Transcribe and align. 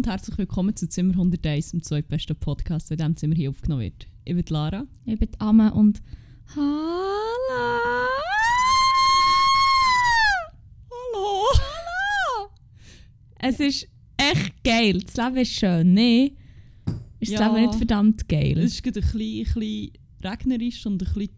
Und 0.00 0.06
herzlich 0.06 0.38
willkommen 0.38 0.74
zu 0.74 0.88
Zimmer 0.88 1.12
101, 1.12 1.72
dem 1.72 1.82
zweitbesten 1.82 2.34
Podcast, 2.34 2.88
der 2.88 2.94
in 2.94 2.98
diesem 3.00 3.16
Zimmer 3.18 3.34
hier 3.34 3.50
aufgenommen 3.50 3.82
wird. 3.82 4.06
Ich 4.24 4.34
bin 4.34 4.42
Lara. 4.48 4.86
Ich 5.04 5.18
bin 5.18 5.28
Amme 5.38 5.74
und 5.74 6.00
Hallo! 6.56 6.62
Hallo! 10.88 11.44
Hallo! 11.52 12.50
Es 13.40 13.60
ist 13.60 13.88
echt 14.16 14.64
geil. 14.64 15.02
Das 15.02 15.16
Leben 15.16 15.36
ist 15.36 15.52
schön, 15.52 15.92
ne? 15.92 16.32
Ist 17.18 17.32
das 17.34 17.40
Ja. 17.40 17.54
Leben 17.54 17.66
nicht 17.66 17.74
verdammt 17.76 18.26
geil? 18.26 18.56
Es 18.58 18.72
ist 18.76 18.82
gerade 18.82 19.00
ein 19.00 19.10
bisschen, 19.10 19.20
ein 19.20 19.44
bisschen 19.44 19.90
regnerisch 20.24 20.86
und 20.86 20.94
ein 20.94 20.98
bisschen 21.12 21.28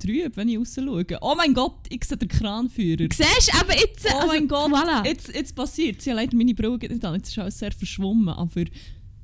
trüb, 0.00 0.36
wenn 0.36 0.48
ich 0.48 0.58
raus 0.58 0.74
schaue. 0.74 1.06
Oh 1.20 1.34
mein 1.36 1.54
Gott, 1.54 1.78
ich 1.88 2.04
sehe 2.04 2.16
den 2.16 2.28
Kranführer. 2.28 3.06
Siehst 3.12 3.52
du, 3.52 3.60
aber 3.60 3.74
jetzt... 3.74 4.06
Oh 4.22 4.26
mein 4.26 4.48
Gott, 4.48 4.70
Voilà. 4.72 5.06
jetzt, 5.06 5.34
jetzt 5.34 5.54
passiert 5.54 6.02
Sie 6.02 6.10
haben 6.10 6.16
leider 6.16 6.36
meine 6.36 6.54
Brille 6.54 6.78
nicht 6.78 7.04
an, 7.04 7.14
jetzt 7.14 7.28
ist 7.28 7.38
alles 7.38 7.58
sehr 7.58 7.72
verschwommen, 7.72 8.28
aber 8.28 8.62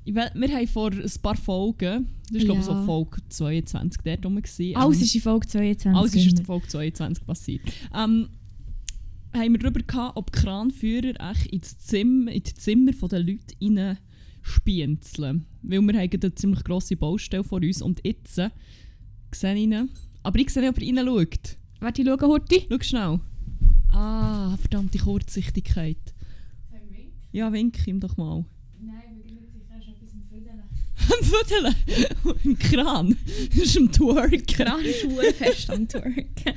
ich 0.05 0.15
wir 0.15 0.31
haben 0.57 0.69
vor 0.69 0.93
ein 0.93 1.13
paar 1.21 1.37
Folgen, 1.37 2.07
das 2.31 2.39
war 2.39 2.45
glaube 2.45 2.61
ich 2.61 2.67
Ja. 2.67 2.75
so 2.81 2.85
Folge 2.85 3.17
22 3.29 4.03
dort 4.05 4.25
rum, 4.25 4.37
gewesen, 4.37 4.77
Alles 4.77 4.99
ähm, 4.99 5.03
ist 5.03 5.15
in 5.17 5.21
Folge 5.21 5.47
22. 5.49 5.97
Alles 5.99 6.15
ist 6.15 6.39
in 6.39 6.45
Folge 6.45 6.69
22 6.69 7.27
passiert. 7.27 7.63
Ähm, 7.93 8.29
haben 9.35 9.53
wir 9.53 9.59
darüber 9.59 9.81
gehabt, 9.81 10.17
ob 10.17 10.33
Kranführer 10.33 11.15
echt 11.33 11.47
ins 11.47 11.77
Zimmer, 11.79 12.31
in 12.31 12.43
die 12.43 12.55
Zimmer 12.55 12.93
der 12.93 13.19
Leute 13.19 13.55
rein 13.61 13.99
spienzeln. 14.43 15.47
Weil 15.63 15.81
wir 15.83 16.01
haben 16.01 16.11
eine 16.23 16.35
ziemlich 16.35 16.65
grosse 16.65 16.97
Baustelle 16.97 17.45
vor 17.45 17.61
uns 17.61 17.83
und 17.83 18.01
jetzt 18.05 18.39
äh, 18.39 18.51
sehe 19.35 19.55
ich 19.55 19.63
ihn. 19.63 19.91
Aber 20.27 20.39
ich 20.41 20.51
sehe 20.51 20.61
nicht, 20.63 20.71
ob 20.71 20.83
er 20.83 20.87
reinschaut. 20.89 21.57
Warte, 21.79 22.03
ich 22.03 22.09
schaue 22.09 22.21
Horti. 22.21 22.67
Schau 22.69 22.79
schnell. 22.83 23.21
Ah, 23.93 24.57
verdammte 24.61 24.99
Kurzsichtigkeit. 24.99 25.97
Ja, 27.33 27.53
wink 27.53 27.87
ihm 27.87 28.01
doch 28.01 28.17
mal. 28.17 28.45
Nein, 28.81 28.95
ich 29.19 29.25
bin 29.25 29.35
nicht 29.37 29.53
sicher, 29.53 29.79
ist 29.79 29.89
etwas 29.89 30.13
im 30.15 30.25
Füdeln. 30.29 30.63
Am 30.99 31.75
Füdeln. 32.35 32.37
Im 32.45 32.59
Kran. 32.59 33.17
Das 33.51 33.59
ist 33.59 33.77
am 33.79 33.93
Twerk. 33.93 34.47
Kran 34.49 34.81
ist 34.85 35.37
fest 35.37 35.71
am 35.71 35.87
Twerken. 35.87 36.55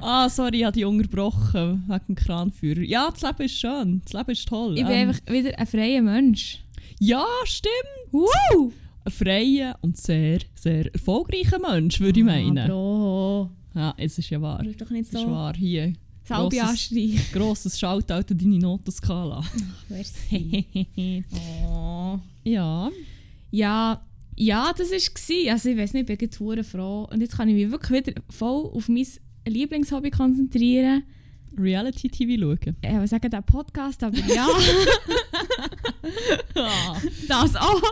Ah, 0.00 0.28
sorry, 0.28 0.58
ich 0.58 0.64
habe 0.64 0.74
dich 0.74 0.84
unterbrochen 0.84 1.84
wegen 1.88 2.06
dem 2.08 2.14
Kranführer. 2.16 2.80
Ja, 2.82 3.10
das 3.10 3.22
Leben 3.22 3.42
ist 3.44 3.58
schön. 3.58 4.02
Das 4.04 4.12
Leben 4.12 4.30
ist 4.32 4.46
toll. 4.48 4.76
Ich 4.76 4.84
bin 4.84 4.92
Ähm, 4.92 5.08
einfach 5.08 5.32
wieder 5.32 5.58
ein 5.58 5.66
freier 5.66 6.02
Mensch. 6.02 6.62
Ja, 6.98 7.24
stimmt. 7.44 7.72
Wow! 8.10 8.72
Ein 9.06 9.12
freier 9.12 9.78
und 9.82 9.96
sehr, 9.96 10.40
sehr 10.56 10.92
erfolgreicher 10.92 11.60
Mensch, 11.60 12.00
würde 12.00 12.18
ich 12.18 12.26
meinen. 12.26 12.58
Ah, 12.58 12.66
Bro. 12.66 13.50
Ja, 13.74 13.94
es 13.98 14.18
ist 14.18 14.30
ja 14.30 14.42
wahr. 14.42 14.58
Du 14.58 14.64
bist 14.68 14.80
doch 14.80 14.90
nicht 14.90 15.02
Es 15.02 15.14
ist 15.14 15.20
so... 15.20 15.30
wahr. 15.30 15.54
Hier. 15.54 15.92
Salbe 16.24 16.60
anstreichen. 16.60 17.20
Grosses 17.32 17.78
Shoutout 17.78 18.14
an 18.14 18.38
deine 18.38 18.58
Notenskala. 18.58 19.44
Merci. 19.88 20.66
oh. 21.68 22.18
ja. 22.44 22.90
Ja, 23.52 24.02
ja, 24.34 24.72
das 24.76 24.90
war 24.90 24.96
es. 24.96 25.30
Also 25.48 25.68
ich 25.68 25.76
weiß 25.76 25.92
nicht, 25.92 26.10
ich 26.10 26.18
bin 26.18 26.26
jetzt 26.26 26.36
verdammt 26.38 26.66
froh. 26.66 27.08
Und 27.12 27.20
jetzt 27.20 27.36
kann 27.36 27.48
ich 27.48 27.54
mich 27.54 27.70
wirklich 27.70 28.06
wieder 28.06 28.20
voll 28.28 28.70
auf 28.74 28.88
mein 28.88 29.06
Lieblingshobby 29.46 30.10
konzentrieren. 30.10 31.04
Reality-TV 31.56 32.40
schauen. 32.40 32.76
Ich 32.82 32.90
würde 32.90 33.06
sagen, 33.06 33.30
der 33.30 33.42
Podcast, 33.42 34.02
aber 34.02 34.18
Ja. 34.18 34.48
das 37.28 37.54
auch. 37.54 37.82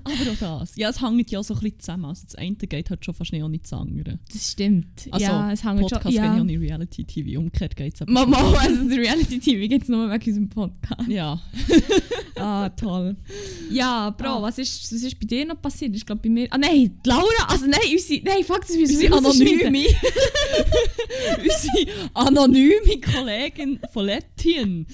Aber 0.04 0.30
auch 0.32 0.60
das. 0.60 0.76
Ja, 0.76 0.88
es 0.88 1.00
hängt 1.00 1.30
ja 1.30 1.42
so 1.42 1.54
ein 1.54 1.60
bisschen 1.60 1.80
zusammen. 1.80 2.04
Also 2.06 2.24
das 2.24 2.34
eine 2.34 2.54
geht 2.56 2.90
halt 2.90 3.04
schon 3.04 3.14
fast 3.14 3.32
nicht 3.32 3.42
ohne 3.42 3.58
das 3.58 3.72
andere. 3.72 4.18
Das 4.32 4.52
stimmt. 4.52 5.08
Also, 5.10 5.26
ja, 5.26 5.52
es 5.52 5.64
hängt 5.64 5.80
Podcast 5.80 6.02
schon... 6.02 6.12
geht 6.12 6.14
Ja. 6.14 6.32
nicht 6.34 6.40
ohne 6.42 6.60
Reality-TV. 6.60 7.38
Umgekehrt 7.38 7.76
geht 7.76 7.94
es 7.94 8.02
aber 8.02 8.12
Mama, 8.12 8.36
also 8.58 8.86
Reality-TV 8.86 9.68
gibt 9.68 9.82
es 9.84 9.88
nur 9.88 10.10
wegen 10.10 10.24
unserem 10.24 10.48
Podcast. 10.48 11.08
Ja. 11.08 11.40
Ah, 12.38 12.68
toll. 12.70 13.16
Ja, 13.70 14.10
Bro, 14.10 14.26
Ah. 14.28 14.42
was, 14.42 14.58
ist, 14.58 14.92
was 14.92 15.02
ist 15.02 15.18
bei 15.18 15.26
dir 15.26 15.46
noch 15.46 15.60
passiert? 15.60 15.94
Ich 15.96 16.04
glaube 16.04 16.20
bei 16.22 16.28
mir... 16.28 16.46
Ah 16.50 16.58
nein, 16.58 16.98
die 17.04 17.08
Laura! 17.08 17.24
Also 17.48 17.66
nein, 17.66 17.80
unsere... 17.90 18.22
Nein, 18.24 18.44
fuck, 18.44 18.60
das 18.60 18.76
müssen 18.76 19.00
wir 19.00 19.12
anonyme, 19.12 19.86
unsere 21.38 22.10
anonyme 22.14 23.00
Kollegin 23.00 23.78
von 23.92 24.06
Lettien. 24.06 24.86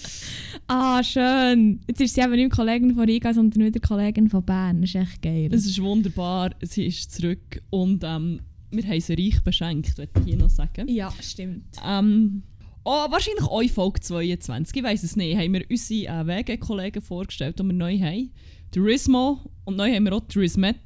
Ah, 0.66 1.02
schön. 1.02 1.80
Jetzt 1.88 2.00
ist 2.00 2.14
sie 2.14 2.20
eben 2.20 2.32
nicht 2.32 2.52
Kollegin 2.52 2.94
von 2.94 3.04
Riga, 3.04 3.34
sondern 3.34 3.64
wieder 3.64 3.80
Kollegin 3.80 4.28
von 4.28 4.44
Bern. 4.44 4.80
Das 4.80 4.90
ist 4.90 4.96
echt 4.96 5.22
geil. 5.22 5.50
Es 5.52 5.66
ist 5.66 5.80
wunderbar, 5.82 6.50
sie 6.62 6.86
ist 6.86 7.12
zurück 7.12 7.60
und 7.70 8.02
ähm, 8.04 8.40
wir 8.70 8.84
haben 8.84 9.00
sie 9.00 9.14
reich 9.14 9.42
beschenkt, 9.42 9.98
würde 9.98 10.12
ich 10.20 10.24
hier 10.24 10.36
noch 10.36 10.48
sagen. 10.50 10.88
ja, 10.88 11.12
stimmt. 11.20 11.64
Ähm, 11.84 12.42
oh, 12.84 13.10
wahrscheinlich 13.10 13.44
auch 13.44 13.62
Folge 13.70 14.00
22, 14.00 14.76
ich 14.76 14.82
weiß 14.82 15.02
es 15.02 15.16
nicht, 15.16 15.36
haben 15.36 15.52
wir 15.52 15.64
unsere 15.68 16.20
äh, 16.20 16.26
WG-Kollegen 16.26 17.02
vorgestellt, 17.02 17.58
die 17.58 17.64
wir 17.64 17.72
neu 17.72 17.98
haben. 17.98 18.32
Der 18.74 18.82
Rismo 18.82 19.40
und 19.64 19.76
neu 19.76 19.92
haben 19.92 20.04
wir 20.04 20.14
auch 20.14 20.26
die 20.26 20.38
Rismet. 20.38 20.76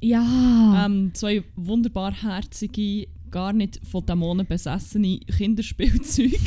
Ja. 0.00 0.84
Ähm, 0.86 1.12
zwei 1.14 1.42
wunderbar 1.54 2.12
herzige, 2.12 3.08
gar 3.30 3.52
nicht 3.52 3.80
von 3.86 4.04
Dämonen 4.04 4.46
besessene 4.46 5.18
Kinderspielzeuge, 5.20 6.38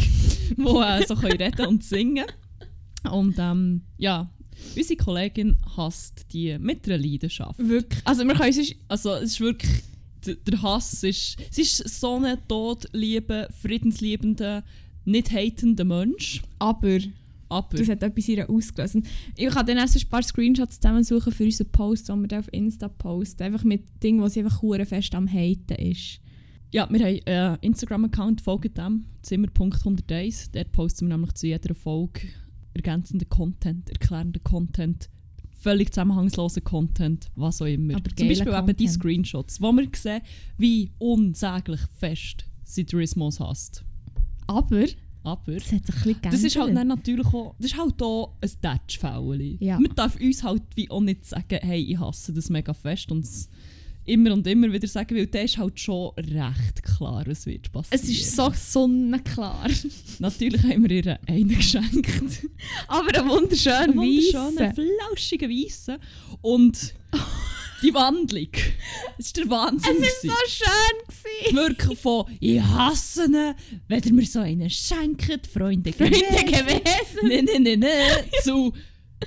die 0.57 0.61
äh, 0.61 1.05
so 1.05 1.15
können 1.15 1.37
reden 1.37 1.65
und 1.65 1.83
singen 1.83 2.25
Und 3.11 3.35
ähm, 3.37 3.81
ja, 3.97 4.29
unsere 4.75 4.97
Kollegin 4.97 5.57
hasst 5.77 6.25
die 6.33 6.57
mit 6.59 6.87
einer 6.87 6.97
Leidenschaft. 6.97 7.59
wirklich. 7.59 8.01
Also 8.05 8.23
wir 8.25 8.33
können 8.33 8.53
sonst... 8.53 8.75
Also 8.87 9.13
es 9.15 9.31
ist 9.31 9.41
wirklich, 9.41 9.83
der, 10.25 10.61
Hass 10.61 11.03
ist, 11.03 11.37
sie 11.51 11.61
ist 11.61 11.77
so 11.99 12.15
ein 12.15 12.37
todliebe, 12.47 13.49
friedensliebender, 13.61 14.63
nicht 15.09 15.31
hatender 15.31 15.85
Mensch. 15.85 16.41
Aber 16.59 16.99
Aber 17.49 17.77
das 17.77 17.89
hat 17.89 18.03
etwas 18.03 18.27
ihr 18.27 18.49
ausgelöst. 18.49 18.95
Und 18.95 19.07
Ich 19.35 19.49
kann 19.49 19.65
dann 19.65 19.77
erst 19.77 19.97
ein 19.97 20.09
paar 20.09 20.21
Screenshots 20.23 20.79
zusammensuchen 20.79 21.33
für 21.33 21.45
unseren 21.45 21.71
Post, 21.71 22.09
den 22.09 22.21
wir 22.21 22.27
dann 22.27 22.39
auf 22.39 22.53
Insta 22.53 22.87
posten. 22.87 23.43
Einfach 23.43 23.63
mit 23.63 24.03
Dingen, 24.03 24.21
wo 24.21 24.27
sie 24.27 24.41
einfach 24.41 24.61
fest 24.87 25.15
am 25.15 25.27
Haten 25.27 25.75
ist. 25.75 26.19
ja, 26.71 26.87
wir 26.91 26.99
haben 26.99 27.19
einen 27.25 27.57
Instagram-Account, 27.61 28.41
folgt 28.41 28.77
dem, 28.77 29.05
zimmer.101. 29.23 30.49
Dort 30.51 30.71
posten 30.71 31.07
wir 31.07 31.17
nämlich 31.17 31.33
zu 31.33 31.47
jeder 31.47 31.73
Folge 31.73 32.21
ergänzenden 32.75 33.27
Content, 33.29 33.89
erklärenden 33.89 34.43
Content, 34.43 35.09
völlig 35.49 35.91
zusammenhangslosen 35.91 36.63
Content, 36.63 37.31
was 37.35 37.61
auch 37.61 37.65
immer. 37.65 37.95
Aber 37.95 38.15
Zum 38.15 38.27
Beispiel 38.27 38.53
eben 38.53 38.67
die 38.67 38.85
Content. 38.85 38.91
Screenshots, 38.91 39.61
wo 39.61 39.71
wir 39.71 39.87
sehen, 39.95 40.21
wie 40.57 40.91
unsäglich 40.99 41.81
fest 41.97 42.45
sie 42.63 42.85
Tourismus 42.85 43.39
hasst. 43.39 43.83
Aber 44.49 44.83
Aber... 45.23 45.53
das 45.53 45.71
hat 45.71 45.85
sich 45.85 45.95
ein 45.95 46.03
bisschen 46.03 46.21
Das 46.23 46.43
ist 46.43 46.55
halt 46.55 46.75
dann 46.75 46.87
natürlich 46.87 47.27
auch, 47.27 47.55
das 47.59 47.71
ist 47.71 47.77
halt 47.77 48.01
auch 48.01 48.35
ein 48.41 48.51
Touch-Fäuli. 48.61 49.57
Ja. 49.59 49.79
Man 49.79 49.93
darf 49.95 50.19
uns 50.19 50.43
halt 50.43 50.63
wie 50.75 50.89
auch 50.89 51.01
nicht 51.01 51.25
sagen, 51.25 51.59
hey, 51.61 51.81
ich 51.81 51.99
hasse 51.99 52.33
das 52.33 52.49
mega 52.49 52.73
fest 52.73 53.11
und 53.11 53.25
es 53.25 53.49
immer 54.05 54.33
und 54.33 54.47
immer 54.47 54.71
wieder 54.71 54.87
sagen, 54.87 55.15
weil 55.15 55.27
der 55.27 55.43
ist 55.43 55.57
halt 55.57 55.79
schon 55.79 56.11
recht 56.17 56.81
klar, 56.83 57.23
was 57.27 57.45
wird 57.45 57.71
passieren. 57.71 58.01
Es 58.01 58.09
ist 58.09 58.35
so 58.35 58.51
sonnenklar. 58.55 59.69
Natürlich 60.19 60.63
haben 60.63 60.89
wir 60.89 60.91
ihr 60.91 61.19
einen 61.27 61.49
geschenkt. 61.49 62.47
Aber 62.87 63.15
ein 63.15 63.29
wunderschöner 63.29 63.81
Einen 63.81 63.97
wunderschönen, 63.97 64.73
flauschigen 64.73 65.49
Weissen. 65.49 65.97
Und 66.41 66.95
die 67.81 67.93
Wandlung, 67.93 68.47
es 69.17 69.35
war 69.35 69.43
der 69.43 69.49
Wahnsinn. 69.51 69.97
Es 70.01 70.27
war 70.27 70.35
so 70.35 70.65
schön. 70.65 71.07
Gewesen. 71.07 71.55
Wirklich 71.55 71.99
von, 71.99 72.25
ich 72.39 72.61
hasse 72.61 73.25
ihn, 73.25 73.55
wenn 73.87 74.03
ihr 74.03 74.13
mir 74.13 74.25
so 74.25 74.39
einen 74.39 74.69
schenkt, 74.69 75.47
Freunde 75.47 75.91
Freunde 75.93 76.19
gewesen. 76.19 76.45
gewesen. 76.45 77.19
Nein, 77.23 77.45
nein, 77.45 77.63
nein, 77.63 77.79
nein. 77.79 78.25
Zu, 78.43 78.73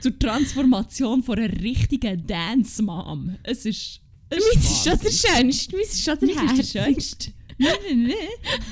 zur 0.00 0.18
Transformation 0.18 1.22
von 1.22 1.38
einer 1.38 1.52
richtigen 1.60 2.26
Dance-Mom. 2.26 3.36
Es 3.42 3.66
ist. 3.66 4.00
Es 4.30 4.38
Meins 4.54 4.70
ist 4.70 4.84
schon 4.84 4.98
der 4.98 5.10
schönste. 5.10 5.76
Meins 5.76 5.92
ist 5.92 6.04
schon 6.04 6.18
der 6.18 6.28
herzigste. 6.28 6.82
schönste. 6.84 7.32
Nein, 7.58 7.74
nein, 7.86 8.02
nein. 8.04 8.16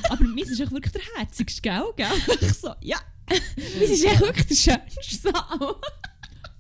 Aber 0.08 0.24
meins 0.24 0.50
ist 0.50 0.62
auch 0.62 0.70
wirklich 0.70 0.92
der 0.92 1.02
herzigste, 1.16 1.60
gell? 1.60 1.84
gell? 1.96 2.08
Ich 2.40 2.52
so, 2.54 2.70
ja. 2.80 2.98
Meins 3.78 3.90
ist 3.90 4.04
echt 4.04 4.20
wirklich 4.20 4.46
der 4.46 4.54
schönste. 4.54 5.28
So. 5.28 5.76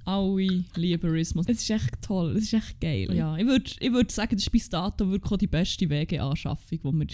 Alle 0.04 0.64
lieben 0.76 1.10
Rismus. 1.10 1.46
Es 1.48 1.62
ist 1.62 1.70
echt 1.70 2.02
toll. 2.02 2.32
Es 2.36 2.44
ist 2.44 2.54
echt 2.54 2.80
geil. 2.80 3.14
Ja, 3.14 3.36
ich 3.36 3.46
würde 3.46 3.70
ich 3.78 3.92
würd 3.92 4.10
sagen, 4.10 4.34
das 4.36 4.42
ist 4.44 4.50
bis 4.50 4.68
dato 4.68 5.08
wirklich 5.10 5.32
auch 5.32 5.36
die 5.36 5.46
beste 5.46 5.88
WG-Anschaffung, 5.88 6.78
die 6.82 6.98
wir 7.00 7.06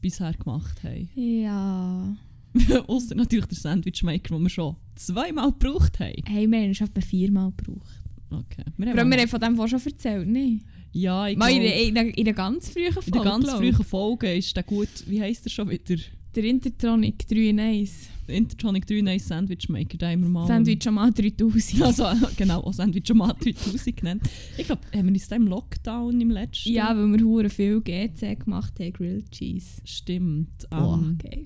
bisher 0.00 0.32
gemacht 0.32 0.82
haben. 0.82 1.08
Ja. 1.16 2.16
Außer 2.86 3.14
natürlich 3.14 3.46
der 3.46 3.58
Sandwichmaker, 3.58 4.34
den 4.34 4.42
wir 4.42 4.48
schon 4.50 4.76
zweimal 4.94 5.52
gebraucht 5.52 6.00
haben. 6.00 6.22
Hey, 6.26 6.50
wir 6.50 6.58
haben 6.62 6.70
etwa 6.70 7.00
viermal 7.02 7.52
gebraucht. 7.56 8.00
Okay. 8.30 8.64
Wir 8.78 8.92
Aber 8.92 9.04
wir 9.10 9.18
haben 9.20 9.28
von 9.28 9.40
dem 9.40 9.56
vorher 9.56 9.78
schon 9.78 9.92
erzählt, 9.92 10.26
nicht? 10.26 10.64
ja, 10.92 11.28
ich 11.28 11.36
Mal 11.36 11.50
in, 11.52 11.60
der- 11.62 11.82
in, 11.88 11.94
der- 11.94 12.18
in 12.18 12.24
der 12.24 12.32
ganz 12.34 12.70
frühen 12.70 12.92
Folge. 12.92 13.06
In 13.08 13.12
der 13.12 13.22
ganz 13.22 13.50
frühen 13.52 13.74
Folge 13.84 14.32
ist 14.34 14.56
der 14.56 14.62
gut, 14.62 14.88
wie 15.06 15.20
heisst 15.20 15.44
der 15.44 15.50
schon 15.50 15.68
wieder? 15.68 15.96
Der 16.36 16.44
Intertronic 16.44 17.26
3 17.28 17.36
in 17.48 17.58
1. 17.60 17.90
Der 18.28 18.36
Intertronic 18.36 18.86
3 18.86 19.00
Nice 19.00 19.28
Sandwich 19.28 19.68
Maker, 19.68 20.06
haben 20.10 20.22
wir 20.22 20.28
mal. 20.28 20.46
Sandwich 20.46 20.86
am 20.86 20.96
3000. 20.96 21.82
Also, 21.82 22.04
genau, 22.36 22.60
auch 22.60 22.72
Sandwich 22.74 23.12
Mat 23.14 23.36
3000 23.44 23.96
genannt. 23.96 24.22
Ich 24.58 24.66
glaube, 24.66 24.82
haben 24.94 25.06
wir 25.06 25.12
uns 25.14 25.28
da 25.28 25.36
im 25.36 25.46
Lockdown 25.46 26.20
im 26.20 26.30
letzten? 26.30 26.68
Ja, 26.72 26.96
weil 26.96 27.06
wir 27.18 27.24
hure 27.24 27.48
viel 27.48 27.80
GC 27.80 28.38
gemacht 28.40 28.78
haben, 28.80 28.92
Grilled 28.92 29.30
Cheese. 29.30 29.80
Stimmt. 29.84 30.66
Oh, 30.70 30.94
Ähm, 30.94 31.18
geil. 31.22 31.44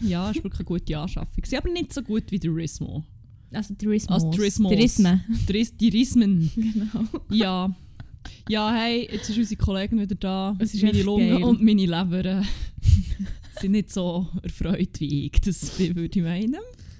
ja, 0.00 0.30
ist 0.30 0.42
wirklich 0.42 0.60
eine 0.60 0.64
gute 0.66 0.98
Anschaffung. 0.98 1.44
Sie 1.44 1.56
aber 1.56 1.70
nicht 1.70 1.92
so 1.92 2.02
gut 2.02 2.24
wie 2.30 2.38
der 2.38 2.54
Rismo. 2.54 3.04
Also 3.52 3.74
Tourismus. 3.74 4.10
Also 4.12 4.30
Tourismus. 4.32 4.72
Tourisme. 4.72 5.24
Dris- 5.46 5.76
Die 5.76 5.88
Rismen. 5.90 6.50
genau. 6.56 7.04
Ja. 7.30 7.74
Ja, 8.48 8.74
hey, 8.74 9.08
jetzt 9.12 9.30
ist 9.30 9.38
unsere 9.38 9.56
Kollegin 9.62 10.00
wieder 10.00 10.16
da. 10.16 10.56
Es 10.58 10.74
ist 10.74 10.82
meine 10.82 11.02
Lunge 11.02 11.28
geil. 11.28 11.44
und 11.44 11.62
meine 11.62 11.82
Leber 11.82 12.42
sind 13.60 13.72
nicht 13.72 13.90
so 13.92 14.26
erfreut 14.42 15.00
wie 15.00 15.26
ich. 15.26 15.40
Das 15.40 15.78
würde 15.78 16.18
ich 16.18 16.24
meinen. 16.24 16.56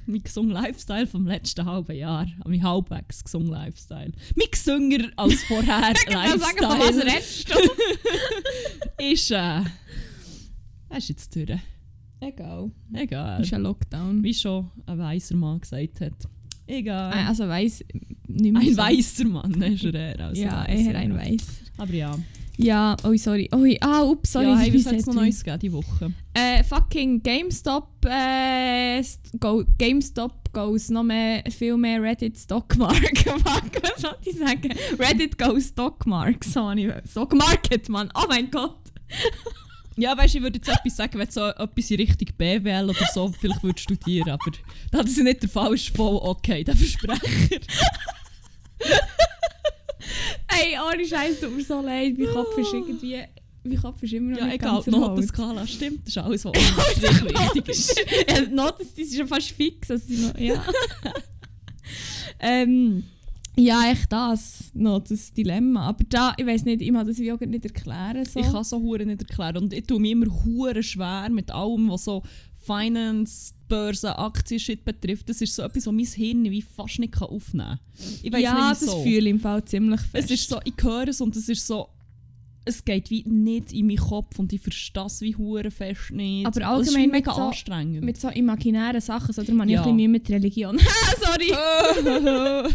Mein 0.08 0.22
gesunder 0.22 0.54
Lifestyle 0.54 1.06
vom 1.06 1.26
letzten 1.26 1.64
halben 1.66 1.96
Jahr. 1.96 2.26
Mein 2.46 2.62
halbwegs 2.62 3.24
gesunder 3.24 3.52
Lifestyle. 3.58 4.12
Mein 4.36 4.48
gesünger 4.50 5.08
als 5.16 5.42
vorher 5.44 5.94
Lifestyle 6.08 7.04
redest 7.04 7.50
du? 7.52 7.58
ist... 9.04 9.30
Äh, 9.32 9.62
ist 10.96 11.08
jetzt 11.08 11.34
durch. 11.34 11.58
Egal. 12.20 12.70
Egal. 12.94 13.42
Ist 13.42 13.52
ein 13.52 13.62
Lockdown. 13.62 14.22
Wie 14.22 14.32
schon 14.32 14.70
ein 14.86 14.98
weiser 14.98 15.34
Mann 15.36 15.60
gesagt 15.60 16.00
hat. 16.00 16.12
Egal. 16.66 17.12
Äh, 17.12 17.26
Also 17.26 17.48
weiss, 17.48 17.84
nicht 18.28 18.52
mehr 18.52 18.62
ein 18.62 18.70
so. 18.74 18.76
weißer 18.82 19.24
Mann 19.26 19.60
ist 19.62 19.84
er 19.84 19.94
eher 19.94 20.20
als 20.20 20.38
Ja, 20.38 20.64
eher 20.64 20.96
ein. 20.96 21.14
Weiß. 21.14 21.46
Aber 21.78 21.92
ja. 21.92 22.16
Ja, 22.58 22.96
oh 23.04 23.14
sorry. 23.16 23.48
Oh, 23.52 23.64
ah, 23.80 24.02
ups, 24.02 24.32
sorry. 24.32 24.46
ja, 24.46 24.56
hey, 24.56 24.72
was 24.74 24.86
hat 24.86 24.94
es 24.94 25.06
noch 25.06 25.14
Neues 25.14 25.44
gegeben 25.44 25.58
diese 25.60 25.72
Woche? 25.74 26.12
Äh, 26.32 26.64
fucking 26.64 27.22
GameStop, 27.22 27.88
äh, 28.06 29.02
go, 29.38 29.64
GameStop 29.78 30.52
goes 30.52 30.88
noch 30.88 31.02
mehr, 31.02 31.42
viel 31.50 31.76
mehr 31.76 32.00
Reddit 32.02 32.38
Stockmark. 32.38 33.18
Fuck, 33.18 33.82
was 33.82 34.00
soll 34.00 34.16
ich 34.24 34.38
sagen? 34.38 34.72
Reddit 34.98 35.36
goes 35.36 35.68
Stockmark. 35.68 36.44
So, 36.44 36.62
habe 36.70 36.80
ich- 36.80 37.10
Stockmarket, 37.10 37.88
Mann. 37.90 38.10
Oh 38.14 38.24
mein 38.28 38.50
Gott. 38.50 38.78
Ja, 39.98 40.14
weißt 40.14 40.34
du, 40.34 40.38
ich 40.38 40.44
würde 40.44 40.58
jetzt 40.58 40.68
etwas 40.68 40.94
sagen, 40.94 41.18
wenn 41.18 41.26
du 41.26 41.32
so 41.32 41.46
etwas 41.46 41.90
in 41.90 41.96
Richtung 41.96 42.28
BWL 42.36 42.90
oder 42.90 43.06
so 43.14 43.32
vielleicht 43.32 43.62
würdest 43.62 43.84
studieren, 43.84 44.28
aber 44.28 44.50
das 44.90 45.06
ist 45.06 45.22
nicht 45.22 45.42
der 45.42 45.48
Fall, 45.48 45.72
ist 45.72 45.88
voll 45.88 46.18
okay, 46.20 46.62
der 46.64 46.76
Versprecher. 46.76 47.60
Ey, 50.48 50.76
ohne 50.78 51.06
Scheiß, 51.06 51.40
tut 51.40 51.56
mir 51.56 51.64
so 51.64 51.80
leid. 51.80 52.16
Mein 52.18 52.28
Kopf 52.28 52.56
ist 52.58 52.72
irgendwie, 52.72 53.20
mein 53.64 53.80
Kopf 53.80 54.02
ist 54.02 54.12
immer 54.12 54.32
noch 54.32 54.38
Ja, 54.38 54.44
nicht 54.46 54.54
egal, 54.56 54.74
ganz. 54.74 54.86
Notenskala 54.86 55.66
stimmt, 55.66 56.00
das 56.06 56.08
ist 56.08 56.18
alles, 56.18 56.44
was 56.44 56.54
wichtig 56.54 57.68
ist. 57.68 58.04
ja, 58.28 58.40
Noten, 58.50 58.86
die 58.96 59.04
sind 59.04 59.18
schon 59.18 59.28
fast 59.28 59.50
fix. 59.50 59.90
Also 59.90 60.12
noch, 60.12 60.38
ja. 60.38 60.64
ähm, 62.40 63.04
ja, 63.58 63.90
echt 63.90 64.12
das, 64.12 64.70
noch 64.74 65.00
das 65.00 65.32
Dilemma. 65.32 65.88
Aber 65.88 66.04
da, 66.08 66.34
ich 66.36 66.44
weiß 66.46 66.64
nicht, 66.64 66.82
ich 66.82 66.92
kann 66.92 67.06
das 67.06 67.18
auch 67.18 67.40
nicht 67.40 67.64
erklären. 67.64 68.24
So. 68.26 68.40
Ich 68.40 68.50
kann 68.52 68.64
so 68.64 68.78
hure 68.80 69.06
nicht 69.06 69.22
erklären 69.22 69.56
und 69.56 69.72
ich 69.72 69.86
tue 69.86 69.98
mir 69.98 70.12
immer 70.12 70.26
hure 70.44 70.82
schwer 70.82 71.28
mit 71.30 71.50
allem, 71.50 71.90
was 71.90 72.04
so 72.04 72.22
Finance, 72.66 73.52
Börse, 73.68 74.18
Aktien-Shit 74.18 74.84
betrifft. 74.84 75.28
Das 75.28 75.40
ist 75.40 75.54
so 75.54 75.62
etwas, 75.62 75.86
was 75.86 75.92
mein 75.92 76.04
Hirn 76.06 76.44
wie 76.44 76.62
fast 76.62 76.98
nicht 76.98 77.20
aufnehmen 77.20 77.78
kann. 77.78 77.78
Ich 78.22 78.32
weiss 78.32 78.42
ja, 78.42 78.54
nicht 78.54 78.70
das 78.70 78.82
wieso. 78.82 79.02
fühle 79.02 79.18
ich 79.18 79.26
im 79.26 79.40
Fall 79.40 79.64
ziemlich 79.64 80.00
fest. 80.00 80.30
Es 80.30 80.40
ist 80.40 80.48
so, 80.48 80.58
ich 80.64 80.74
höre 80.82 81.08
es 81.08 81.20
und 81.20 81.34
es 81.36 81.48
ist 81.48 81.66
so, 81.66 81.88
es 82.64 82.84
geht 82.84 83.10
wie 83.10 83.22
nicht 83.24 83.72
in 83.72 83.86
meinen 83.86 83.96
Kopf 83.98 84.38
und 84.40 84.52
ich 84.52 84.60
verstehe 84.60 85.04
es 85.06 85.20
wie 85.20 85.36
hure 85.36 85.70
fest 85.70 86.10
nicht. 86.10 86.46
Aber 86.46 86.66
allgemein 86.66 87.04
ist 87.04 87.12
mega 87.12 87.30
mit 87.30 87.36
so- 87.36 87.42
anstrengend. 87.42 88.02
mit 88.04 88.20
so 88.20 88.28
imaginären 88.28 89.00
Sachen, 89.00 89.32
so, 89.32 89.42
darum 89.42 89.60
habe 89.60 89.70
ich 89.70 89.74
Ja. 89.74 89.80
ein 89.82 89.84
bisschen 89.84 89.96
Mühe 89.96 90.08
mit 90.08 90.28
Religion. 90.28 90.78
Sorry! 91.20 91.52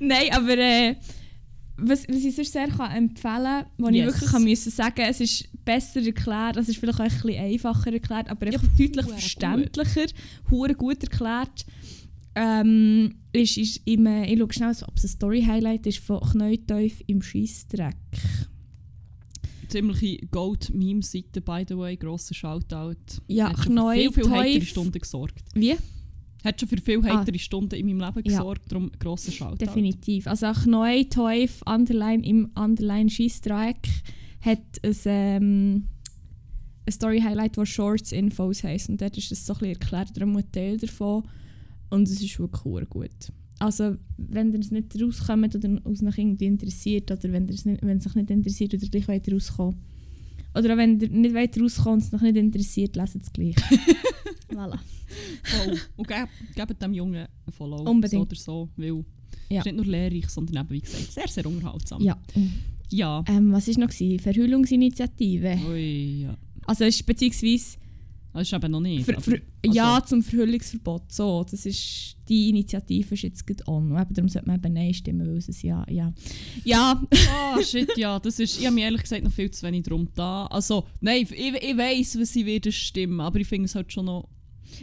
Nein, 0.00 0.28
aber 0.32 0.56
äh, 0.58 0.94
was, 1.78 2.08
was 2.08 2.24
ich 2.24 2.34
sonst 2.34 2.52
sehr 2.52 2.68
kann 2.68 2.90
empfehlen 2.92 3.44
kann, 3.44 3.66
was 3.78 3.90
ich 3.90 3.96
Yes. 3.96 4.06
wirklich 4.14 4.30
kann 4.30 4.44
müssen 4.44 4.70
sagen 4.72 5.00
es 5.08 5.20
ist 5.20 5.64
besser 5.64 6.04
erklärt, 6.04 6.56
es 6.56 6.68
ist 6.68 6.78
vielleicht 6.78 7.00
auch 7.00 7.04
ein 7.04 7.10
bisschen 7.10 7.38
einfacher 7.38 7.92
erklärt, 7.92 8.28
aber 8.30 8.46
einfach 8.46 8.62
Ja, 8.62 8.86
deutlich 8.86 9.06
verständlicher, 9.06 10.06
hure 10.50 10.74
gut 10.74 11.02
erklärt. 11.02 11.66
Ähm, 12.38 13.14
ist, 13.32 13.56
ist 13.56 13.80
im, 13.86 14.06
ich 14.06 14.38
schaue 14.38 14.52
schnell, 14.52 14.76
ob 14.86 14.96
es 14.96 15.04
ein 15.04 15.08
Story-Highlight 15.08 15.86
ist 15.86 15.98
von 16.00 16.20
Knäuteuf 16.20 16.92
im 17.06 17.22
Scheissdreck. 17.22 17.96
Ziemliche 19.68 20.18
Gold-Meme-Seite, 20.30 21.40
by 21.40 21.64
the 21.68 21.76
way, 21.76 21.96
grosser 21.96 22.34
Shoutout. 22.34 22.94
Ja, 23.26 23.50
für 23.54 23.62
viel, 23.94 24.12
viel 24.12 24.24
Knäuteuf. 24.24 24.68
Stunden 24.68 24.98
gesorgt. 24.98 25.42
Wie? 25.54 25.76
Hat 26.46 26.60
schon 26.60 26.68
für 26.68 26.80
viel 26.80 27.00
Ah. 27.04 27.18
heitere 27.18 27.38
Stunden 27.38 27.74
in 27.74 27.86
meinem 27.86 28.00
Leben 28.00 28.22
Ja. 28.30 28.38
gesorgt, 28.38 28.70
darum 28.70 28.90
grosser 28.98 29.32
Shoutout. 29.32 29.56
Definitiv. 29.64 30.26
Also 30.26 30.46
auch 30.46 30.64
neu 30.66 31.04
Teuf 31.04 31.62
Underline 31.66 32.24
im 32.24 32.50
Underline 32.54 33.10
Scheissdreieck 33.10 33.88
hat 34.40 34.60
ein, 34.82 34.96
ähm, 35.06 35.84
ein 36.86 36.92
Story-Highlight, 36.92 37.56
das 37.58 37.68
Shorts 37.68 38.12
Infos 38.12 38.62
heisst. 38.62 38.88
Und 38.88 39.00
dort 39.00 39.18
ist 39.18 39.32
es 39.32 39.44
so 39.44 39.54
ein 39.54 39.58
bisschen 39.58 39.74
erklärt, 39.80 40.16
darum 40.16 40.36
ein 40.36 40.50
Teil 40.52 40.76
davon. 40.78 41.24
Und 41.90 42.08
es 42.08 42.22
ist 42.22 42.38
wirklich 42.38 42.88
gut. 42.88 43.10
Also, 43.58 43.96
wenn 44.18 44.52
ihr 44.52 44.60
es 44.60 44.70
nicht 44.70 45.00
rauskommt 45.02 45.54
oder 45.56 45.80
es 45.90 46.02
euch 46.02 46.18
irgendwie 46.18 46.44
interessiert, 46.46 47.10
oder 47.10 47.32
wenn, 47.32 47.48
es 47.48 47.64
nicht, 47.64 47.82
wenn 47.82 47.96
es 47.98 48.06
euch 48.06 48.14
nicht 48.14 48.30
interessiert 48.30 48.74
oder 48.74 48.86
gleich 48.86 49.08
weiter 49.08 49.32
rauskommen. 49.32 49.76
Oder 50.54 50.74
auch 50.74 50.76
wenn 50.76 51.00
ihr 51.00 51.08
nicht 51.08 51.34
weiter 51.34 51.60
rauskommt 51.62 51.94
und 51.96 52.02
es 52.04 52.12
noch 52.12 52.20
nicht 52.22 52.36
interessiert, 52.36 52.96
lasst 52.96 53.16
es 53.16 53.32
gleich. 53.32 53.56
voilà. 54.50 54.78
Voll. 55.44 55.78
Und 55.96 56.08
gebt, 56.08 56.28
gebt 56.54 56.82
dem 56.82 56.94
Jungen 56.94 57.16
einen 57.16 57.52
Follow. 57.52 57.82
Unbedingt. 57.88 58.12
So 58.40 58.52
oder 58.56 58.66
so, 58.66 58.68
weil 58.76 59.04
Ja. 59.48 59.60
es 59.60 59.66
ist 59.66 59.66
nicht 59.66 59.76
nur 59.76 59.86
lehrreich, 59.86 60.28
sondern 60.28 60.64
eben, 60.64 60.70
wie 60.70 60.80
gesagt, 60.80 61.12
sehr, 61.12 61.28
sehr 61.28 61.46
unterhaltsam. 61.46 62.02
Ja. 62.02 62.16
Ja. 62.90 63.24
Ähm, 63.28 63.52
was 63.52 63.66
war 63.68 63.78
noch? 63.80 63.88
Gewesen? 63.90 64.18
Verhüllungsinitiative. 64.20 65.58
Ui, 65.68 66.22
ja. 66.22 66.36
Also, 66.66 66.84
es 66.84 66.96
ist 66.96 67.06
beziehungsweise 67.06 67.78
Das 68.32 68.42
ist 68.42 68.52
eben 68.52 68.70
noch 68.70 68.80
nicht. 68.80 69.04
Ver, 69.04 69.20
ver, 69.20 69.38
ja, 69.64 70.02
zum 70.04 70.22
Verhüllungsverbot. 70.22 71.10
So, 71.10 71.44
das 71.50 71.64
ist, 71.66 72.16
die 72.28 72.50
Initiative 72.50 73.14
ist 73.14 73.22
jetzt 73.22 73.46
gerade 73.46 73.66
on. 73.66 73.90
Und 73.92 74.00
eben 74.00 74.14
darum 74.14 74.28
sollte 74.28 74.46
man 74.48 74.56
eben 74.62 74.72
Nein 74.74 74.92
stimmen, 74.94 75.26
weil 75.26 75.38
es 75.38 75.48
ein 75.48 75.54
ja, 75.62 75.84
ja. 75.88 76.12
Ja, 76.64 77.02
Ah, 77.32 77.62
shit, 77.62 77.96
ja, 77.96 78.18
das 78.20 78.38
ist, 78.38 78.58
ich 78.58 78.66
habe 78.66 78.74
mir 78.74 78.84
ehrlich 78.84 79.02
gesagt 79.02 79.24
noch 79.24 79.32
viel 79.32 79.50
zu 79.50 79.64
wenig 79.66 79.84
drum 79.84 80.08
da. 80.14 80.46
Also, 80.46 80.84
nein, 81.00 81.22
ich, 81.22 81.30
ich 81.32 81.76
weiss, 81.76 82.18
was 82.20 82.32
sie 82.32 82.44
werden 82.46 82.72
stimmen, 82.72 83.20
aber 83.20 83.40
ich 83.40 83.46
finde 83.48 83.66
es 83.66 83.74
halt 83.74 83.92
schon 83.92 84.06
noch... 84.06 84.28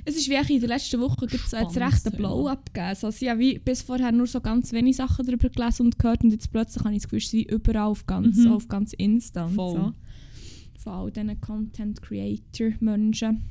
es 0.06 0.16
ist 0.16 0.30
wie 0.30 0.54
in 0.54 0.60
der 0.60 0.70
letzten 0.70 1.00
Woche 1.02 1.26
gibt's 1.28 1.52
jetzt 1.52 1.74
Spannend, 1.74 1.94
recht 1.94 2.06
einen 2.06 2.14
ja. 2.14 2.18
Blow-up 2.20 2.66
gegeben. 2.74 2.88
Also, 2.88 3.12
sie 3.12 3.30
haben 3.30 3.40
wie 3.40 3.58
bis 3.60 3.82
vorher 3.82 4.12
nur 4.12 4.28
so 4.28 4.40
ganz 4.42 4.72
wenige 4.74 4.96
Sachen 4.96 5.26
darüber 5.26 5.50
gelesen 5.50 5.86
und 5.88 5.98
gehört 6.00 6.24
und 6.24 6.32
jetzt 6.32 6.52
plötzlich 6.52 6.84
habe 6.84 6.94
ich 6.96 7.02
das 7.02 7.10
Gefühl, 7.10 7.28
sie 7.28 7.44
überall 7.44 7.88
auf 7.88 8.06
ganz, 8.06 8.38
Mhm. 8.38 8.52
auf 8.52 8.68
ganz 8.68 8.94
Insta 8.94 9.48
Voll. 9.48 9.76
so. 9.76 9.94
Von 10.84 10.94
all 10.94 11.12
diesen 11.12 11.40
Content-Creator-Menschen. 11.40 13.44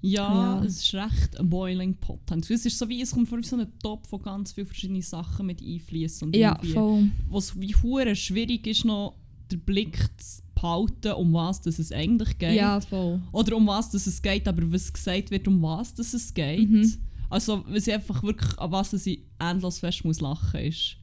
Ja, 0.00 0.58
Ja. 0.58 0.64
es 0.64 0.76
ist 0.82 0.94
recht 0.94 1.40
ein 1.40 1.48
boiling 1.48 1.94
pot. 1.96 2.20
Es 2.30 2.50
ist 2.66 2.78
so 2.78 2.88
wie, 2.88 3.00
es 3.00 3.12
kommt 3.12 3.28
vor 3.28 3.42
so 3.42 3.56
einen 3.56 3.72
Top 3.82 4.06
von 4.06 4.20
ganz 4.20 4.52
vielen 4.52 4.66
verschiedenen 4.66 5.00
Sachen 5.02 5.46
mit 5.46 5.62
einfließen 5.62 6.32
Ja, 6.34 6.58
voll. 6.74 7.10
was 7.30 7.58
wie 7.58 7.74
hure 7.76 8.14
schwierig 8.14 8.66
ist 8.66 8.84
noch, 8.84 9.16
den 9.50 9.60
Blick 9.60 9.96
zu 10.18 10.42
behalten, 10.64 11.12
um 11.12 11.32
was 11.34 11.66
es 11.66 11.92
eigentlich 11.92 12.38
geht. 12.38 12.54
Ja, 12.54 12.80
voll. 12.80 13.20
Oder 13.32 13.56
um 13.56 13.66
was 13.66 13.92
es 13.92 14.22
geht, 14.22 14.48
aber 14.48 14.72
was 14.72 14.90
gesagt 14.90 15.30
wird, 15.30 15.46
um 15.46 15.62
was 15.62 15.92
es 15.98 16.32
geht. 16.32 16.70
Mhm. 16.70 16.90
Also, 17.28 17.64
was 17.68 17.86
ich 17.86 17.92
einfach 17.92 18.22
wirklich, 18.22 18.58
an 18.58 18.72
was 18.72 18.92
ich 19.06 19.20
endlos 19.38 19.80
fest 19.80 20.04
muss 20.04 20.22
lachen 20.22 20.60
ist, 20.60 20.96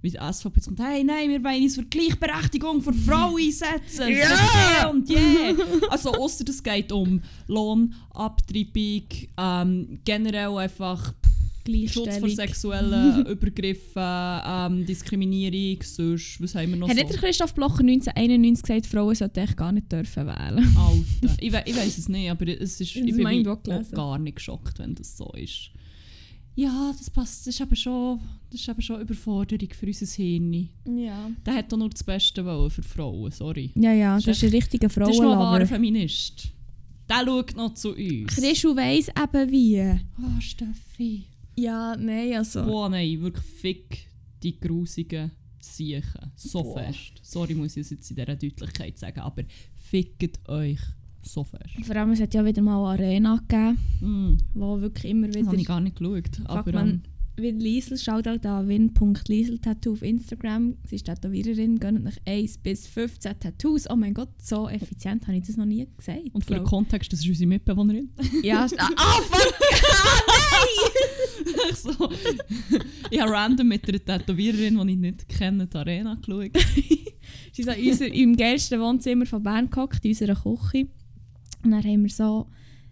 wie 0.00 0.10
die 0.10 0.18
SVP 0.18 0.56
jetzt 0.56 0.66
kommt, 0.66 0.80
hey, 0.80 1.04
nein, 1.04 1.28
wir 1.28 1.44
wollen 1.44 1.62
uns 1.62 1.74
für 1.74 1.84
Gleichberechtigung 1.84 2.80
für 2.80 2.94
Frauen 2.94 3.36
einsetzen. 3.42 4.08
Ja! 4.08 4.88
Und 4.88 5.10
yeah. 5.10 5.54
Also, 5.90 6.12
außer 6.14 6.44
es 6.48 6.62
geht 6.62 6.90
um 6.90 7.20
Lohn, 7.46 7.94
Abtreibung, 8.10 9.08
ähm, 9.36 10.00
generell 10.04 10.56
einfach 10.56 11.12
Schutz 11.88 12.18
vor 12.18 12.28
sexuellen 12.28 13.26
Übergriffen, 13.26 14.02
ähm, 14.02 14.86
Diskriminierung, 14.86 15.82
sonst, 15.82 16.40
was 16.40 16.54
haben 16.54 16.70
wir 16.70 16.76
noch 16.76 16.88
Hat 16.88 16.96
so? 16.96 17.02
nicht 17.02 17.12
der 17.14 17.20
Christoph 17.20 17.54
Blocher 17.54 17.80
1991 17.80 18.62
gesagt, 18.62 18.86
Frauen 18.86 19.14
sollten 19.14 19.38
echt 19.40 19.56
gar 19.56 19.72
nicht 19.72 19.90
dürfen 19.90 20.26
wählen? 20.26 20.76
Alter. 20.76 21.34
Ich, 21.40 21.52
we 21.52 21.62
ich 21.66 21.76
weiß 21.76 21.98
es 21.98 22.08
nicht, 22.08 22.30
aber 22.30 22.46
es 22.48 22.80
ist, 22.80 22.96
ich 22.96 23.16
bin 23.16 23.26
ich 23.28 23.48
auch 23.48 23.62
gar 23.92 24.18
nicht 24.18 24.36
geschockt, 24.36 24.78
wenn 24.78 24.94
das 24.94 25.16
so 25.16 25.30
ist. 25.36 25.70
Ja, 26.56 26.92
das 26.96 27.10
passt. 27.10 27.46
Das 27.46 27.54
ist 27.54 27.60
eben 27.60 27.74
schon, 27.74 28.20
das 28.50 28.60
ist 28.60 28.68
eben 28.68 28.80
schon 28.80 29.00
Überforderung 29.00 29.68
für 29.72 29.86
unser 29.86 30.06
Hirn. 30.06 30.68
Ja. 30.96 31.30
Der 31.44 31.54
hat 31.54 31.72
doch 31.72 31.76
nur 31.76 31.90
das 31.90 32.04
Beste 32.04 32.44
wollen 32.44 32.70
für 32.70 32.82
Frauen, 32.82 33.32
sorry. 33.32 33.72
Ja, 33.74 33.92
ja, 33.92 34.14
das 34.14 34.24
Das 34.24 34.36
ist 34.36 34.44
ein 34.44 34.50
richtiger 34.50 34.86
Das 34.88 34.94
ist 34.94 35.20
noch 35.20 35.32
ein 35.32 35.38
wahrer 35.38 35.66
Frauenlover. 35.66 35.66
Feminist. 35.66 36.48
Der 37.08 37.24
schaut 37.26 37.56
noch 37.56 37.74
zu 37.74 37.90
uns. 37.94 38.34
Chrisu 38.36 38.76
weiss 38.76 39.08
eben 39.08 39.50
wie. 39.50 40.00
Oh, 40.22 40.40
Steffi. 40.40 41.24
Ja, 41.56 41.96
nein, 41.96 42.34
also. 42.34 42.64
Boah, 42.64 42.88
nein, 42.88 43.20
wirklich 43.20 43.44
fick 43.44 44.06
die 44.42 44.58
grusigen 44.58 45.30
Siechen. 45.60 46.32
So 46.36 46.62
Boah. 46.62 46.78
fest. 46.84 47.20
Sorry, 47.22 47.54
muss 47.54 47.76
ich 47.76 47.82
es 47.82 47.90
jetzt 47.90 48.10
in 48.10 48.16
dieser 48.16 48.36
Deutlichkeit 48.36 48.98
sagen, 48.98 49.20
aber 49.20 49.42
fickt 49.74 50.46
euch 50.48 50.80
so 51.22 51.42
fest. 51.44 51.70
Vor 51.84 51.96
allem, 51.96 52.10
es 52.10 52.20
hat 52.20 52.34
ja 52.34 52.44
wieder 52.44 52.60
mal 52.60 52.94
eine 52.94 53.02
Arena 53.04 53.36
gegeben, 53.48 53.78
Mm, 54.00 54.36
wo 54.54 54.80
wirklich 54.80 55.10
immer 55.12 55.28
das 55.28 55.46
habe 55.46 55.56
ich 55.56 55.62
wieder. 55.62 55.68
gar 55.68 55.80
nicht 55.80 55.96
geschaut. 55.96 56.40
Aber, 56.44 56.70
man, 56.72 57.02
wie 57.36 57.50
Liesel, 57.50 57.98
schaut 57.98 58.28
auch 58.28 58.38
da 58.38 58.66
win.lieseltattoo 58.66 59.92
auf 59.92 60.02
Instagram. 60.02 60.76
Sie 60.86 60.96
ist 60.96 61.06
Tätowiererin, 61.06 61.80
gönnt 61.80 62.04
nach 62.04 62.16
1 62.26 62.58
bis 62.58 62.86
15 62.86 63.38
Tattoos. 63.40 63.90
Oh 63.90 63.96
mein 63.96 64.14
Gott, 64.14 64.30
so 64.40 64.68
effizient 64.68 65.26
habe 65.26 65.38
ich 65.38 65.46
das 65.46 65.56
noch 65.56 65.64
nie 65.64 65.86
gesagt. 65.96 66.20
Und 66.32 66.44
für 66.44 66.54
den. 66.54 66.64
Kontext, 66.64 67.12
das 67.12 67.20
ist 67.20 67.28
unsere 67.28 67.48
Mitbewohnerin. 67.48 68.10
Ja, 68.42 68.66
ah, 68.76 69.20
fuck! 69.22 69.54
Ah, 70.06 70.20
nein! 71.46 71.74
so. 71.74 72.10
ich 73.10 73.20
habe 73.20 73.32
random 73.32 73.68
mit 73.68 73.88
einer 73.88 74.04
Tätowiererin, 74.04 74.78
die 74.86 74.92
ich 74.92 74.98
nicht 74.98 75.28
kenne, 75.28 75.66
die 75.66 75.76
Arena 75.76 76.14
geschaut. 76.14 76.50
Sie 77.52 77.62
sind 77.62 77.78
in 77.78 77.90
unser, 77.90 78.06
im 78.12 78.36
geilsten 78.36 78.80
Wohnzimmer 78.80 79.26
von 79.26 79.42
Bern 79.42 79.70
gehockt, 79.70 80.04
in 80.04 80.10
unserer 80.10 80.34
Küche. 80.34 80.88
Und 81.64 81.70
dann 81.70 81.82
haben 81.82 82.02
wir 82.02 82.10
so 82.10 82.46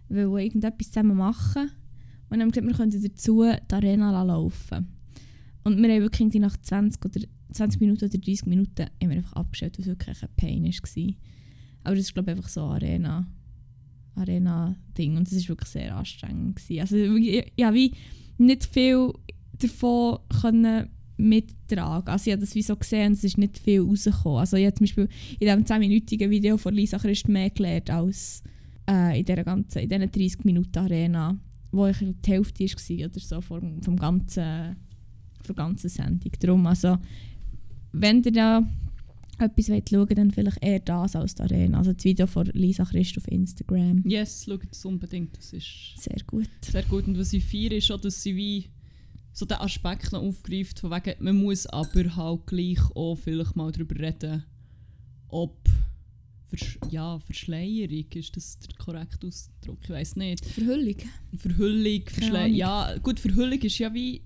wollen 0.08 0.44
irgendetwas 0.44 0.88
zusammen 0.88 1.16
machen. 1.16 1.70
Und 2.32 2.38
dann 2.38 2.48
haben 2.48 2.54
wir 2.54 2.62
gesagt, 2.62 2.66
wir 2.66 2.76
könnten 2.76 3.02
dazu 3.02 3.44
die 3.70 3.74
Arena 3.74 4.22
laufen 4.22 4.88
Und 5.64 5.76
wir 5.76 5.92
haben 5.92 6.00
wirklich 6.00 6.32
nach 6.40 6.56
20, 6.56 7.04
oder 7.04 7.20
20 7.52 7.78
Minuten 7.78 8.06
oder 8.06 8.18
30 8.18 8.46
Minuten 8.46 8.86
haben 8.86 9.10
wir 9.10 9.18
einfach 9.18 9.34
abgestellt, 9.34 9.78
was 9.78 9.86
wirklich 9.86 10.22
ein 10.22 10.28
Pain 10.38 10.64
war. 10.64 11.14
Aber 11.84 11.94
das 11.94 12.06
ist 12.06 12.14
glaube 12.14 12.30
ich 12.30 12.38
einfach 12.38 12.48
so 12.48 12.62
Arena, 12.62 13.28
Arena-Ding 14.14 15.18
und 15.18 15.30
das 15.30 15.42
war 15.42 15.48
wirklich 15.48 15.68
sehr 15.68 15.94
anstrengend. 15.94 16.56
Gewesen. 16.56 16.80
Also 16.80 16.96
ich, 16.96 17.52
habe 17.62 17.76
wie 17.76 17.92
nicht 18.38 18.64
viel 18.64 19.12
davon 19.58 20.18
können 20.40 20.88
mittragen. 21.18 22.08
Also 22.08 22.30
ich 22.30 22.32
habe 22.32 22.40
das 22.40 22.54
wie 22.54 22.62
so 22.62 22.76
gesehen, 22.76 23.12
es 23.12 23.24
ist 23.24 23.36
nicht 23.36 23.58
viel 23.58 23.82
rausgekommen. 23.82 24.38
Also 24.38 24.56
ich 24.56 24.64
habe 24.64 24.74
zum 24.74 24.84
Beispiel 24.84 25.08
in 25.38 25.46
diesem 25.46 25.64
10-minütigen 25.64 26.30
Video 26.30 26.56
von 26.56 26.72
Lisa 26.72 26.98
Christ 26.98 27.28
mehr 27.28 27.50
gelernt 27.50 27.90
als 27.90 28.42
äh, 28.88 29.18
in 29.18 29.26
dieser 29.26 29.44
ganzen, 29.44 29.80
in 29.80 29.88
diesen 29.90 30.10
30 30.10 30.44
Minuten 30.44 30.78
Arena, 30.78 31.38
wo 31.73 31.87
ich 31.87 31.99
die 31.99 32.31
Hälfte 32.31 32.64
war 32.64 33.07
oder 33.07 33.21
so 33.21 33.41
vom, 33.41 33.83
vom 33.83 33.97
ganzen, 33.97 34.76
von 35.43 35.47
der 35.49 35.55
ganzen 35.55 35.88
Sendung. 35.88 36.33
Darum, 36.38 36.67
also 36.67 36.99
wenn 37.93 38.23
ihr 38.23 38.33
da 38.33 38.62
etwas 39.38 39.71
wollt 39.71 39.91
schauen 39.91 40.14
dann 40.14 40.31
vielleicht 40.31 40.62
eher 40.62 40.81
das 40.81 41.17
als 41.17 41.35
die 41.35 41.43
Arena. 41.43 41.79
Also 41.79 41.93
das 41.93 42.05
Video 42.05 42.26
von 42.26 42.47
Lisa 42.52 42.85
Christ 42.85 43.17
auf 43.19 43.26
Instagram. 43.29 44.02
Yes, 44.07 44.45
schaut 44.45 44.71
das 44.71 44.85
unbedingt. 44.85 45.37
Das 45.37 45.52
ist 45.52 45.95
sehr 45.97 46.19
gut. 46.26 46.49
Sehr 46.61 46.83
gut. 46.85 47.07
Und 47.09 47.19
was 47.19 47.33
ich 47.33 47.45
feiere, 47.45 47.73
ist 47.73 47.91
auch, 47.91 48.00
dass 48.00 48.23
sie 48.23 48.37
wie 48.37 48.71
so 49.33 49.47
den 49.47 49.59
Aspekt 49.59 50.12
noch 50.12 50.23
aufgreift, 50.23 50.79
von 50.79 50.91
wegen, 50.91 51.25
man 51.25 51.37
muss 51.37 51.67
aber 51.67 52.14
halt 52.17 52.47
gleich 52.47 52.81
auch 52.95 53.17
vielleicht 53.17 53.57
mal 53.57 53.73
darüber 53.73 53.99
reden, 53.99 54.45
ob 55.29 55.59
Versch 56.52 56.78
ja, 56.90 57.18
Verschleierung, 57.18 58.04
ist 58.14 58.37
das 58.37 58.59
der 58.59 58.76
korrekte 58.76 59.26
Ausdruck? 59.26 59.78
Ich 59.82 59.90
weiß 59.90 60.16
nicht. 60.16 60.44
Verhüllung. 60.44 60.97
Verhüllung, 61.37 62.02
Verschleierung. 62.06 62.54
Ja, 62.54 62.99
gut, 62.99 63.18
Verhüllung 63.18 63.59
ist 63.59 63.78
ja 63.78 63.92
wie 63.94 64.23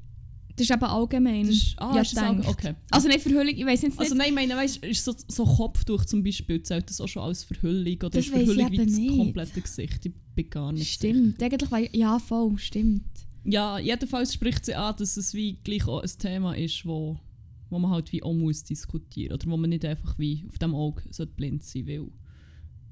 das 0.57 0.71
ist 0.71 0.71
eben 0.71 0.85
allgemein. 0.85 1.47
Das 1.47 1.55
ist, 1.55 1.75
ah, 1.77 1.95
ja, 1.95 2.01
ist 2.01 2.17
das 2.17 2.25
auch, 2.25 2.49
okay. 2.49 2.75
Also 2.91 3.09
nicht 3.09 3.21
Verhüllung, 3.21 3.55
ich 3.55 3.67
weiß 3.67 3.83
nicht. 3.83 3.99
Also 3.99 4.15
nein, 4.15 4.29
ich 4.29 4.35
meine, 4.35 4.57
weißt, 4.57 4.83
ist 4.85 5.05
so, 5.05 5.15
so 5.29 5.45
Kopftuch 5.45 6.07
zum 6.07 6.23
Beispiel, 6.25 6.63
zählt 6.63 6.89
das 6.89 7.01
auch 7.01 7.09
schon 7.09 7.23
als 7.23 7.45
Verhüllung? 7.45 7.97
Oder 7.97 8.09
das 8.09 8.25
ist 8.25 8.31
Verhüllung 8.31 8.73
wie 8.73 8.77
das 8.79 9.17
komplette 9.17 9.61
Gesicht? 9.61 10.07
Ich 10.07 10.13
bin 10.35 10.51
gar 10.51 10.73
nicht 10.73 10.95
Stimmt, 10.95 11.39
sicher. 11.39 11.73
eigentlich, 11.73 11.95
ja 11.95 12.19
voll, 12.19 12.57
stimmt. 12.59 13.05
Ja, 13.45 13.79
jedenfalls 13.79 14.33
spricht 14.33 14.65
sie 14.65 14.75
an, 14.75 14.97
dass 14.97 15.19
es 15.19 15.35
wie 15.35 15.59
gleich 15.63 15.87
auch 15.87 16.03
ein 16.03 16.11
Thema 16.19 16.55
ist, 16.57 16.87
wo, 16.87 17.21
wo 17.71 17.79
man 17.79 17.91
halt 17.91 18.13
wie 18.13 18.23
auch 18.23 18.35
muss 18.35 18.65
diskutieren 18.65 19.35
oder 19.35 19.47
wo 19.51 19.57
man 19.57 19.71
nicht 19.71 19.85
einfach 19.85 20.19
wie 20.19 20.45
auf 20.49 20.59
dem 20.59 20.75
Auge 20.75 21.03
blind 21.37 21.65
sein 21.65 21.87
will. 21.87 22.11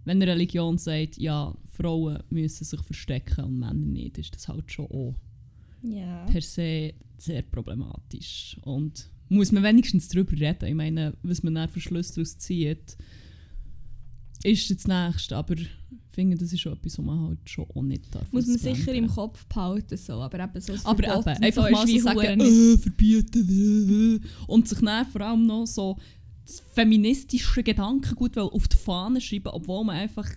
Wenn 0.04 0.20
eine 0.20 0.32
Religion 0.32 0.76
sagt, 0.76 1.16
ja, 1.16 1.56
Frauen 1.64 2.22
müssen 2.28 2.64
sich 2.64 2.80
verstecken 2.82 3.44
und 3.44 3.58
Männer 3.58 3.74
nicht, 3.74 4.18
ist 4.18 4.34
das 4.34 4.48
halt 4.48 4.70
schon 4.70 4.86
auch 4.86 5.14
ja. 5.82 6.26
per 6.26 6.42
se 6.42 6.94
sehr 7.16 7.42
problematisch. 7.42 8.56
Und 8.62 9.08
muss 9.28 9.52
man 9.52 9.62
wenigstens 9.62 10.08
darüber 10.08 10.32
reden. 10.32 10.66
Ich 10.66 10.74
meine, 10.74 11.14
was 11.22 11.42
man 11.42 11.54
dann 11.54 11.68
für 11.68 11.80
Schlüsse 11.80 12.14
daraus 12.16 12.38
zieht, 12.38 12.96
ist 14.44 14.70
das 14.70 14.86
Nächste. 14.86 15.36
Aber 15.36 15.54
ich 15.54 15.68
finde, 16.10 16.36
das 16.36 16.52
ist 16.52 16.60
schon 16.60 16.74
etwas, 16.74 16.98
was 16.98 17.04
man 17.04 17.28
halt 17.28 17.50
schon 17.50 17.66
auch 17.74 17.82
nicht 17.82 18.14
darf. 18.14 18.30
Muss 18.32 18.46
man 18.46 18.58
sicher 18.58 18.92
im 18.92 19.08
Kopf 19.08 19.44
behalten. 19.46 19.96
So. 19.96 20.14
Aber 20.14 20.38
eben 20.38 20.60
so 20.60 20.74
Aber 20.84 21.02
eben, 21.02 21.42
einfach 21.42 21.66
so 21.66 21.72
mal 21.72 21.88
so 21.88 21.98
sagen, 21.98 22.40
äh, 22.40 22.78
verbieten. 22.78 24.20
Äh, 24.22 24.26
und 24.46 24.68
sich 24.68 24.78
dann 24.78 25.06
vor 25.06 25.22
allem 25.22 25.46
noch 25.46 25.66
so 25.66 25.98
das 26.44 26.62
feministische 26.72 27.62
Gedankengut 27.62 28.36
auf 28.36 28.68
die 28.68 28.76
Fahne 28.76 29.20
schreiben, 29.20 29.48
obwohl 29.48 29.84
man 29.84 29.96
einfach 29.96 30.30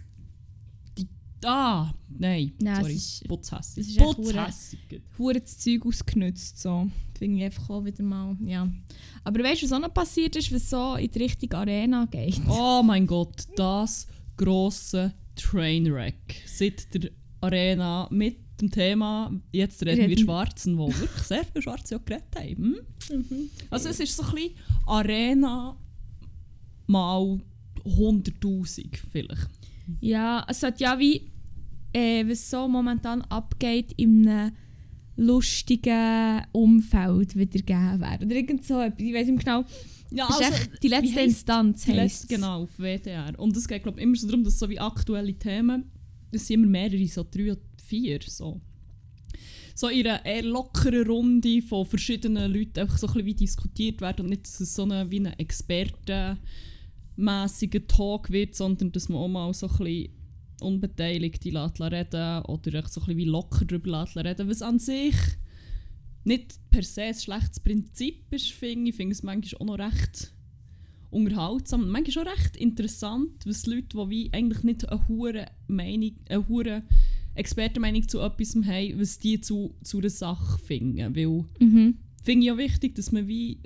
Ah, 1.44 1.92
nein. 2.10 2.54
nein 2.62 2.76
sorry. 2.78 2.94
Es 2.94 3.22
ist, 3.22 3.28
Putzhässig. 3.28 3.78
Es 3.78 3.88
ist 3.90 3.98
Putzhässig. 3.98 5.02
Hure 5.18 5.40
das 5.40 5.58
Zeug 5.58 5.86
ausgenutzt. 5.86 6.60
So. 6.60 6.88
Finde 7.18 7.38
ich 7.38 7.44
einfach 7.46 7.70
auch 7.70 7.86
wieder 7.86 8.04
mal. 8.04 8.36
Ja. 8.44 8.68
Aber 9.24 9.44
weißt 9.44 9.62
du, 9.62 9.66
was 9.66 9.74
auch 9.74 9.80
noch 9.80 9.94
passiert 9.94 10.36
ist, 10.36 10.52
was 10.52 10.70
so 10.70 10.96
in 10.96 11.12
die 11.12 11.20
Richtung 11.20 11.54
Arena 11.54 12.06
geht? 12.06 12.42
Oh 12.50 12.82
mein 12.84 13.06
Gott, 13.06 13.48
das 13.56 14.08
grosse 14.36 15.14
Trainwreck. 15.36 16.44
Seit 16.46 16.94
der 16.94 17.12
Arena 17.42 18.08
mit 18.12 18.38
dem 18.60 18.72
Thema 18.72 19.32
«Jetzt 19.52 19.86
reden, 19.86 20.02
reden. 20.02 20.10
wir 20.10 20.18
Schwarzen», 20.18 20.78
wo 20.78 20.88
wirklich 20.88 21.24
sehr 21.24 21.46
viele 21.46 21.62
Schwarze 21.62 21.98
auch 21.98 22.06
geredet 22.06 22.36
haben. 22.36 22.56
Hm? 22.56 22.76
Mhm. 23.12 23.50
Also 23.70 23.90
es 23.90 24.00
ist 24.00 24.16
so 24.16 24.24
ein 24.24 24.34
bisschen 24.34 24.56
Arena 24.86 25.78
mal 26.88 27.40
100'000 27.84 28.98
vielleicht. 29.12 29.57
Ja, 30.00 30.46
es 30.48 30.64
hat 30.64 30.80
ja 30.80 30.98
wie, 31.00 31.32
äh, 31.94 32.26
was 32.28 32.50
so 32.50 32.68
momentan 32.68 33.22
abgeht, 33.24 33.94
in 33.98 34.28
einem 34.28 34.52
lustigen 35.18 36.44
Umfeld 36.52 37.36
wiedergegeben 37.36 38.00
werden. 38.00 38.28
Oder 38.28 38.36
irgend 38.36 38.66
so 38.66 38.80
etwas. 38.80 39.02
Ich 39.02 39.14
weiß 39.14 39.28
nicht 39.28 39.44
genau. 39.44 39.66
Ja, 40.12 40.28
also, 40.28 40.44
die 40.82 40.88
letzte 40.88 41.20
Instanz 41.20 41.84
die 41.84 41.92
letzte, 41.92 42.28
Genau, 42.28 42.64
auf 42.64 42.78
WDR. 42.78 43.38
Und 43.38 43.58
es 43.58 43.68
geht 43.68 43.84
glaube 43.84 44.00
immer 44.00 44.16
so 44.16 44.28
darum, 44.28 44.44
dass 44.44 44.58
so 44.58 44.70
wie 44.70 44.80
aktuelle 44.80 45.34
Themen, 45.34 45.92
es 46.32 46.48
sind 46.48 46.62
immer 46.62 46.68
mehrere, 46.68 47.06
so 47.08 47.26
drei 47.30 47.52
oder 47.52 47.62
vier, 47.84 48.20
so. 48.26 48.62
So 49.76 49.90
in 49.90 50.08
einer 50.08 50.26
eher 50.26 50.44
lockeren 50.44 51.06
Runde 51.06 51.62
von 51.62 51.86
verschiedenen 51.86 52.52
Leuten 52.52 52.80
einfach 52.80 52.98
so 52.98 53.08
ein 53.08 53.14
bisschen 53.14 53.26
wie 53.26 53.34
diskutiert 53.36 54.02
werden 54.02 54.22
und 54.22 54.30
nicht, 54.30 54.48
so 54.48 54.84
eine, 54.84 55.10
wie 55.12 55.20
eine 55.20 55.38
Experten 55.38 56.38
mäßiger 57.18 57.88
Talk 57.88 58.32
wird, 58.32 58.56
sondern 58.56 58.92
dass 58.92 59.10
man 59.10 59.20
auch 59.20 59.28
mal 59.28 59.54
so 59.54 59.68
ein 59.68 59.78
bisschen 59.78 60.10
Unbeteiligte 60.62 61.50
reden 61.50 62.42
oder 62.46 62.88
so 62.88 63.02
ein 63.02 63.06
bisschen 63.06 63.18
wie 63.18 63.26
locker 63.26 63.66
darüber 63.66 64.08
reden 64.16 64.50
was 64.50 64.62
an 64.62 64.80
sich 64.80 65.16
nicht 66.28 66.60
per 66.70 66.84
se 66.84 67.04
ein 67.04 67.14
schlechtes 67.14 67.62
Prinzip 67.62 68.32
ist, 68.32 68.52
finde 68.52 68.90
ich. 68.90 68.96
Finde 68.96 69.14
es 69.14 69.24
manchmal 69.24 69.62
auch 69.62 69.78
noch 69.78 69.86
recht 69.86 70.34
unterhaltsam 71.10 71.90
manchmal 71.90 72.28
auch 72.28 72.32
recht 72.32 72.58
interessant, 72.58 73.46
was 73.46 73.66
Leute, 73.66 73.88
die 73.94 74.10
wie 74.10 74.34
eigentlich 74.34 74.64
nicht 74.64 74.90
eine 74.90 75.08
hohe 75.08 75.46
Meinung, 75.68 76.12
eine 76.28 76.48
hohe 76.50 76.84
Expertenmeinung 77.34 78.08
zu 78.10 78.20
etwas 78.20 78.56
haben, 78.56 79.00
was 79.00 79.20
die 79.20 79.40
zu, 79.40 79.74
zu 79.84 80.00
einer 80.00 80.10
Sache 80.10 80.60
finden. 80.60 81.16
Weil 81.16 81.46
mhm. 81.66 81.98
finde 82.24 82.46
ich 82.46 82.52
auch 82.52 82.58
wichtig, 82.58 82.96
dass 82.96 83.14
man 83.14 83.28
wie 83.28 83.60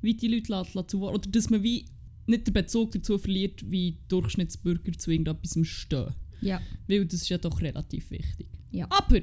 wie 0.00 0.14
die 0.14 0.28
Leute 0.28 0.52
lassen, 0.52 0.88
zu. 0.88 1.02
Oder 1.02 1.28
dass 1.28 1.50
man 1.50 1.62
wie 1.62 1.86
nicht 2.26 2.46
den 2.46 2.54
Bezug 2.54 2.92
dazu 2.92 3.18
verliert, 3.18 3.70
wie 3.70 3.98
Durchschnittsbürger 4.08 4.92
zu 4.92 5.10
irgendetwas 5.10 5.58
stehen. 5.66 6.14
Ja. 6.40 6.60
Weil 6.86 7.04
das 7.04 7.22
ist 7.22 7.28
ja 7.28 7.38
doch 7.38 7.60
relativ 7.60 8.10
wichtig. 8.10 8.48
Ja. 8.70 8.86
Aber! 8.90 9.20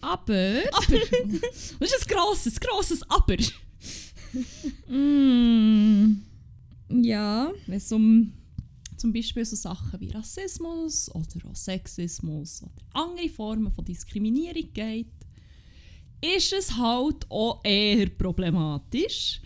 Aber! 0.00 0.62
Aber! 0.72 0.98
Das 1.78 1.92
ist 1.92 2.10
ein 2.10 2.14
grosses, 2.14 2.60
grosses 2.60 3.02
Aber! 3.08 3.36
mm. 4.88 6.22
Ja. 7.02 7.52
Wenn 7.66 7.76
es 7.76 7.92
um 7.92 8.32
zum 8.96 9.12
Beispiel 9.12 9.44
so 9.44 9.56
Sachen 9.56 10.00
wie 10.00 10.10
Rassismus 10.10 11.12
oder 11.14 11.50
auch 11.50 11.56
Sexismus 11.56 12.62
oder 12.62 12.72
andere 12.92 13.28
Formen 13.28 13.72
von 13.72 13.84
Diskriminierung 13.84 14.72
geht, 14.72 15.06
ist 16.20 16.52
es 16.52 16.76
halt 16.76 17.28
auch 17.28 17.60
eher 17.64 18.08
problematisch, 18.10 19.40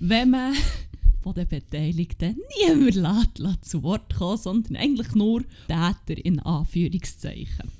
wenn 0.00 0.30
man 0.30 0.54
von 1.22 1.34
den 1.34 1.46
Beteiligten 1.46 2.36
niemand 2.66 3.38
lässt, 3.38 3.64
zu 3.64 3.82
Wort 3.82 4.14
kommen, 4.14 4.38
sondern 4.38 4.76
eigentlich 4.76 5.14
nur 5.14 5.42
Täter 5.68 6.24
in 6.24 6.40
Anführungszeichen. 6.40 7.70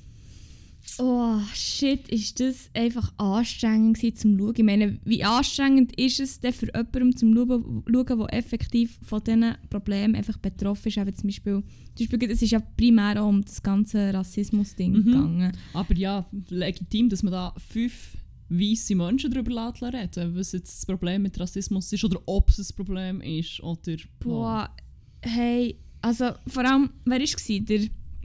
Oh 0.98 1.38
shit, 1.54 2.08
ist 2.08 2.40
das 2.40 2.68
einfach 2.74 3.12
anstrengend 3.16 4.18
zum 4.18 4.38
Schauen. 4.38 4.54
Ich 4.56 4.64
meine, 4.64 4.98
wie 5.04 5.24
anstrengend 5.24 5.98
ist 5.98 6.20
es 6.20 6.40
denn 6.40 6.52
für 6.52 6.66
jemanden 6.66 7.16
zum 7.16 7.34
Schauen, 7.34 8.18
der 8.18 8.34
effektiv 8.34 8.98
von 9.02 9.22
diesen 9.24 9.54
Problemen 9.70 10.14
einfach 10.14 10.36
betroffen 10.36 10.88
ist? 10.88 10.98
Eben 10.98 11.14
zum 11.14 11.28
Beispiel, 11.28 11.62
zum 11.94 12.06
Beispiel, 12.06 12.30
es 12.30 12.42
ist 12.42 12.50
ja 12.50 12.60
primär 12.60 13.22
auch 13.22 13.28
um 13.28 13.42
das 13.42 13.62
ganze 13.62 14.12
Rassismus-Ding 14.12 14.92
mhm. 14.92 15.04
gegangen. 15.04 15.52
Aber 15.72 15.94
ja, 15.94 16.26
legitim, 16.50 17.08
dass 17.08 17.22
man 17.22 17.32
da 17.32 17.54
fünf 17.56 18.16
weiße 18.50 18.94
Menschen 18.94 19.30
darüber 19.30 19.72
reden 19.92 20.34
was 20.36 20.52
jetzt 20.52 20.76
das 20.76 20.86
Problem 20.86 21.22
mit 21.22 21.38
Rassismus 21.38 21.92
ist 21.92 22.04
oder 22.04 22.20
ob 22.26 22.50
es 22.50 22.58
ein 22.58 22.76
Problem 22.76 23.20
ist. 23.20 23.62
Oder, 23.62 23.96
Boah, 24.18 24.70
hey, 25.22 25.76
also 26.02 26.30
vor 26.46 26.64
allem, 26.64 26.90
wer 27.04 27.18
war 27.18 27.24
es? 27.24 27.46
Der 27.46 27.80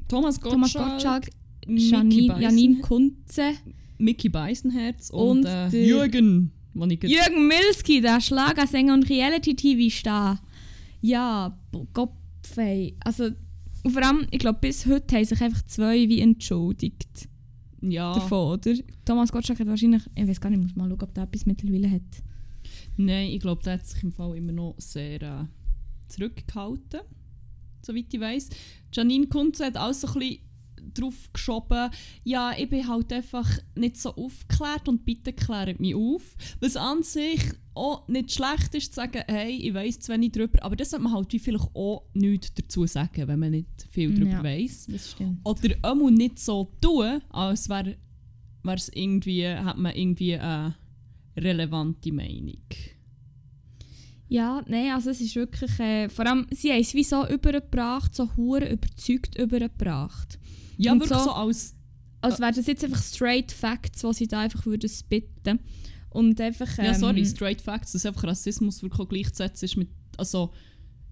Thomas 0.08 0.40
Gottschalk, 0.40 0.52
Thomas 0.52 0.74
Gottschalk 0.74 1.30
Janine, 1.68 2.42
Janine 2.42 2.80
Kunze, 2.82 3.54
Mickey 3.98 4.30
Beisenherz 4.30 5.10
und, 5.10 5.40
und 5.40 5.46
äh, 5.46 5.86
Jürgen. 5.86 6.52
Jürgen 6.74 7.48
Milski, 7.48 8.02
der 8.02 8.20
Schlagersänger 8.20 8.94
und 8.94 9.10
Reality-TV-Star. 9.10 10.42
Ja, 11.00 11.58
Gott, 11.94 12.12
Also, 13.00 13.30
vor 13.88 14.04
allem, 14.04 14.28
ich 14.32 14.40
glaube, 14.40 14.60
bis 14.60 14.86
heute 14.86 15.16
haben 15.16 15.24
sich 15.26 15.42
einfach 15.42 15.62
zwei 15.64 16.10
wie 16.10 16.20
entschuldigt. 16.20 17.30
Ja. 17.92 18.14
davon, 18.14 18.54
oder? 18.54 18.74
Thomas 19.06 19.32
Gottschalk 19.32 19.60
hat 19.60 19.68
wahrscheinlich, 19.68 20.04
ich 20.16 20.28
weiß 20.28 20.42
gar 20.42 20.50
nicht, 20.50 20.60
ich 20.60 20.64
muss 20.64 20.76
mal 20.76 20.90
schauen, 20.90 21.02
ob 21.02 21.14
der 21.14 21.24
etwas 21.24 21.46
mittlerweile 21.46 21.90
hat. 21.90 22.02
Nein, 22.98 23.30
ich 23.30 23.40
glaube, 23.40 23.62
der 23.64 23.74
hat 23.74 23.86
sich 23.86 24.04
im 24.04 24.12
Fall 24.12 24.36
immer 24.38 24.52
noch 24.52 24.76
sehr 24.78 25.22
äh, 25.22 25.46
zurückgehalten, 26.08 27.02
soweit 27.82 28.14
ich 28.14 28.20
weiß. 28.20 28.50
Janine 28.94 29.28
Kunze 29.28 29.66
hat 29.66 29.78
auch 29.78 29.94
so 29.94 30.08
ein 30.08 30.14
bisschen 30.14 30.40
drauf 30.94 31.32
geschoben, 31.34 31.90
ja, 32.24 32.54
ich 32.58 32.70
bin 32.70 32.88
halt 32.88 33.12
einfach 33.14 33.50
nicht 33.76 33.98
so 33.98 34.16
aufgeklärt 34.16 34.88
und 34.88 35.06
bitte 35.06 35.34
klärt 35.34 35.80
mich 35.80 35.96
auf. 35.96 36.36
Was 36.60 36.76
an 36.78 37.04
sich 37.04 37.42
auch 37.74 38.08
nicht 38.08 38.32
schlecht 38.32 38.74
ist, 38.76 38.94
zu 38.94 38.96
sagen, 38.96 39.24
hey, 39.28 39.52
ich 39.52 39.74
weiss 39.74 40.00
zu 40.00 40.14
wenig 40.14 40.32
darüber, 40.32 40.64
aber 40.64 40.76
das 40.76 40.92
sollte 40.92 41.04
man 41.04 41.14
halt 41.14 41.32
wie 41.34 41.40
vielleicht 41.40 41.76
auch 41.76 42.04
nichts 42.14 42.54
dazu 42.54 42.86
sagen, 42.86 43.28
wenn 43.28 43.40
man 43.40 43.52
nicht 43.52 43.88
viel 43.90 44.14
darüber 44.14 44.32
Ja. 44.32 44.44
weiss. 44.44 44.88
Das 44.90 45.12
stimmt. 45.12 45.40
Oder 45.44 45.76
einmal 45.82 46.12
nicht 46.12 46.40
so 46.40 46.72
tun, 46.82 47.22
als 47.30 47.68
wäre 47.70 47.98
es 48.74 48.90
irgendwie, 48.90 49.48
hat 49.48 49.78
man 49.78 49.94
irgendwie 49.96 50.36
eine 50.36 50.76
relevante 51.38 52.12
Meinung. 52.14 52.62
Ja, 54.28 54.64
nein, 54.68 54.92
also 54.92 55.12
es 55.12 55.22
ist 55.22 55.36
wirklich, 55.36 55.80
äh, 55.80 56.10
vor 56.10 56.26
allem, 56.26 56.48
sie 56.50 56.72
haben 56.72 56.80
es 56.82 56.96
wie 56.96 57.04
so 57.04 57.28
übergebracht, 57.28 58.16
so 58.16 58.36
hure 58.36 58.72
überzeugt 58.72 59.38
übergebracht. 59.38 60.40
Ja, 60.78 60.92
Und 60.94 61.00
wirklich 61.00 61.18
so- 61.20 61.26
so, 61.26 61.32
als 61.32 61.74
Als 62.22 62.40
wären 62.40 62.56
das 62.56 62.66
jetzt 62.66 62.84
einfach 62.84 63.02
straight 63.04 63.52
Facts, 63.52 64.02
die 64.02 64.14
sie 64.14 64.28
da 64.28 64.40
einfach 64.40 64.66
würden 64.66 64.90
spitten. 64.90 65.60
Und 66.10 66.40
einfach, 66.42 66.78
ähm, 66.80 66.86
Ja, 66.86 66.94
sorry, 66.94 67.26
straight 67.26 67.62
facts, 67.62 67.92
dass 67.92 68.06
einfach 68.06 68.24
Rassismus 68.24 68.82
wirklich 68.82 69.00
auch 69.02 69.10
gleichzusetzen 69.10 69.66
ist 69.66 69.76
mit, 69.78 69.90
also, 70.18 70.52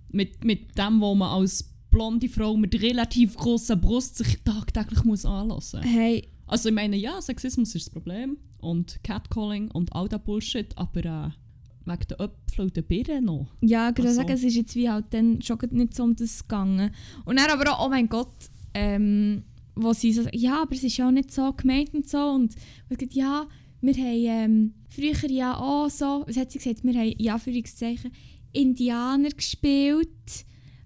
mit, 0.09 0.43
mit 0.43 0.77
dem, 0.77 1.01
wo 1.01 1.13
man 1.13 1.29
als 1.41 1.69
blonde 1.91 2.29
Frau 2.29 2.55
mit 2.57 2.81
relativ 2.81 3.35
großer 3.35 3.75
Brust 3.75 4.15
sich 4.17 4.41
tagtäglich 4.43 5.03
muss 5.03 5.25
anlassen. 5.25 5.81
Hey, 5.83 6.29
Also 6.47 6.69
ich 6.69 6.75
meine, 6.75 6.95
ja, 6.95 7.21
Sexismus 7.21 7.75
ist 7.75 7.87
das 7.87 7.93
Problem 7.93 8.37
und 8.59 8.99
Catcalling 9.03 9.69
und 9.71 9.93
all 9.93 10.07
der 10.07 10.19
Bullshit, 10.19 10.75
aber 10.77 11.05
äh, 11.05 11.29
wegen 11.85 12.07
der 12.09 12.19
Äpfel 12.21 12.61
und 12.65 12.75
der 12.77 12.81
Birnen 12.83 13.25
noch. 13.25 13.47
ja, 13.61 13.89
ich 13.89 13.97
würde 13.97 14.09
Ach 14.09 14.13
so. 14.13 14.21
sagen, 14.21 14.31
es 14.33 14.43
ist 14.43 14.55
jetzt 14.55 14.73
wie 14.75 14.89
halt 14.89 15.05
dann 15.11 15.41
schon 15.41 15.57
nicht 15.71 15.93
so 15.95 16.03
um 16.03 16.15
das 16.15 16.41
gegangen. 16.47 16.91
Und 17.25 17.37
dann 17.39 17.49
aber 17.51 17.71
auch, 17.77 17.85
oh 17.85 17.89
mein 17.89 18.07
Gott, 18.09 18.33
ähm, 18.73 19.43
wo 19.75 19.93
sie 19.93 20.13
so 20.13 20.23
sagen, 20.23 20.37
ja, 20.37 20.61
aber 20.61 20.73
es 20.73 20.83
ist 20.83 20.97
ja 20.97 21.07
auch 21.07 21.11
nicht 21.11 21.31
so 21.31 21.51
gemeint 21.53 21.93
und 21.93 22.07
so. 22.07 22.19
Und 22.19 22.55
ich 22.89 22.97
gesagt, 22.97 23.13
ja, 23.13 23.47
wir 23.81 23.93
haben 23.95 24.25
ähm, 24.25 24.73
früher 24.89 25.29
ja 25.29 25.57
auch 25.57 25.89
so, 25.89 26.23
was 26.27 26.37
hat 26.37 26.51
sie 26.51 26.59
gesagt, 26.59 26.83
wir 26.83 26.93
haben 26.93 27.11
in 27.11 27.29
Anführungszeichen 27.29 28.11
Indianer 28.53 29.29
gespielt. 29.29 30.45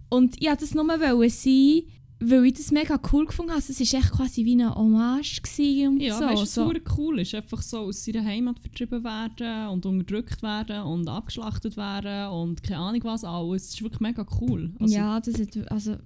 Und 0.10 0.36
ich 0.42 0.48
wollte 0.48 0.62
das 0.62 0.74
nur 0.74 0.88
wollen 0.88 1.30
sein, 1.30 1.84
weil 2.20 2.46
ich 2.46 2.54
das 2.54 2.72
mega 2.72 3.00
cool 3.12 3.26
gefunden 3.26 3.52
habe. 3.52 3.62
Also 3.62 3.74
es 3.74 3.94
war 3.94 4.00
echt 4.00 4.12
quasi 4.12 4.46
wie 4.46 4.54
eine 4.54 4.74
Hommage 4.74 5.42
und 5.88 6.02
Ja, 6.02 6.18
so. 6.18 6.26
weißt 6.26 6.42
was 6.42 6.54
so. 6.54 6.68
super 6.68 6.80
cool 6.98 7.20
ist, 7.20 7.36
einfach 7.36 7.62
so 7.62 7.80
aus 7.80 8.04
seiner 8.04 8.24
Heimat 8.24 8.60
vertrieben 8.60 9.04
werden 9.04 9.68
und 9.68 9.86
unterdrückt 9.86 10.42
werden 10.42 10.82
und 10.84 11.08
abgeschlachtet 11.08 11.78
werden 11.78 12.32
und 12.32 12.64
keine 12.64 12.80
Ahnung 12.80 13.04
was 13.04 13.24
alles. 13.24 13.64
Das 13.64 13.74
ist 13.76 13.84
wirklich 13.84 14.00
mega 14.00 14.26
cool. 14.42 14.74
Also, 14.80 14.96
ja, 14.96 15.20
das 15.20 15.40
hat, 15.40 15.72
also, 15.72 15.98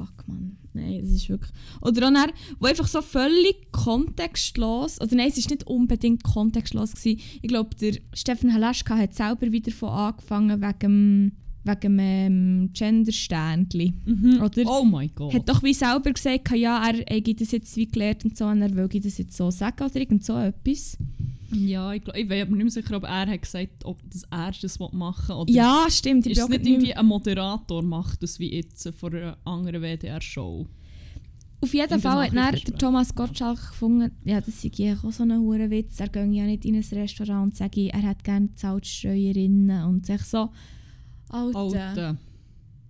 fuck 0.00 0.26
man, 0.26 0.56
nein, 0.72 1.00
das 1.02 1.10
ist 1.10 1.28
wirklich... 1.28 1.50
Oder 1.82 2.08
auch 2.08 2.12
dann, 2.12 2.30
wo 2.58 2.66
einfach 2.66 2.88
so 2.88 3.02
völlig 3.02 3.70
kontextlos, 3.70 5.00
oder 5.00 5.14
nein, 5.14 5.28
es 5.28 5.44
war 5.44 5.50
nicht 5.50 5.66
unbedingt 5.66 6.24
kontextlos. 6.24 6.94
Gewesen. 6.94 7.20
Ich 7.42 7.48
glaube, 7.48 7.76
der 7.76 7.98
Stefan 8.14 8.52
Halaschka 8.54 8.96
hat 8.96 9.14
selber 9.14 9.52
wieder 9.52 9.72
von 9.72 9.90
angefangen 9.90 10.62
wegen 10.62 11.36
wegen 11.64 11.98
dem 11.98 12.70
Gender-Sternchen. 12.72 14.00
Mhm. 14.04 14.42
Oder? 14.42 14.62
Oh 14.66 14.84
mein 14.84 15.10
Gott. 15.14 15.34
Hat 15.34 15.48
doch 15.48 15.62
wie 15.62 15.74
selber 15.74 16.12
gesagt, 16.12 16.50
ja, 16.52 16.88
er 16.88 17.04
hätte 17.08 17.34
das 17.34 17.52
jetzt 17.52 17.76
wie 17.76 17.86
gelernt 17.86 18.24
und 18.24 18.36
so, 18.36 18.46
und 18.46 18.62
er 18.62 18.74
will 18.74 18.88
das 19.00 19.18
jetzt 19.18 19.36
so 19.36 19.50
sagen 19.50 19.82
oder 19.84 19.96
irgend 19.96 20.24
so 20.24 20.38
etwas. 20.38 20.96
Ja, 21.52 21.92
ich, 21.92 22.04
glaub, 22.04 22.16
ich 22.16 22.28
bin 22.28 22.42
aber 22.42 22.50
nicht 22.52 22.62
mehr 22.62 22.70
sicher, 22.70 22.96
ob 22.96 23.04
er 23.04 23.26
hat 23.26 23.42
gesagt 23.42 23.84
ob 23.84 23.98
das 24.10 24.22
er 24.30 24.52
das 24.60 24.78
machen 24.78 25.28
will. 25.28 25.34
Oder 25.36 25.52
Ja, 25.52 25.86
stimmt. 25.88 26.26
ich 26.26 26.32
ist 26.32 26.42
es 26.42 26.48
nicht 26.48 26.66
irgendwie 26.66 26.94
ein 26.94 27.06
Moderator 27.06 27.82
macht 27.82 28.22
das 28.22 28.38
wie 28.38 28.54
jetzt 28.54 28.88
von 28.96 29.14
einer 29.14 29.36
anderen 29.44 29.82
WDR-Show? 29.82 30.66
Auf 31.62 31.74
jeden 31.74 31.92
in 31.92 32.00
Fall 32.00 32.30
hat 32.30 32.68
der. 32.68 32.78
Thomas 32.78 33.14
Gottschalk 33.14 33.58
gefunden, 33.70 34.12
ja, 34.24 34.40
das 34.40 34.62
sei 34.62 34.70
ja 34.76 34.94
auch 34.94 35.12
so 35.12 35.24
ein 35.24 35.38
hoher 35.38 35.70
Witz. 35.70 36.00
Er 36.00 36.08
gehe 36.08 36.24
ja 36.24 36.44
nicht 36.44 36.64
in 36.64 36.76
ein 36.76 36.84
Restaurant 36.92 37.42
und 37.48 37.56
sage, 37.56 37.92
er 37.92 38.02
hat 38.02 38.24
gerne 38.24 38.48
Salzstreuerinnen 38.54 39.84
und 39.84 40.06
sich 40.06 40.22
so, 40.22 40.50
Alter, 41.30 41.58
Alter. 41.58 42.16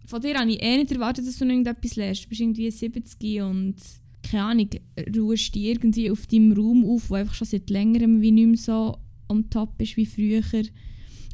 von 0.06 0.20
dir 0.20 0.38
habe 0.38 0.50
ich 0.50 0.62
eh 0.62 0.76
nicht 0.78 0.92
erwartet, 0.92 1.26
dass 1.26 1.38
du 1.38 1.44
noch 1.44 1.52
irgendetwas 1.52 1.96
lernst. 1.96 2.24
Du 2.24 2.28
bist 2.28 2.40
irgendwie 2.40 2.70
70 2.70 3.42
und 3.42 3.76
keine 4.22 4.42
Ahnung, 4.44 4.70
ruhst 5.16 5.54
dich 5.54 5.64
irgendwie 5.64 6.10
auf 6.10 6.26
deinem 6.26 6.52
Raum 6.52 6.84
auf, 6.88 7.10
wo 7.10 7.14
einfach 7.14 7.34
schon 7.34 7.46
seit 7.46 7.70
längerem 7.70 8.20
wie 8.20 8.30
nicht 8.30 8.46
mehr 8.46 8.56
so 8.56 8.98
on 9.28 9.48
top 9.50 9.80
ist 9.80 9.96
wie 9.96 10.06
früher. 10.06 10.42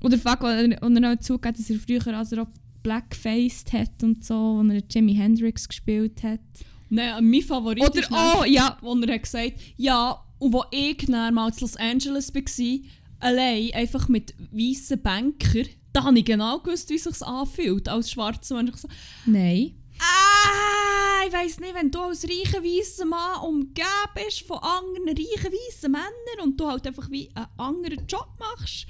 Oder 0.02 0.18
fuck, 0.18 0.42
wo 0.42 0.46
er, 0.46 0.68
noch 0.68 1.20
zugegeben 1.20 1.56
dass 1.56 1.70
er 1.70 1.78
früher 1.78 2.06
also 2.16 2.42
auch 2.42 2.48
Blackfaced 2.82 3.72
hat 3.72 4.02
und 4.02 4.24
so, 4.24 4.34
wo 4.34 4.72
er 4.72 4.82
Jimi 4.88 5.14
Hendrix 5.14 5.68
gespielt 5.68 6.22
hat. 6.22 6.40
Nein, 6.88 7.28
mein 7.28 7.42
Favorit 7.42 7.82
Oder 7.82 7.98
ist 7.98 8.10
oh, 8.12 8.44
ja, 8.44 8.76
wo 8.80 8.94
er 8.94 9.14
hat 9.14 9.22
gesagt 9.22 9.54
ja, 9.76 10.22
und 10.38 10.52
wo 10.52 10.64
ich 10.70 10.98
dann 11.06 11.34
mal 11.34 11.50
in 11.50 11.54
Los 11.60 11.76
Angeles 11.76 12.32
war, 12.34 12.78
allein 13.18 13.70
einfach 13.74 14.08
mit 14.08 14.34
weißen 14.52 15.00
Bankern, 15.02 15.66
da 15.96 16.04
habe 16.04 16.18
ich 16.18 16.26
genau 16.26 16.58
gewusst, 16.58 16.90
wie 16.90 16.96
es 16.96 17.04
sich 17.04 17.22
anfühlt 17.22 17.88
als 17.88 18.10
schwarzer 18.10 18.56
Mensch. 18.56 18.72
Ich 18.74 18.80
so, 18.82 18.88
nein. 19.24 19.74
ah, 19.98 21.26
ich 21.26 21.32
weiss 21.32 21.58
nicht, 21.58 21.74
wenn 21.74 21.90
du 21.90 22.00
als 22.00 22.24
reicher 22.24 22.62
weißer 22.62 23.06
Mann 23.06 23.40
umgeben 23.40 23.86
bist 24.14 24.42
von 24.42 24.58
anderen 24.58 25.08
reichen 25.08 25.52
weißen 25.52 25.90
Männern 25.90 26.44
und 26.44 26.60
du 26.60 26.66
halt 26.68 26.86
einfach 26.86 27.10
wie 27.10 27.30
einen 27.34 27.46
anderen 27.56 28.06
Job 28.06 28.28
machst, 28.38 28.86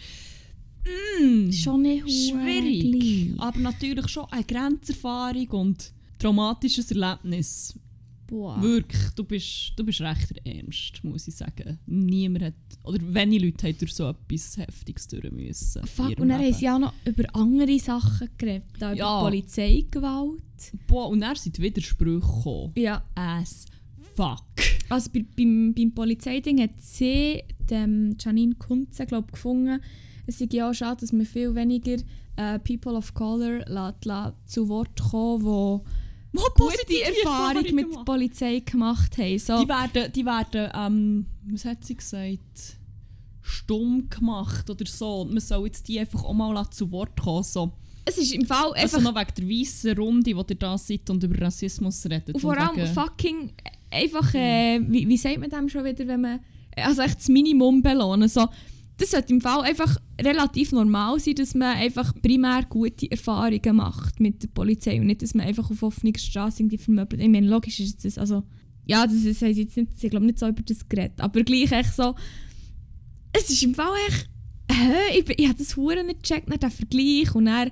mm, 0.85 1.53
Schon 1.53 1.83
nicht 1.83 2.03
schwierig. 2.03 3.35
Aber 3.38 3.59
natürlich 3.61 4.09
schon 4.09 4.27
eine 4.33 4.42
Grenzerfahrung 4.42 5.49
und 5.51 5.92
traumatisches 6.19 6.90
Erlebnis. 6.90 7.79
Boah. 8.27 8.61
Wirklich, 8.61 9.11
du 9.15 9.25
bist, 9.25 9.73
du 9.77 9.85
bist 9.85 10.01
recht 10.01 10.33
ernst, 10.45 11.05
muss 11.05 11.29
ich 11.29 11.37
sagen. 11.37 11.79
Niemand 11.87 12.45
hat, 12.45 12.55
oder 12.83 12.99
wenige 13.15 13.47
Leute 13.47 13.69
haben 13.69 13.79
durch 13.79 13.95
so 13.95 14.09
etwas 14.09 14.57
Heftiges 14.57 15.07
durch 15.09 15.31
müssen. 15.31 15.87
Fuck, 15.87 16.19
und 16.19 16.29
dann 16.29 16.33
haben 16.33 16.45
Leben. 16.45 16.57
sie 16.57 16.69
auch 16.69 16.79
noch 16.79 16.93
über 17.05 17.25
andere 17.35 17.79
Sachen 17.79 18.29
geredet. 18.37 18.65
Da 18.79 18.91
über 18.93 18.99
Ja. 18.99 19.21
Polizeigewalt. 19.23 20.43
Boah, 20.87 21.09
und 21.09 21.21
dann 21.21 21.37
sind 21.37 21.59
Widersprüche 21.61 22.21
gekommen. 22.21 22.73
Ja. 22.77 23.03
As 23.15 23.67
fuck. 24.17 24.43
Also 24.89 25.11
bei, 25.12 25.25
beim, 25.37 25.75
beim 25.75 25.93
Polizeiding 25.93 26.61
hat 26.62 26.81
sie 26.81 27.43
dem 27.71 28.17
Janine 28.19 28.55
Kunze 28.55 29.07
glaub, 29.07 29.33
gefunden, 29.33 29.81
es 30.27 30.39
sei 30.39 30.49
ja 30.51 30.71
auch 30.71 30.75
schade, 30.75 31.01
dass 31.01 31.12
man 31.12 31.27
viel 31.27 31.55
weniger 31.55 31.97
äh, 32.37 32.59
People 32.59 32.95
of 32.95 33.15
Color 33.15 33.65
lässt, 33.67 34.05
lässt 34.05 34.35
zu 34.47 34.69
Wort 34.69 35.01
kommen, 35.01 35.45
die 35.45 35.91
Wo 36.37 36.64
gute 36.64 37.03
Erfahrung 37.03 37.75
mit 37.75 37.87
der. 37.94 38.05
Polizei 38.05 38.61
gemacht 38.61 39.16
haben. 39.18 39.38
So, 39.38 39.62
Die 39.62 39.68
werden, 39.68 40.12
die 40.12 40.25
werden 40.25 40.70
ähm, 40.75 41.27
was 41.51 41.64
hat 41.64 41.85
sie 41.85 41.96
gesagt, 41.96 42.77
stumm 43.42 44.09
gemacht 44.11 44.68
oder 44.68 44.87
so. 44.87 45.22
Und 45.22 45.31
man 45.33 45.40
soll 45.40 45.66
jetzt 45.66 45.87
die 45.88 45.99
einfach 46.01 46.25
auch 46.25 46.35
mal 46.35 46.68
zu 46.70 46.90
Wort 46.90 47.20
kommen. 47.20 47.42
So. 47.44 47.72
es 48.05 48.18
ist 48.18 48.33
im 48.35 48.44
Fall 48.46 48.72
Also 48.75 48.99
einfach 48.99 49.01
noch 49.01 49.14
wegen 49.20 49.35
der 49.37 49.49
weißen 49.49 49.96
Runde, 49.99 50.37
wo 50.37 50.44
ihr 50.49 50.57
da 50.57 50.77
seid 50.79 51.09
und 51.11 51.22
über 51.22 51.40
Rassismus 51.40 52.05
redet. 52.07 52.35
Und 52.35 52.40
vor 52.40 52.53
und 52.53 52.59
allem 52.59 52.77
wegen- 52.77 52.94
fucking 52.94 53.53
einfach, 53.90 54.35
äh, 54.35 54.81
wie, 54.88 55.09
wie 55.09 55.16
sagt 55.16 55.38
man 55.38 55.51
dem 55.51 55.68
schon 55.68 55.85
wieder, 55.85 56.07
wenn 56.07 56.20
man, 56.20 56.40
also 56.77 57.03
echt 57.03 57.18
das 57.18 57.29
Minimum 57.29 57.83
belohnen. 57.83 58.29
So, 58.29 58.46
das 58.99 59.11
sollte 59.11 59.33
im 59.35 59.41
Fall 59.41 59.63
einfach 59.63 59.99
relativ 60.21 60.73
normal 60.73 61.21
sein, 61.21 61.35
dass 61.35 61.55
man 61.55 61.77
einfach 61.77 62.15
primär 62.23 62.65
gute 62.69 63.11
Erfahrungen 63.11 63.77
macht 63.77 64.21
mit 64.21 64.43
der 64.43 64.49
Polizei 64.49 64.99
und 65.01 65.07
nicht, 65.07 65.23
dass 65.23 65.35
man 65.35 65.47
einfach 65.47 65.71
auf 65.71 65.83
offener 65.83 66.17
Straße 66.17 66.63
irgendwie 66.63 66.79
vermöbelt. 66.79 67.21
Ich 67.21 67.29
meine, 67.29 67.49
logisch 67.49 67.81
ist 67.81 68.05
das, 68.05 68.17
also, 68.17 68.43
ja, 68.87 69.07
das 69.07 69.17
ist, 69.17 69.41
sie 69.41 69.47
jetzt 69.49 69.77
nicht, 69.77 69.93
ich 70.01 70.11
glaube 70.11 70.27
nicht 70.27 70.39
so 70.39 70.49
über 70.49 70.63
das 70.63 70.89
geredet, 70.89 71.21
aber 71.21 71.43
gleich 71.43 71.73
echt 71.73 71.95
so, 71.95 72.15
es 73.33 73.51
ist 73.51 73.63
im 73.63 73.75
Fall 73.75 73.93
echt, 74.09 74.31
hä, 74.71 75.19
ich, 75.19 75.39
ich 75.39 75.49
habe 75.49 75.59
das 75.59 75.77
hure 75.77 76.03
nicht 76.05 76.23
gecheckt, 76.23 76.49
nicht 76.49 76.63
der 76.63 76.71
Vergleich 76.71 77.35
und 77.35 77.47
dann, 77.47 77.71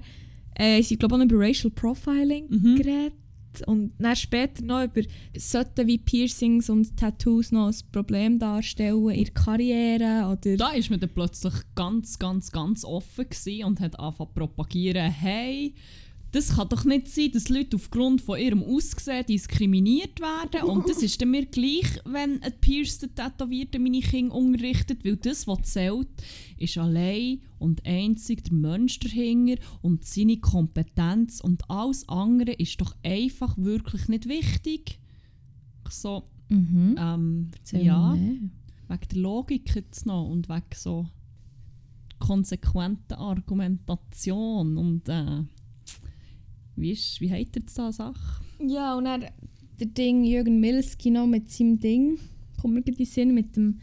äh, 0.56 0.82
sie 0.82 0.96
glaube 0.96 1.14
auch 1.14 1.18
noch 1.18 1.24
über 1.24 1.38
Racial 1.38 1.70
Profiling 1.70 2.46
Mhm. 2.50 2.76
geredet 2.76 3.14
und 3.62 3.92
dann 3.98 4.16
später 4.16 4.62
noch 4.64 4.84
über 4.84 5.02
sollten 5.36 5.86
wie 5.86 5.98
Piercings 5.98 6.68
und 6.70 6.96
Tattoos 6.96 7.52
noch 7.52 7.68
ein 7.68 7.92
Problem 7.92 8.38
darstellen 8.38 9.10
in 9.10 9.24
der 9.24 9.34
Karriere 9.34 10.28
oder 10.30 10.56
Da 10.56 10.70
ist 10.70 10.90
man 10.90 11.00
dann 11.00 11.10
plötzlich 11.14 11.54
ganz, 11.74 12.18
ganz, 12.18 12.50
ganz 12.50 12.84
offen 12.84 13.26
und 13.64 13.80
hat 13.80 13.98
angefangen 13.98 14.28
zu 14.30 14.34
propagieren, 14.34 15.10
hey, 15.10 15.74
das 16.34 16.56
kann 16.56 16.68
doch 16.68 16.84
nicht 16.84 17.08
sein, 17.08 17.30
dass 17.32 17.48
Leute 17.48 17.76
aufgrund 17.76 18.20
von 18.20 18.38
ihrem 18.38 18.62
Aussehen 18.62 19.24
diskriminiert 19.26 20.20
werden. 20.20 20.68
Und 20.68 20.88
das 20.88 21.02
ist 21.02 21.20
dann 21.20 21.30
mir 21.30 21.46
gleich, 21.46 22.00
wenn 22.04 22.42
ein 22.42 22.52
pierced 22.60 23.14
Tätowierter 23.14 23.78
meine 23.78 24.00
Kinder 24.00 24.34
unterrichtet, 24.34 25.04
weil 25.04 25.16
das, 25.16 25.46
was 25.46 25.62
zählt, 25.62 26.08
ist 26.58 26.78
allein 26.78 27.40
und 27.58 27.84
einzig 27.86 28.44
der 28.44 28.54
Mensch 28.54 28.98
dahinter 29.00 29.62
und 29.82 30.04
seine 30.04 30.38
Kompetenz 30.38 31.40
und 31.40 31.68
alles 31.70 32.08
andere 32.08 32.52
ist 32.52 32.80
doch 32.80 32.94
einfach 33.02 33.56
wirklich 33.56 34.08
nicht 34.08 34.28
wichtig. 34.28 34.98
Ich 35.86 35.94
So, 35.94 36.24
Mhm. 36.48 36.96
Ähm, 36.98 37.50
ja, 37.72 38.14
wegen 38.14 38.50
der 38.88 39.18
Logik 39.18 39.74
jetzt 39.74 40.06
noch 40.06 40.28
und 40.28 40.48
wegen 40.48 40.64
so 40.74 41.06
konsequenter 42.18 43.18
Argumentation 43.18 44.76
und 44.76 45.08
äh, 45.08 45.42
wie, 46.76 46.90
ist, 46.92 47.20
wie 47.20 47.30
hat 47.30 47.54
jetzt 47.54 47.76
da 47.78 47.92
Sache? 47.92 48.42
Ja, 48.58 48.94
und 48.96 49.04
dann 49.04 49.24
der 49.80 49.86
Ding 49.88 50.24
Jürgen 50.24 50.60
Milski 50.60 51.10
noch 51.10 51.26
mit 51.26 51.50
seinem 51.50 51.78
Ding, 51.80 52.18
kommt 52.60 52.74
mir 52.74 52.80
in 52.86 52.94
den 52.94 53.06
Sinn, 53.06 53.34
mit 53.34 53.56
dem 53.56 53.80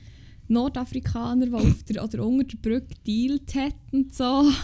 Nordafrikaner, 0.48 1.48
der 1.48 1.60
auf 1.60 1.84
der, 1.84 2.04
oder 2.04 2.26
unter 2.26 2.44
der 2.46 2.58
Brücke 2.58 2.96
dealt 3.08 3.54
hat 3.56 3.76
und 3.92 4.14
so. 4.14 4.44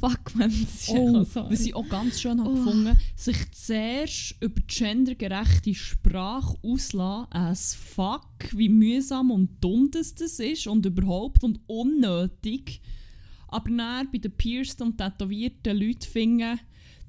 Fuck, 0.00 0.34
man, 0.34 0.50
das 0.50 0.58
ist 0.88 0.90
Oh, 0.90 1.22
so. 1.22 1.48
was 1.48 1.60
ich 1.64 1.74
auch 1.76 1.88
ganz 1.88 2.20
schön 2.20 2.40
habe 2.40 2.50
Oh. 2.50 2.54
gefunden, 2.56 2.96
sich 3.14 3.36
zuerst 3.52 4.34
über 4.40 4.60
gendergerechte 4.66 5.74
Sprache 5.76 6.56
auslassen, 6.62 7.26
as 7.32 7.74
fuck, 7.76 8.26
wie 8.52 8.68
mühsam 8.68 9.30
und 9.30 9.48
dumm 9.60 9.88
das, 9.92 10.12
das 10.16 10.40
ist 10.40 10.66
und 10.66 10.84
überhaupt 10.86 11.44
und 11.44 11.60
unnötig. 11.68 12.80
Aber 13.46 13.70
dann 13.70 14.10
bei 14.10 14.18
den 14.18 14.32
pierced 14.32 14.80
und 14.82 14.98
tätowierten 14.98 15.76
Leuten 15.78 16.02
finden, 16.02 16.58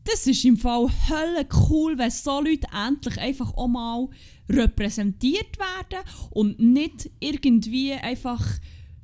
das 0.04 0.28
ist 0.28 0.44
im 0.46 0.58
Fall 0.58 0.88
hölle 1.10 1.48
cool, 1.70 1.98
wenn 1.98 2.12
so 2.12 2.42
Leute 2.42 2.68
endlich 2.74 3.20
einfach 3.20 3.54
auch 3.56 3.68
mal 3.68 4.10
repräsentiert 4.50 5.58
werden 5.58 6.04
und 6.32 6.60
nicht 6.60 7.10
irgendwie 7.20 7.94
einfach 7.94 8.44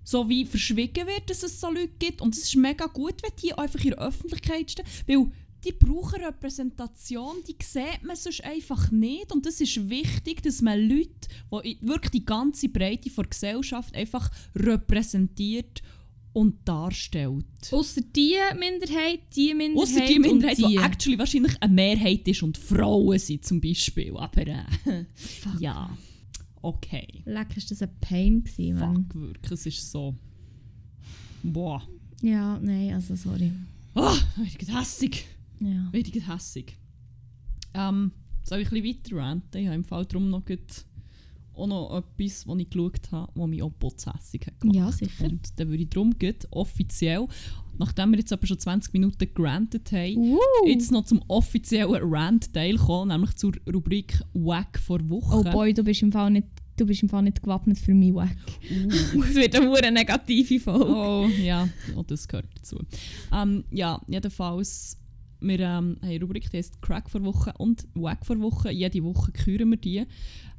so 0.04 0.30
wie 0.30 0.46
verschwiegen 0.46 1.06
wird, 1.06 1.30
dass 1.30 1.44
es 1.44 1.60
so 1.60 1.68
Leute 1.68 1.94
gibt. 2.00 2.22
Und 2.22 2.34
es 2.36 2.44
ist 2.44 2.56
mega 2.56 2.86
gut, 2.86 3.16
wenn 3.22 3.36
die 3.42 3.54
einfach 3.54 3.84
in 3.84 3.92
der 3.92 4.00
Öffentlichkeit 4.00 4.72
stehen, 4.72 4.86
weil 5.06 5.32
die 5.66 5.72
brauchen 5.74 6.24
Repräsentation, 6.24 7.36
die 7.48 7.56
sieht 7.62 8.04
man 8.04 8.16
sonst 8.16 8.44
einfach 8.44 8.90
nicht. 8.92 9.32
Und 9.34 9.46
es 9.46 9.60
ist 9.60 9.90
wichtig, 9.90 10.42
dass 10.44 10.62
man 10.62 10.80
Leute, 10.80 11.10
die 11.64 11.78
wirklich 11.82 12.12
die 12.12 12.26
ganze 12.26 12.70
Breite 12.70 13.10
der 13.10 13.26
Gesellschaft 13.26 13.94
einfach 13.96 14.30
repräsentiert 14.56 15.82
und 16.38 16.67
darstellt. 16.67 17.45
Ausser 17.71 18.02
die 18.15 18.36
Minderheit, 18.60 19.21
die 19.36 19.56
Minderheit 19.56 19.89
Außer 19.89 20.06
die 20.06 20.19
Minderheit, 20.19 20.58
die 20.60 20.67
die. 20.67 20.78
actually 20.78 21.17
wahrscheinlich 21.17 21.60
eine 21.60 21.73
Mehrheit 21.73 22.28
ist 22.28 22.43
und 22.43 22.60
Frauen 22.60 23.17
sind 23.17 23.43
zum 23.43 23.60
Beispiel. 23.60 24.15
Aber 24.15 24.45
äh, 24.45 24.63
ja, 25.60 25.89
okay. 26.62 27.23
Leck, 27.26 27.58
ist 27.58 27.71
das 27.71 27.82
ein 27.82 27.89
Pain 28.00 28.43
gewesen, 28.43 28.78
Mann. 28.78 29.08
Fuck, 29.12 29.15
wirklich, 29.15 29.52
es 29.52 29.65
ist 29.65 29.91
so... 29.91 30.15
Boah. 31.41 31.82
Ja, 32.21 32.60
nein, 32.60 32.93
also 32.93 33.15
sorry. 33.15 33.52
Ich 34.45 34.60
bin 34.60 34.78
hässig. 34.78 35.26
Ja. 35.60 35.89
Richtig 35.91 36.28
hässig. 36.28 36.78
Ähm, 37.73 38.12
soll 38.43 38.60
ich 38.60 38.71
ein 38.71 38.84
bisschen 38.84 39.15
weiter 39.17 39.17
ranten? 39.17 39.58
Ich 39.58 39.65
habe 39.65 39.76
im 39.76 39.84
Fall 39.86 40.06
darum 40.06 40.30
noch, 40.30 40.45
gut 40.45 40.86
auch 41.58 41.67
noch 41.67 41.98
etwas, 41.98 42.46
das 42.46 42.58
ich 42.58 42.70
geschaut 42.70 43.12
habe, 43.12 43.32
das 43.36 43.48
mich 43.48 43.63
auch 43.63 43.72
putzhässig 43.80 44.48
hat 44.48 44.60
gemacht. 44.60 44.76
Ja, 44.76 44.91
sicher. 44.91 45.26
Und 45.26 45.60
dann 45.60 45.70
würde 45.70 45.84
ich 45.84 45.89
darum 45.89 46.17
gut 46.17 46.48
offiziell, 46.52 47.28
nachdem 47.78 48.12
wir 48.12 48.20
jetzt 48.20 48.34
aber 48.34 48.46
schon 48.48 48.60
20 48.60 48.93
Minuten 48.93 49.34
gerantet 49.34 49.91
haben, 49.91 50.17
Uh. 50.17 50.39
jetzt 50.65 50.91
noch 50.91 51.06
zum 51.06 51.22
offiziellen 51.28 52.02
Rant-Teil 52.02 52.78
kommen, 52.78 53.10
nämlich 53.12 53.36
zur 53.36 53.54
Rubrik 53.72 54.22
Wack 54.34 54.80
vor 54.80 55.00
Woche. 55.10 55.38
Oh 55.39 55.43
boy, 55.52 55.74
du 55.74 55.84
bist 55.84 56.02
im 56.02 56.12
Fall 56.12 56.32
nicht, 56.32 56.48
du 56.78 56.86
bist 56.86 57.04
im 57.04 57.10
Fall 57.10 57.24
nicht 57.24 57.41
gewappnet 57.41 57.78
für 57.80 57.93
mich 57.93 58.13
weg. 58.13 58.38
Uh. 58.72 59.22
Es 59.24 59.36
wird 59.36 59.56
eine 59.56 59.67
hure 59.70 59.91
negative 59.91 60.60
Folge. 60.60 60.86
Oh, 60.86 61.28
ja, 61.41 61.67
oh, 61.96 62.04
das 62.06 62.28
gehört 62.28 62.48
dazu. 62.56 62.80
Ähm, 63.34 63.63
ja, 63.72 64.02
jedenfalls, 64.08 64.98
wir 65.39 65.60
ähm, 65.60 65.67
haben 65.67 65.97
eine 66.02 66.19
Rubrik, 66.21 66.50
die 66.50 66.58
heißt 66.58 66.82
Crack 66.82 67.10
vor 67.10 67.23
Woche 67.23 67.54
und 67.58 67.88
Wack 67.93 68.26
vor 68.26 68.39
Woche. 68.39 68.71
Jede 68.71 69.04
Woche 69.04 69.32
küren 69.32 69.69
wir 69.71 69.78
die 69.78 70.06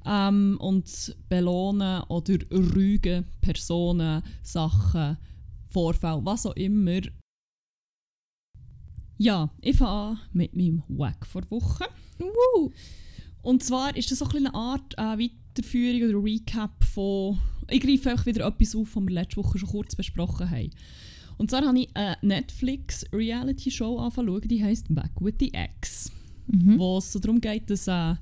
ähm, 0.07 0.57
und 0.61 1.17
belohnen 1.29 2.03
oder 2.09 2.35
rügen 2.51 3.25
Personen, 3.41 4.23
Sachen, 4.43 5.17
Vorfälle, 5.69 6.25
was 6.25 6.47
auch 6.47 6.57
immer. 6.57 7.01
Ja, 9.19 9.51
ich 9.61 9.77
fange 9.77 9.91
an 9.91 10.21
mit 10.33 10.55
meinem 10.55 10.83
Wack 10.89 11.27
vor 11.27 11.43
Woche. 11.51 11.87
Uh. 12.21 12.71
Und 13.43 13.63
zwar 13.63 13.97
ist 13.97 14.11
das 14.11 14.19
so 14.19 14.29
eine 14.29 14.55
Art 14.55 14.95
äh, 14.97 15.03
Weiterführung 15.19 16.09
oder 16.09 16.25
Recap 16.25 16.85
von. 16.85 17.39
Ich 17.71 17.81
greife 17.81 18.11
einfach 18.11 18.27
wieder 18.27 18.47
etwas 18.47 18.75
auf, 18.75 18.95
was 18.95 19.03
wir 19.03 19.11
letzte 19.11 19.37
Woche 19.39 19.59
schon 19.59 19.69
kurz 19.69 19.95
besprochen 19.95 20.51
haben. 20.51 20.71
Und 21.39 21.51
zwar 21.51 21.65
habe 21.65 21.79
ich 21.79 21.89
eine 21.95 22.17
Netflix-Reality-Show 22.23 23.99
angefangen, 23.99 24.41
die 24.43 24.63
heisst 24.63 24.93
Back 24.95 25.13
with 25.21 25.37
the 25.39 25.55
Ex. 25.55 26.11
Mhm. 26.49 26.79
Wo 26.79 26.99
es 26.99 27.13
so 27.13 27.19
darum 27.19 27.41
geht, 27.41 27.71
dass 27.71 27.87
äh, 27.87 28.15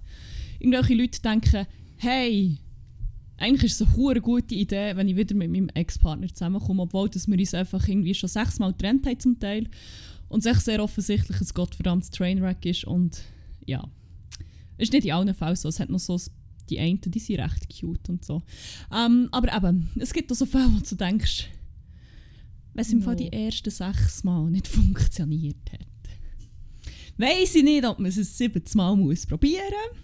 irgendwelche 0.59 0.95
Leute 0.95 1.21
denken: 1.21 1.67
hey, 1.97 2.59
eigentlich 3.39 3.65
ist 3.65 3.81
es 3.81 3.87
eine 3.87 3.97
hure 3.97 4.21
gute 4.21 4.55
Idee, 4.55 4.97
wenn 4.97 5.09
ich 5.09 5.17
wieder 5.17 5.35
mit 5.35 5.51
meinem 5.51 5.69
Ex-Partner 5.71 6.29
zusammenkomme, 6.29 6.83
obwohl 6.83 7.09
dass 7.09 7.27
wir 7.27 7.39
uns 7.39 7.55
einfach 7.55 7.87
irgendwie 7.87 8.15
schon 8.15 8.29
sechsmal 8.29 8.73
getrennt 8.73 9.07
haben 9.07 9.21
zum 9.21 9.39
Teil. 9.39 9.69
Und 10.29 10.41
es 10.41 10.47
echt 10.47 10.65
sehr 10.65 10.83
offensichtlich 10.83 11.41
ein 11.41 11.49
gottverdammtes 11.55 12.11
Trainwreck 12.11 12.65
ist. 12.67 12.85
Und 12.85 13.23
ja, 13.65 13.87
ist 14.79 14.93
nicht 14.93 15.07
in 15.07 15.13
allen 15.13 15.35
Fällen 15.35 15.57
so. 15.57 15.69
Es 15.69 15.81
hat 15.81 15.89
noch 15.89 16.01
so 16.01 16.19
die 16.69 16.81
einen, 16.81 17.01
die 17.01 17.19
sind 17.19 17.39
recht 17.39 17.69
cute 17.81 18.09
und 18.09 18.25
so. 18.25 18.43
Ähm, 18.93 19.29
aber 19.31 19.55
eben, 19.57 19.89
es 19.97 20.13
gibt 20.13 20.33
auch 20.33 20.37
so 20.37 20.47
Fälle, 20.47 20.73
wo 20.73 20.81
du 20.81 20.95
denkst, 20.97 21.49
wenn 22.77 22.83
es 22.83 22.93
im. 22.93 23.03
Fall 23.03 23.17
die 23.17 23.33
ersten 23.33 23.71
sechs 23.71 24.23
Mal 24.23 24.51
nicht 24.51 24.69
funktioniert 24.69 25.73
hat. 25.73 25.81
Weiss 27.19 27.55
ich 27.55 27.65
nicht, 27.65 27.87
ob 27.87 27.99
man 27.99 28.11
es 28.11 28.37
siebtes 28.37 28.75
Mal 28.75 28.95
muss 28.95 29.27
probieren 29.27 29.63
muss. 29.93 30.01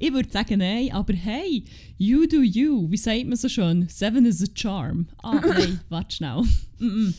Ich 0.00 0.12
würde 0.12 0.30
sagen 0.30 0.58
nein, 0.58 0.90
aber 0.92 1.14
hey, 1.14 1.64
you 1.96 2.26
do 2.26 2.42
you. 2.42 2.90
Wie 2.90 2.96
sagt 2.96 3.26
man 3.26 3.36
so 3.36 3.48
schön? 3.48 3.88
Seven 3.88 4.26
is 4.26 4.42
a 4.42 4.46
charm. 4.52 5.06
Ah, 5.22 5.40
nein, 5.46 5.80
warte 5.88 6.16
schnell. 6.16 6.42
Mm 6.80 6.86
-mm. 6.86 7.14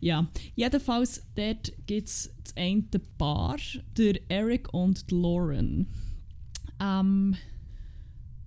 Ja, 0.00 0.30
jedenfalls, 0.54 1.22
dort 1.34 1.72
gibt 1.86 2.08
es 2.08 2.30
das 2.44 2.54
eine 2.56 2.82
Paar, 3.16 3.56
der 3.96 4.20
Eric 4.28 4.72
und 4.74 5.10
Lauren. 5.10 5.88
Ähm, 6.78 7.34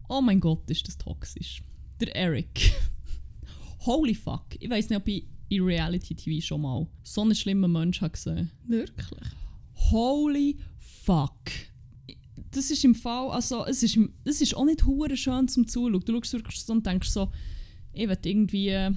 oh 0.07 0.21
mein 0.21 0.39
Gott, 0.39 0.69
ist 0.69 0.87
das 0.87 0.99
toxisch. 0.99 1.63
Der 1.99 2.15
Eric. 2.15 2.71
Holy 3.79 4.13
fuck. 4.13 4.45
Ich 4.59 4.69
weiß 4.69 4.89
nicht, 4.89 4.99
ob 4.99 5.07
ich 5.07 5.25
in 5.51 5.63
Reality 5.63 6.15
TV 6.15 6.41
schon 6.41 6.61
mal 6.61 6.87
so 7.03 7.21
einen 7.21 7.35
schlimmen 7.35 7.71
Menschen 7.71 8.01
habe 8.03 8.13
gesehen 8.13 8.49
Wirklich? 8.67 9.27
Holy 9.91 10.57
fuck. 10.77 11.51
Das 12.51 12.71
ist 12.71 12.83
im 12.85 12.95
Fall, 12.95 13.29
also 13.31 13.65
es 13.65 13.83
ist, 13.83 13.97
das 14.23 14.41
ist 14.41 14.55
auch 14.55 14.65
nicht 14.65 14.85
hure 14.85 15.15
schön 15.17 15.47
zum 15.47 15.67
Zuschauen. 15.67 15.99
Du 16.05 16.13
schaust 16.13 16.33
wirklich 16.33 16.63
so 16.63 16.73
und 16.73 16.85
denkst 16.85 17.09
so, 17.09 17.31
ich 17.93 18.07
will 18.07 18.17
irgendwie, 18.23 18.69
äh, 18.69 18.91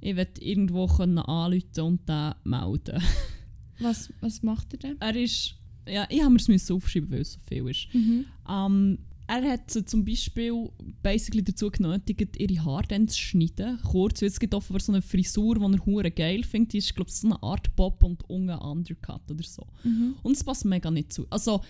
ich 0.00 0.16
will 0.16 0.28
irgendwo 0.40 0.86
können 0.86 1.18
anrufen 1.18 1.80
und 1.80 2.08
den 2.08 2.34
melden. 2.44 3.02
Was, 3.80 4.12
was 4.20 4.40
macht 4.44 4.72
er 4.74 4.78
denn? 4.78 5.00
Er 5.00 5.16
ist, 5.16 5.56
ja, 5.88 6.06
ich 6.08 6.22
habe 6.22 6.30
mir 6.30 6.54
es 6.54 6.70
aufschreiben, 6.70 7.10
weil 7.10 7.22
es 7.22 7.32
so 7.32 7.40
viel 7.40 7.68
ist. 7.68 7.92
Mhm. 7.92 8.24
Ähm, 8.48 8.98
er 9.26 9.42
hat 9.50 9.70
sie 9.70 9.84
zum 9.84 10.04
Beispiel 10.04 10.70
basically 11.02 11.42
dazu 11.42 11.70
genötigt, 11.70 12.36
ihre 12.38 12.64
Haare 12.64 12.86
dann 12.88 13.08
zu 13.08 13.18
schneiden. 13.18 13.78
Kurz, 13.82 14.20
weil 14.20 14.28
es 14.28 14.38
gibt 14.38 14.54
offenbar 14.54 14.80
so 14.80 14.92
eine 14.92 15.00
Frisur, 15.00 15.54
die 15.54 15.76
er 15.76 15.86
hure 15.86 16.10
geil 16.10 16.44
findet. 16.44 16.74
Die 16.74 16.78
ist, 16.78 16.94
glaube 16.94 17.08
ich, 17.08 17.16
so 17.16 17.28
eine 17.28 17.42
Art 17.42 17.74
Bob 17.74 18.02
und 18.02 18.28
unten 18.28 18.50
Undercut 18.50 19.30
oder 19.30 19.42
so. 19.42 19.66
Mhm. 19.82 20.16
Und 20.22 20.36
es 20.36 20.44
passt 20.44 20.66
mega 20.66 20.90
nicht 20.90 21.12
zu. 21.12 21.26
Also, 21.30 21.62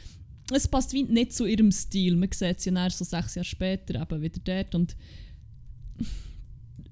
es 0.53 0.67
passt 0.67 0.93
wie 0.93 1.05
nicht 1.05 1.33
zu 1.33 1.47
ihrem 1.47 1.71
Stil. 1.71 2.17
Man 2.17 2.31
sieht 2.33 2.61
sie 2.61 2.73
dann 2.73 2.91
so 2.91 3.05
sechs 3.05 3.37
Jahre 3.37 3.45
später 3.45 4.03
eben 4.03 4.21
wieder 4.21 4.41
dort. 4.45 4.75
Und 4.75 4.97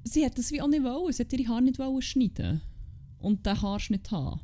sie 0.05 0.25
hat 0.25 0.39
das 0.39 0.53
wie 0.53 0.63
auch 0.63 0.69
nicht 0.69 0.85
wollen. 0.85 1.13
Sie 1.13 1.25
hat 1.25 1.33
ihre 1.33 1.49
Haare 1.49 1.63
nicht 1.63 1.79
wollen 1.81 2.03
schneiden. 2.03 2.61
Und 3.19 3.47
den 3.47 3.61
Haarschnitt 3.61 4.11
haben. 4.13 4.41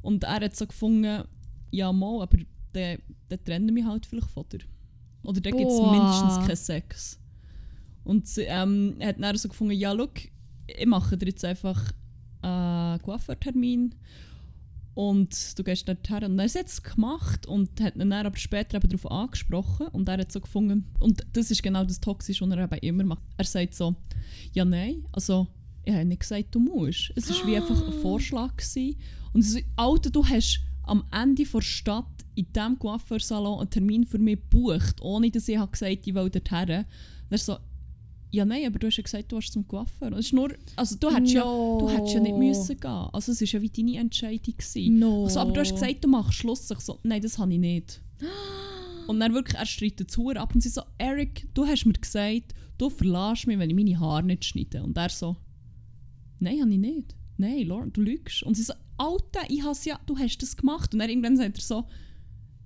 Und 0.00 0.22
er 0.22 0.40
hat 0.40 0.56
so 0.56 0.66
gefunden, 0.66 1.24
ja 1.72 1.92
mal, 1.92 2.22
aber 2.22 2.38
dann, 2.72 2.98
dann 3.28 3.44
trennen 3.44 3.74
wir 3.74 3.86
halt 3.86 4.06
vielleicht 4.06 4.30
von 4.30 4.48
dir. 4.48 4.60
Oder 5.26 5.40
dann 5.40 5.56
gibt 5.56 5.70
es 5.70 5.80
mindestens 5.80 6.46
keinen 6.46 6.56
Sex. 6.56 7.18
Und 8.04 8.28
sie 8.28 8.42
ähm, 8.42 8.96
hat 9.02 9.20
dann 9.20 9.36
so 9.36 9.48
gefunden, 9.48 9.74
ja 9.74 9.92
look, 9.92 10.12
ich 10.66 10.86
mache 10.86 11.16
dir 11.16 11.26
jetzt 11.26 11.44
einfach 11.44 11.92
einen 12.42 13.02
Coiffeurtermin 13.02 13.94
und 14.94 15.58
du 15.58 15.64
gehst 15.64 15.88
dort 15.88 16.08
her. 16.08 16.22
Und 16.22 16.38
er 16.38 16.44
hat 16.44 16.66
es 16.66 16.82
gemacht 16.82 17.46
und 17.46 17.80
hat 17.80 17.96
ihn 17.96 18.10
dann 18.10 18.26
aber 18.26 18.36
später 18.36 18.76
eben 18.76 18.88
darauf 18.88 19.10
angesprochen 19.10 19.88
und 19.88 20.08
er 20.08 20.18
hat 20.18 20.30
so 20.30 20.40
gefunden, 20.40 20.86
und 21.00 21.26
das 21.32 21.50
ist 21.50 21.62
genau 21.62 21.84
das 21.84 22.00
Toxische, 22.00 22.48
was 22.48 22.56
er 22.56 22.64
eben 22.64 22.78
immer 22.78 23.04
macht. 23.04 23.22
Er 23.36 23.44
sagt 23.44 23.74
so, 23.74 23.96
ja 24.52 24.64
nein, 24.64 25.04
also 25.12 25.48
ich 25.84 25.92
habe 25.92 26.04
nicht 26.04 26.20
gesagt, 26.20 26.54
du 26.54 26.60
musst. 26.60 27.12
Es 27.14 27.28
war 27.30 27.46
wie 27.46 27.56
einfach 27.56 27.86
ein 27.86 28.00
Vorschlag. 28.00 28.56
Gewesen. 28.56 28.96
Und 29.32 29.42
so, 29.42 29.58
Alter, 29.76 30.10
du 30.10 30.24
hast 30.24 30.60
am 30.86 31.04
Ende 31.12 31.44
der 31.44 31.60
Stadt 31.60 32.06
in 32.34 32.46
diesem 32.52 32.78
Coiffeursalon 32.78 33.60
einen 33.60 33.70
Termin 33.70 34.04
für 34.04 34.18
mich 34.18 34.36
gebucht, 34.36 35.00
ohne 35.00 35.30
dass 35.30 35.48
ich 35.48 35.58
habe 35.58 35.72
gesagt 35.72 36.06
ich 36.06 36.14
will 36.14 36.30
dort 36.30 36.50
her. 36.50 36.78
Und 36.78 37.32
er 37.32 37.38
so, 37.38 37.56
ja 38.30 38.44
nein, 38.44 38.66
aber 38.66 38.78
du 38.78 38.86
hast 38.86 38.96
ja 38.96 39.02
gesagt, 39.02 39.32
du 39.32 39.36
hast 39.36 39.52
zum 39.52 39.66
Coiffeur. 39.66 40.10
Das 40.10 40.20
ist 40.20 40.32
nur, 40.32 40.52
also 40.76 40.96
du 40.96 41.10
hättest, 41.10 41.34
ja, 41.34 41.42
du 41.42 41.88
hättest 41.88 42.14
ja 42.14 42.20
nicht 42.20 42.36
müssen 42.36 42.78
gehen. 42.78 43.08
Also 43.12 43.32
es 43.32 43.40
war 43.40 43.48
ja 43.48 43.62
wie 43.62 43.70
deine 43.70 43.98
Entscheidung. 43.98 44.54
Gewesen. 44.56 44.98
No. 44.98 45.24
Also, 45.24 45.40
aber 45.40 45.52
du 45.52 45.60
hast 45.60 45.72
gesagt, 45.72 46.04
du 46.04 46.08
machst 46.08 46.34
Schluss. 46.34 46.70
Ich 46.70 46.80
so, 46.80 47.00
nein, 47.02 47.22
das 47.22 47.38
habe 47.38 47.52
ich 47.52 47.58
nicht. 47.58 48.02
Und 49.06 49.20
dann 49.20 49.34
wirklich, 49.34 49.56
er 49.56 49.66
streitet 49.66 50.10
zu 50.10 50.30
ab 50.30 50.52
und 50.52 50.62
sie 50.62 50.68
so, 50.68 50.82
Eric, 50.98 51.46
du 51.54 51.64
hast 51.64 51.86
mir 51.86 51.92
gesagt, 51.92 52.54
du 52.76 52.90
verlässt 52.90 53.46
mich, 53.46 53.56
wenn 53.56 53.70
ich 53.70 53.76
meine 53.76 54.00
Haare 54.00 54.24
nicht 54.24 54.44
schneide. 54.44 54.82
Und 54.82 54.96
er 54.96 55.10
so, 55.10 55.36
nein, 56.40 56.60
habe 56.60 56.72
ich 56.72 56.78
nicht. 56.78 57.14
Nein, 57.36 57.68
Lauren, 57.68 57.92
du 57.92 58.00
lügst. 58.00 58.42
Und 58.42 58.56
sie 58.56 58.64
so, 58.64 58.72
Alter, 58.98 59.40
ich 59.48 59.62
has 59.62 59.84
ja, 59.84 59.98
du 60.06 60.16
hast 60.16 60.38
das 60.38 60.56
gemacht. 60.56 60.92
Und 60.92 61.00
dann 61.00 61.08
irgendwann 61.10 61.36
sagt 61.36 61.58
er 61.58 61.62
so, 61.62 61.84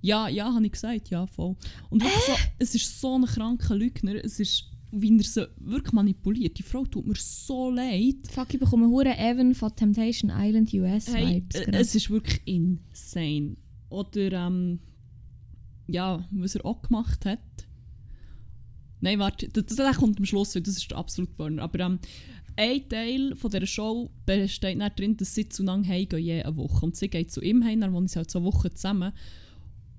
ja, 0.01 0.27
ja, 0.27 0.53
habe 0.53 0.65
ich 0.65 0.71
gesagt, 0.71 1.09
ja, 1.09 1.27
voll. 1.27 1.55
Und 1.89 2.01
wirklich 2.03 2.23
so, 2.25 2.33
es 2.59 2.75
ist 2.75 2.99
so 3.01 3.17
ein 3.17 3.25
kranker 3.25 3.75
Lügner. 3.75 4.15
Es 4.23 4.39
ist, 4.39 4.65
wie 4.91 5.15
er 5.17 5.23
sie 5.23 5.47
wirklich 5.57 5.93
manipuliert. 5.93 6.57
Die 6.57 6.63
Frau 6.63 6.85
tut 6.85 7.05
mir 7.05 7.15
so 7.15 7.69
leid. 7.69 8.15
Fuck, 8.31 8.53
ich 8.53 8.59
bekomme 8.59 8.87
hure 8.87 9.15
Evan 9.17 9.53
von 9.53 9.75
Temptation 9.75 10.31
Island 10.33 10.73
US 10.73 11.13
Hey, 11.13 11.35
Vibes. 11.35 11.55
äh, 11.55 11.65
gerade. 11.65 11.77
es 11.79 11.93
ist 11.95 12.09
wirklich 12.09 12.41
insane. 12.45 13.57
Oder, 13.89 14.31
ähm, 14.31 14.79
ja, 15.87 16.25
was 16.31 16.55
er 16.55 16.65
auch 16.65 16.81
gemacht 16.81 17.25
hat. 17.25 17.39
Nein, 19.01 19.19
warte, 19.19 19.49
das, 19.49 19.65
das 19.75 19.97
kommt 19.97 20.19
am 20.19 20.25
Schluss, 20.25 20.55
weil 20.55 20.61
das 20.61 20.77
ist 20.77 20.89
der 20.91 20.97
absolute 20.97 21.33
Burner. 21.33 21.63
Aber 21.63 21.79
ähm, 21.79 21.99
ein 22.55 22.89
Teil 22.89 23.35
von 23.35 23.51
dieser 23.51 23.65
Show 23.65 24.11
besteht 24.25 24.79
dann 24.79 24.91
darin, 24.95 25.17
dass 25.17 25.35
sie 25.35 25.49
zu 25.49 25.63
lang 25.63 25.87
heimgehen, 25.87 26.23
je 26.23 26.43
eine 26.43 26.55
Woche. 26.55 26.85
Und 26.85 26.95
sie 26.95 27.09
geht 27.09 27.31
zu 27.31 27.41
ihm 27.41 27.63
heim, 27.63 27.81
dann 27.81 27.93
wohnen 27.93 28.07
sie 28.07 28.17
halt 28.17 28.31
so 28.31 28.43
Wochen 28.43 28.75
zusammen. 28.75 29.13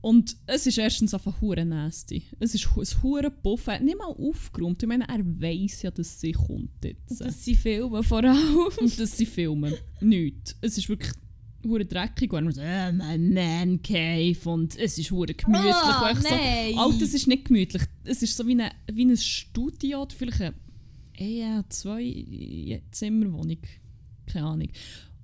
Und 0.02 0.36
es 0.46 0.66
ist 0.66 0.78
erstens 0.78 1.14
einfach 1.14 1.40
hure 1.40 1.64
nasty. 1.64 2.24
Es 2.40 2.54
ist 2.54 2.66
ein 2.76 3.02
hure 3.02 3.30
Puff. 3.30 3.68
Er 3.68 3.74
hat 3.74 3.82
nicht 3.82 3.96
mal 3.96 4.06
aufgeräumt. 4.06 4.82
Ich 4.82 4.88
meine, 4.88 5.08
er 5.08 5.20
weiß 5.20 5.82
ja, 5.82 5.92
dass 5.92 6.20
sie 6.20 6.32
kommt 6.32 6.84
jetzt. 6.84 7.20
das 7.20 7.44
sind 7.44 7.56
Filme 7.56 8.02
vor 8.02 8.24
allem. 8.24 8.66
Und 8.80 8.98
dass 8.98 9.16
sie 9.16 9.26
filmen. 9.26 9.74
Nichts. 10.00 10.56
Es 10.60 10.76
ist 10.76 10.88
wirklich 10.88 11.12
hure 11.64 11.84
dreckig. 11.84 12.32
Und 12.32 12.46
er 12.46 12.52
so, 12.52 12.60
äh, 12.60 12.92
mein 12.92 13.32
Man 13.32 13.80
Cave 13.80 14.50
und 14.50 14.76
es 14.76 14.98
ist 14.98 15.12
hure 15.12 15.34
gemütlich. 15.34 15.72
Ah, 15.72 16.10
und 16.10 16.18
ich 16.18 16.30
nein. 16.30 16.72
so, 16.72 16.80
Alter, 16.80 17.04
es 17.04 17.14
ist 17.14 17.28
nicht 17.28 17.44
gemütlich. 17.44 17.82
Es 18.02 18.22
ist 18.22 18.36
so 18.36 18.44
wie, 18.46 18.52
eine, 18.52 18.72
wie 18.92 19.04
ein 19.04 19.16
Studio 19.16 20.06
vielleicht 20.16 20.40
eine 20.40 20.54
eher 21.16 21.64
zwei 21.68 22.82
Zimmerwohnung. 22.90 23.58
Keine 24.26 24.46
Ahnung. 24.46 24.68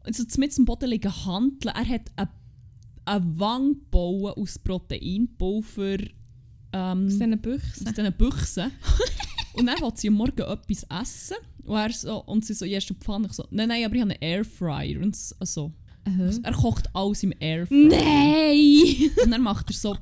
Also 0.02 0.24
mit 0.38 0.56
dem 0.56 0.64
Boden 0.64 0.90
liegen 0.90 1.24
Handeln. 1.26 1.74
Er 1.74 1.88
hat 1.88 2.10
eine, 2.16 2.28
eine 3.04 3.38
Wange 3.38 3.74
gebaut 3.74 4.36
aus 4.36 4.58
Proteinpulver. 4.58 5.98
Ähm, 6.72 7.06
Aus 7.06 7.12
diesen 7.12 7.34
aus 7.34 7.40
Büchsen. 7.40 7.86
diesen 7.86 8.12
Büchsen. 8.12 8.72
und 9.54 9.66
dann 9.66 9.80
will 9.80 9.92
sie 9.94 10.08
am 10.08 10.14
Morgen 10.14 10.40
etwas 10.42 10.84
essen. 10.90 11.36
Und, 11.64 11.76
er 11.76 11.92
so, 11.92 12.22
und 12.24 12.44
sie 12.44 12.54
so, 12.54 12.64
ja, 12.64 12.76
hast 12.76 12.88
du 12.90 12.94
Pfanne? 12.94 13.26
Ich 13.28 13.32
so, 13.34 13.44
nein, 13.50 13.68
nein, 13.68 13.84
aber 13.84 13.94
ich 13.94 14.00
habe 14.02 14.10
einen 14.12 14.20
Airfryer. 14.22 15.00
Und 15.00 15.14
s- 15.14 15.34
also, 15.38 15.72
er 16.42 16.52
kocht 16.52 16.94
alles 16.94 17.22
im 17.22 17.32
Airfryer. 17.38 17.88
Nein! 17.88 19.10
Und 19.24 19.30
dann 19.30 19.42
macht 19.42 19.68
er 19.70 19.74
so, 19.76 19.96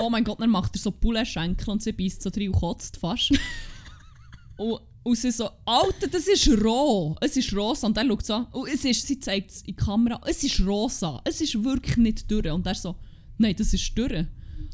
oh 0.00 0.08
mein 0.10 0.24
Gott, 0.24 0.40
dann 0.40 0.48
macht 0.50 0.74
er 0.76 0.80
so 0.80 0.90
Poulet-Schenkel 0.90 1.68
und 1.70 1.82
sie 1.82 1.92
beißt 1.92 2.22
so 2.22 2.30
drin 2.30 2.48
und 2.50 2.58
kotzt 2.58 2.96
fast. 2.96 3.30
und, 4.56 4.80
und 5.02 5.16
sie 5.16 5.30
so, 5.30 5.48
Alter, 5.64 6.08
das 6.08 6.28
ist 6.28 6.48
roh. 6.62 7.16
Es 7.20 7.36
ist 7.36 7.54
rosa. 7.54 7.86
Und 7.86 7.96
er 7.96 8.06
schaut 8.06 8.26
so, 8.26 8.34
an, 8.34 8.46
und 8.52 8.68
es 8.68 8.84
ist, 8.84 9.06
sie 9.06 9.18
zeigt 9.18 9.50
es 9.50 9.60
in 9.62 9.66
die 9.68 9.76
Kamera, 9.76 10.20
es 10.26 10.42
ist 10.44 10.60
rosa. 10.60 11.20
Es 11.24 11.40
ist 11.40 11.62
wirklich 11.64 11.96
nicht 11.96 12.30
durch. 12.30 12.50
Und 12.50 12.66
er 12.66 12.74
so, 12.74 12.96
nein, 13.38 13.54
das 13.56 13.72
ist. 13.72 13.98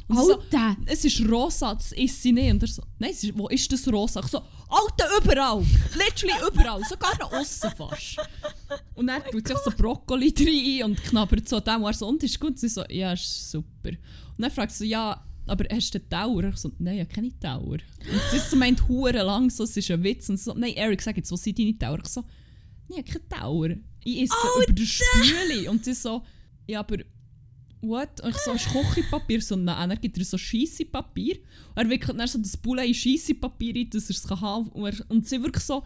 Und 0.08 0.18
sie 0.18 0.24
so, 0.24 0.34
Alter! 0.34 0.76
es 0.86 1.04
ist 1.04 1.20
rosa, 1.28 1.74
das 1.74 1.92
ist 1.92 2.22
sie 2.22 2.32
nicht. 2.32 2.50
Und 2.52 2.62
er 2.62 2.68
so, 2.68 2.82
nein, 2.98 3.10
ist, 3.10 3.38
wo 3.38 3.48
ist 3.48 3.72
das 3.72 3.86
rosa? 3.88 4.20
Ich 4.20 4.26
so, 4.26 4.42
Alter, 4.68 5.08
überall! 5.22 5.64
Literally 5.94 6.48
überall, 6.48 6.82
sogar 6.84 7.16
noch 7.20 7.32
aussen 7.32 7.70
fast. 7.76 8.16
Und 8.94 9.08
er 9.08 9.24
tut 9.24 9.46
sich 9.46 9.58
so 9.58 9.70
Brokkoli 9.70 10.34
rein 10.38 10.90
und 10.90 11.02
knabbert 11.04 11.48
so 11.48 11.60
dem, 11.60 11.82
wo 11.82 11.86
er 11.86 11.94
so, 11.94 12.08
und 12.08 12.22
ist 12.22 12.38
gut? 12.40 12.50
Und 12.50 12.58
sie 12.58 12.68
so, 12.68 12.84
ja, 12.88 13.12
ist 13.12 13.50
super. 13.50 13.90
Und 13.90 14.42
dann 14.42 14.50
fragt 14.50 14.72
sie 14.72 14.78
so, 14.78 14.84
ja, 14.84 15.24
aber 15.46 15.64
hast 15.70 15.94
du 15.94 15.98
eine 15.98 16.08
Dauer? 16.08 16.44
Ich 16.44 16.56
so, 16.56 16.72
nein, 16.78 16.94
ich 16.94 17.00
habe 17.00 17.14
keine 17.14 17.30
Dauer. 17.32 17.78
Und 17.78 18.20
sie 18.30 18.38
so 18.38 18.56
meint 18.56 18.88
hure 18.88 19.22
lang, 19.22 19.50
so, 19.50 19.64
es 19.64 19.76
ist 19.76 19.90
ein 19.90 20.02
Witz. 20.02 20.28
Und 20.28 20.40
so, 20.40 20.54
nein, 20.54 20.74
Eric, 20.74 21.02
sag 21.02 21.16
jetzt, 21.16 21.30
wo 21.30 21.36
sind 21.36 21.58
deine 21.58 21.74
Dauer? 21.74 21.98
Ich 22.02 22.08
so, 22.08 22.22
nein, 22.88 23.02
ich 23.04 23.14
habe 23.14 23.24
keine 23.26 23.42
Dauer. 23.42 23.70
Ich 24.04 24.22
esse 24.22 24.34
über 24.62 24.72
der 24.72 24.84
Spüle. 24.84 25.70
Und 25.70 25.84
sie 25.84 25.94
so, 25.94 26.22
ja, 26.66 26.80
aber 26.80 26.98
what? 27.80 28.20
Und 28.22 28.30
ich 28.30 28.38
so, 28.38 28.52
hast 28.52 28.66
du 28.66 28.70
Kochipapier? 28.70 29.40
So, 29.40 29.56
nein, 29.56 29.90
er 29.90 29.96
gibt 29.96 30.18
ihr 30.18 30.24
so 30.24 30.38
Scheissepapier. 30.38 31.36
Und 31.74 31.84
er 31.84 31.90
wickelt 31.90 32.18
dann 32.18 32.26
so 32.26 32.38
das 32.38 32.56
Poulet 32.56 32.86
in 32.86 32.94
Scheissepapier 32.94 33.74
rein, 33.74 33.90
dass 33.90 34.10
er 34.10 34.16
es 34.16 34.26
kann 34.26 34.40
haben 34.40 34.70
kann. 34.70 34.82
Und, 34.82 35.10
und 35.10 35.28
sie 35.28 35.42
wirklich 35.42 35.64
so, 35.64 35.82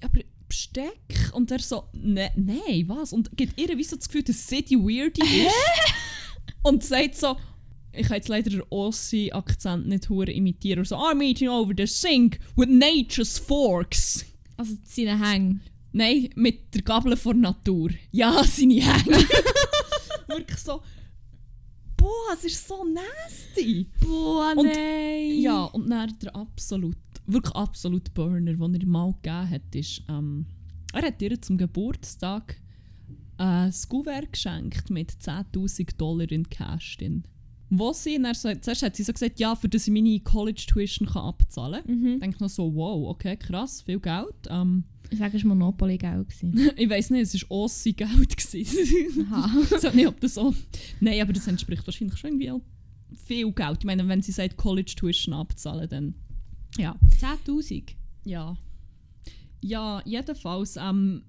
ja, 0.00 0.08
aber 0.08 0.20
Besteck? 0.48 1.30
Und 1.32 1.50
er 1.50 1.58
so, 1.58 1.88
ne, 1.92 2.30
nein, 2.36 2.84
was? 2.86 3.12
Und 3.12 3.36
gibt 3.36 3.60
ihr 3.60 3.76
wie 3.76 3.84
so 3.84 3.96
das 3.96 4.08
Gefühl, 4.08 4.22
dass 4.22 4.46
sie 4.46 4.62
die 4.62 4.76
Weirdy 4.76 5.46
ist. 5.46 5.54
und 6.62 6.84
sagt 6.84 7.16
so, 7.16 7.36
ich 7.96 8.06
kann 8.08 8.16
jetzt 8.16 8.28
leider 8.28 8.50
den 8.50 8.62
Aussie-Akzent 8.70 9.86
nicht 9.86 10.08
hure 10.08 10.30
imitieren. 10.30 10.84
So, 10.84 10.96
I'm 10.96 11.22
eating 11.22 11.48
over 11.48 11.72
the 11.76 11.86
sink 11.86 12.38
with 12.56 12.68
nature's 12.68 13.38
forks. 13.38 14.24
Also 14.56 14.74
seine 14.84 15.18
Hänge. 15.18 15.60
Nein, 15.92 16.28
mit 16.34 16.74
der 16.74 16.82
Gabel 16.82 17.16
von 17.16 17.40
Natur. 17.40 17.90
Ja, 18.10 18.42
seine 18.44 18.74
Hänge. 18.74 19.16
Wirklich 20.28 20.58
so. 20.58 20.82
Boah, 21.96 22.34
es 22.34 22.44
ist 22.44 22.68
so 22.68 22.84
nasty. 22.84 23.88
Boah, 24.00 24.52
Und- 24.56 24.66
nein! 24.66 25.40
Ja, 25.40 25.64
und 25.64 25.88
dann 25.90 26.14
der 26.22 26.36
absolut, 26.36 26.96
wirklich 27.26 27.54
absolut 27.54 28.12
Burner, 28.14 28.52
den 28.54 28.74
er 28.74 28.86
mal 28.86 29.12
gegeben 29.22 29.50
hat, 29.50 29.74
ist, 29.74 30.02
ähm, 30.08 30.46
er 30.92 31.02
hat 31.06 31.20
ihr 31.22 31.40
zum 31.40 31.56
Geburtstag 31.56 32.60
äh, 33.38 33.42
ein 33.42 33.74
Kuvert 33.88 34.32
geschenkt 34.32 34.90
mit 34.90 35.10
10'000 35.10 35.96
Dollar 35.96 36.30
in 36.30 36.48
Cash 36.48 36.98
drin. 36.98 37.24
Wo 37.68 37.92
sie, 37.92 38.20
dann 38.22 38.34
so, 38.34 38.54
zuerst 38.54 38.82
hat 38.82 38.94
sie 38.96 39.02
so 39.02 39.12
gesagt, 39.12 39.40
ja, 39.40 39.56
für 39.56 39.68
das 39.68 39.86
ich 39.88 39.92
meine 39.92 40.20
College-Tuition 40.20 41.08
abzahlen 41.08 41.82
kann. 41.84 42.00
Mhm. 42.00 42.14
Ich 42.14 42.20
denke 42.20 42.42
noch 42.42 42.48
so, 42.50 42.72
wow, 42.74 43.08
okay, 43.08 43.36
krass, 43.36 43.82
viel 43.82 43.98
Geld. 43.98 44.34
Ähm, 44.48 44.84
Ich 45.10 45.18
sage, 45.18 45.36
es 45.36 45.42
war 45.44 45.48
Monopoly 45.54 45.98
Geld. 45.98 46.28
gewesen. 46.28 46.70
ich 46.76 46.88
weiß 46.88 47.10
nicht, 47.10 47.34
es 47.34 47.42
war 47.42 47.50
Ossi 47.50 47.92
Geld. 47.92 48.36
gewesen. 48.36 49.26
Aha. 49.32 49.60
ich 49.64 49.70
weiß 49.72 49.94
nicht, 49.94 50.06
ob 50.06 50.20
das 50.20 50.34
so... 50.34 50.54
Nein, 51.00 51.20
aber 51.20 51.32
das 51.32 51.46
entspricht 51.48 51.84
wahrscheinlich 51.86 52.16
schon 52.18 52.30
irgendwie 52.30 52.50
auch 52.52 52.60
viel 53.26 53.50
Geld. 53.52 53.78
Ich 53.80 53.84
meine, 53.84 54.06
wenn 54.06 54.22
sie 54.22 54.32
sagt, 54.32 54.56
College-Tuition 54.56 55.34
abzahlen, 55.34 55.88
dann... 55.88 56.14
Ja. 56.78 56.94
10'000? 57.20 57.94
Ja. 58.24 58.56
Ja, 59.60 60.02
jedenfalls 60.04 60.76
ähm, 60.76 61.22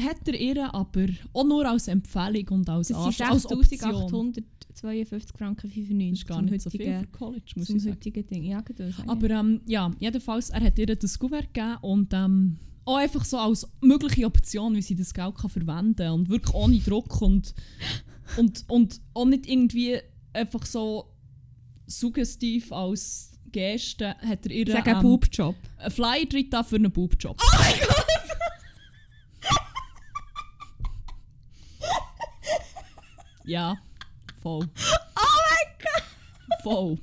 hat 0.00 0.26
er 0.28 0.34
ihr 0.40 0.74
aber 0.74 1.06
auch 1.32 1.44
nur 1.44 1.68
als 1.68 1.88
Empfehlung 1.88 2.48
und 2.48 2.68
als, 2.68 2.92
Arsch- 2.92 3.20
als 3.20 3.46
Option. 3.46 4.32
6'852 4.74 5.36
Franken 5.38 5.70
95 5.70 6.10
Das 6.10 6.18
ist 6.18 6.26
gar 6.26 6.42
nicht 6.42 6.60
so 6.62 6.70
viel 6.70 6.98
für 7.00 7.06
College, 7.08 7.52
muss 7.56 7.70
ich 7.70 7.82
sagen. 7.82 8.00
Ding. 8.00 8.42
Ja. 8.44 8.62
Aber 9.06 9.30
ähm, 9.30 9.60
ja, 9.66 9.90
jedenfalls, 10.00 10.50
er 10.50 10.62
hat 10.64 10.78
ihr 10.78 10.86
das 10.86 11.18
Kuvert 11.18 11.54
gegeben 11.54 11.76
und 11.82 12.12
ähm, 12.12 12.58
auch 12.84 12.96
einfach 12.96 13.24
so 13.24 13.38
als 13.38 13.66
mögliche 13.80 14.26
Option, 14.26 14.74
wie 14.76 14.82
sie 14.82 14.96
das 14.96 15.14
Geld 15.14 15.36
kann 15.36 15.48
verwenden 15.50 15.96
kann 15.96 16.12
und 16.12 16.28
wirklich 16.28 16.54
ohne 16.54 16.78
Druck 16.80 17.22
und, 17.22 17.54
und, 18.36 18.64
und 18.68 19.00
auch 19.14 19.24
nicht 19.26 19.48
irgendwie 19.48 19.98
einfach 20.32 20.66
so 20.66 21.04
suggestiv 21.86 22.72
als 22.72 23.30
Geste 23.52 24.16
hat 24.16 24.44
er 24.46 24.50
ihr 24.50 24.66
Sag 24.66 24.86
einen 24.88 24.96
ähm, 24.96 25.02
Boobjob. 25.02 25.54
einen 25.78 25.90
Flyer 25.92 26.26
drin 26.26 26.48
für 26.64 26.76
einen 26.76 26.90
Boobjob. 26.90 27.40
Oh 27.40 27.56
mein 27.60 27.74
Gott! 27.86 27.93
Ja, 33.44 33.76
voll. 34.42 34.68
Oh 35.16 35.40
mein 35.50 35.78
Gott! 35.82 36.62
Voll. 36.62 36.98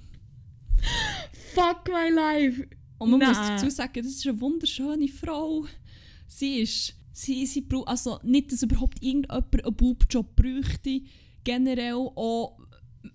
Fuck 1.53 1.87
my 1.87 2.09
life! 2.13 2.67
Und 2.97 3.09
man 3.11 3.19
muss 3.19 3.37
Nein. 3.37 3.57
dazu 3.57 3.69
sagen, 3.69 3.93
das 3.95 4.05
ist 4.05 4.27
eine 4.27 4.39
wunderschöne 4.39 5.07
Frau. 5.07 5.65
Sie 6.27 6.59
ist, 6.59 6.93
sie, 7.11 7.45
sie 7.45 7.61
braucht, 7.61 7.87
also 7.87 8.19
nicht, 8.23 8.51
dass 8.51 8.63
überhaupt 8.63 9.01
irgendjemand 9.01 9.65
einen 9.65 9.75
Boobjob 9.75 10.35
bräuchte. 10.35 11.01
Generell 11.43 11.95
auch 11.95 12.59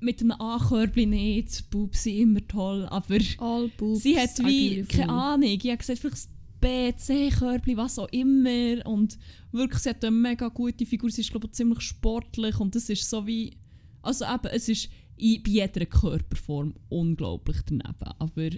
mit 0.01 0.21
einem 0.21 0.33
A-Körbchen 0.33 1.11
nicht. 1.11 1.71
Boobs 1.71 2.03
sind 2.03 2.17
immer 2.17 2.47
toll, 2.47 2.87
aber 2.91 3.19
All 3.39 3.69
boobs 3.77 4.03
sie 4.03 4.19
hat 4.19 4.39
wie, 4.45 4.83
keine 4.85 5.12
Ahnung, 5.12 5.49
ich 5.49 5.65
habe 5.67 5.77
gesagt, 5.77 6.01
vielleicht 6.01 6.29
B, 6.61 6.92
C-Körbchen, 6.97 7.77
was 7.77 7.99
auch 7.99 8.09
immer. 8.09 8.85
Und 8.87 9.19
wirklich, 9.53 9.83
sie 9.83 9.90
hat 9.90 10.05
eine 10.05 10.16
mega 10.16 10.49
gute 10.49 10.87
Figur. 10.87 11.11
Sie 11.11 11.21
ist, 11.21 11.31
glaube 11.31 11.47
ich, 11.47 11.53
ziemlich 11.53 11.81
sportlich 11.81 12.59
und 12.61 12.75
das 12.75 12.88
ist 12.88 13.09
so 13.09 13.27
wie, 13.27 13.57
also 14.03 14.25
eben, 14.25 14.49
es 14.53 14.69
ist 14.69 14.88
in, 15.16 15.42
bei 15.42 15.51
jeder 15.51 15.87
Körperform 15.87 16.75
unglaublich 16.88 17.59
daneben, 17.66 18.12
aber 18.19 18.51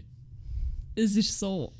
es 0.95 1.17
ist 1.17 1.39
so 1.39 1.75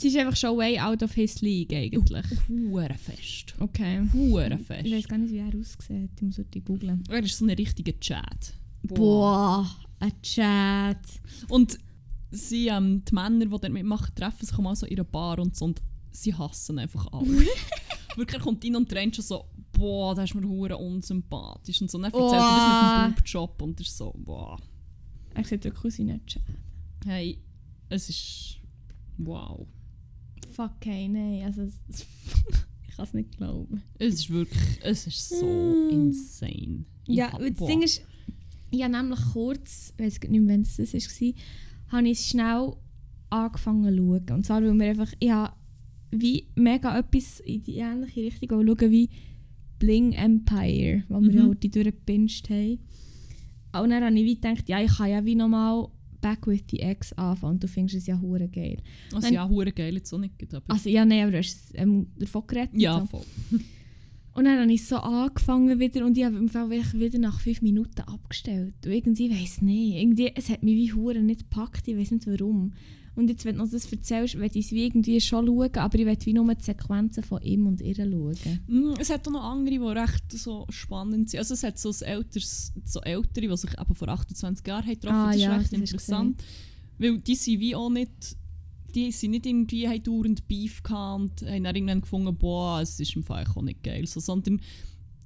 Sie 0.00 0.08
ist 0.08 0.16
einfach 0.16 0.36
schon 0.36 0.56
way 0.56 0.78
out 0.78 1.02
of 1.02 1.12
his 1.12 1.40
league 1.40 1.72
eigentlich. 1.72 2.24
hure 2.48 2.94
fest. 2.94 3.52
Okay. 3.58 4.00
Hure 4.12 4.56
Ich 4.84 4.92
weiß 4.92 5.08
gar 5.08 5.18
nicht, 5.18 5.32
wie 5.32 5.38
er 5.38 5.48
aussieht. 5.58 6.10
Ich 6.14 6.22
muss 6.22 6.38
heute 6.38 6.60
googeln. 6.60 7.02
Er 7.08 7.18
ist 7.18 7.36
so 7.36 7.44
ein 7.44 7.50
richtiger 7.50 7.98
Chat. 7.98 8.54
Boah, 8.84 9.68
ein 9.98 10.12
Chat. 10.22 11.00
Und 11.48 11.80
sie, 12.30 12.68
ähm, 12.68 13.02
die 13.04 13.14
Männer, 13.14 13.44
die 13.46 13.50
dort 13.50 13.70
mitmachen, 13.70 14.14
treffen 14.14 14.44
sich 14.46 14.56
mal 14.58 14.74
so 14.76 14.86
in 14.86 14.96
einer 14.98 15.04
Bar 15.04 15.38
und 15.38 15.56
so 15.56 15.64
und 15.66 15.80
sie 16.10 16.34
hassen 16.34 16.78
einfach 16.78 17.06
alle. 17.12 17.26
Wirklich, 18.16 18.38
er 18.38 18.42
kommt 18.44 18.64
rein 18.64 18.76
und 18.76 18.92
rennt 18.92 19.14
schon 19.16 19.24
so, 19.24 19.44
boah, 19.72 20.14
das 20.14 20.30
ist 20.30 20.34
mir 20.34 20.46
hure 20.48 20.76
unsympathisch 20.76 21.80
und 21.80 21.90
so. 21.90 21.98
Und 21.98 22.02
dann 22.04 22.12
erzählt 22.12 22.32
er 22.32 22.38
das 22.38 22.48
mit 22.48 22.60
Oh. 22.60 23.06
dem 23.06 23.14
Boobjob 23.14 23.62
und 23.62 23.80
ist 23.80 23.96
so, 23.96 24.12
boah. 24.18 24.58
Er 25.34 25.44
sieht 25.44 25.62
wirklich 25.64 25.84
aus 25.84 25.98
wie 25.98 26.04
nicht 26.04 26.32
schade. 26.32 26.44
Hey, 27.06 27.38
es 27.88 28.08
ist. 28.08 28.56
Wow. 29.18 29.66
Fuck, 30.52 30.72
hey, 30.84 31.08
nein. 31.08 31.44
Also, 31.44 31.62
es- 31.62 31.80
ich 32.88 32.96
kann 32.96 33.04
es 33.04 33.14
nicht 33.14 33.36
glauben. 33.36 33.82
Es 33.98 34.14
ist 34.14 34.30
wirklich. 34.30 34.80
Es 34.82 35.06
ist 35.06 35.28
so 35.28 35.46
Mm. 35.46 35.90
insane. 35.90 36.84
Ich 37.06 37.16
Ja, 37.16 37.32
hab- 37.32 37.40
das. 37.40 37.66
Ding 37.68 37.82
ist, 37.82 38.02
ich 38.70 38.82
habe 38.82 38.92
nämlich 38.96 39.20
kurz, 39.32 39.92
ich 39.96 40.04
weiß 40.04 40.20
nicht 40.28 40.30
mehr, 40.42 40.54
wann 40.56 40.62
es 40.62 40.76
das 40.76 40.92
war, 40.92 41.32
habe 41.88 42.08
ich 42.08 42.20
schnell 42.20 42.72
angefangen 43.30 43.84
zu 43.90 43.96
schauen. 43.96 44.30
Und 44.36 44.46
zwar, 44.46 44.62
weil 44.62 44.74
wir 44.78 44.86
einfach, 44.90 45.12
ich 45.18 45.30
habe 45.30 45.52
wie 46.10 46.46
mega 46.54 46.98
etwas 46.98 47.40
in 47.40 47.62
die 47.62 47.76
ähnliche 47.76 48.22
Richtung 48.22 48.48
schauen 48.50 48.90
wie 48.90 49.10
Bling 49.78 50.12
Empire, 50.12 51.04
wo 51.08 51.20
wir 51.20 51.30
Mhm. 51.32 51.38
ja 51.38 51.46
heute 51.46 51.68
durchgepinscht 51.68 52.48
haben. 52.50 52.78
Und 53.80 53.90
dann 53.90 54.02
habe 54.02 54.18
ich 54.18 54.24
wie 54.24 54.34
gedacht, 54.34 54.68
ja, 54.68 54.80
ich 54.82 54.96
kann 54.96 55.10
ja 55.10 55.24
wie 55.24 55.34
nochmal 55.34 55.88
Back 56.20 56.46
with 56.48 56.64
the 56.70 56.80
Ex 56.80 57.12
anfangen 57.12 57.52
und 57.54 57.62
du 57.62 57.68
findest 57.68 57.98
es 57.98 58.06
ja 58.06 58.20
hure 58.20 58.48
geil. 58.48 58.78
Also 59.12 59.26
Wenn- 59.28 59.34
ja, 59.34 59.48
hure 59.48 59.70
geil 59.70 59.94
jetzt 59.94 60.12
auch 60.12 60.18
nicht. 60.18 60.34
Aber 60.52 60.64
Also 60.72 60.88
ja, 60.88 61.04
nein, 61.04 61.22
aber 61.22 61.32
du 61.32 61.38
hast 61.38 61.70
ähm, 61.74 62.08
davon 62.18 62.42
geredet. 62.48 62.70
ja, 62.74 62.98
so. 63.00 63.06
voll. 63.06 63.24
Und 64.38 64.44
dann 64.44 64.60
habe 64.60 64.72
ich 64.72 64.86
so 64.86 64.98
angefangen 64.98 65.80
wieder 65.80 66.06
und 66.06 66.16
ich 66.16 66.24
habe 66.24 66.36
im 66.36 66.48
Fall 66.48 66.70
wieder 66.70 67.18
nach 67.18 67.40
fünf 67.40 67.60
Minuten 67.60 68.02
abgestellt. 68.02 68.74
Und 68.86 68.92
irgendwie 68.92 69.32
weiss 69.32 69.60
nicht, 69.62 69.96
irgendwie, 69.96 70.30
es 70.32 70.48
hat 70.48 70.62
mich 70.62 70.76
wie 70.76 70.92
Hure 70.92 71.20
nicht 71.20 71.50
gepackt, 71.50 71.88
ich 71.88 71.96
weiß 71.96 72.12
nicht 72.12 72.26
warum. 72.28 72.72
Und 73.16 73.30
jetzt, 73.30 73.44
wenn 73.44 73.58
du 73.58 73.66
das 73.66 73.90
erzählst, 73.90 74.38
will 74.38 74.48
ich 74.54 74.66
es 74.66 74.70
wie 74.70 74.86
irgendwie 74.86 75.20
schon 75.20 75.44
schauen, 75.44 75.74
aber 75.74 75.98
ich 75.98 76.06
will 76.06 76.16
wie 76.22 76.32
nur 76.34 76.54
die 76.54 76.62
Sequenzen 76.62 77.24
von 77.24 77.42
ihm 77.42 77.66
und 77.66 77.80
ihr 77.80 77.96
schauen. 77.96 78.60
Mm, 78.68 78.94
Es 79.00 79.10
hat 79.10 79.26
auch 79.26 79.32
noch 79.32 79.42
andere, 79.42 79.74
die 79.74 79.98
recht 79.98 80.30
so 80.30 80.66
spannend 80.68 81.30
sind. 81.30 81.40
Also 81.40 81.54
es 81.54 81.64
hat 81.64 81.76
so, 81.76 81.90
älteres, 82.04 82.72
so 82.84 83.00
ältere, 83.00 83.48
die 83.48 83.56
sich 83.56 83.72
eben 83.76 83.94
vor 83.96 84.08
28 84.08 84.64
Jahren 84.64 84.84
haben 84.84 84.94
getroffen 84.94 85.16
Ah, 85.16 85.26
Das 85.26 85.36
ist 85.36 85.42
ja, 85.42 85.56
recht 85.56 85.72
das 85.72 85.80
interessant. 85.80 86.44
Weil 86.96 87.18
die 87.18 87.34
sind 87.34 87.58
wie 87.58 87.74
auch 87.74 87.90
nicht... 87.90 88.36
Die 88.94 89.12
sind 89.12 89.32
nicht 89.32 89.46
irgendwie 89.46 89.86
haben 89.88 90.02
dauernd 90.02 90.48
Beef 90.48 90.82
gehabt 90.82 91.42
und 91.42 91.48
haben 91.48 91.64
dann 91.64 91.76
irgendwann 91.76 92.00
gefunden, 92.00 92.36
boah, 92.36 92.80
es 92.80 92.98
ist 92.98 93.14
im 93.16 93.22
Fall 93.24 93.44
auch 93.46 93.62
nicht 93.62 93.82
geil. 93.82 94.06
So, 94.06 94.18
sondern 94.20 94.60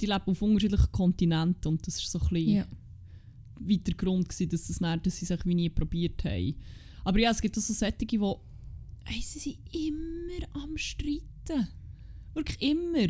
die 0.01 0.07
leben 0.07 0.22
auf 0.27 0.42
unterschiedlichen 0.42 0.90
Kontinenten 0.92 1.68
und 1.68 1.87
das 1.87 1.96
ist 1.96 2.11
so 2.11 2.18
ein 2.18 2.29
bisschen 2.29 2.48
Ja. 2.55 2.66
wie 3.61 3.79
der 3.79 3.94
Grund 3.94 4.29
gewesen, 4.29 4.51
dass, 4.51 4.66
das 4.66 4.79
dann, 4.79 5.01
dass 5.03 5.16
sie 5.16 5.25
sich 5.27 5.46
wie 5.46 5.55
nie 5.55 5.68
probiert 5.68 6.25
haben. 6.25 6.57
Aber 7.05 7.18
ja, 7.20 7.31
es 7.31 7.40
gibt 7.40 7.57
auch 7.57 7.62
so 7.62 7.72
Sättige, 7.72 8.18
die 8.18 8.35
hey, 9.05 9.20
sie 9.20 9.38
sind 9.38 9.59
immer 9.72 10.62
am 10.62 10.77
Streiten. 10.77 11.68
Wirklich 12.35 12.61
immer. 12.62 13.09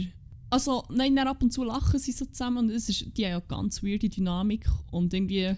Also, 0.51 0.85
nein, 0.91 1.17
dann 1.17 1.29
ab 1.29 1.43
und 1.43 1.53
zu 1.53 1.65
lachen 1.65 1.99
sie 1.99 2.13
so 2.13 2.27
zusammen 2.27 2.59
und 2.59 2.71
es 2.71 2.89
ist, 2.89 3.17
die 3.17 3.25
haben 3.25 3.31
ja 3.31 3.37
eine 3.39 3.47
ganz 3.47 3.83
weirde 3.83 4.09
Dynamik 4.11 4.67
und 4.91 5.15
irgendwie 5.15 5.55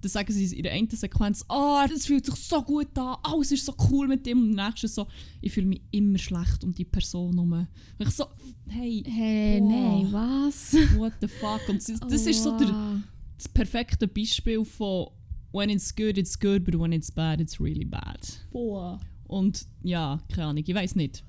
dann 0.00 0.10
sagen 0.10 0.32
sie 0.32 0.56
in 0.56 0.62
der 0.62 0.72
einen 0.72 0.88
Sequenz, 0.88 1.44
ah, 1.48 1.86
das 1.86 2.06
fühlt 2.06 2.24
sich 2.26 2.34
so 2.36 2.62
gut 2.62 2.96
an, 2.98 3.16
alles 3.22 3.52
ist 3.52 3.66
so 3.66 3.74
cool 3.90 4.08
mit 4.08 4.24
dem 4.26 4.38
und 4.42 4.50
im 4.50 4.56
nächsten 4.56 4.88
so, 4.88 5.06
ich 5.40 5.52
fühle 5.52 5.66
mich 5.66 5.82
immer 5.90 6.18
schlecht 6.18 6.64
um 6.64 6.72
die 6.72 6.84
Person 6.84 7.34
herum. 7.34 7.66
Ich 7.98 8.10
so, 8.10 8.26
hey, 8.68 9.02
Hey, 9.06 9.60
Boah. 9.60 9.68
nein, 9.68 10.12
was? 10.12 10.72
what 10.96 11.12
the 11.20 11.28
fuck? 11.28 11.60
Und 11.68 11.86
das, 11.86 12.00
das 12.00 12.26
ist 12.26 12.42
so 12.42 12.56
der, 12.56 12.68
Wow. 12.68 13.00
das 13.36 13.48
perfekte 13.48 14.08
Beispiel 14.08 14.64
von 14.64 15.08
when 15.52 15.68
it's 15.68 15.94
good, 15.94 16.16
it's 16.16 16.38
good, 16.38 16.64
but 16.64 16.78
when 16.78 16.92
it's 16.92 17.10
bad, 17.10 17.40
it's 17.40 17.60
really 17.60 17.84
bad. 17.84 18.20
Boah. 18.52 19.00
Und 19.26 19.66
ja, 19.82 20.20
keine 20.32 20.46
Ahnung, 20.48 20.64
ich 20.66 20.74
weiß 20.74 20.96
nicht. 20.96 21.24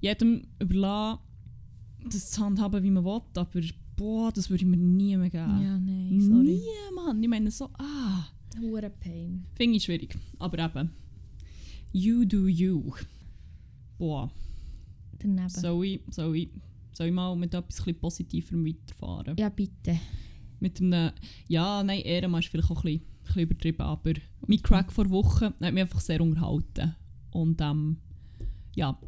Jedem 0.00 0.42
überlassen, 0.58 1.20
das 2.10 2.30
zu 2.32 2.42
handhaben, 2.44 2.82
wie 2.82 2.90
man 2.90 3.04
will, 3.04 3.20
aber 3.34 3.60
boah, 3.96 4.32
das 4.32 4.50
würde 4.50 4.64
ich 4.64 4.68
mir 4.68 4.76
nie 4.76 5.16
mehr 5.16 5.30
geben. 5.30 5.62
Ja, 5.62 5.78
nein, 5.78 6.20
sorry. 6.20 6.44
Nie, 6.44 6.94
Mann. 6.94 7.22
Ich 7.22 7.28
meine 7.28 7.50
so, 7.50 7.68
ah, 7.78 8.26
Hure 8.60 8.90
Pain. 8.90 9.44
finde 9.54 9.76
ich 9.76 9.84
schwierig. 9.84 10.16
Aber 10.38 10.58
eben, 10.58 10.90
you 11.92 12.24
do 12.24 12.46
you. 12.46 12.92
Boah, 13.98 14.30
Daneben. 15.18 15.48
soll 15.48 15.84
ich, 15.86 16.00
soll 16.10 16.36
ich, 16.36 16.48
soll 16.92 17.06
ich 17.08 17.12
mal 17.12 17.34
mit 17.36 17.54
etwas 17.54 17.82
Positiverem 18.00 18.66
weiterfahren? 18.66 19.36
Ja, 19.38 19.48
bitte. 19.48 19.98
mit 20.60 20.80
einem, 20.80 21.12
ja, 21.48 21.82
nein, 21.82 22.00
Ehrenmann 22.00 22.40
ist 22.40 22.48
vielleicht 22.48 22.70
auch 22.70 22.84
ein 22.84 22.98
bisschen, 22.98 23.02
ein 23.02 23.24
bisschen 23.26 23.42
übertrieben, 23.42 23.82
aber 23.82 24.12
mein 24.46 24.62
Crack 24.62 24.92
vor 24.92 25.08
Wochen 25.10 25.44
hat 25.44 25.60
mich 25.60 25.82
einfach 25.82 26.00
sehr 26.00 26.20
unterhalten. 26.20 26.94
Und 27.30 27.60
ähm, 27.60 27.98
ja, 28.74 28.98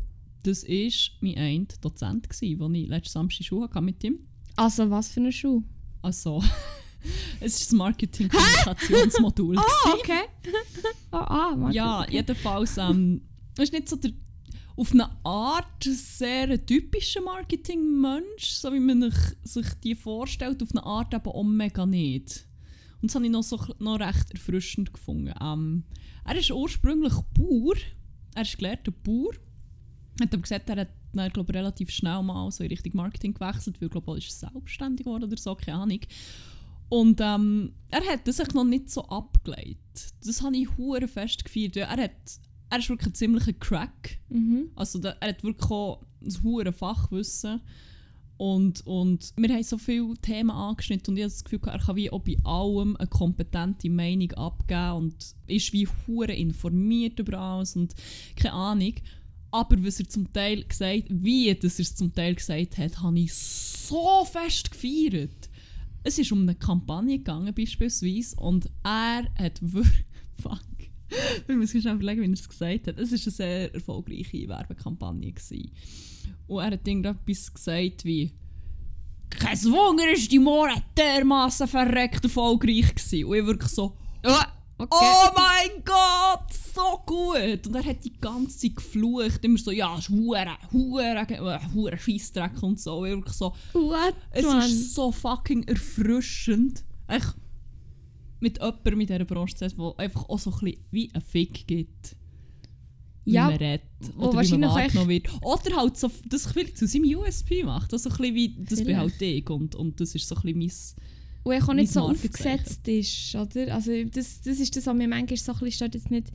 das 0.43 0.65
war 0.65 1.17
mein 1.21 1.37
ein 1.37 1.69
Dozent, 1.81 2.29
den 2.41 2.75
ich 2.75 2.89
letzten 2.89 3.13
Samstag 3.13 3.45
Schule 3.45 3.65
hatte 3.69 3.81
mit 3.81 4.03
ihm. 4.05 4.19
Also, 4.57 4.91
was 4.91 5.09
für 5.09 5.21
eine 5.21 5.33
Schuh? 5.33 5.63
Also, 6.03 6.43
es 7.41 7.61
ist 7.61 7.71
das 7.71 7.79
Marketing-Kommunikationsmodul. 7.79 9.59
Oh, 9.59 9.61
gsi. 9.61 10.01
okay. 10.01 10.23
ah, 11.11 11.51
ah, 11.51 11.57
Martin, 11.57 11.77
ja, 11.77 12.01
okay. 12.01 12.13
jedenfalls, 12.15 12.79
ähm, 12.79 13.21
ist 13.59 13.73
nicht 13.73 13.89
so 13.89 13.97
der, 13.97 14.13
auf 14.77 14.93
eine 14.93 15.11
Art 15.25 15.85
sehr 15.85 16.49
ein 16.49 16.67
typischer 16.67 17.23
Marketing-Mensch, 17.23 18.47
so 18.47 18.73
wie 18.73 18.81
man 18.81 19.13
sich, 19.43 19.67
die 19.83 19.95
vorstellt, 19.95 20.63
auf 20.63 20.71
eine 20.73 20.85
Art 20.85 21.15
aber 21.15 21.35
auch 21.35 21.45
mega 21.45 21.87
nicht. 21.87 22.47
Und 23.01 23.11
das 23.11 23.15
habe 23.15 23.27
ich 23.27 23.31
noch, 23.31 23.43
so, 23.43 23.59
noch 23.79 24.01
recht 24.01 24.31
erfrischend 24.33 24.93
gefunden. 24.93 25.35
Ähm, 25.41 25.85
er 26.25 26.37
ist 26.37 26.51
ursprünglich 26.51 27.15
Bauer, 27.35 27.77
er 28.35 28.43
ist 28.43 28.59
gelehrter 28.59 28.91
Bauer, 28.91 29.33
hat 30.21 30.33
aber 30.33 30.43
gesagt, 30.43 30.69
er 30.71 30.77
hat 30.77 30.89
dann, 31.13 31.31
glaub, 31.31 31.53
relativ 31.53 31.91
schnell 31.91 32.23
mal 32.23 32.51
so 32.51 32.63
in 32.65 32.71
Richtung 32.71 32.93
Marketing 32.95 33.35
gewechselt, 33.35 33.81
weil 33.81 33.89
glaub, 33.89 34.09
er 34.09 34.17
ist 34.17 34.39
selbstständig 34.39 35.05
geworden 35.05 35.25
oder 35.25 35.37
so, 35.37 35.55
keine 35.55 35.79
Ahnung. 35.79 36.01
Und 36.89 37.21
ähm, 37.21 37.73
er 37.91 38.05
hat 38.07 38.29
das 38.29 38.37
sich 38.37 38.53
noch 38.55 38.65
nicht 38.65 38.91
so 38.91 39.05
abgelegt. 39.07 40.15
Das 40.25 40.43
habe 40.43 40.57
ich 40.57 40.77
hure 40.77 41.09
fest 41.09 41.45
gefeiert. 41.45 41.77
Er, 41.77 41.89
hat, 41.89 42.13
er 42.71 42.79
ist 42.79 42.89
wirklich 42.89 43.09
ein 43.09 43.15
ziemlicher 43.15 43.53
Crack. 43.55 44.19
Mhm. 44.29 44.71
Also 44.77 44.99
da, 44.99 45.17
er 45.21 45.31
hat 45.31 45.43
wirklich 45.43 45.71
auch 45.71 46.03
ein 46.23 46.43
hure 46.43 46.73
Fachwissen. 46.73 47.61
Und, 48.39 48.87
und 48.87 49.33
wir 49.37 49.49
haben 49.49 49.63
so 49.63 49.79
viele 49.79 50.15
Themen 50.19 50.51
angeschnitten 50.51 51.13
und 51.13 51.17
ich 51.17 51.23
habe 51.23 51.33
das 51.33 51.43
Gefühl, 51.43 51.61
er 51.67 51.79
kann 51.79 51.97
wie 51.97 52.11
auch 52.11 52.21
bei 52.21 52.37
allem 52.45 52.95
eine 52.97 53.09
kompetente 53.09 53.89
Meinung 53.89 54.31
abgeben 54.33 54.93
und 54.93 55.15
ist 55.47 55.73
wie 55.73 55.89
hure 56.07 56.35
informiert 56.35 57.19
über 57.19 57.39
alles 57.39 57.77
und 57.77 57.95
keine 58.37 58.53
Ahnung. 58.53 58.93
Aber 59.57 59.83
was 59.83 59.99
er 59.99 60.07
zum 60.07 60.31
Teil 60.35 60.65
gesagt 60.65 61.05
wie 61.09 61.55
das 61.55 61.79
er 61.79 61.85
es 61.85 61.95
zum 61.95 62.13
Teil 62.13 62.35
gesagt 62.35 62.77
hat, 62.77 63.01
habe 63.01 63.19
ich 63.19 63.33
so 63.33 64.27
fest 64.31 64.71
gefeiert. 64.71 65.49
Es 66.05 66.19
ist 66.19 66.31
um 66.31 66.43
eine 66.43 66.55
Kampagne 66.55 67.17
gegangen 67.17 67.55
beispielsweise 67.55 68.37
und 68.37 68.69
er 68.85 69.25
hat 69.39 69.59
wirklich... 69.63 70.05
Fuck. 70.43 70.61
Wir 71.47 71.57
müssen 71.57 71.81
schnell 71.81 71.95
überlegen, 71.95 72.21
wie 72.21 72.27
er 72.27 72.33
es 72.35 72.47
gesagt 72.47 72.87
hat. 72.87 72.99
Es 72.99 73.13
war 73.13 73.19
eine 73.19 73.31
sehr 73.31 73.75
erfolgreiche 73.75 74.47
Werbekampagne. 74.47 75.33
Gewesen. 75.33 75.73
Und 76.49 76.63
er 76.63 76.73
hat 76.73 76.87
irgendetwas 76.87 77.55
gesagt 77.55 78.05
wie 78.05 78.33
«Kein 79.31 79.57
Wunder 79.65 80.13
ist 80.13 80.31
die 80.31 80.39
More 80.39 80.75
dermassen 80.95 81.67
verreckt 81.67 82.25
erfolgreich 82.25 82.95
gewesen.» 82.95 83.25
Und 83.25 83.37
ich 83.39 83.47
wirklich 83.47 83.71
so 83.71 83.97
Ah, 84.23 84.53
okay. 84.79 84.89
«Oh 84.91 85.29
mein 85.35 85.83
Gott, 85.85 86.53
so 86.53 87.01
gut!» 87.07 87.67
Und 87.67 87.75
er 87.75 87.85
hat 87.85 88.05
die 88.05 88.13
ganze 88.19 88.59
Zeit 88.59 88.77
geflucht, 88.77 89.45
immer 89.45 89.59
so 89.59 89.71
«Ja, 89.71 89.95
es 89.95 90.05
ist 90.05 90.11
hure, 90.11 90.47
hure, 90.73 91.27
äh, 91.29 91.59
hure 91.75 91.99
Scheissdreck» 91.99 92.63
und 92.63 92.81
so. 92.81 93.03
Wirklich 93.03 93.35
so 93.35 93.53
What, 93.73 94.15
es 94.31 94.45
Mann? 94.45 94.59
ist 94.69 94.95
so 94.95 95.11
fucking 95.13 95.65
erfrischend, 95.65 96.85
echt 97.09 97.35
mit 98.41 98.59
jemandem 98.59 99.01
in 99.01 99.07
dieser 99.07 99.25
Branche 99.25 99.55
zu 99.55 99.69
sein, 99.69 99.79
der 99.79 99.99
einfach 99.99 100.29
auch 100.29 100.39
so 100.39 100.51
ein 100.51 100.59
bisschen 100.61 100.85
wie 100.91 101.11
ein 101.15 101.23
Fick 101.23 101.67
gibt. 101.67 102.17
Wie 103.25 103.33
Ja, 103.33 103.47
man 103.47 103.57
redet 103.57 103.83
oder 104.17 104.41
wie 104.43 104.59
man 104.59 104.71
wahrgenommen 104.71 105.09
wird. 105.09 105.29
Oder 105.43 105.75
halt 105.77 105.97
so, 105.97 106.11
das 106.29 106.53
viel 106.53 106.73
zu 106.75 106.87
seinem 106.87 107.17
USP 107.17 107.65
macht. 107.65 107.93
Also 107.93 108.11
ein 108.11 108.17
bisschen 108.17 108.35
wie, 108.35 108.57
das 108.63 108.77
bin 108.79 108.87
Vielleicht. 108.87 108.99
halt 109.01 109.23
ich 109.23 109.51
und, 109.51 109.75
und 109.75 110.01
das 110.01 110.15
ist 110.15 110.29
so 110.29 110.37
ein 110.37 110.43
bisschen 110.43 110.97
Und 111.47 111.53
er 111.53 111.69
auch 111.69 111.75
nicht 111.75 111.93
so 111.93 112.01
aufgesetzt 112.01 112.89
ist, 112.89 113.33
oder? 113.37 113.73
Also 113.73 113.93
das, 114.05 114.41
das 114.41 114.59
ist 114.59 114.75
das, 114.75 114.85
was 114.87 114.95
mir 114.97 115.07
manchmal 115.07 115.37
so 115.37 115.53
ein 115.53 115.59
bisschen 115.61 115.73
stört, 115.73 115.95
jetzt 115.95 116.11
nicht 116.11 116.33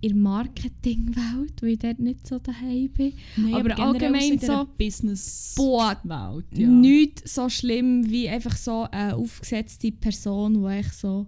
in 0.00 0.08
der 0.10 0.16
Marketingwelt, 0.16 1.60
wo 1.60 1.66
ich 1.66 1.78
dort 1.78 1.98
nicht 1.98 2.26
so 2.26 2.38
daheim 2.38 2.88
bin. 2.96 3.12
mein... 3.36 3.54
Aber 3.54 3.78
allgemein 3.78 4.38
so- 4.38 4.66
Business-Welt, 4.78 5.98
Boah, 6.02 6.42
ja. 6.54 6.66
nichts 6.66 7.34
so 7.34 7.50
schlimm 7.50 8.08
wie 8.08 8.26
einfach 8.26 8.56
so 8.56 8.86
eine 8.90 9.16
aufgesetzte 9.16 9.92
Person, 9.92 10.62
die 10.62 10.72
echt 10.78 10.94
so, 10.94 11.26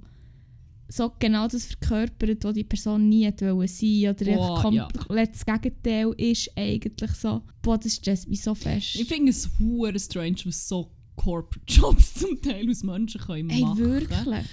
so 0.88 1.12
genau 1.18 1.46
das 1.46 1.66
verkörpert, 1.66 2.42
was 2.42 2.54
die 2.54 2.64
Person 2.64 3.06
nie 3.06 3.30
wollen 3.40 3.68
sein 3.68 4.14
oder 4.14 4.24
Boah, 4.34 4.56
einfach 4.56 4.72
ja. 4.72 4.88
komplett 4.96 5.34
das 5.34 5.44
Gegenteil 5.44 6.14
ist 6.16 6.50
eigentlich 6.56 7.10
so. 7.12 7.42
Boah, 7.60 7.76
das 7.76 7.96
stresst 7.96 8.28
mich 8.30 8.40
so 8.40 8.54
fest. 8.54 8.94
Ich 8.94 9.06
finde 9.08 9.30
es 9.30 9.50
hure 9.58 9.98
strange, 9.98 10.38
was 10.46 10.66
so 10.66 10.90
Corporate 11.20 11.60
Jobs 11.66 12.14
zum 12.14 12.40
Teil 12.40 12.68
aus 12.70 12.82
Menschen 12.82 13.20
können 13.20 13.48
machen 13.48 13.78
wirklich? 13.78 14.46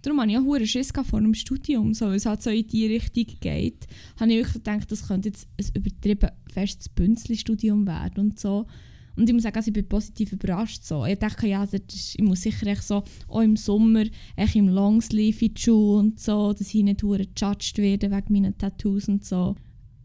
Darum 0.00 0.18
hatte 0.18 0.30
ich 0.30 0.38
auch 0.38 0.44
hure 0.44 0.66
Schiss 0.66 0.92
vor 0.92 1.20
dem 1.20 1.34
Studium, 1.34 1.92
so, 1.92 2.06
weil 2.06 2.14
es 2.14 2.24
halt 2.24 2.42
so 2.42 2.48
in 2.48 2.66
die 2.66 2.86
Richtung 2.86 3.26
geht. 3.40 3.86
Habe 4.18 4.30
ich 4.30 4.38
wirklich 4.38 4.54
gedacht, 4.54 4.90
das 4.90 5.06
könnte 5.06 5.28
jetzt 5.28 5.46
ein 5.58 5.66
übertrieben 5.74 6.30
festes 6.50 6.88
Bünzli-Studium 6.88 7.86
werden 7.86 8.30
und 8.30 8.40
so. 8.40 8.66
Und 9.14 9.28
ich 9.28 9.34
muss 9.34 9.42
sagen, 9.42 9.56
also 9.56 9.68
ich 9.68 9.74
bin 9.74 9.88
positiv 9.88 10.32
überrascht. 10.32 10.84
So. 10.84 11.04
Ich 11.04 11.18
dachte, 11.18 11.46
ja, 11.46 11.66
das 11.66 11.74
ist, 11.74 12.14
ich 12.14 12.24
muss 12.24 12.40
sicher 12.40 12.66
echt 12.68 12.84
so, 12.84 13.02
auch 13.28 13.42
im 13.42 13.56
Sommer 13.56 14.04
echt 14.36 14.56
im 14.56 14.68
Longsleeve 14.68 15.44
in 15.44 15.54
die 15.54 15.60
Schuhe 15.60 15.98
und 15.98 16.18
so, 16.18 16.54
dass 16.54 16.72
ich 16.72 16.82
nicht 16.82 17.02
gejudged 17.02 17.76
werde 17.76 18.10
wegen 18.10 18.32
meinen 18.32 18.56
Tattoos 18.56 19.06
und 19.06 19.22
so. 19.22 19.54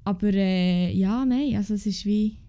Aber 0.04 0.34
äh, 0.34 0.92
ja, 0.92 1.26
nein, 1.26 1.56
also 1.56 1.74
es 1.74 1.86
ist 1.86 2.06
wie... 2.06 2.40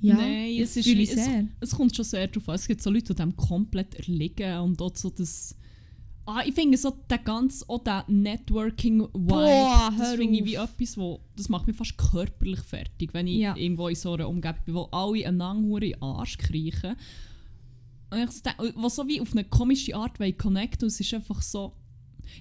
Ja, 0.00 0.14
Nein, 0.14 0.60
es 0.60 0.76
ist 0.76 0.86
es, 0.86 1.10
sehr. 1.24 1.48
es 1.60 1.70
kommt 1.72 1.94
schon 1.94 2.04
sehr 2.04 2.28
darauf 2.28 2.48
an. 2.48 2.54
Es 2.54 2.68
gibt 2.68 2.82
so 2.82 2.90
Leute, 2.90 3.12
die 3.12 3.14
dem 3.14 3.36
komplett 3.36 3.94
erliegen 3.96 4.58
und 4.60 4.80
auch 4.80 4.94
so 4.94 5.10
das... 5.10 5.54
Ah, 6.24 6.42
ich 6.46 6.54
finde 6.54 6.76
so 6.76 6.92
der 7.08 7.18
ganz, 7.18 7.64
auch 7.68 7.82
der 7.82 8.04
Networking-Vibe, 8.06 9.96
das 9.98 10.14
finde 10.14 10.38
ich 10.38 10.44
wie 10.44 10.54
etwas, 10.56 10.98
wo, 10.98 11.20
das 11.36 11.48
macht 11.48 11.66
mich 11.66 11.74
fast 11.74 11.96
körperlich 11.96 12.60
fertig, 12.60 13.14
wenn 13.14 13.26
ich 13.26 13.38
Ja. 13.38 13.56
irgendwo 13.56 13.88
in 13.88 13.94
so 13.94 14.12
einer 14.12 14.28
Umgebung 14.28 14.60
bin, 14.66 14.74
wo 14.74 14.82
alle 14.92 15.26
einander 15.26 15.82
in 15.82 15.92
den 15.92 16.02
Arsch 16.02 16.36
kriechen. 16.36 16.96
Was 18.10 18.94
so 18.94 19.08
wie 19.08 19.20
auf 19.22 19.32
eine 19.32 19.44
komische 19.44 19.96
Art 19.96 20.20
wollen 20.20 20.36
connecten 20.36 20.84
und 20.84 20.88
es 20.92 21.00
ist 21.00 21.14
einfach 21.14 21.40
so... 21.42 21.72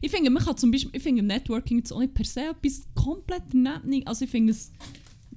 Ich 0.02 0.12
finde, 0.12 0.30
man 0.30 0.44
kann 0.44 0.58
zum 0.58 0.70
Beispiel, 0.70 0.92
ich 0.94 1.02
finde 1.02 1.24
Networking 1.24 1.78
jetzt 1.78 1.94
auch 1.94 2.00
nicht 2.00 2.14
per 2.14 2.26
se 2.26 2.42
etwas 2.42 2.82
komplett 2.94 3.54
nett, 3.54 3.84
also 4.06 4.26
ich 4.26 4.32
finde 4.32 4.52
es 4.52 4.74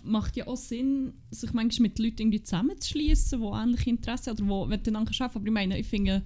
macht 0.02 0.36
ja 0.36 0.46
auch 0.46 0.56
Sinn, 0.56 1.14
sich 1.30 1.52
manchmal 1.52 1.88
mit 1.88 1.98
Leuten 1.98 2.22
irgendwie 2.22 2.42
zusammenzuschließen, 2.42 3.40
die 3.40 3.46
ähnliche 3.46 3.90
Interessen 3.90 4.30
oder 4.30 4.76
du 4.76 4.90
dann 4.90 5.04
kannst, 5.04 5.20
aber 5.20 5.44
ich 5.44 5.52
meine, 5.52 5.78
ich 5.78 5.86
finde, 5.86 6.22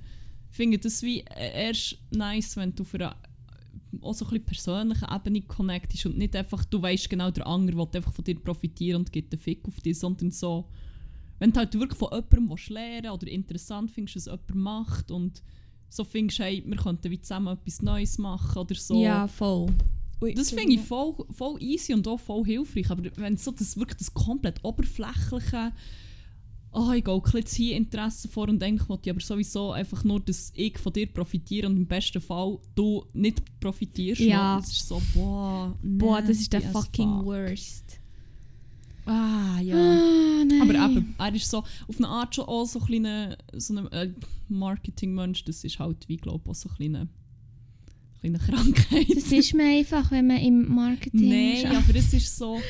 ich 0.51 0.57
finde 0.57 0.79
das 0.79 1.03
wie 1.03 1.21
äh, 1.21 1.67
erst 1.67 1.99
nice, 2.11 2.57
wenn 2.57 2.75
du 2.75 2.85
für 2.85 2.99
eine 2.99 3.17
auch 4.03 4.15
so 4.15 4.25
ein 4.25 4.31
bisschen 4.31 4.45
persönliche 4.45 5.07
Ebene 5.13 5.43
connectest 5.43 6.07
und 6.07 6.19
nicht 6.19 6.35
einfach, 6.37 6.65
du 6.65 6.81
weißt 6.83 7.09
genau, 7.11 7.31
der 7.31 7.47
andere 7.47 7.77
will 7.77 7.89
einfach 7.95 8.13
von 8.13 8.25
dir 8.25 8.39
profitieren 8.39 9.01
und 9.01 9.13
gibt 9.13 9.33
einen 9.33 9.41
Fick 9.41 9.67
auf 9.67 9.81
dich, 9.81 9.99
sondern 9.99 10.31
so, 10.31 10.69
wenn 11.39 11.53
du 11.53 11.59
halt 11.59 11.75
wirklich 11.75 11.99
von 11.99 12.09
jemandem 12.11 12.51
willst 12.51 12.71
lernen 12.71 13.11
oder 13.11 13.27
interessant 13.29 13.91
findest, 13.91 14.17
was 14.17 14.27
jemand 14.27 14.55
macht 14.55 15.11
und 15.11 15.43
so 15.89 16.05
findest, 16.05 16.41
hey, 16.41 16.63
wir 16.67 16.77
könnten 16.77 17.11
wie 17.11 17.21
zusammen 17.21 17.57
etwas 17.57 17.83
Neues 17.83 18.19
machen 18.19 18.59
oder 18.59 18.75
so. 18.75 19.03
Ja, 19.03 19.29
voll. 19.29 19.67
Ui, 20.21 20.35
Das 20.35 20.51
finde 20.51 20.75
ich 20.75 20.81
voll, 20.81 21.15
voll 21.31 21.63
easy 21.63 21.93
und 21.93 22.07
auch 22.09 22.21
voll 22.21 22.45
hilfreich. 22.45 22.91
Aber 22.91 23.03
wenn 23.17 23.37
so 23.37 23.51
das 23.51 23.77
wirklich 23.77 23.99
das 23.99 24.15
komplett 24.15 24.63
oberflächliche, 24.63 25.73
oh, 26.73 26.91
ich 26.93 27.05
gehe 27.05 27.21
jetzt 27.35 27.55
hier 27.55 27.77
Interesse 27.77 28.29
vor 28.29 28.49
und 28.49 28.61
denke, 28.61 28.85
ich 29.03 29.11
aber 29.11 29.21
sowieso 29.21 29.73
einfach 29.73 30.03
nur, 30.05 30.21
dass 30.21 30.53
ich 30.55 30.79
von 30.79 30.93
dir 30.93 31.07
profitiere 31.07 31.69
und 31.69 31.77
im 31.77 31.87
besten 31.87 32.21
Fall 32.21 32.59
du 32.75 33.05
nicht 33.13 33.43
profitierst. 33.61 34.21
Ja. 34.21 34.57
Das 34.59 34.71
ist 34.71 34.89
so, 34.89 35.01
boah, 35.15 35.77
Boah, 35.83 36.21
das 36.21 36.39
ist 36.41 36.53
der 36.53 36.63
fucking 36.63 37.17
fuck. 37.19 37.25
worst. 37.25 38.01
Ah, 39.07 39.61
ja. 39.61 39.77
Ah. 39.77 40.63
Aber 40.63 40.75
eben, 40.75 41.15
er 41.19 41.35
ist 41.35 41.51
so 41.51 41.59
auf 41.59 41.99
eine 41.99 42.09
Art 42.09 42.35
schon 42.35 42.47
auch 42.47 42.65
so 42.65 42.79
ein 42.81 42.87
kleiner 42.87 43.37
so 43.55 43.77
ein, 43.77 43.93
äh, 43.93 44.11
Marketing-Mensch. 44.49 45.45
Das 45.45 45.63
ist 45.65 45.79
halt, 45.79 46.09
wie 46.09 46.17
glaube 46.17 46.51
auch 46.51 46.55
so 46.55 46.69
eine 46.71 46.77
kleine, 46.77 47.09
kleine 48.25 48.39
Krankheit. 48.39 49.07
Das 49.15 49.31
ist 49.33 49.55
mir 49.55 49.79
einfach, 49.79 50.11
wenn 50.11 50.27
man 50.27 50.39
im 50.39 50.75
Marketing 50.75 51.29
Nein, 51.29 51.67
arbeitet. 51.67 51.89
aber 51.89 51.99
es 51.99 52.13
ist 52.13 52.37
so. 52.37 52.61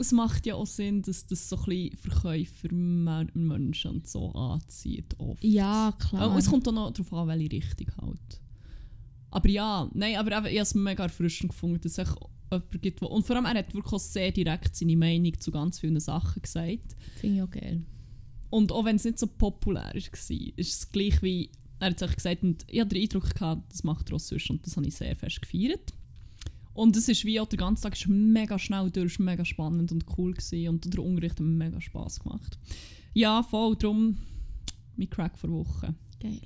Es 0.00 0.12
macht 0.12 0.46
ja 0.46 0.54
auch 0.54 0.66
Sinn, 0.66 1.02
dass 1.02 1.26
das 1.26 1.48
so 1.48 1.56
ein 1.56 1.64
bisschen 1.64 1.96
Verkäufermenschen 1.96 3.90
und 3.90 4.06
so 4.06 4.30
anzieht. 4.32 5.18
Oft. 5.18 5.42
Ja, 5.42 5.92
klar. 5.98 6.32
Oh, 6.32 6.38
es 6.38 6.48
kommt 6.48 6.68
auch 6.68 6.72
noch 6.72 6.92
darauf 6.92 7.12
an, 7.12 7.26
welche 7.28 7.50
Richtung 7.50 7.88
halt. 8.00 8.40
Aber 9.30 9.48
ja, 9.48 9.90
nein, 9.94 10.16
aber 10.16 10.36
eben, 10.36 10.46
ich 10.46 10.52
habe 10.52 10.62
es 10.62 10.74
mega 10.74 11.02
erfrischend 11.02 11.50
gefunden, 11.50 11.80
dass 11.80 11.98
es 11.98 12.08
jemanden 12.50 12.80
gibt, 12.80 13.02
wo, 13.02 13.06
und 13.06 13.26
vor 13.26 13.36
allem 13.36 13.44
er 13.46 13.58
hat 13.58 13.74
wirklich 13.74 13.92
auch 13.92 13.98
sehr 13.98 14.30
direkt 14.30 14.76
seine 14.76 14.96
Meinung 14.96 15.38
zu 15.40 15.50
ganz 15.50 15.80
vielen 15.80 15.98
Sachen 15.98 16.40
gesagt. 16.42 16.96
Finde 17.16 17.36
ich 17.36 17.42
auch 17.42 17.50
geil. 17.50 17.82
Und 18.50 18.70
auch 18.70 18.84
wenn 18.84 18.96
es 18.96 19.04
nicht 19.04 19.18
so 19.18 19.26
populär 19.26 19.82
war, 19.82 19.94
ist 19.94 20.30
es 20.56 20.90
gleich 20.92 21.20
wie, 21.22 21.50
er 21.80 21.90
hat 21.90 22.02
es 22.02 22.14
gesagt, 22.14 22.42
und 22.42 22.64
ich 22.68 22.80
hatte 22.80 22.94
den 22.94 23.02
Eindruck 23.02 23.34
gehabt, 23.34 23.72
das 23.72 23.84
macht 23.84 24.08
er 24.10 24.16
auch 24.16 24.20
sonst 24.20 24.50
und 24.50 24.66
das 24.66 24.76
habe 24.76 24.86
ich 24.86 24.94
sehr 24.94 25.14
fest 25.16 25.40
gefeiert. 25.42 25.92
Und 26.74 26.96
es 26.96 27.08
ist 27.08 27.24
wie 27.24 27.40
auch 27.40 27.48
der 27.48 27.58
ganze 27.58 27.82
Tag 27.84 27.94
ist 27.94 28.06
mega 28.08 28.58
schnell 28.58 28.90
durch, 28.90 29.18
mega 29.18 29.44
spannend 29.44 29.90
und 29.92 30.04
cool 30.16 30.32
gewesen 30.32 30.68
und 30.68 30.92
der 30.92 31.02
Unterricht 31.02 31.38
hat 31.40 31.46
mega 31.46 31.80
Spass 31.80 32.20
gemacht. 32.20 32.58
Ja, 33.14 33.42
voll, 33.42 33.74
darum 33.76 34.16
mein 34.96 35.10
Crack 35.10 35.38
vor 35.38 35.50
Woche. 35.50 35.94
Geil. 36.20 36.40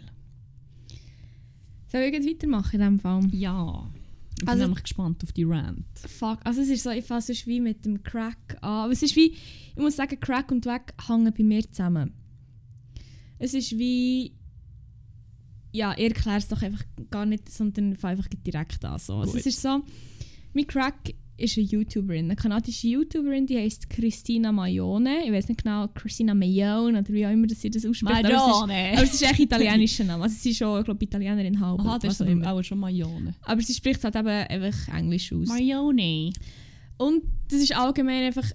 Soll 1.88 2.02
ich 2.02 2.12
jetzt 2.14 2.26
weitermachen 2.28 2.74
in 2.74 2.80
diesem 2.80 3.00
Fall? 3.00 3.28
Ja. 3.34 3.90
Ich 4.34 4.38
bin 4.40 4.48
Also- 4.48 4.62
nämlich 4.64 4.82
gespannt 4.82 5.22
auf 5.22 5.32
die 5.32 5.44
Rant. 5.44 5.84
Fuck, 5.98 6.38
also 6.44 6.62
es 6.62 6.68
ist 6.68 6.82
so, 6.82 6.90
ich 6.90 7.04
fasse 7.04 7.32
es 7.32 7.46
wie 7.46 7.60
mit 7.60 7.84
dem 7.84 8.02
Crack 8.02 8.56
an. 8.62 8.84
Aber 8.84 8.92
es 8.92 9.02
ist 9.02 9.14
wie, 9.14 9.32
ich 9.34 9.76
muss 9.76 9.96
sagen, 9.96 10.18
Crack 10.18 10.50
und 10.50 10.64
Wack 10.66 10.94
hängen 11.06 11.32
bei 11.36 11.44
mir 11.44 11.62
zusammen. 11.70 12.12
Es 13.38 13.52
ist 13.54 13.78
wie, 13.78 14.32
ja, 15.72 15.92
ich 15.96 16.04
erkläre 16.04 16.38
es 16.38 16.48
doch 16.48 16.62
einfach 16.62 16.84
gar 17.10 17.26
nicht, 17.26 17.48
sondern 17.50 17.96
fange 17.96 18.18
einfach 18.18 18.28
direkt 18.46 18.84
an. 18.84 18.98
So. 18.98 19.16
Also 19.16 19.38
es 19.38 19.46
ist 19.46 19.62
so, 19.62 19.80
mein 20.54 20.66
Crack 20.66 21.14
ist 21.38 21.56
eine 21.56 21.66
YouTuberin, 21.66 22.26
eine 22.26 22.36
kanadische 22.36 22.86
YouTuberin, 22.88 23.46
die 23.46 23.56
heißt 23.58 23.88
Christina 23.90 24.52
Maione. 24.52 25.24
Ich 25.24 25.32
weiß 25.32 25.48
nicht 25.48 25.64
genau, 25.64 25.88
Christina 25.88 26.34
Mayone 26.34 26.98
oder 27.00 27.08
wie 27.12 27.26
auch 27.26 27.30
immer 27.30 27.48
sie 27.48 27.70
das 27.70 27.84
ausspricht. 27.86 28.12
aber 28.18 28.28
es 28.28 28.34
ist- 28.34 28.62
Aber 28.92 29.02
es 29.02 29.14
ist 29.14 29.22
echt 29.22 29.40
italienischer 29.40 30.04
Name. 30.04 30.24
Also 30.24 30.36
sie 30.38 30.50
ist 30.50 30.58
schon, 30.58 30.78
ich 30.78 30.84
glaube, 30.84 31.02
Italienerin 31.04 31.58
halb. 31.58 31.80
Aha, 31.80 31.98
das 31.98 32.12
ist 32.14 32.20
auch 32.20 32.26
aber 32.26 32.32
immer. 32.32 32.52
auch 32.52 32.62
schon 32.62 32.78
Mayone. 32.78 33.34
Aber 33.42 33.60
sie 33.62 33.72
spricht 33.74 34.04
halt 34.04 34.14
eben 34.14 34.28
einfach 34.28 34.94
Englisch 34.94 35.32
aus. 35.32 35.48
Mayone. 35.48 36.32
Und 36.98 37.22
das 37.48 37.60
ist 37.60 37.74
allgemein 37.74 38.24
einfach. 38.24 38.48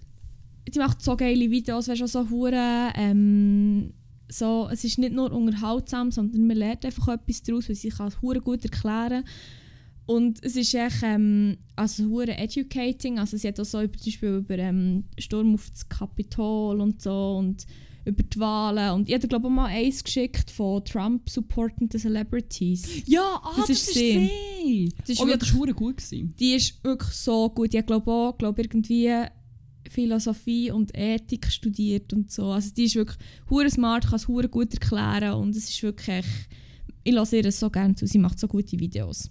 Die 0.74 0.80
macht 0.80 1.02
so 1.02 1.16
geile 1.18 1.50
Videos, 1.50 1.88
weißt 1.88 2.02
du, 2.02 2.08
so 2.08 2.30
hure. 2.30 2.92
Ähm, 2.96 3.92
so, 4.30 4.68
es 4.72 4.84
ist 4.84 4.98
nicht 4.98 5.14
nur 5.14 5.32
unterhaltsam, 5.32 6.12
sondern 6.12 6.48
man 6.48 6.58
lernt 6.58 6.86
einfach 6.86 7.08
etwas 7.08 7.44
daraus, 7.44 7.70
weil 7.70 7.76
sie 7.76 7.90
kann 7.90 8.08
es 8.08 8.20
gut 8.20 8.64
erklären. 8.66 9.24
Und 10.06 10.44
es 10.44 10.56
ist 10.56 10.74
echt 10.74 11.04
ähm, 11.04 11.58
also 11.76 12.06
hure 12.06 12.38
educating. 12.38 13.20
Also 13.20 13.36
sie 13.36 13.48
hat 13.50 13.60
auch 13.60 13.66
so 13.66 13.82
über, 13.82 13.98
zum 13.98 14.06
Beispiel 14.06 14.30
über 14.38 14.58
ähm, 14.58 15.04
Sturm 15.18 15.54
auf 15.54 15.70
das 15.70 15.88
Kapitol 15.90 16.80
und 16.80 17.02
so 17.02 17.36
und 17.38 17.66
über 18.06 18.24
die 18.24 18.40
Wahlen. 18.40 18.94
Und 18.94 19.10
ich 19.10 19.16
hatte 19.16 19.28
glaube 19.28 19.48
ich 19.50 19.54
mal 19.54 19.66
eins 19.66 20.02
geschickt 20.02 20.50
von 20.50 20.84
Trump 20.86 21.30
supportenden 21.30 22.00
Celebrities. 22.00 23.04
Ja, 23.06 23.42
ah, 23.44 23.52
Das 23.58 23.68
das, 23.68 23.70
ist 23.82 23.88
ist 23.90 23.94
sie. 23.96 24.30
sie. 24.64 24.94
Das 25.02 25.10
ist 25.10 25.20
oh, 25.20 25.24
ja, 25.26 25.34
wirklich- 25.34 25.52
das 25.52 25.60
war 25.60 25.74
gut. 25.74 25.98
Gewesen. 25.98 26.34
Die 26.40 26.54
ist 26.54 26.82
wirklich 26.86 27.12
so 27.12 27.50
gut. 27.50 27.76
Hat 27.76 27.88
glaube 27.88 28.10
auch 28.10 28.38
glaub, 28.38 28.58
irgendwie 28.58 29.12
Philosophie 29.90 30.72
und 30.72 30.98
Ethik 30.98 31.48
studiert 31.52 32.14
und 32.14 32.32
so. 32.32 32.46
Also 32.48 32.72
die 32.76 32.86
ist 32.86 32.96
wirklich 32.96 33.18
hure 33.50 33.70
smart, 33.70 34.06
kann 34.06 34.16
es 34.16 34.28
hure 34.28 34.50
gut 34.50 34.74
erklären 34.74 35.34
und 35.34 35.56
es 35.56 35.70
ist 35.70 35.84
wirklich, 35.84 36.26
ich 37.04 37.14
lasse 37.14 37.38
ihr 37.38 37.52
so 37.52 37.70
gerne 37.70 37.96
zu. 37.96 38.06
Sie 38.06 38.20
macht 38.20 38.40
so 38.40 38.48
gute 38.48 38.80
Videos. 38.80 39.30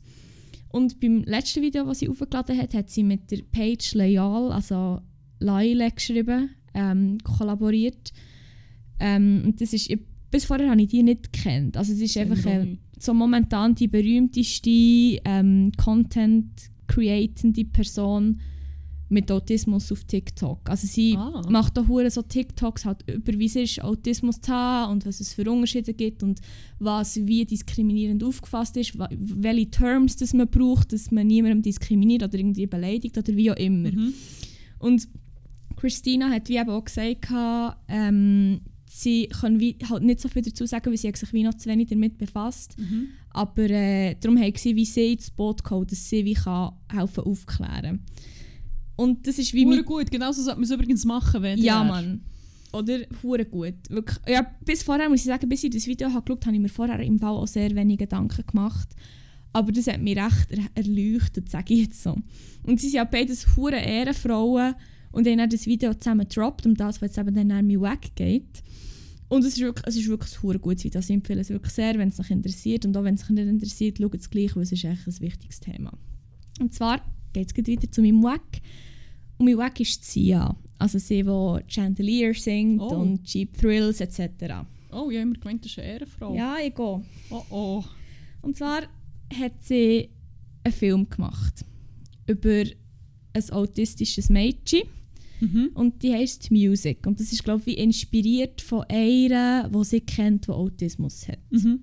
Und 0.68 1.00
beim 1.00 1.22
letzten 1.22 1.62
Video, 1.62 1.84
das 1.84 2.00
sie 2.00 2.08
aufgeladen 2.08 2.58
hat, 2.58 2.74
hat 2.74 2.90
sie 2.90 3.02
mit 3.02 3.30
der 3.30 3.42
Page 3.50 3.94
Leal, 3.94 4.52
also 4.52 5.00
Laile 5.38 5.90
geschrieben, 5.90 6.50
ähm, 6.74 7.18
kollaboriert. 7.24 8.12
Ähm, 8.98 9.42
und 9.46 9.60
das 9.60 9.72
ist, 9.72 9.90
ich, 9.90 10.00
bis 10.30 10.44
vorher 10.44 10.70
habe 10.70 10.82
ich 10.82 10.88
die 10.88 11.02
nicht 11.02 11.32
gekannt. 11.32 11.76
Also 11.76 11.92
es 11.92 12.00
ist 12.00 12.16
einfach 12.16 12.44
eine, 12.44 12.78
so 12.98 13.14
momentan 13.14 13.74
die 13.74 13.88
berühmteste 13.88 14.70
ähm, 15.24 15.72
Content-creatende 15.76 17.64
Person 17.66 18.40
mit 19.08 19.30
Autismus 19.30 19.92
auf 19.92 20.02
TikTok. 20.04 20.68
Also 20.68 20.86
sie 20.86 21.16
Ah. 21.16 21.42
macht 21.48 21.78
auch 21.78 21.86
hure 21.86 22.10
so 22.10 22.22
TikToks 22.22 22.84
halt 22.84 23.04
über 23.08 23.38
wie 23.38 23.46
es 23.46 23.54
ist, 23.56 23.82
Autismus 23.82 24.40
zu 24.40 24.52
haben 24.52 24.92
und 24.92 25.06
was 25.06 25.20
es 25.20 25.32
für 25.32 25.48
Unterschiede 25.50 25.94
gibt 25.94 26.22
und 26.24 26.40
was 26.80 27.16
wie 27.16 27.44
diskriminierend 27.44 28.24
aufgefasst 28.24 28.76
ist, 28.76 28.98
welche 29.10 29.70
Terms 29.70 30.16
das 30.16 30.34
man 30.34 30.48
braucht, 30.48 30.92
dass 30.92 31.10
man 31.12 31.26
niemandem 31.28 31.62
diskriminiert 31.62 32.22
oder 32.24 32.36
irgendwie 32.38 32.66
beleidigt 32.66 33.16
oder 33.16 33.36
wie 33.36 33.50
auch 33.52 33.56
immer. 33.56 33.92
Mhm. 33.92 34.12
Und 34.80 35.08
Christina 35.76 36.28
hat 36.30 36.48
wie 36.48 36.56
eben 36.56 36.70
auch 36.70 36.84
gesagt, 36.84 37.28
ähm, 37.88 38.60
sie 38.86 39.28
kann 39.28 39.60
wie 39.60 39.76
halt 39.88 40.02
nicht 40.02 40.20
so 40.20 40.28
viel 40.28 40.42
dazu 40.42 40.66
sagen, 40.66 40.86
weil 40.90 40.96
sie 40.96 41.08
hat 41.08 41.16
sich 41.16 41.32
wie 41.32 41.42
noch 41.42 41.54
zu 41.54 41.68
wenig 41.68 41.88
damit 41.88 42.18
befasst. 42.18 42.76
Mhm. 42.78 43.08
Aber 43.30 43.68
äh, 43.70 44.16
darum 44.18 44.38
haben 44.38 44.52
sie 44.56 44.74
wie 44.74 44.84
sie 44.86 45.12
ins 45.12 45.30
Boot 45.30 45.62
geholt, 45.62 45.92
dass 45.92 46.08
sie 46.08 46.24
wie 46.24 46.34
kann 46.34 46.72
helfen 46.90 47.24
aufklären. 47.24 48.00
Und 48.96 49.26
das 49.26 49.38
ist 49.38 49.52
wie 49.52 49.66
Hure 49.66 49.84
gut, 49.84 50.10
genauso 50.10 50.42
sollte 50.42 50.58
man 50.58 50.64
es 50.64 50.70
übrigens 50.70 51.04
machen, 51.04 51.42
wenn 51.42 51.58
Ja, 51.58 51.84
Mann. 51.84 52.22
Oder 52.72 53.00
hure 53.22 53.44
gut. 53.44 53.74
Wirklich. 53.88 54.18
Ja, 54.28 54.46
bis 54.64 54.82
vorher 54.82 55.08
muss 55.08 55.20
ich 55.20 55.26
sagen, 55.26 55.48
bis 55.48 55.64
ich 55.64 55.70
das 55.70 55.86
Video 55.86 56.08
habe 56.08 56.22
geschaut 56.22 56.46
habe, 56.46 56.56
ich 56.56 56.62
mir 56.62 56.68
vorher 56.68 57.00
im 57.00 57.18
Fall 57.18 57.34
auch 57.34 57.46
sehr 57.46 57.74
wenig 57.74 57.98
Gedanken 57.98 58.44
gemacht. 58.46 58.88
Aber 59.52 59.72
das 59.72 59.86
hat 59.86 60.02
mich 60.02 60.18
recht 60.18 60.50
er 60.50 60.66
erleuchtet, 60.74 61.50
sage 61.50 61.74
ich 61.74 61.80
jetzt 61.84 62.02
so. 62.02 62.16
Und 62.64 62.80
sie 62.80 62.88
sind 62.88 62.96
ja 62.96 63.04
beides 63.04 63.56
hure 63.56 63.76
Ehrenfrauen 63.76 64.74
und 65.12 65.26
haben 65.26 65.38
dann 65.38 65.48
das 65.48 65.66
Video 65.66 65.94
zusammen 65.94 66.28
gedroppt, 66.28 66.66
um 66.66 66.74
das, 66.74 67.00
was 67.00 67.16
jetzt 67.16 67.18
eben 67.18 67.34
dann 67.34 67.50
an 67.50 67.66
mich 67.66 67.80
weggeht. 67.80 68.62
Und 69.28 69.44
es 69.44 69.54
ist 69.54 69.60
wirklich, 69.60 69.86
es 69.86 69.96
ist 69.96 70.08
wirklich 70.08 70.36
ein 70.36 70.42
hure 70.42 70.58
gutes 70.58 70.84
Video. 70.84 70.98
Also 70.98 71.12
ich 71.12 71.16
empfehle 71.16 71.40
es 71.40 71.48
wirklich 71.48 71.72
sehr, 71.72 71.98
wenn 71.98 72.08
es 72.08 72.20
euch 72.20 72.30
interessiert. 72.30 72.84
Und 72.84 72.96
auch 72.96 73.04
wenn 73.04 73.14
es 73.14 73.24
euch 73.24 73.30
nicht 73.30 73.48
interessiert, 73.48 73.98
schaut 73.98 74.14
es 74.14 74.30
gleich, 74.30 74.54
weil 74.54 74.62
es 74.64 74.72
ist 74.72 74.84
echt 74.84 75.06
ein 75.06 75.20
wichtiges 75.20 75.60
Thema. 75.60 75.92
Und 76.60 76.74
zwar 76.74 77.00
geht 77.44 77.68
es 77.68 77.82
wieder 77.82 77.90
zu 77.90 78.00
meinem 78.02 78.22
Wack. 78.22 78.60
Und 79.38 79.46
mein 79.46 79.58
Wack 79.58 79.78
ist 79.80 80.04
Sia. 80.04 80.56
Also 80.78 80.98
sie, 80.98 81.22
die 81.22 81.58
Chandelier 81.68 82.34
singt 82.34 82.80
Oh. 82.80 82.96
und 82.96 83.24
Cheap 83.24 83.56
Thrills 83.58 84.00
etc. 84.00 84.20
Oh, 84.92 85.10
ich 85.10 85.16
habe 85.16 85.22
immer 85.22 85.34
gemeint, 85.34 85.64
das 85.64 85.72
ist 85.72 85.78
eine 85.78 85.88
Ehrenfrau. 85.88 86.34
Ja, 86.34 86.56
ich 86.64 86.74
gehe. 86.74 87.02
Oh 87.30 87.42
oh. 87.50 87.84
Und 88.42 88.56
zwar 88.56 88.82
hat 89.40 89.52
sie 89.62 90.08
einen 90.64 90.72
Film 90.74 91.08
gemacht 91.08 91.64
über 92.26 92.64
ein 93.32 93.50
autistisches 93.50 94.28
Mädchen 94.30 94.82
Mhm. 95.38 95.70
und 95.74 96.02
die 96.02 96.14
heißt 96.14 96.50
Music 96.50 97.06
und 97.06 97.20
das 97.20 97.30
ist 97.30 97.44
glaube 97.44 97.62
ich 97.66 97.76
inspiriert 97.76 98.62
von 98.62 98.84
einer, 98.88 99.68
die 99.68 99.84
sie 99.84 100.00
kennt, 100.00 100.46
die 100.46 100.50
Autismus 100.52 101.28
hat. 101.28 101.38
Mhm. 101.50 101.80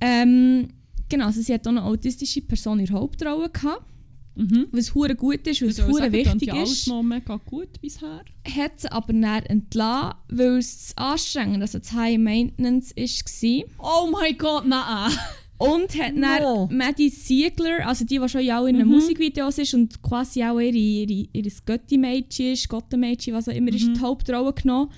Ähm, 0.00 0.68
genau, 1.08 1.26
also 1.26 1.40
sie 1.42 1.52
hat 1.52 1.66
auch 1.66 1.70
eine 1.72 1.82
autistische 1.82 2.40
Person 2.42 2.78
in 2.78 2.86
der 2.86 2.94
Hauptrolle 2.94 3.50
gehabt, 3.50 3.89
Mhm. 4.40 4.66
was 4.72 4.94
hure 4.94 5.14
gut 5.14 5.46
ist, 5.46 5.62
was 5.62 5.86
hure 5.86 6.10
wichtig 6.12 6.48
ja 6.48 6.54
alles 6.54 6.72
ist. 6.72 6.88
noch 6.88 7.02
mega 7.02 7.36
gut 7.44 7.80
bisher. 7.80 8.22
Hat 8.56 8.80
sie 8.80 8.90
aber 8.90 9.12
dann 9.12 9.24
entlassen, 9.46 10.14
weil 10.28 10.58
es 10.58 10.88
zu 10.88 10.98
anstrengend, 10.98 11.62
also 11.62 11.78
zu 11.78 11.92
High 11.94 12.18
Maintenance 12.18 12.94
war. 12.96 13.64
Oh 13.78 14.10
mein 14.10 14.36
Gott, 14.38 14.66
nein. 14.66 15.12
Und 15.58 15.94
hat 16.00 16.14
No. 16.16 16.66
dann 16.68 16.76
Maddie 16.78 17.10
Siegler, 17.10 17.86
also 17.86 18.06
die, 18.06 18.18
die 18.18 18.28
schon 18.30 18.40
ja 18.40 18.60
auch 18.60 18.66
in 18.66 18.78
den 18.78 18.86
Mhm. 18.86 18.94
Musikvideos 18.94 19.58
ist 19.58 19.74
und 19.74 20.00
quasi 20.00 20.42
auch 20.42 20.58
ihre, 20.58 20.74
ihre, 20.74 21.28
ihr 21.32 21.52
Götti-Mädchen 21.66 22.52
ist, 22.54 22.66
Gottenmädchen, 22.68 23.34
was 23.34 23.46
auch 23.46 23.52
immer, 23.52 23.70
ist 23.74 23.82
in 23.82 23.90
Mhm. 23.90 23.94
die 23.94 24.00
Hauptrolle 24.00 24.54
genommen, 24.54 24.90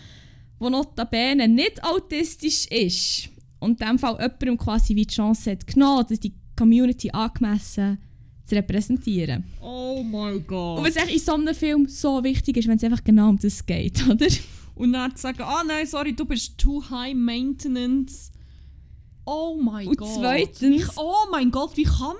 die 0.63 0.71
notabene 0.71 1.49
nicht 1.49 1.83
autistisch 1.83 2.67
ist. 2.67 3.29
Und 3.59 3.81
in 3.81 3.89
dem 3.89 3.99
Fall 3.99 4.15
jemandem 4.21 4.57
quasi 4.57 4.95
wie 4.95 5.05
die 5.07 5.13
Chance 5.15 5.51
hat 5.51 5.67
genommen, 5.67 6.07
dass 6.09 6.21
die 6.21 6.33
Community 6.57 7.11
angemessen 7.11 7.99
zu 8.45 8.55
repräsentieren. 8.55 9.45
Oh 9.61 10.03
mein 10.03 10.37
Und 10.37 10.47
Gott. 10.49 10.85
was 10.85 10.97
echt 10.97 11.11
in 11.13 11.19
so 11.19 11.35
einem 11.35 11.55
Film 11.55 11.87
so 11.89 12.23
wichtig 12.25 12.57
ist, 12.57 12.69
wenn 12.69 12.77
es 12.77 12.85
einfach 12.85 13.05
genau 13.05 13.29
um 13.29 13.39
das 13.39 13.65
geht, 13.65 14.07
oder? 14.09 14.27
Und 14.75 14.93
dann 14.95 15.15
zu 15.15 15.23
sagen, 15.23 15.43
ah 15.43 15.63
nein, 15.67 15.87
sorry, 15.87 16.15
du 16.15 16.25
bist 16.25 16.59
too 16.59 16.83
high 16.91 17.15
maintenance. 17.15 18.33
Oh 19.25 19.57
mein 19.63 19.87
Und 19.89 19.97
Gott. 19.99 20.09
zweitens- 20.19 20.61
Wie, 20.61 20.85
oh 20.97 21.29
mein 21.31 21.51
Gott, 21.51 21.77
wie 21.77 21.85
kann 21.85 22.09
man... 22.09 22.19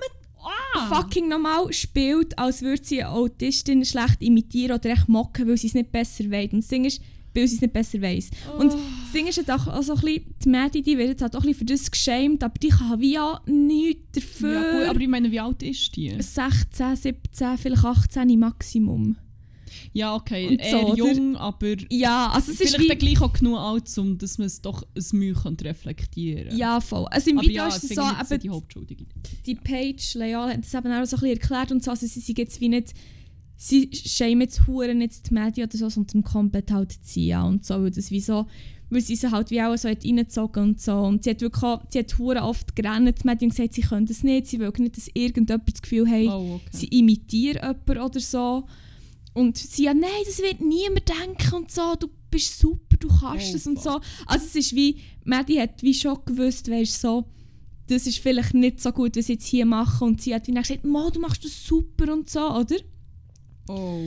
Ah. 0.75 0.87
fucking 0.89 1.29
normal 1.29 1.71
spielt, 1.71 2.37
als 2.37 2.61
würde 2.61 2.83
sie 2.83 3.01
eine 3.01 3.11
Autistin 3.13 3.85
schlecht 3.85 4.21
imitieren 4.21 4.75
oder 4.77 4.89
echt 4.89 5.07
mocken, 5.07 5.47
weil 5.47 5.55
sie 5.57 5.67
es 5.67 5.73
nicht 5.73 5.89
besser 5.91 6.29
weiß. 6.29 6.51
Und 6.51 6.59
das 6.63 6.67
Ding 6.67 6.83
ist, 6.83 7.01
weil 7.33 7.47
sie 7.47 7.55
es 7.55 7.61
nicht 7.61 7.71
besser 7.73 8.01
weiß. 8.01 8.29
Und 8.59 8.73
Oh. 8.73 8.79
Ding 9.13 9.27
ist 9.27 9.37
halt 9.37 9.51
auch, 9.51 9.67
auch 9.67 9.83
so 9.83 9.93
ein 9.93 10.01
bisschen, 10.01 10.35
die 10.43 10.49
Maddie, 10.49 10.81
die 10.81 10.97
wird 10.97 11.09
jetzt 11.09 11.21
halt 11.21 11.35
auch 11.35 11.41
ein 11.41 11.47
bisschen 11.47 11.67
für 11.67 11.73
das 11.73 11.91
geschämt, 11.91 12.43
aber 12.43 12.57
die 12.59 12.69
kann 12.69 12.99
wie 12.99 13.13
ja 13.13 13.41
nichts 13.45 14.11
dafür. 14.13 14.53
Ja, 14.53 14.71
gut, 14.79 14.89
aber 14.89 14.99
ich 14.99 15.07
meine, 15.07 15.31
wie 15.31 15.39
alt 15.39 15.63
ist 15.63 15.95
die? 15.95 16.13
16, 16.19 16.95
17, 16.95 17.57
vielleicht 17.57 17.85
18 17.85 18.29
im 18.29 18.39
Maximum. 18.39 19.17
Ja, 19.91 20.15
okay, 20.15 20.47
Und 20.49 20.59
eher 20.59 20.71
so, 20.71 20.87
oder? 20.87 20.95
jung, 20.97 21.35
aber 21.35 21.75
Ja, 21.89 22.29
also 22.29 22.51
es 22.51 22.61
ist 22.61 22.75
vielleicht 22.75 22.91
dann 22.91 23.01
wie... 23.01 23.13
gleich 23.13 23.21
auch 23.21 23.33
genug 23.33 23.57
alt, 23.57 23.97
um 23.97 24.17
dass 24.17 24.37
man 24.37 24.47
es 24.47 24.61
doch 24.61 24.83
ein 24.95 25.17
Mühe 25.17 25.35
reflektieren 25.61 26.55
Ja, 26.57 26.79
voll. 26.79 27.05
Also 27.07 27.29
im 27.31 27.39
aber 27.39 27.47
Video 27.47 27.63
ja, 27.63 27.67
ist 27.69 27.83
es 27.83 27.89
so, 27.89 28.01
finde 28.03 28.25
eben, 28.29 28.41
die 28.41 28.49
Hauptschuldige. 28.49 29.05
die 29.45 29.55
Page 29.55 30.13
Leal 30.15 30.49
hat 30.49 30.63
das 30.63 30.73
eben 30.73 30.91
auch 30.91 31.05
so 31.05 31.17
ein 31.17 31.21
bisschen 31.21 31.27
erklärt 31.29 31.71
und 31.71 31.83
so, 31.83 31.91
also 31.91 32.05
sie 32.05 32.19
sind 32.19 32.37
jetzt 32.37 32.61
wie 32.61 32.69
nicht, 32.69 32.93
sie 33.55 33.89
schämen 33.93 34.41
jetzt 34.41 34.67
hure 34.67 34.93
nicht 34.95 35.29
die 35.29 35.33
Medien 35.33 35.67
oder 35.67 35.77
so, 35.77 35.89
sondern 35.89 36.23
komplett 36.23 36.71
halt 36.71 36.91
CIA 37.03 37.43
und 37.43 37.65
so, 37.65 37.75
weil 37.75 37.91
das 37.91 38.11
wie 38.11 38.21
so, 38.21 38.45
weil 38.93 39.01
sie 39.01 39.15
sie 39.15 39.31
halt 39.31 39.49
wie 39.51 39.61
auch 39.61 39.75
so 39.75 39.89
hat 39.89 40.03
reingezogen 40.05 40.63
und 40.63 40.81
so 40.81 40.93
und 40.95 41.23
sie 41.23 41.31
hat 41.31 41.41
wirklich 41.41 41.63
auch, 41.63 41.81
sie 41.89 41.99
hat 41.99 42.19
oft 42.19 42.75
gerannt, 42.75 43.19
die 43.23 43.27
Medien 43.27 43.49
gesagt, 43.49 43.73
sie 43.73 43.81
können 43.81 44.05
das 44.05 44.23
nicht, 44.23 44.47
sie 44.47 44.59
will 44.59 44.71
nicht, 44.77 44.97
dass 44.97 45.09
irgendjemand 45.13 45.71
das 45.71 45.81
Gefühl 45.81 46.07
hat, 46.09 46.27
Oh, 46.33 46.55
okay. 46.55 46.61
sie 46.71 46.87
imitiert 46.87 47.55
jemanden 47.61 47.97
oder 47.99 48.19
so 48.19 48.65
und 49.33 49.57
sie 49.57 49.85
ja, 49.85 49.93
nein, 49.93 50.09
das 50.25 50.39
wird 50.39 50.61
niemand 50.61 51.03
denken 51.09 51.53
und 51.55 51.71
so, 51.71 51.95
du 51.99 52.07
bist 52.29 52.59
super, 52.59 52.97
du 52.97 53.07
kannst 53.07 53.53
Oh, 53.53 53.55
es 53.55 53.67
und 53.67 53.81
so. 53.81 53.99
Also 54.27 54.45
es 54.45 54.55
ist 54.55 54.75
wie, 54.75 54.97
Maddie 55.25 55.59
hat 55.59 55.81
wie 55.81 55.93
schon 55.93 56.17
gewusst, 56.25 56.69
weißt 56.69 57.01
so, 57.01 57.25
das 57.87 58.07
ist 58.07 58.19
vielleicht 58.19 58.53
nicht 58.53 58.79
so 58.81 58.91
gut, 58.91 59.15
was 59.17 59.25
ich 59.25 59.35
jetzt 59.35 59.45
hier 59.47 59.65
mache 59.65 60.05
und 60.05 60.21
sie 60.21 60.33
hat 60.33 60.47
wie 60.47 60.51
dann 60.53 60.63
gesagt, 60.63 60.85
Mo, 60.85 61.09
du 61.09 61.19
machst 61.19 61.43
das 61.43 61.65
super 61.65 62.13
und 62.13 62.29
so, 62.29 62.39
oder? 62.49 62.75
Oh, 63.67 63.99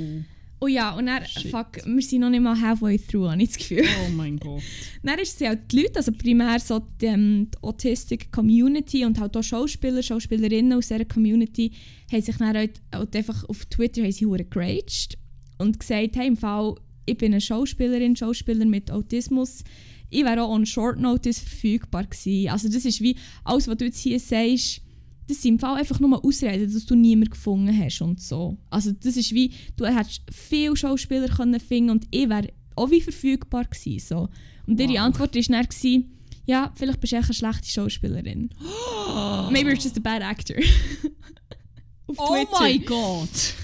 Oh 0.58 0.68
ja, 0.68 0.96
und 0.96 1.06
dann, 1.06 1.24
Shit. 1.26 1.50
fuck, 1.50 1.84
wir 1.84 2.02
sind 2.02 2.20
noch 2.20 2.30
nicht 2.30 2.40
mal 2.40 2.58
halfway 2.58 2.98
through, 2.98 3.28
habe 3.30 3.42
ich 3.42 3.50
das 3.50 3.58
Gefühl. 3.58 3.84
oh 4.06 4.10
mein 4.10 4.38
Gott. 4.38 4.62
Dann 5.02 5.18
ist 5.18 5.38
sie 5.38 5.46
halt 5.46 5.70
die 5.70 5.82
Leute, 5.82 5.96
also 5.96 6.12
primär 6.12 6.58
so 6.60 6.80
die, 7.00 7.06
ähm, 7.06 7.50
die 7.52 7.62
Autistic 7.62 8.32
Community 8.32 9.04
und 9.04 9.20
halt 9.20 9.36
auch 9.36 9.42
Schauspieler, 9.42 10.02
Schauspielerinnen 10.02 10.72
aus 10.72 10.88
dieser 10.88 11.04
Community 11.04 11.72
haben 12.10 12.22
sich 12.22 12.36
dann 12.38 12.56
halt, 12.56 12.80
halt 12.90 13.14
einfach 13.14 13.44
auf 13.48 13.66
Twitter 13.66 14.02
haben 14.02 14.12
sie 14.12 14.26
geraged 14.48 15.18
und 15.58 15.78
gesagt, 15.78 16.16
hey, 16.16 16.26
im 16.26 16.38
Fall, 16.38 16.74
ich 17.04 17.18
bin 17.18 17.32
eine 17.32 17.40
Schauspielerin, 17.42 18.16
Schauspieler 18.16 18.64
mit 18.64 18.90
Autismus, 18.90 19.62
ich 20.08 20.24
wäre 20.24 20.42
auch 20.42 20.50
on 20.50 20.64
Short 20.64 20.98
Notice 20.98 21.40
verfügbar 21.40 22.04
gewesen. 22.04 22.48
Also 22.48 22.68
das 22.68 22.84
ist 22.84 23.02
wie, 23.02 23.16
alles 23.44 23.68
was 23.68 23.76
du 23.76 23.84
jetzt 23.84 23.98
hier 23.98 24.20
sagst, 24.20 24.80
das 25.28 25.42
sind 25.42 25.54
im 25.54 25.58
Fall 25.58 25.78
einfach 25.78 26.00
nur 26.00 26.24
Ausreden, 26.24 26.72
dass 26.72 26.86
du 26.86 26.94
niemanden 26.94 27.30
gefunden 27.30 27.76
hast 27.78 28.00
und 28.00 28.20
so. 28.20 28.56
Also 28.70 28.92
das 28.92 29.16
ist 29.16 29.32
wie, 29.32 29.52
du 29.76 29.86
hättest 29.86 30.22
viele 30.30 30.76
Schauspieler 30.76 31.28
können 31.28 31.58
finden 31.60 31.90
und 31.90 32.06
ich 32.10 32.28
wäre 32.28 32.52
auch 32.76 32.90
wie 32.90 33.00
verfügbar 33.00 33.64
gewesen. 33.64 34.06
So. 34.06 34.28
Und 34.66 34.80
ihre 34.80 34.92
Wow. 34.92 34.98
Antwort 35.00 35.34
war 35.34 35.42
dann, 35.42 35.64
gewesen, 35.66 36.12
ja, 36.44 36.72
vielleicht 36.76 37.00
bist 37.00 37.12
du 37.12 37.16
echt 37.16 37.26
eine 37.26 37.34
schlechte 37.34 37.68
Schauspielerin. 37.68 38.50
Maybe 39.50 39.70
you're 39.70 39.82
just 39.82 39.96
a 39.96 40.00
bad 40.00 40.22
actor. 40.22 40.56
Auf 42.06 42.16
Oh 42.18 42.46
mein 42.60 42.84
Gott. 42.84 43.54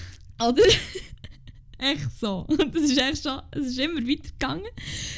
Oder? 0.41 0.63
echt 1.79 2.19
so. 2.19 2.45
Und 2.47 2.75
das 2.75 2.83
ist 2.83 2.97
echt 2.97 3.23
schon, 3.23 3.41
es 3.51 3.67
ist 3.67 3.79
immer 3.79 4.01
weitergegangen. 4.01 4.67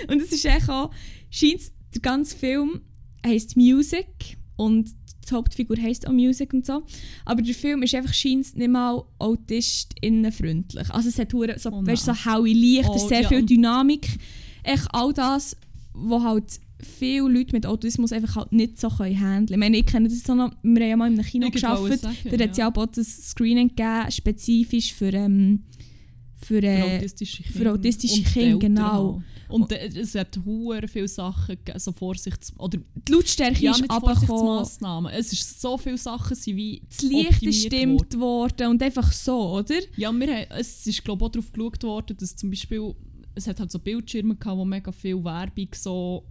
Und 0.07 0.21
es 0.21 0.31
ist 0.31 0.45
echt 0.45 0.69
auch, 0.69 0.91
scheint 1.31 1.61
der 1.93 2.01
ganze 2.01 2.37
Film 2.37 2.81
heisst 3.25 3.57
Music 3.57 4.37
und 4.55 4.89
die 5.29 5.33
Hauptfigur 5.33 5.77
heisst 5.77 6.07
auch 6.07 6.11
Music 6.11 6.53
und 6.53 6.65
so. 6.65 6.83
Aber 7.25 7.41
der 7.41 7.55
Film 7.55 7.83
ist 7.83 7.95
einfach 7.95 8.13
scheint 8.13 8.55
nicht 8.55 8.69
mal 8.69 9.03
autistinnenfreundlich. 9.19 10.89
Also 10.91 11.09
es 11.09 11.17
hat 11.19 11.33
hure 11.33 11.57
so, 11.57 11.71
Oh 11.71 11.85
weißt, 11.85 12.05
so 12.05 12.25
haue 12.25 12.49
Licht, 12.49 12.89
Oh, 12.89 13.07
sehr 13.07 13.21
ja, 13.21 13.27
viel 13.27 13.43
Dynamik. 13.43 14.07
Echt 14.63 14.87
all 14.91 15.13
das, 15.13 15.57
wo 15.93 16.21
halt 16.21 16.59
viele 16.79 17.27
Leute 17.29 17.53
mit 17.53 17.65
Autismus 17.65 18.11
einfach 18.11 18.35
halt 18.35 18.51
nicht 18.51 18.79
so 18.79 18.89
können 18.89 19.19
handeln. 19.19 19.53
Ich 19.53 19.57
meine, 19.57 19.77
ich 19.77 19.85
kenne 19.85 20.09
das 20.09 20.19
so 20.19 20.35
noch, 20.35 20.51
wir 20.61 20.83
haben 20.83 20.89
ja 20.89 20.97
mal 20.97 21.07
in 21.07 21.13
einem 21.13 21.25
Kino 21.25 21.47
Ich 21.47 21.61
gearbeitet, 21.61 22.03
da 22.03 22.43
hat 22.43 22.51
es 22.51 22.57
ja 22.57 22.71
auch 22.71 22.85
das 22.85 23.29
Screening 23.29 23.69
gegeben, 23.69 24.11
spezifisch 24.11 24.93
für, 24.93 25.11
ähm, 25.13 25.63
für, 26.45 26.61
Für 26.61 26.67
äh, 26.67 26.97
autistische 26.97 27.43
Kinder. 27.43 27.59
für 27.59 27.71
autistische 27.71 28.19
Und 28.19 28.25
Kinder, 28.27 28.59
genau. 28.59 29.23
Und 29.47 29.71
äh, 29.71 29.87
es 29.87 30.15
hat 30.15 30.37
hure 30.45 30.87
viele 30.87 31.07
Sachen 31.07 31.55
gegeben, 31.55 31.79
so 31.79 31.91
Vorsichts... 31.91 32.53
Oder 32.57 32.79
die 32.95 33.11
Lautstärke 33.11 33.59
ja, 33.63 33.71
ist 33.71 33.81
runtergekommen, 33.81 34.25
Vorsichtsmaßnahmen. 34.25 35.11
Es 35.13 35.31
ist 35.33 35.61
so 35.61 35.77
viele 35.77 35.97
Sachen 35.97 36.35
sind 36.35 36.55
wie 36.55 36.81
das 36.89 37.01
Licht 37.01 37.43
ist 37.43 37.65
stimmt 37.65 38.19
worden 38.19 38.67
und 38.69 38.81
einfach 38.81 39.11
so, 39.11 39.51
oder? 39.57 39.75
Ja, 39.97 40.11
wir 40.11 40.27
haben, 40.27 40.45
es 40.49 40.87
ist 40.87 41.03
glaube 41.03 41.23
ich 41.23 41.27
auch 41.27 41.31
darauf 41.31 41.51
geschaut 41.51 41.83
worden, 41.83 42.17
dass 42.17 42.35
zum 42.35 42.49
Beispiel 42.49 42.95
es 43.35 43.47
hat 43.47 43.59
halt 43.59 43.71
so 43.71 43.79
Bildschirme 43.79 44.35
gehabt, 44.35 44.57
wo 44.57 44.65
mega 44.65 44.91
viel 44.91 45.23
Werbung 45.23 45.67
so 45.75 46.23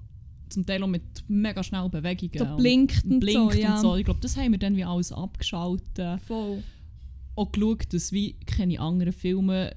zum 0.49 0.65
Teil 0.65 0.83
auch 0.83 0.89
mit 0.89 1.03
mega 1.29 1.63
schnellen 1.63 1.91
Bewegungen 1.91 2.39
So 2.39 2.45
und- 2.45 2.57
blinkt 2.57 3.05
und, 3.05 3.21
blinkt 3.21 3.53
so, 3.55 3.59
ja. 3.59 3.75
und 3.75 3.81
so. 3.81 3.97
Ich 3.97 4.05
glaube, 4.05 4.21
das 4.21 4.37
haben 4.37 4.53
wir 4.53 4.59
dann 4.59 4.77
wie 4.77 4.85
alles 4.85 5.13
abgeschaltet. 5.13 6.21
Voll. 6.27 6.63
Auch 7.37 7.53
geschaut, 7.53 7.93
dass 7.93 8.13
wie 8.13 8.35
keine 8.47 8.81
anderen 8.81 9.13
Filme 9.13 9.75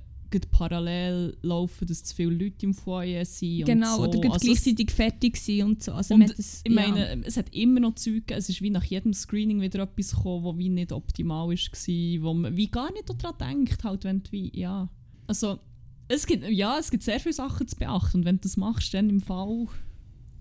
parallel 0.52 1.38
laufen, 1.42 1.88
dass 1.88 2.04
zu 2.04 2.16
viele 2.16 2.32
Leute 2.32 2.66
im 2.66 2.74
Foyer 2.74 3.26
sind 3.26 3.66
Genau, 3.66 4.02
und 4.02 4.14
so. 4.14 4.20
oder 4.20 4.34
Also 4.34 4.46
gleichzeitig 4.46 4.92
fertig 4.92 5.38
sein 5.38 5.64
und 5.64 5.84
so. 5.84 5.94
Also 5.94 6.16
Und 6.16 6.30
das, 6.38 6.62
Ich 6.64 6.74
ja. 6.74 6.82
meine, 6.82 7.26
es 7.26 7.38
hat 7.38 7.54
immer 7.54 7.80
noch 7.80 7.96
Zeug. 7.96 8.24
Es 8.32 8.50
ist 8.50 8.62
wie 8.62 8.70
nach 8.70 8.84
jedem 8.84 9.14
Screening 9.14 9.62
wieder 9.62 9.84
etwas 9.84 10.16
gekommen, 10.16 10.46
das 10.46 10.58
wie 10.58 10.70
nicht 10.70 10.92
optimal 10.92 11.48
war, 11.50 12.24
wo 12.24 12.34
man 12.34 12.58
wie 12.58 12.68
gar 12.68 12.92
nicht 12.94 13.10
daran 13.10 13.38
denkt, 13.40 13.84
halt, 13.84 14.04
wenn 14.04 14.24
du 14.24 14.32
wie, 14.32 14.52
ja. 14.58 14.90
Also, 15.28 15.60
es 16.08 16.26
gibt, 16.26 16.48
ja, 16.50 16.78
es 16.80 16.90
gibt 16.92 17.04
sehr 17.04 17.20
viele 17.20 17.34
Sachen 17.34 17.68
zu 17.68 17.76
beachten 17.76 18.18
und 18.18 18.26
wenn 18.26 18.36
du 18.38 18.42
das 18.42 18.58
machst, 18.58 18.94
dann 18.94 19.10
im 19.10 19.22
Fall, 19.22 19.68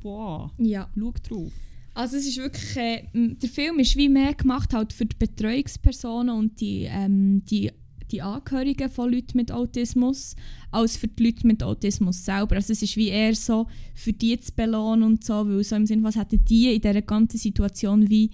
boah, 0.00 0.52
ja. 0.58 0.88
schau 0.98 1.12
drauf. 1.28 1.52
Also 1.94 2.18
es 2.18 2.26
ist 2.26 2.36
wirklich, 2.36 2.76
äh, 2.76 3.04
der 3.14 3.48
Film 3.48 3.78
ist 3.78 3.96
wie 3.96 4.10
mehr 4.10 4.34
gemacht 4.34 4.74
halt 4.74 4.92
für 4.92 5.06
die 5.06 5.16
Betreuungspersonen 5.16 6.36
und 6.36 6.60
die, 6.60 6.82
ähm, 6.82 7.42
die, 7.46 7.72
die 8.12 8.22
Angehörigen 8.22 8.88
von 8.90 9.12
Leuten 9.12 9.36
mit 9.36 9.50
Autismus, 9.52 10.34
als 10.70 10.96
für 10.96 11.08
die 11.08 11.24
Leute 11.24 11.46
mit 11.46 11.62
Autismus 11.62 12.24
selber. 12.24 12.56
Also 12.56 12.72
es 12.72 12.82
ist 12.82 12.96
wie 12.96 13.08
eher 13.08 13.34
so, 13.34 13.66
für 13.94 14.12
die 14.12 14.38
zu 14.40 14.52
belohnen 14.52 15.02
und 15.04 15.24
so, 15.24 15.34
weil 15.48 15.62
so 15.64 15.76
im 15.76 15.86
Sinne, 15.86 16.02
was 16.04 16.16
hätten 16.16 16.44
die 16.44 16.74
in 16.74 16.80
dieser 16.80 17.02
ganzen 17.02 17.38
Situation 17.38 18.08
wie, 18.08 18.30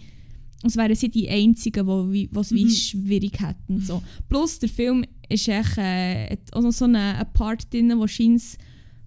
als 0.63 0.77
wären 0.77 0.95
sie 0.95 1.09
die 1.09 1.29
Einzigen, 1.29 1.87
die 1.87 2.13
wie- 2.13 2.29
was 2.33 2.53
wie 2.53 2.65
Mhm. 2.65 2.71
schwierig 2.71 3.41
hätten. 3.41 3.81
So. 3.81 4.03
Plus 4.29 4.59
der 4.59 4.69
Film 4.69 5.05
ist 5.29 5.49
echt, 5.49 5.79
äh, 5.79 6.31
hat 6.31 6.53
auch 6.53 6.63
noch 6.63 6.73
so 6.73 6.85
einen 6.85 6.97
einen 6.97 7.33
Part 7.33 7.73
drin, 7.73 7.93
wo 7.97 8.07
scheint 8.07 8.43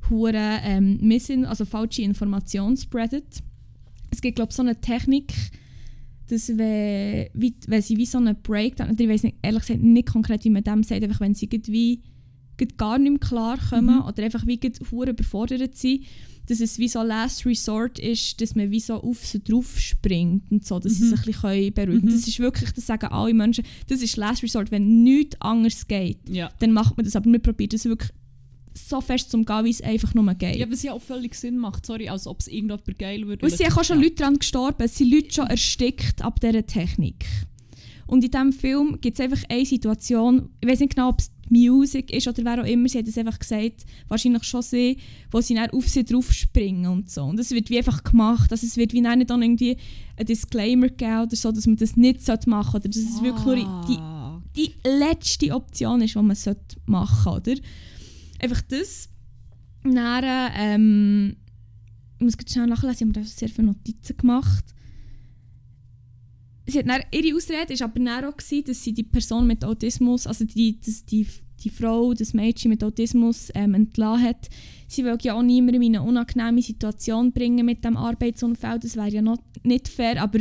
hure 0.10 0.60
ähm, 0.64 0.98
Missin, 1.02 1.46
also 1.46 1.66
falsche 1.66 2.02
Informationen 2.02 2.78
spreadet. 2.78 3.42
Es 4.12 4.22
gibt 4.22 4.36
glaube 4.36 4.54
so 4.54 4.62
eine 4.62 4.80
Technik, 4.80 5.34
dass 6.30 6.50
wenn, 6.58 7.28
wie, 7.34 7.54
wenn 7.68 7.82
sie 7.82 7.98
wie 7.98 8.06
so 8.06 8.18
einen 8.18 8.36
Breakdown, 8.42 8.92
oder 8.92 9.00
ich 9.04 9.10
weiß 9.10 9.24
nicht, 9.24 9.38
ehrlich 9.42 9.62
gesagt 9.62 9.82
nicht 9.82 10.08
konkret, 10.08 10.44
wie 10.44 10.50
man 10.50 10.64
dem 10.64 10.84
sagt, 10.84 11.04
einfach 11.04 11.20
wenn 11.20 11.34
sie 11.36 11.48
grad 11.48 12.78
gar 12.78 12.98
nicht 12.98 13.12
mehr 13.12 13.20
klarkommen 13.20 13.96
Mhm. 13.98 14.02
oder 14.06 14.24
einfach 14.24 14.48
wie 14.48 14.60
hure 14.92 15.10
überfordert 15.12 15.76
sind, 15.76 16.04
dass 16.48 16.62
es 16.62 16.78
wie 16.80 16.88
so 16.88 17.02
Last 17.02 17.46
Resort 17.46 17.98
ist, 18.00 18.40
dass 18.40 18.56
man 18.56 18.70
wie 18.72 18.80
so 18.80 18.96
auf 18.96 19.26
sie 19.26 19.44
drauf 19.44 19.78
springt 19.80 20.52
und 20.52 20.66
so, 20.66 20.80
dass 20.80 20.94
sie 20.94 21.06
Mhm. 21.06 21.10
sich 21.10 21.20
ein 21.20 21.26
bisschen 21.26 21.74
beruhigen 21.74 21.74
können. 22.02 22.06
Mhm. 22.06 22.18
Das 22.18 22.28
ist 22.28 22.40
wirklich, 22.40 22.72
das 22.72 22.86
sagen 22.86 23.08
alle 23.08 23.34
Menschen, 23.34 23.66
das 23.88 24.02
ist 24.02 24.16
Last 24.16 24.44
Resort, 24.44 24.72
wenn 24.72 25.04
nichts 25.04 25.40
anderes 25.42 25.88
geht, 25.88 26.20
Ja. 26.30 26.50
dann 26.60 26.72
macht 26.72 26.96
man 26.98 27.04
das, 27.06 27.16
aber 27.16 27.30
man 27.30 27.42
probiert 27.42 27.74
das 27.74 27.86
wirklich 27.86 28.12
so 28.78 29.02
fest 29.02 29.32
zu 29.32 29.38
umgehen, 29.38 29.66
wie 29.66 29.70
es 29.70 29.82
einfach 29.82 30.14
nur 30.14 30.34
geht. 30.34 30.58
Ja, 30.58 30.70
was 30.70 30.84
ja 30.84 30.94
auch 30.94 31.02
völlig 31.02 31.36
Sinn 31.36 31.58
macht, 31.58 31.86
sorry, 31.86 32.10
als 32.10 32.28
ob 32.28 32.40
es 32.42 32.48
irgendjemand 32.48 33.00
geil 33.00 33.26
würde. 33.28 33.46
Und 33.46 33.52
es 33.52 33.58
sind 33.58 33.76
auch 33.76 33.84
schon 33.84 33.98
Ja. 33.98 34.04
Leute 34.04 34.16
daran 34.16 34.40
gestorben, 34.40 34.84
es 34.84 34.96
sind 34.98 35.12
Leute 35.12 35.34
schon 35.34 35.48
erstickt 35.48 36.22
ab 36.22 36.40
dieser 36.42 36.66
Technik. 36.66 37.26
Und 38.08 38.24
in 38.24 38.30
diesem 38.30 38.54
Film 38.54 39.00
gibt 39.02 39.18
es 39.20 39.24
einfach 39.26 39.44
eine 39.50 39.66
Situation, 39.66 40.50
ich 40.62 40.70
weiß 40.70 40.80
nicht 40.82 40.96
genau, 40.96 41.10
ob 41.10 41.20
es 41.20 41.32
die 41.50 41.70
Musik 41.70 42.12
ist 42.12 42.28
oder 42.28 42.44
wer 42.44 42.62
auch 42.62 42.68
immer, 42.68 42.88
sie 42.88 43.00
hat 43.00 43.08
es 43.08 43.18
einfach 43.18 43.40
gesagt, 43.40 43.84
wahrscheinlich 44.08 44.44
schon 44.44 44.62
sie, 44.62 44.98
wo 45.32 45.42
sie 45.42 45.56
dann 45.56 45.70
auf 45.72 45.88
sie 45.88 46.04
drauf 46.04 46.32
springen 46.32 46.86
und 46.92 47.10
so. 47.10 47.24
Und 47.24 47.38
das 47.38 47.50
wird 47.52 47.70
wie 47.72 47.78
einfach 47.80 48.04
gemacht, 48.04 48.52
also 48.52 48.66
es 48.66 48.78
wird 48.78 48.94
wie 48.94 49.02
dann 49.02 49.18
nicht 49.20 49.30
dann 49.32 49.42
irgendwie 49.42 49.78
ein 50.18 50.26
Disclaimer 50.26 50.90
geben 50.90 51.22
oder 51.24 51.36
so, 51.36 51.52
dass 51.52 51.66
man 51.66 51.78
das 51.78 51.96
nicht 51.96 52.28
machen 52.48 52.72
sollte 52.72 52.88
oder 52.88 52.90
dass 52.90 52.98
es 52.98 53.22
wirklich 53.24 53.46
nur 53.66 53.86
die 53.90 53.98
Ah. 54.00 54.42
die 54.56 54.72
letzte 54.88 55.52
Option 55.54 56.02
ist, 56.02 56.14
die 56.16 56.20
man 56.22 56.36
sollte 56.36 56.78
machen 56.86 57.24
sollte. 57.24 57.52
Oder? 57.54 57.62
Einfach 58.42 58.62
das. 58.62 59.10
Dann, 59.84 60.52
ähm, 60.56 61.36
ich 62.20 62.24
muss 62.24 62.36
schnell 62.48 62.68
nachlesen, 62.68 62.94
ich 62.94 63.02
habe 63.02 63.06
mir 63.08 63.14
da 63.14 63.24
sehr 63.24 63.50
viele 63.50 63.68
Notizen 63.68 64.18
gemacht. 64.18 64.66
Sie 66.68 66.80
hat 66.80 66.88
dann, 66.88 67.02
ihre 67.12 67.36
Ausrede 67.36 67.80
war 67.80 67.88
aber 67.88 68.00
dann 68.00 68.26
auch, 68.26 68.38
gewesen, 68.38 68.64
dass 68.66 68.84
sie 68.84 68.94
die 68.94 69.04
Person 69.04 69.46
mit 69.46 69.64
Autismus, 69.64 70.26
also 70.26 70.46
die, 70.46 70.80
dass 70.80 71.06
die, 71.06 71.28
die 71.64 71.70
Frau, 71.70 72.14
das 72.14 72.34
Mädchen 72.34 72.70
mit 72.70 72.84
Autismus 72.84 73.50
ähm, 73.54 73.76
entlassen 73.76 74.24
hat. 74.24 74.50
Sie 74.88 75.04
will 75.04 75.18
ja 75.22 75.36
auch 75.36 75.44
niemandem 75.44 75.84
in 75.84 75.96
eine 75.96 76.08
unangenehme 76.08 76.62
Situation 76.62 77.32
bringen 77.32 77.66
mit 77.66 77.86
dem 77.86 77.98
Arbeitsunfall. 77.98 78.80
Das 78.80 78.96
wäre 78.96 79.10
ja 79.10 79.22
noch 79.22 79.38
nicht 79.64 79.88
fair, 79.88 80.22
aber 80.22 80.40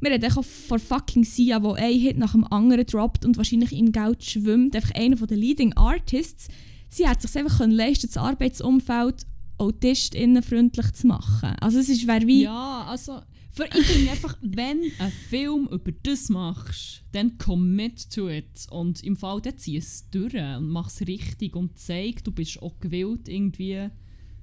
wir 0.00 0.10
reden 0.12 0.32
auch 0.32 0.44
von 0.44 0.78
fucking 0.78 1.24
Sia, 1.24 1.60
wo 1.62 1.72
ein 1.72 1.98
Hit 1.98 2.18
nach 2.18 2.32
dem 2.32 2.44
anderen 2.44 2.86
droppt 2.86 3.24
und 3.24 3.36
wahrscheinlich 3.36 3.72
in 3.72 3.90
Geld 3.90 4.22
schwimmt. 4.22 4.76
Einfach 4.76 4.94
einer 4.94 5.16
der 5.16 5.36
Leading 5.36 5.72
Artists. 5.72 6.48
Sie 6.88 7.06
hat 7.06 7.22
sich 7.22 7.36
einfach 7.36 7.58
können 7.58 7.72
leisten, 7.72 8.06
das 8.06 8.16
Arbeitsumfeld 8.16 9.26
autistinnenfreundlich 9.58 10.92
zu 10.92 11.06
machen. 11.06 11.56
Also 11.60 11.78
es 11.78 11.88
ist 11.88 12.06
wäre 12.06 12.26
wie... 12.26 12.42
Ja, 12.42 12.84
also 12.86 13.20
für 13.50 13.64
ich 13.64 13.86
finde 13.86 14.12
einfach, 14.12 14.38
wenn 14.40 14.82
ein 14.98 15.12
Film 15.28 15.68
über 15.70 15.90
das 16.02 16.28
machst, 16.28 17.02
dann 17.12 17.38
commit 17.38 18.08
to 18.10 18.28
it. 18.28 18.66
Und 18.70 19.02
im 19.02 19.16
Fall, 19.16 19.40
dann 19.40 19.58
zieh 19.58 19.78
es 19.78 20.08
durch 20.10 20.34
und 20.34 20.68
mach 20.68 20.88
es 20.88 21.00
richtig 21.06 21.56
und 21.56 21.76
zeig, 21.78 22.22
du 22.22 22.30
bist 22.30 22.62
auch 22.62 22.78
gewillt, 22.78 23.28
irgendwie 23.28 23.88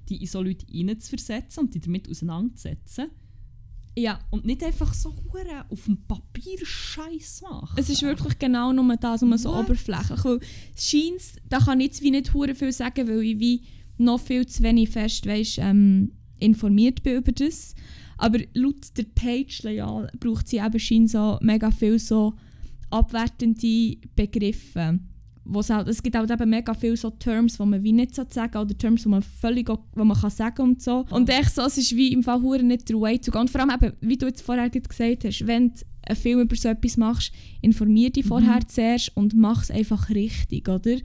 die 0.08 0.20
in 0.20 0.26
so 0.26 0.42
Leute 0.42 0.66
reinzuversetzen 0.72 1.64
und 1.64 1.74
dich 1.74 1.82
damit 1.82 2.08
auseinanderzusetzen. 2.10 3.10
Ja, 3.98 4.20
Und 4.30 4.44
nicht 4.44 4.62
einfach 4.62 4.92
so 4.92 5.14
hure 5.32 5.64
auf 5.70 5.84
dem 5.86 5.96
Papier 6.06 6.58
Scheiß 6.62 7.42
machen. 7.42 7.76
es 7.78 7.88
ist 7.88 8.02
wirklich 8.02 8.38
genau 8.38 8.72
nur 8.72 8.96
das, 8.96 9.22
nur 9.22 9.38
so 9.38 9.50
What? 9.50 9.64
oberflächlich. 9.64 10.22
Weil 10.24 10.40
es 10.74 10.88
scheint, 10.90 11.22
da 11.48 11.58
kann 11.60 11.80
ich 11.80 11.86
jetzt 11.86 12.02
wie 12.02 12.10
nicht 12.10 12.34
hure 12.34 12.54
viel 12.54 12.72
sagen, 12.72 13.08
weil 13.08 13.22
ich 13.22 13.38
wie 13.40 13.62
noch 13.96 14.20
viel 14.20 14.46
zu 14.46 14.62
wenig 14.62 14.90
fest 14.90 15.26
weißt, 15.26 15.58
ähm, 15.62 16.12
informiert 16.38 17.02
bin 17.02 17.16
über 17.16 17.32
das. 17.32 17.74
Aber 18.18 18.38
laut 18.52 18.96
der 18.96 19.04
Page 19.14 19.64
ja, 19.64 20.06
braucht 20.20 20.48
sie 20.48 20.58
eben 20.58 20.78
scheinbar 20.78 21.08
so 21.08 21.38
mega 21.44 21.70
viel 21.70 21.98
so 21.98 22.34
abwertende 22.90 23.96
Begriffe. 24.14 24.98
Wo's 25.48 25.70
halt, 25.70 25.88
es 25.88 26.02
gibt 26.02 26.16
halt 26.16 26.30
eben 26.30 26.50
mega 26.50 26.74
viele 26.74 26.96
so 26.96 27.10
Terms, 27.10 27.56
die 27.56 27.64
man 27.64 27.82
wie 27.82 27.92
nicht 27.92 28.14
so 28.14 28.24
sagen 28.28 28.58
oder 28.58 28.76
Terms, 28.76 29.02
die 29.02 29.08
man 29.08 29.22
völlig 29.22 29.70
auch, 29.70 29.80
die 29.94 30.04
man 30.04 30.16
kann 30.16 30.30
sagen 30.30 30.62
und 30.62 30.82
so. 30.82 31.06
Und 31.10 31.28
echt 31.28 31.54
so, 31.54 31.62
es 31.62 31.78
ist 31.78 31.94
wie 31.94 32.12
im 32.12 32.22
Fall 32.22 32.42
hure 32.42 32.62
nicht 32.62 32.88
der 32.88 33.00
Way 33.00 33.18
to 33.20 33.30
go. 33.30 33.40
Und 33.40 33.50
vor 33.50 33.60
allem 33.60 33.70
eben, 33.70 33.92
wie 34.00 34.16
du 34.16 34.26
jetzt 34.26 34.42
vorher 34.42 34.68
gesagt 34.68 35.24
hast, 35.24 35.46
wenn 35.46 35.68
du 35.68 35.80
einen 36.02 36.16
Film 36.16 36.40
über 36.40 36.56
so 36.56 36.68
etwas 36.68 36.96
machst, 36.96 37.32
informier 37.60 38.10
dich 38.10 38.26
vorher 38.26 38.60
zuerst 38.66 39.16
und 39.16 39.34
mach 39.34 39.62
es 39.62 39.70
einfach 39.70 40.10
richtig, 40.10 40.68
oder? 40.68 40.96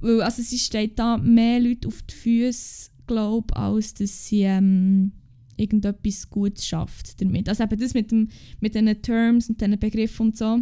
Weil 0.00 0.22
also 0.22 0.42
es 0.42 0.60
steht 0.60 0.98
da 0.98 1.16
mehr 1.16 1.60
Leute 1.60 1.88
auf 1.88 2.02
die 2.02 2.14
Füße, 2.14 2.90
glaube 3.06 3.56
als 3.56 3.94
dass 3.94 4.28
sie 4.28 4.42
ähm, 4.42 5.12
irgendetwas 5.56 6.30
Gutes 6.30 6.66
schafft 6.66 7.20
damit. 7.20 7.48
Also 7.48 7.64
eben 7.64 7.78
das 7.78 7.94
mit, 7.94 8.10
dem, 8.10 8.28
mit 8.60 8.74
diesen 8.74 9.02
Terms 9.02 9.48
und 9.48 9.60
diesen 9.60 9.78
Begriffen 9.78 10.28
und 10.28 10.36
so, 10.36 10.60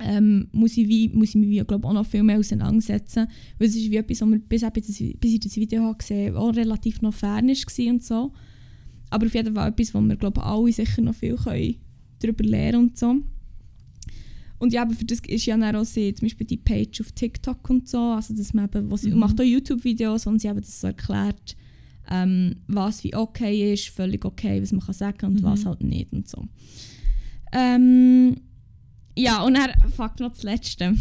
ähm, 0.00 0.48
muss, 0.52 0.76
ich 0.76 0.88
wie, 0.88 1.08
muss 1.08 1.30
ich 1.30 1.34
mich 1.36 1.66
glaub, 1.66 1.84
auch 1.84 1.92
noch 1.92 2.06
viel 2.06 2.22
mehr 2.22 2.38
auseinandersetzen. 2.38 3.26
Weil 3.58 3.68
es 3.68 3.76
ist 3.76 3.90
wie 3.90 3.96
etwas, 3.96 4.20
was 4.20 4.28
mir 4.28 4.38
bis, 4.40 4.62
bis 5.20 5.32
ich 5.32 5.40
das 5.40 5.56
Video 5.56 5.82
habe 5.84 5.98
gesehen 5.98 6.34
auch 6.36 6.54
relativ 6.54 7.00
noch 7.02 7.14
fern 7.14 7.48
war 7.48 7.92
und 7.92 8.02
so. 8.04 8.32
Aber 9.10 9.26
auf 9.26 9.34
jeden 9.34 9.54
Fall 9.54 9.70
etwas, 9.70 9.94
wo 9.94 10.00
wir 10.00 10.16
glaub, 10.16 10.38
alle 10.38 10.72
sicher 10.72 11.02
noch 11.02 11.14
viel 11.14 11.36
können 11.36 11.76
darüber 12.20 12.44
lernen 12.44 12.78
und 12.88 12.98
so. 12.98 13.16
Und 14.58 14.72
ja, 14.72 14.82
aber 14.82 14.94
für 14.94 15.04
das 15.04 15.20
ist 15.26 15.46
ja 15.46 15.56
dann 15.56 15.76
auch 15.76 15.84
sie, 15.84 16.14
zum 16.14 16.26
Beispiel 16.26 16.46
die 16.46 16.56
Page 16.56 17.00
auf 17.00 17.12
TikTok 17.12 17.68
und 17.70 17.88
so, 17.88 17.98
also 17.98 18.34
dass 18.34 18.54
man 18.54 18.64
eben, 18.66 18.90
wo 18.90 18.96
sie 18.96 19.10
Mhm. 19.10 19.18
macht 19.18 19.40
auch 19.40 19.44
YouTube-Videos 19.44 20.26
und 20.26 20.40
sie 20.40 20.48
eben 20.48 20.60
das 20.60 20.80
so 20.80 20.86
erklärt, 20.86 21.56
ähm, 22.10 22.56
was 22.66 23.04
wie 23.04 23.14
okay 23.14 23.72
ist, 23.74 23.88
völlig 23.88 24.24
okay, 24.24 24.62
was 24.62 24.72
man 24.72 24.80
kann 24.80 24.94
sagen 24.94 25.26
und 25.26 25.34
Mhm. 25.40 25.42
was 25.42 25.66
halt 25.66 25.82
nicht 25.82 26.12
und 26.12 26.28
so. 26.28 26.46
Ähm, 27.52 28.36
ja, 29.16 29.42
und 29.42 29.54
dann, 29.54 29.70
fuck 29.90 30.20
noch 30.20 30.32
das 30.32 30.42
Letzte, 30.42 30.96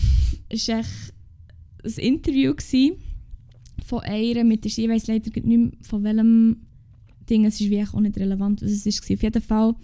es 0.49 0.67
war 0.67 0.83
ein 1.85 1.93
Interview 1.97 2.53
von 3.85 3.99
einer 4.01 4.43
mit 4.43 4.63
der, 4.63 4.71
ich 4.71 4.89
weiß 4.89 5.07
leider 5.07 5.29
nicht 5.31 5.45
mehr 5.45 5.71
von 5.81 6.03
welchem 6.03 6.65
Ding, 7.29 7.45
es 7.45 7.59
ist 7.59 7.69
wie 7.69 7.83
auch 7.83 7.99
nicht 7.99 8.17
relevant, 8.17 8.61
was 8.61 8.71
es 8.71 8.85
war. 8.85 9.15
Auf 9.15 9.23
jeden 9.23 9.41
Fall 9.41 9.75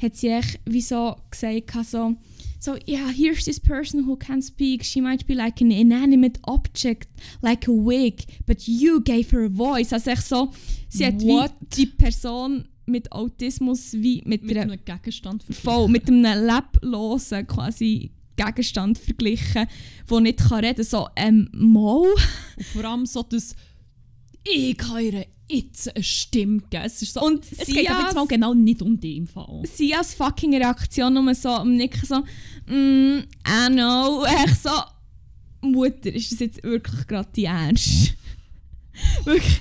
hat 0.00 0.16
sie 0.16 0.28
echt 0.28 0.60
wie 0.64 0.80
so 0.80 1.16
gesagt, 1.30 1.86
so, 1.86 2.16
so, 2.58 2.76
yeah, 2.86 3.10
here's 3.10 3.44
this 3.46 3.58
person 3.58 4.06
who 4.06 4.16
can 4.16 4.42
speak. 4.42 4.84
She 4.84 5.00
might 5.00 5.26
be 5.26 5.34
like 5.34 5.60
an 5.62 5.70
inanimate 5.70 6.38
object, 6.44 7.08
like 7.42 7.66
a 7.66 7.72
wig, 7.72 8.24
but 8.46 8.68
you 8.68 9.00
gave 9.00 9.30
her 9.30 9.44
a 9.44 9.48
voice. 9.48 9.92
Also 9.92 10.10
echt 10.10 10.28
so, 10.28 10.52
sie 10.88 11.06
hat 11.06 11.22
What? 11.22 11.52
wie 11.60 11.66
die 11.76 11.86
Person 11.86 12.68
mit 12.90 13.12
Autismus 13.12 13.92
wie 13.94 14.22
mit, 14.24 14.42
mit 14.44 14.56
einer 14.56 14.72
einem 14.72 14.84
Gegenstand 14.84 15.44
voll 15.50 15.88
mit 15.88 16.08
einem 16.08 16.46
leblosen 16.46 17.46
quasi 17.46 18.10
Gegenstand 18.36 18.98
verglichen, 18.98 19.66
der 20.10 20.20
nicht 20.20 20.38
kann 20.38 20.64
reden. 20.64 20.84
So, 20.84 21.08
ähm, 21.16 21.48
mal. 21.52 22.06
Und 22.56 22.66
vor 22.72 22.84
allem 22.84 23.04
so, 23.06 23.22
dass 23.22 23.54
ich 24.44 24.78
kann 24.78 25.02
ihr 25.02 25.26
jetzt 25.48 25.94
eine 25.94 26.02
Stimme 26.02 26.60
geben. 26.70 26.84
Es, 26.84 27.02
ist 27.02 27.14
so, 27.14 27.20
Und 27.22 27.44
es 27.52 27.66
sie 27.66 27.72
geht 27.72 27.90
aber 27.90 28.04
jetzt 28.04 28.14
mal 28.14 28.26
genau 28.26 28.54
nicht 28.54 28.80
um 28.82 28.98
dich 28.98 29.16
im 29.16 29.26
Fall. 29.26 29.62
sie 29.64 29.94
als 29.94 30.14
fucking 30.14 30.54
Reaktion 30.54 31.12
nur 31.12 31.34
so 31.34 31.48
am 31.50 31.74
Nicken 31.76 32.06
so, 32.06 32.20
mm, 32.72 33.18
I 33.46 33.68
know, 33.72 34.24
echt 34.44 34.62
so, 34.62 34.70
Mutter, 35.60 36.12
ist 36.14 36.32
das 36.32 36.38
jetzt 36.38 36.62
wirklich 36.62 37.06
gerade 37.06 37.28
die 37.36 37.44
Ernst? 37.44 38.14
wirklich. 39.24 39.60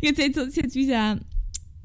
Jetzt 0.00 0.20
hat 0.22 0.34
so- 0.34 0.48
sie 0.50 0.62
hat 0.62 0.74
wie 0.74 0.86
den, 0.86 1.20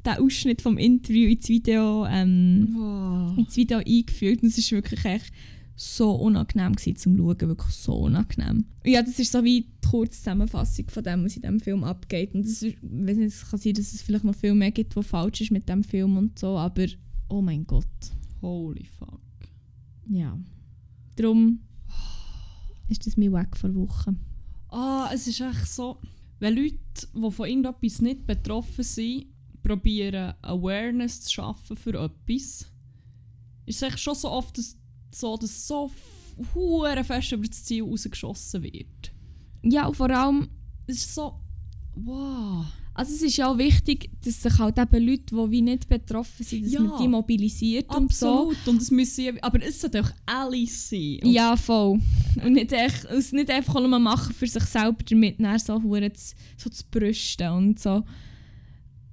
den 0.07 0.23
Ausschnitt 0.23 0.61
vom 0.61 0.77
Interview 0.77 1.29
ins 1.29 1.47
Video, 1.49 2.05
ähm, 2.07 2.75
Oh. 2.77 3.39
ins 3.39 3.55
Video 3.55 3.79
eingefügt 3.79 4.41
und 4.43 4.49
es 4.49 4.57
ist 4.57 4.71
wirklich 4.71 5.03
echt 5.05 5.31
so 5.75 6.11
unangenehm 6.15 6.73
gewesen 6.73 6.95
zum 6.95 7.17
Schauen, 7.17 7.39
wirklich 7.39 7.73
so 7.75 7.93
unangenehm. 7.93 8.65
Ja, 8.83 9.03
das 9.03 9.19
ist 9.19 9.31
so 9.31 9.43
wie 9.43 9.61
die 9.61 9.87
Kurzzusammenfassung 9.87 10.89
von 10.89 11.03
dem, 11.03 11.23
was 11.23 11.35
in 11.35 11.41
diesem 11.43 11.59
Film 11.59 11.83
abgeht 11.83 12.33
und 12.33 12.43
das 12.43 12.53
ist, 12.53 12.63
ich 12.63 12.77
weiss 12.81 13.17
nicht, 13.17 13.27
es 13.27 13.49
kann 13.49 13.59
sein, 13.59 13.73
dass 13.73 13.93
es 13.93 14.01
vielleicht 14.01 14.23
noch 14.23 14.35
viel 14.35 14.55
mehr 14.55 14.71
gibt, 14.71 14.95
was 14.95 15.05
falsch 15.05 15.41
ist 15.41 15.51
mit 15.51 15.69
dem 15.69 15.83
Film 15.83 16.17
und 16.17 16.39
so, 16.39 16.57
aber 16.57 16.87
oh 17.29 17.41
mein 17.41 17.65
Gott. 17.67 17.85
Holy 18.41 18.85
fuck. 18.85 19.19
Ja. 20.09 20.37
Darum 21.15 21.59
ist 22.89 23.05
das 23.05 23.17
mein 23.17 23.33
Weg 23.33 23.55
vor 23.57 23.73
Wochen. 23.75 24.19
Ah, 24.69 25.09
es 25.13 25.27
ist 25.27 25.41
echt 25.41 25.67
so, 25.67 25.97
wenn 26.39 26.55
Leute, 26.55 26.75
die 27.13 27.31
von 27.31 27.47
irgendetwas 27.47 28.01
nicht 28.01 28.25
betroffen 28.25 28.83
sind, 28.83 29.25
probieren 29.67 30.33
Awareness 30.41 31.21
zu 31.21 31.33
schaffen 31.33 31.75
für 31.75 31.93
etwas, 31.95 32.65
ist 33.65 33.75
es 33.75 33.81
echt 33.81 33.99
schon 33.99 34.15
so 34.15 34.29
oft 34.29 34.57
dass, 34.57 34.77
so, 35.11 35.35
dass 35.37 35.67
so 35.67 35.91
hure 36.53 37.03
fest 37.03 37.31
über 37.31 37.47
das 37.47 37.63
Ziel 37.63 37.83
rausgeschossen 37.83 38.63
wird. 38.63 39.11
Ja, 39.63 39.87
und 39.87 39.95
vor 39.95 40.09
allem, 40.09 40.49
Es 40.85 40.97
ist 40.97 41.15
so, 41.15 41.33
wow. 41.95 42.65
also 42.93 43.13
es 43.13 43.21
ist 43.23 43.37
ja 43.37 43.51
auch 43.51 43.57
wichtig, 43.57 44.09
dass 44.23 44.41
sich 44.41 44.57
halt 44.59 44.77
eben 44.77 45.05
Leute, 45.05 45.35
die 45.35 45.51
wie 45.51 45.61
nicht 45.61 45.89
betroffen 45.89 46.45
sind, 46.45 46.65
dass 46.65 46.73
Ja. 46.73 46.81
man 46.81 47.01
die 47.01 47.07
mobilisiert 47.07 47.93
und 47.93 48.13
so. 48.13 48.49
Absolut. 48.51 48.67
Und 48.67 48.81
es 48.81 48.91
müssen 48.91 49.39
aber 49.41 49.61
es 49.63 49.81
sollte 49.81 50.01
auch 50.01 50.11
alle 50.25 50.65
sein. 50.67 51.19
Und 51.23 51.31
Ja, 51.31 51.55
voll. 51.57 51.99
Und 52.43 52.53
nicht, 52.53 52.71
echt, 52.71 53.03
es 53.05 53.31
nicht 53.33 53.49
einfach 53.49 53.73
nur 53.81 53.99
machen 53.99 54.33
für 54.33 54.47
sich 54.47 54.63
selber 54.63 55.03
damit, 55.09 55.39
so, 55.59 55.81
so 56.57 56.69
zu 56.69 56.83
brüsten 56.89 57.49
und 57.51 57.79
so. 57.79 58.03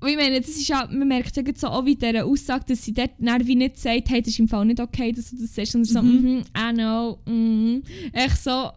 Und 0.04 0.10
ich 0.10 0.16
meine, 0.18 0.38
das 0.38 0.50
ist 0.50 0.68
ja, 0.68 0.86
man 0.92 1.08
merkt 1.08 1.34
ja 1.34 1.42
so 1.54 1.68
auch 1.68 1.86
wie 1.86 1.96
dieser 1.96 2.26
Aussage, 2.26 2.66
dass 2.68 2.84
sie 2.84 2.92
dort 2.92 3.12
wie 3.18 3.54
nicht 3.54 3.78
sagt, 3.78 4.10
hey, 4.10 4.20
das 4.20 4.34
ist 4.34 4.38
im 4.38 4.48
Fall 4.48 4.66
nicht 4.66 4.78
okay, 4.78 5.12
dass 5.12 5.30
du 5.30 5.36
das 5.38 5.54
sagst, 5.54 5.72
sondern 5.72 5.90
so, 5.90 6.02
Mhm. 6.02 6.22
mhm, 6.34 6.44
I 6.54 6.74
know, 6.74 7.18
mhm. 7.24 7.82
Echt 8.12 8.36
so, 8.36 8.70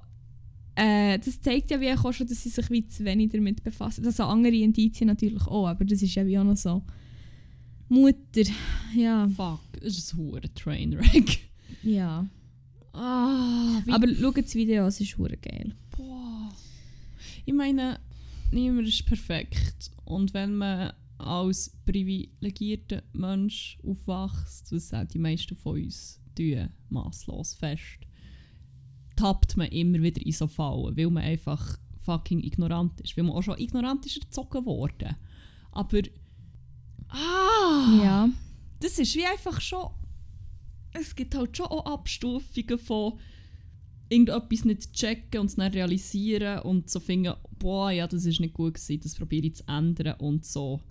äh, 0.75 1.19
das 1.19 1.41
zeigt 1.41 1.69
ja 1.69 1.81
wie 1.81 1.91
auch 1.91 2.13
schon, 2.13 2.27
dass 2.27 2.43
sie 2.43 2.47
sich 2.47 2.69
wie 2.69 2.87
zu 2.87 3.03
wenig 3.03 3.33
damit 3.33 3.61
befassen. 3.61 4.05
Also 4.05 4.23
andere 4.23 4.55
Indizien 4.55 5.07
natürlich 5.07 5.45
auch, 5.47 5.67
aber 5.67 5.83
das 5.83 6.01
ist 6.01 6.15
ja 6.15 6.25
wie 6.25 6.39
auch 6.39 6.45
noch 6.45 6.55
so. 6.55 6.81
Mutter, 7.89 8.49
ja. 8.95 9.27
Fuck, 9.35 9.59
das 9.81 9.97
ist 9.97 10.13
ein 10.13 10.19
hoher 10.19 10.41
Trainwreck. 10.55 11.39
Ja. 11.83 12.25
Ah, 12.93 13.81
wie 13.83 13.91
Aber 13.91 14.07
schaut 14.15 14.37
das 14.37 14.55
Video 14.55 14.87
es 14.87 15.01
ist 15.01 15.17
geil. 15.17 15.75
Boah. 15.91 16.53
Ich 17.45 17.53
meine, 17.53 17.99
niemand 18.53 18.87
ist 18.87 19.05
perfekt. 19.05 19.91
Und 20.05 20.33
wenn 20.33 20.55
man 20.55 20.93
als 21.17 21.75
privilegierter 21.85 23.03
Mensch 23.13 23.77
aufwächst, 23.83 24.71
was 24.71 24.93
auch 24.93 25.05
die 25.05 25.19
meisten 25.19 25.55
von 25.55 25.81
uns 25.81 26.21
tun, 26.35 26.69
masslos 26.89 27.55
fest, 27.55 27.99
tappt 29.15 29.57
man 29.57 29.67
immer 29.69 30.01
wieder 30.01 30.23
in 30.25 30.31
so 30.31 30.47
Fallen, 30.47 30.95
weil 30.95 31.09
man 31.09 31.23
einfach 31.23 31.79
fucking 31.97 32.43
ignorant 32.43 33.01
ist. 33.01 33.17
Weil 33.17 33.25
man 33.25 33.35
auch 33.35 33.43
schon 33.43 33.59
ignorant 33.59 34.05
ist 34.05 34.17
erzogen 34.17 34.65
worden. 34.65 35.15
Aber. 35.71 36.01
Ah! 37.09 38.01
Ja. 38.03 38.29
das 38.79 38.99
ist 38.99 39.15
wie 39.15 39.25
einfach 39.25 39.59
schon. 39.61 39.89
Es 40.93 41.15
gibt 41.15 41.35
halt 41.35 41.55
schon 41.55 41.67
auch 41.67 41.85
Abstufungen 41.85 42.79
von 42.79 43.19
irgendetwas 44.09 44.65
nicht 44.65 44.93
checken 44.93 45.41
und 45.41 45.47
es 45.47 45.55
dann 45.55 45.71
realisieren 45.71 46.59
und 46.59 46.89
so 46.89 46.99
finden, 46.99 47.33
boah, 47.59 47.91
ja, 47.91 48.07
das 48.07 48.25
ist 48.25 48.39
nicht 48.39 48.53
gut 48.53 48.75
gewesen, 48.75 49.01
das 49.03 49.15
probiere 49.15 49.47
ich 49.47 49.55
zu 49.55 49.67
ändern 49.67 50.15
und 50.19 50.45
so 50.45 50.81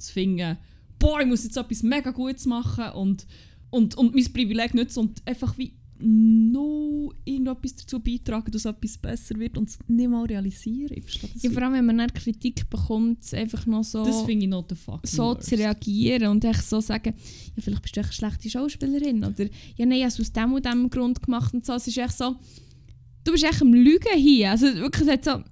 zu 0.00 0.12
finden, 0.12 0.56
boah, 0.98 1.20
ich 1.20 1.26
muss 1.26 1.44
jetzt 1.44 1.56
etwas 1.56 1.82
mega 1.82 2.10
Gutes 2.10 2.46
machen 2.46 2.90
und, 2.92 3.26
und, 3.70 3.96
und 3.96 4.14
mein 4.14 4.32
Privileg 4.32 4.74
nutzen 4.74 5.00
und 5.00 5.22
einfach 5.26 5.56
wie 5.58 5.74
no 6.02 7.12
irgendetwas 7.24 7.76
dazu 7.76 8.00
beitragen, 8.00 8.50
dass 8.50 8.64
etwas 8.64 8.96
besser 8.96 9.38
wird 9.38 9.58
und 9.58 9.68
es 9.68 9.78
nicht 9.86 10.08
mal 10.08 10.24
realisieren. 10.24 11.02
Ja. 11.40 11.50
Vor 11.50 11.62
allem, 11.62 11.74
wenn 11.74 11.86
man 11.86 11.98
dann 11.98 12.12
Kritik 12.12 12.68
bekommt, 12.70 13.32
einfach 13.34 13.66
noch 13.66 13.84
so, 13.84 14.04
das 14.04 14.26
ich 14.26 14.48
noch 14.48 14.66
der 14.66 14.76
fucking 14.76 15.10
so 15.10 15.34
worst. 15.34 15.48
zu 15.48 15.56
reagieren 15.56 16.28
und 16.28 16.44
echt 16.44 16.64
so 16.64 16.80
sagen, 16.80 17.14
ja, 17.14 17.62
vielleicht 17.62 17.82
bist 17.82 17.96
du 17.96 18.00
echt 18.00 18.08
eine 18.08 18.14
schlechte 18.14 18.50
Schauspielerin 18.50 19.24
oder 19.24 19.44
ja, 19.76 19.86
nein, 19.86 19.92
ich 19.92 20.04
habe 20.04 20.12
es 20.12 20.20
aus 20.20 20.32
dem 20.32 20.52
und 20.52 20.64
dem 20.64 20.90
Grund 20.90 21.22
gemacht 21.22 21.52
und 21.52 21.66
so. 21.66 21.74
Es 21.74 21.86
ist 21.86 21.98
echt 21.98 22.16
so, 22.16 22.36
du 23.24 23.32
bist 23.32 23.44
echt 23.44 23.60
am 23.60 23.74
Lügen 23.74 24.16
hier. 24.16 24.52
Also 24.52 24.66
wirklich, 24.74 25.06
es 25.06 25.12
hat, 25.12 25.24
so, 25.24 25.42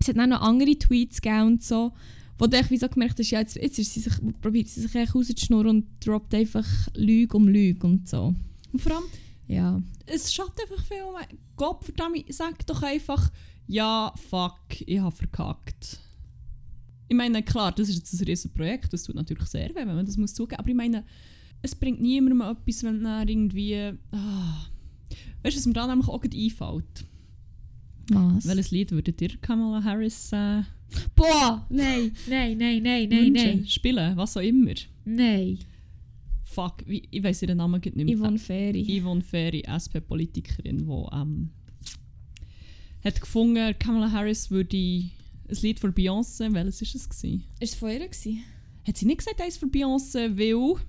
es 0.00 0.08
hat 0.08 0.18
auch 0.18 0.26
noch 0.26 0.40
andere 0.40 0.78
Tweets 0.78 1.20
gegeben 1.20 1.46
und 1.46 1.62
so, 1.62 1.92
wo 2.38 2.46
du 2.46 2.56
echt 2.56 2.70
wie 2.70 2.78
so 2.78 2.88
gemerkt 2.88 3.18
hast, 3.18 3.30
ja, 3.30 3.40
jetzt, 3.40 3.56
jetzt 3.56 3.78
ist 3.78 3.92
sie 3.94 4.00
sich, 4.00 4.12
probiert 4.40 4.68
sie 4.68 4.80
sich 4.80 4.94
echt 4.94 5.14
rauszuschnurren 5.14 5.68
und 5.68 5.86
droppt 6.06 6.34
einfach 6.34 6.66
Lüge 6.94 7.36
um 7.36 7.48
Lüge 7.48 7.86
und 7.86 8.08
so. 8.08 8.34
Und 8.72 8.80
vor 8.80 8.92
allem, 8.96 9.04
Ja. 9.48 9.82
es 10.06 10.32
schadet 10.32 10.54
einfach 10.60 10.84
viel. 10.86 11.02
Gott 11.56 11.84
verdammt, 11.84 12.24
sag 12.30 12.64
doch 12.66 12.82
einfach, 12.82 13.30
ja, 13.66 14.12
fuck, 14.30 14.60
ich 14.86 14.98
habe 15.00 15.14
verkackt. 15.14 15.98
Ich 17.08 17.16
meine, 17.16 17.42
klar, 17.42 17.72
das 17.72 17.88
ist 17.88 17.96
jetzt 17.96 18.12
ein 18.12 18.24
riesen 18.26 18.52
Projekt, 18.52 18.92
das 18.92 19.04
tut 19.04 19.14
natürlich 19.14 19.48
sehr 19.48 19.70
weh, 19.70 19.74
wenn 19.76 19.88
man 19.96 20.06
das 20.06 20.16
muss 20.18 20.34
zugeben, 20.34 20.58
aber 20.60 20.68
ich 20.68 20.74
meine, 20.76 21.04
es 21.62 21.74
bringt 21.74 22.00
niemandem 22.00 22.42
etwas, 22.42 22.82
wenn 22.84 23.02
dann 23.02 23.26
irgendwie, 23.26 23.74
ah, 24.12 24.66
weißt 25.42 25.56
du, 25.56 25.60
was 25.60 25.66
mir 25.66 25.72
da 25.72 25.86
nämlich 25.86 26.08
auch 26.08 26.22
einfällt? 26.22 27.04
Was? 28.10 28.46
Welches 28.46 28.70
Lied 28.70 28.92
würdet 28.92 29.20
ihr 29.20 29.36
Kamala 29.40 29.82
Harris 29.84 30.32
äh, 30.32 30.62
Boah! 31.14 31.66
Nein, 31.68 32.12
nein, 32.28 32.56
nein, 32.56 32.82
nein, 32.82 33.08
nein, 33.08 33.32
nein. 33.32 33.66
Spielen, 33.66 34.16
was 34.16 34.36
auch 34.36 34.42
immer. 34.42 34.74
Nein. 35.04 35.58
Fuck, 36.44 36.84
wie, 36.86 37.02
ich 37.10 37.22
weiß 37.22 37.42
ihren 37.42 37.58
Namen 37.58 37.80
nicht 37.80 37.94
mehr. 37.94 38.16
Yvonne 38.16 38.38
Ferry. 38.38 39.00
Yvonne 39.00 39.22
Ferry, 39.22 39.62
SP-Politikerin, 39.66 40.78
die 40.78 41.16
ähm, 41.16 41.50
hat 43.04 43.20
gefunden, 43.20 43.78
Kamala 43.78 44.10
Harris 44.10 44.50
würde 44.50 44.76
ein 44.76 45.10
Lied 45.62 45.78
von 45.78 45.92
Beyoncé, 45.92 46.52
welches 46.52 46.80
war 46.82 46.88
es? 46.94 47.08
Gewesen? 47.08 47.44
Ist 47.60 47.72
es 47.74 47.78
von 47.78 47.90
ihr? 47.90 48.00
Gewesen? 48.00 48.42
Hat 48.86 48.96
sie 48.96 49.06
nicht 49.06 49.18
gesagt, 49.18 49.40
eins 49.40 49.58
von 49.58 49.70
Beyoncé, 49.70 50.38
weil... 50.38 50.80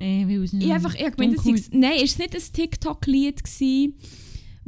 Äh, 0.00 0.26
weil 0.26 0.44
es 0.44 0.52
Ich 0.52 0.72
einfach, 0.72 0.94
ich 0.94 1.16
gemeint, 1.16 1.38
es 1.38 1.70
nein, 1.72 1.98
ist 2.02 2.12
es 2.12 2.18
nicht 2.18 2.34
ein 2.34 2.52
TikTok-Lied 2.52 3.42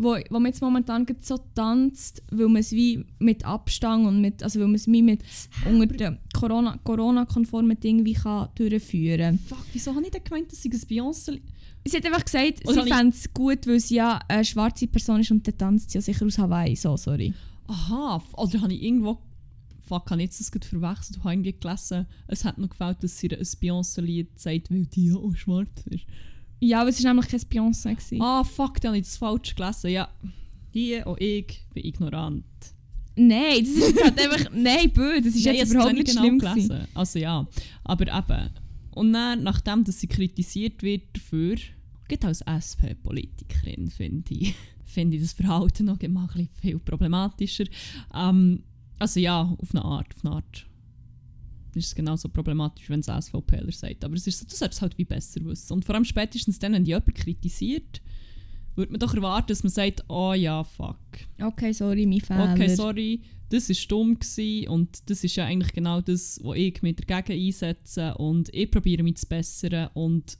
wo, 0.02 0.16
wo 0.30 0.38
man 0.40 0.46
jetzt 0.46 0.60
momentan 0.62 1.06
so 1.20 1.38
tanzt, 1.54 2.22
weil 2.30 2.48
man 2.48 2.56
es 2.60 2.72
wie 2.72 3.04
mit 3.18 3.44
Abstand 3.44 4.06
und 4.06 4.20
mit, 4.20 4.42
also 4.42 4.58
weil 4.58 4.66
man 4.66 4.76
es 4.76 4.86
wie 4.86 5.02
mit 5.02 5.20
unter 5.70 5.86
den 5.86 6.18
Corona- 6.34 6.78
Corona-konformen 6.84 7.78
Dingen 7.78 8.04
wie 8.04 8.14
kann 8.14 8.48
durchführen 8.54 9.38
Fuck, 9.38 9.64
wieso 9.72 9.94
habe 9.94 10.04
ich 10.04 10.10
denn 10.10 10.24
gemeint, 10.24 10.50
dass 10.50 10.62
sie 10.62 10.70
ein 10.70 10.78
Beyoncé... 10.80 11.40
Sie 11.86 11.96
hat 11.96 12.04
einfach 12.04 12.24
gesagt, 12.24 12.66
Oder 12.66 12.82
sie 12.82 12.88
ich- 12.88 12.94
fände 12.94 13.14
es 13.16 13.32
gut, 13.32 13.66
weil 13.66 13.80
sie 13.80 13.94
ja 13.96 14.20
eine 14.28 14.44
schwarze 14.44 14.86
Person 14.86 15.20
ist 15.20 15.30
und 15.30 15.46
dann 15.46 15.56
tanzt 15.56 15.90
sie 15.90 15.98
ja 15.98 16.02
sicher 16.02 16.26
aus 16.26 16.36
Hawaii. 16.38 16.76
So, 16.76 16.96
sorry. 16.96 17.32
Aha, 17.66 18.22
oder 18.36 18.60
habe 18.62 18.72
ich 18.74 18.82
irgendwo... 18.82 19.18
Fuck, 19.86 20.10
habe 20.10 20.20
ich 20.20 20.26
jetzt 20.26 20.38
das 20.40 20.52
gerade 20.52 20.66
verwechselt? 20.66 21.16
Ich 21.16 21.24
habe 21.24 21.32
irgendwie 21.34 21.52
gelesen, 21.58 22.06
es 22.28 22.44
hat 22.44 22.58
noch 22.58 22.68
gefällt, 22.70 23.02
dass 23.02 23.18
sie 23.18 23.28
ein 23.30 23.42
Beyoncé-Lied 23.42 24.38
sagt, 24.38 24.70
weil 24.70 24.86
die 24.86 25.06
ja 25.06 25.16
auch 25.16 25.34
schwarz 25.34 25.68
ist. 25.86 26.04
Ja, 26.60 26.80
aber 26.82 26.90
es 26.90 27.02
war 27.02 27.12
nämlich 27.12 27.28
kein 27.30 27.40
Beyoncé. 27.40 27.90
gewesen. 27.94 28.20
Ah, 28.22 28.44
fuck, 28.44 28.80
dann 28.80 28.90
habe 28.90 28.98
ich 28.98 29.04
das 29.06 29.16
falsch 29.16 29.54
gelesen. 29.54 29.90
Ja, 29.90 30.08
hier 30.72 31.06
auch 31.06 31.16
ich 31.18 31.64
bin 31.74 31.84
ignorant. 31.84 32.44
Nein, 33.16 33.60
das 33.64 33.68
ist 33.70 33.88
jetzt 33.88 34.04
halt 34.04 34.20
einfach. 34.32 34.50
Nein, 34.54 34.90
bö, 34.92 35.20
das 35.20 35.34
ist 35.34 35.44
Nein, 35.46 35.56
jetzt 35.56 35.72
überhaupt 35.72 35.94
nicht 35.94 36.06
genau 36.08 36.20
schlimm. 36.22 36.38
gelesen. 36.38 36.68
gewesen. 36.68 36.88
Also 36.94 37.18
ja, 37.18 37.46
aber 37.84 38.06
eben. 38.18 38.50
Und 38.92 39.12
dann, 39.12 39.42
nachdem 39.42 39.84
dass 39.84 40.00
sie 40.00 40.06
kritisiert 40.06 40.82
wird 40.82 41.02
dafür, 41.14 41.56
geht 42.08 42.24
als 42.24 42.40
SP-Politikerin, 42.42 43.90
finde 43.90 44.34
ich, 44.34 44.54
finde 44.84 45.16
ich 45.16 45.22
das 45.22 45.32
Verhalten 45.32 45.86
noch 45.86 46.00
immer 46.00 46.22
ein 46.22 46.26
bisschen 46.28 46.48
viel 46.60 46.78
problematischer. 46.78 47.64
Ähm, 48.14 48.62
also 48.98 49.20
ja, 49.20 49.42
auf 49.42 49.70
eine 49.74 49.84
Art, 49.84 50.14
auf 50.14 50.24
eine 50.24 50.34
Art 50.36 50.66
ist 51.80 51.88
es 51.88 51.94
genauso 51.94 52.28
problematisch, 52.28 52.88
wenn 52.88 53.00
es 53.00 53.08
ein 53.08 53.20
SVPler 53.20 53.72
sagt. 53.72 54.04
Aber 54.04 54.14
es 54.14 54.26
ist 54.26 54.38
so, 54.38 54.44
du 54.44 54.54
solltest 54.54 54.78
es 54.78 54.82
halt 54.82 54.98
wie 54.98 55.04
besser 55.04 55.44
wissen. 55.44 55.72
Und 55.72 55.84
vor 55.84 55.94
allem 55.94 56.04
spätestens 56.04 56.58
dann, 56.58 56.72
wenn 56.72 56.84
die 56.84 56.90
jemand 56.90 57.14
kritisiert, 57.14 58.00
würde 58.76 58.92
man 58.92 59.00
doch 59.00 59.14
erwarten, 59.14 59.48
dass 59.48 59.62
man 59.62 59.70
sagt, 59.70 60.04
oh 60.08 60.32
ja, 60.32 60.62
fuck. 60.64 60.98
Okay, 61.40 61.72
sorry, 61.72 62.06
mein 62.06 62.20
Fehler. 62.20 62.52
Okay, 62.52 62.74
sorry, 62.74 63.22
das 63.48 63.68
war 63.68 63.76
dumm 63.88 64.18
gewesen 64.18 64.68
und 64.68 65.10
das 65.10 65.24
ist 65.24 65.36
ja 65.36 65.44
eigentlich 65.44 65.72
genau 65.72 66.00
das, 66.00 66.40
was 66.42 66.56
ich 66.56 66.80
mir 66.82 66.94
dagegen 66.94 67.46
einsetze 67.46 68.14
und 68.14 68.48
ich 68.54 68.70
probiere 68.70 69.02
mich 69.02 69.16
zu 69.16 69.26
bessern 69.26 69.90
und 69.94 70.38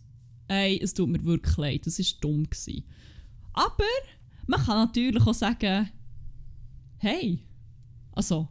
ey, 0.49 0.81
es 0.81 0.95
tut 0.95 1.09
mir 1.09 1.23
wirklich 1.25 1.57
leid, 1.57 1.87
das 1.87 1.99
war 1.99 2.21
dumm. 2.21 2.45
Gewesen. 2.45 2.85
Aber 3.53 3.85
man 4.47 4.61
kann 4.61 4.87
natürlich 4.87 5.27
auch 5.27 5.35
sagen, 5.35 5.91
hey, 6.99 7.41
also, 8.13 8.49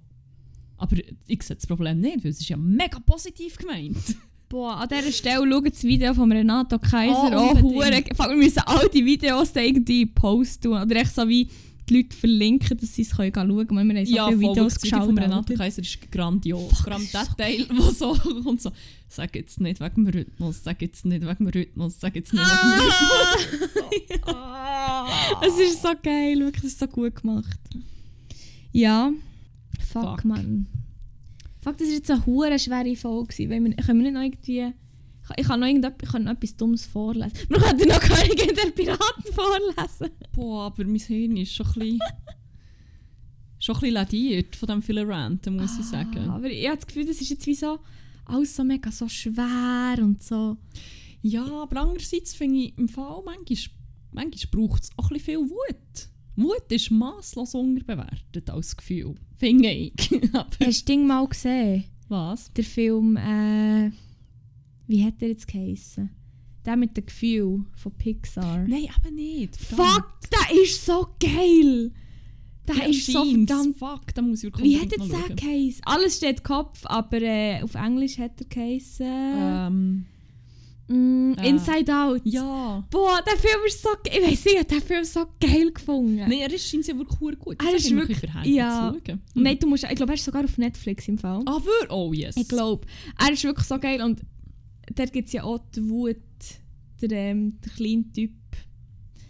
aber 0.80 0.98
ich 1.28 1.44
sehe 1.44 1.56
das 1.56 1.68
Problem 1.68 2.00
nicht, 2.00 2.24
weil 2.24 2.32
es 2.32 2.40
ist 2.40 2.50
ja 2.50 2.58
mega 2.58 3.00
positiv 3.00 3.58
gemeint. 3.58 3.98
Boah, 4.50 4.78
an 4.78 4.90
dieser 4.90 5.12
Stelle 5.12 5.48
schaut 5.48 5.72
das 5.72 5.84
Video 5.84 6.12
von 6.14 6.32
Renato 6.32 6.80
Kaiser 6.80 7.32
Oh. 7.36 7.56
Fuck, 7.56 8.30
Wir 8.30 8.36
müssen 8.36 8.64
all 8.66 8.90
die 8.90 9.06
Videos 9.06 9.54
da 9.54 9.62
irgendwie 9.62 10.08
posten 10.08 10.70
oder 10.70 10.96
echt 10.96 11.14
so 11.14 11.28
wie 11.28 11.48
die 11.88 11.98
Leute 11.98 12.16
verlinken, 12.16 12.78
dass 12.78 12.96
sie 12.96 13.02
es 13.04 13.16
können 13.16 13.32
schauen 13.34 13.68
können. 13.68 13.90
Wir 13.90 13.98
haben 14.00 14.06
so 14.06 14.16
ja, 14.16 14.28
viele 14.28 14.42
voll, 14.42 14.52
Videos 14.56 14.80
geschaut. 14.80 15.06
von 15.06 15.18
Renato. 15.18 15.54
Kaiser 15.54 15.82
ist 15.82 16.12
grandios. 16.12 16.74
Fuck, 16.80 16.90
das 16.90 17.12
der 17.12 17.26
so 17.26 17.34
Teil, 17.38 17.68
wo 17.76 17.90
so 17.92 18.14
kommt 18.44 18.62
so, 18.62 18.72
sag 19.08 19.36
jetzt 19.36 19.60
nicht 19.62 19.80
wegen 19.80 20.06
dem 20.06 20.08
Rhythmus, 20.08 20.64
sag 20.64 20.82
jetzt 20.82 21.06
nicht 21.06 21.22
wegen 21.22 21.38
dem 21.38 21.48
Rhythmus, 21.48 22.00
sag 22.00 22.16
jetzt 22.16 22.34
nicht 22.34 22.44
wegen 22.44 22.72
dem 22.72 22.80
Rhythmus. 22.82 24.20
Ah. 24.24 25.08
Es 25.46 25.60
ist 25.60 25.82
so 25.82 25.90
geil, 26.02 26.40
wirklich, 26.40 26.64
es 26.64 26.72
ist 26.72 26.80
so 26.80 26.88
gut 26.88 27.16
gemacht. 27.22 27.60
Ja, 28.72 29.12
fuck, 29.80 30.04
Fuck. 30.22 30.26
man. 30.26 30.68
Fuck, 31.62 31.78
das 31.78 31.88
war 31.88 31.94
jetzt 31.94 32.12
eine 32.12 32.26
hure 32.26 32.58
schwere 32.60 32.96
Folge. 32.96 33.50
Weil 33.50 33.64
wir, 33.64 33.74
können 33.76 34.04
wir 34.04 34.12
nicht 34.12 34.14
noch 34.14 34.22
irgendwie... 34.22 34.74
Ich, 35.32 35.38
ich 35.42 35.48
kann 35.48 35.60
noch 35.60 35.68
ich 35.68 36.10
kann 36.10 36.24
noch 36.24 36.32
etwas 36.32 36.56
Dummes 36.56 36.86
vorlesen. 36.86 37.34
Wir 37.50 37.58
könnten 37.60 37.88
noch 37.90 38.00
Königin 38.00 38.56
der 38.56 38.72
Piraten 38.72 39.34
vorlesen. 39.34 40.10
Boah, 40.34 40.66
aber 40.68 40.86
mein 40.86 40.96
Hirn 41.00 41.38
ist 41.38 41.54
schon 41.54 41.68
ein 41.68 41.74
bisschen, 41.74 42.00
schon 43.60 43.76
ein 43.76 43.80
bisschen 43.82 43.94
ladiert 43.94 44.56
von 44.56 44.68
dem 44.68 44.82
vielen 44.82 45.10
Ranten, 45.10 45.56
muss 45.58 45.74
ich 45.74 45.86
Ah, 45.86 45.90
sagen. 46.04 46.30
aber 46.30 46.50
ich 46.50 46.66
habe 46.68 46.78
das 46.78 46.88
Gefühl, 46.88 47.06
das 47.06 47.22
ist 47.22 47.30
jetzt 47.30 47.46
wie 47.46 47.56
so... 47.56 47.80
Alles 48.26 48.56
so 48.56 48.64
mega 48.64 48.92
so 48.92 49.08
schwer 49.08 49.96
und 50.00 50.22
so... 50.24 50.58
Ja, 51.22 51.44
aber 51.46 51.82
andererseits 51.82 52.34
finde 52.34 52.60
ich 52.60 52.78
im 52.78 52.88
Fall, 52.88 53.22
manchmal, 53.26 53.58
manchmal 54.12 54.52
braucht 54.52 54.84
es 54.84 54.90
auch 54.96 55.10
ein 55.12 55.18
bisschen 55.18 55.26
viel 55.42 55.50
Wut. 55.50 56.10
Mut 56.40 56.72
ist 56.72 56.90
masslos 56.90 57.54
unterbewertet 57.54 58.50
als 58.50 58.76
Gefühl, 58.78 59.16
finde 59.36 59.70
ich. 59.72 59.94
Hast 60.34 60.60
du 60.60 60.66
das 60.66 60.86
Ding 60.86 61.06
mal 61.06 61.28
gesehen? 61.28 61.84
was? 62.08 62.52
Der 62.54 62.64
Film, 62.64 63.18
äh, 63.18 63.92
wie 64.88 65.06
hat 65.06 65.22
der 65.22 65.30
jetzt 65.30 65.48
geheissen? 65.48 66.10
Der 66.66 66.76
mit 66.76 66.98
dem 66.98 67.06
Gefühl 67.06 67.66
von 67.76 67.92
Pixar. 67.94 68.66
Nein, 68.68 68.88
aber 68.98 69.12
nicht. 69.12 69.56
Fuck, 69.58 70.08
der 70.32 70.62
ist 70.64 70.86
so 70.86 71.08
geil! 71.20 71.92
Der 72.68 72.76
Ja, 72.76 72.84
ist 72.86 73.06
so 73.08 73.26
verdammt. 73.26 73.78
Fuck, 73.78 74.14
da 74.14 74.22
muss 74.22 74.40
ich 74.40 74.46
wirklich 74.46 74.66
Wie 74.66 74.80
hat 74.80 74.92
jetzt 74.92 75.12
der 75.12 75.36
geheissen? 75.36 75.82
Alles 75.86 76.18
steht 76.18 76.44
Kopf, 76.44 76.86
aber 76.86 77.22
äh, 77.22 77.62
auf 77.64 77.76
Englisch 77.76 78.18
hat 78.18 78.40
er 78.40 78.46
geheissen. 78.48 79.06
Ähm, 79.08 80.06
Mm, 80.90 81.34
Äh. 81.38 81.50
Inside 81.50 81.94
Out. 81.96 82.22
Ja. 82.26 82.84
Boah, 82.90 83.22
der 83.26 83.38
Film 83.38 83.60
ist 83.68 83.82
so 83.82 83.90
Ich 84.06 84.22
weiß 84.22 84.46
nicht, 84.46 84.56
ich 84.60 84.68
den 84.68 84.82
Film 84.82 85.04
so 85.04 85.26
geil 85.40 85.72
gefunden. 85.72 86.16
Nein, 86.18 86.32
er 86.40 86.52
ist 86.54 86.68
scheint 86.68 86.88
ja 86.88 86.98
wirklich 86.98 87.20
verdammt 87.20 87.40
gut. 87.40 87.58
Er 87.62 87.72
Das 87.72 87.82
ist 87.82 87.92
hat 87.92 87.96
mich 87.96 88.08
wirklich- 88.10 88.46
ja. 88.56 88.96
Hm. 89.08 89.20
Nein, 89.36 89.60
du 89.60 89.68
musst, 89.68 89.84
ich 89.84 89.96
glaube, 89.96 90.12
er 90.14 90.16
ist 90.16 90.26
sogar 90.26 90.44
auf 90.44 90.58
Netflix 90.58 91.08
im 91.08 91.18
Fall. 91.18 91.42
Ah, 91.46 91.56
wirklich? 91.58 91.92
Oh, 91.92 92.12
yes. 92.14 92.38
Ich 92.38 92.48
glaube. 92.48 92.88
Er 93.20 93.32
ist 93.34 93.44
wirklich 93.44 93.68
so 93.68 93.78
geil 93.80 94.02
und 94.02 94.22
dort 94.96 95.14
gibt 95.14 95.28
es 95.28 95.34
ja 95.34 95.44
auch 95.44 95.60
die 95.76 95.88
Wut, 95.88 96.18
der, 97.02 97.12
ähm, 97.12 97.60
der 97.64 97.72
kleine 97.72 98.12
Typ. 98.12 98.32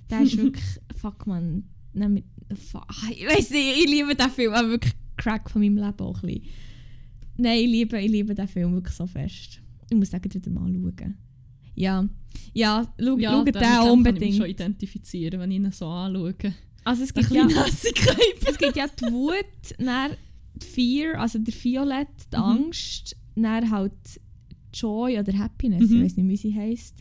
Der 0.10 0.22
ist 0.22 0.38
wirklich, 0.38 0.64
fuck 0.96 1.28
man, 1.28 1.66
nein, 1.94 2.14
mit, 2.14 2.26
fuck, 2.58 2.88
ich 3.12 3.28
weiß 3.28 3.50
nicht, 3.52 3.78
ich 3.80 3.90
liebe 3.90 4.16
den 4.16 4.30
Film, 4.32 4.54
aber 4.54 4.70
wirklich 4.70 4.94
Crack 5.18 5.50
von 5.50 5.62
meinem 5.62 5.76
Leben 5.78 6.00
auch 6.00 6.24
ein 6.24 6.28
bisschen. 6.28 6.44
Nein, 7.38 7.60
ich 7.60 7.68
liebe, 7.68 8.00
ich 8.02 8.10
liebe 8.10 8.34
den 8.34 8.48
Film 8.48 8.74
wirklich 8.74 8.96
so 8.96 9.06
fest. 9.06 9.62
Ich 9.90 9.98
muss 9.98 10.10
den 10.10 10.24
wieder 10.24 10.50
mal 10.52 10.72
schauen. 10.72 11.18
Ja, 11.80 12.08
ja, 12.54 12.94
schau, 13.00 13.18
Ja, 13.18 13.32
damit 13.32 13.56
den 13.56 13.62
kann 13.62 13.72
ich 13.74 13.80
mich 13.84 13.92
unbedingt. 13.92 14.36
schon 14.36 14.46
identifizieren, 14.48 15.40
wenn 15.40 15.52
ich 15.52 15.58
ihn 15.58 15.72
so 15.72 15.88
anschaue. 15.88 16.36
Also 16.84 17.04
es 17.04 17.14
gibt, 17.14 17.32
ja, 17.32 17.48
es 17.48 18.58
gibt 18.58 18.76
ja 18.76 18.86
die 18.88 19.12
Wut, 19.12 19.36
dann 19.78 20.12
die 20.56 20.66
Fear, 20.66 21.20
also 21.20 21.40
der 21.40 21.54
Violett, 21.54 22.08
die 22.34 22.38
Mhm. 22.38 22.44
Angst, 22.44 23.16
dann 23.36 23.70
halt 23.72 23.94
Joy 24.74 25.20
oder 25.20 25.38
Happiness, 25.38 25.90
Mhm. 25.90 25.98
ich 25.98 26.04
weiß 26.04 26.18
nicht, 26.18 26.28
wie 26.30 26.38
sie 26.38 26.56
heisst. 26.56 26.96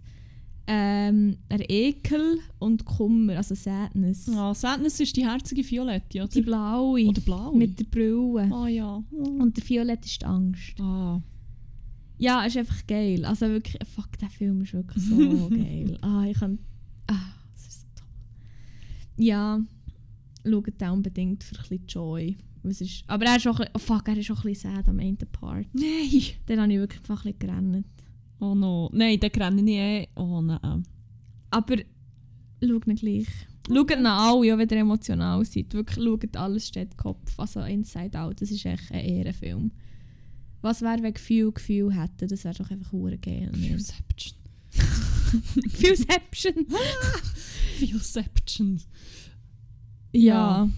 Ähm, 0.70 1.38
der 1.50 1.68
Ekel 1.70 2.40
und 2.58 2.84
Kummer, 2.84 3.38
also 3.38 3.54
Sadness. 3.54 4.28
Ah, 4.28 4.52
Sadness 4.54 5.00
ist 5.00 5.16
die 5.16 5.24
herzige 5.26 5.62
Violette, 5.68 6.18
oder? 6.18 6.28
Die 6.28 6.42
blaue 6.42 7.06
Oder 7.06 7.20
blau. 7.22 7.52
mit 7.52 7.78
der 7.78 7.84
Brille. 7.84 8.50
Ah 8.52 8.68
ja. 8.68 9.02
Und 9.10 9.56
der 9.56 9.66
Violett 9.66 10.04
ist 10.04 10.20
die 10.20 10.26
Angst. 10.26 10.78
Ah. 10.80 11.22
Ja, 12.18 12.44
ist 12.44 12.56
einfach 12.56 12.86
geil. 12.86 13.24
Also 13.24 13.46
wirklich, 13.48 13.76
fuck, 13.88 14.18
der 14.18 14.28
Film 14.28 14.60
ist 14.62 14.74
wirklich 14.74 15.04
so 15.04 15.48
geil. 15.50 15.96
Ah, 16.02 16.24
ich 16.28 16.38
kann... 16.38 16.58
Ah, 17.06 17.34
das 17.54 17.66
ist 17.66 17.80
so 17.80 17.86
toll. 17.96 19.24
Ja, 19.24 19.60
schaut 20.44 20.80
den 20.80 20.90
unbedingt 20.90 21.44
für 21.44 21.56
ein 21.56 21.62
bisschen 21.62 21.86
Joy. 21.86 22.36
Was 22.64 22.80
ist, 22.80 23.04
aber 23.06 23.26
er 23.26 23.36
ist 23.36 23.46
auch 23.46 23.60
ein 23.60 23.66
bisschen, 23.66 23.72
oh 23.74 23.78
fuck, 23.78 24.08
er 24.08 24.16
ist 24.16 24.30
auch 24.30 24.44
ein 24.44 24.50
bisschen 24.50 24.74
sad 24.74 24.88
am 24.88 24.98
Ende 24.98 25.26
Part. 25.26 25.66
Nein. 25.72 26.22
Den 26.48 26.60
habe 26.60 26.72
ich 26.72 26.78
wirklich 26.78 27.00
einfach 27.00 27.24
ein 27.24 27.32
bisschen 27.32 27.38
gerannt. 27.38 27.86
Oh 28.40 28.54
no. 28.54 28.90
Nein, 28.92 29.18
den 29.20 29.30
renne 29.30 29.62
ich 29.62 29.76
eh. 29.76 30.08
Oh 30.16 30.40
nein. 30.40 30.82
Aber 31.50 31.76
schaut 32.60 32.86
ihn 32.86 32.96
gleich. 32.96 33.26
Schaut 33.68 33.90
ihn 33.90 34.06
alle, 34.06 34.54
auch 34.54 34.58
wenn 34.58 34.68
ihr 34.68 34.76
emotional 34.78 35.44
seid. 35.44 35.72
Wirklich, 35.72 36.04
schaut 36.04 36.36
alles 36.36 36.68
steht 36.68 36.96
Kopf. 36.96 37.38
Also 37.38 37.60
Inside 37.60 38.18
Out, 38.18 38.40
das 38.40 38.50
ist 38.50 38.64
echt 38.64 38.90
ein 38.90 39.04
Ehrenfilm. 39.04 39.70
Was 40.60 40.82
wäre, 40.82 41.02
wenn 41.02 41.14
Gefühl 41.14 41.52
Gefühl 41.52 41.94
hätte? 41.94 42.26
Das 42.26 42.44
wäre 42.44 42.54
doch 42.54 42.70
einfach 42.70 42.92
hure 42.92 43.18
geil. 43.18 43.50
nicht? 43.52 43.70
Viewception. 43.70 44.34
Viewception! 45.78 46.66
Viewception. 47.78 48.80
ja. 50.12 50.68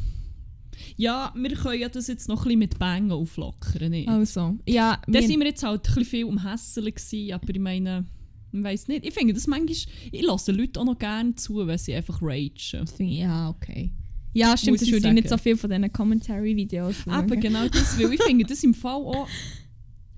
Ja, 0.96 1.32
wir 1.36 1.50
können 1.56 1.80
ja 1.80 1.88
das 1.88 2.08
jetzt 2.08 2.28
noch 2.28 2.40
ein 2.40 2.44
bisschen 2.44 2.58
mit 2.58 2.78
Bängen 2.78 3.12
auflockern. 3.12 3.90
Nicht? 3.90 4.08
Also, 4.08 4.56
ja, 4.66 5.00
Da 5.06 5.22
sind 5.22 5.38
wir 5.38 5.46
jetzt 5.46 5.62
halt 5.62 5.80
ein 5.80 5.94
bisschen 5.94 6.04
viel 6.04 6.24
um 6.24 6.42
Hässeln 6.42 6.86
gewesen, 6.86 7.32
aber 7.32 7.50
ich 7.50 7.60
meine, 7.60 8.06
ich 8.52 8.62
weiß 8.62 8.88
nicht. 8.88 9.06
Ich 9.06 9.14
finde 9.14 9.34
das 9.34 9.46
manchmal, 9.46 9.76
ich 10.12 10.22
lasse 10.22 10.52
Leute 10.52 10.80
auch 10.80 10.84
noch 10.84 10.98
gerne 10.98 11.34
zu, 11.36 11.66
wenn 11.66 11.78
sie 11.78 11.94
einfach 11.94 12.20
ragen. 12.20 12.86
Ja, 12.98 13.50
okay. 13.50 13.92
Ja, 14.32 14.56
stimmt, 14.56 14.72
Muss 14.72 14.80
das 14.80 14.92
würde 14.92 15.08
ich 15.08 15.14
nicht 15.14 15.28
so 15.28 15.36
viel 15.38 15.56
von 15.56 15.70
diesen 15.70 15.92
Commentary-Videos. 15.92 16.96
Aber 17.06 17.36
genau 17.36 17.66
das, 17.68 17.98
weil 17.98 18.12
ich 18.12 18.22
finde 18.22 18.44
das 18.44 18.62
im 18.62 18.74
Fall 18.74 19.00
auch 19.00 19.28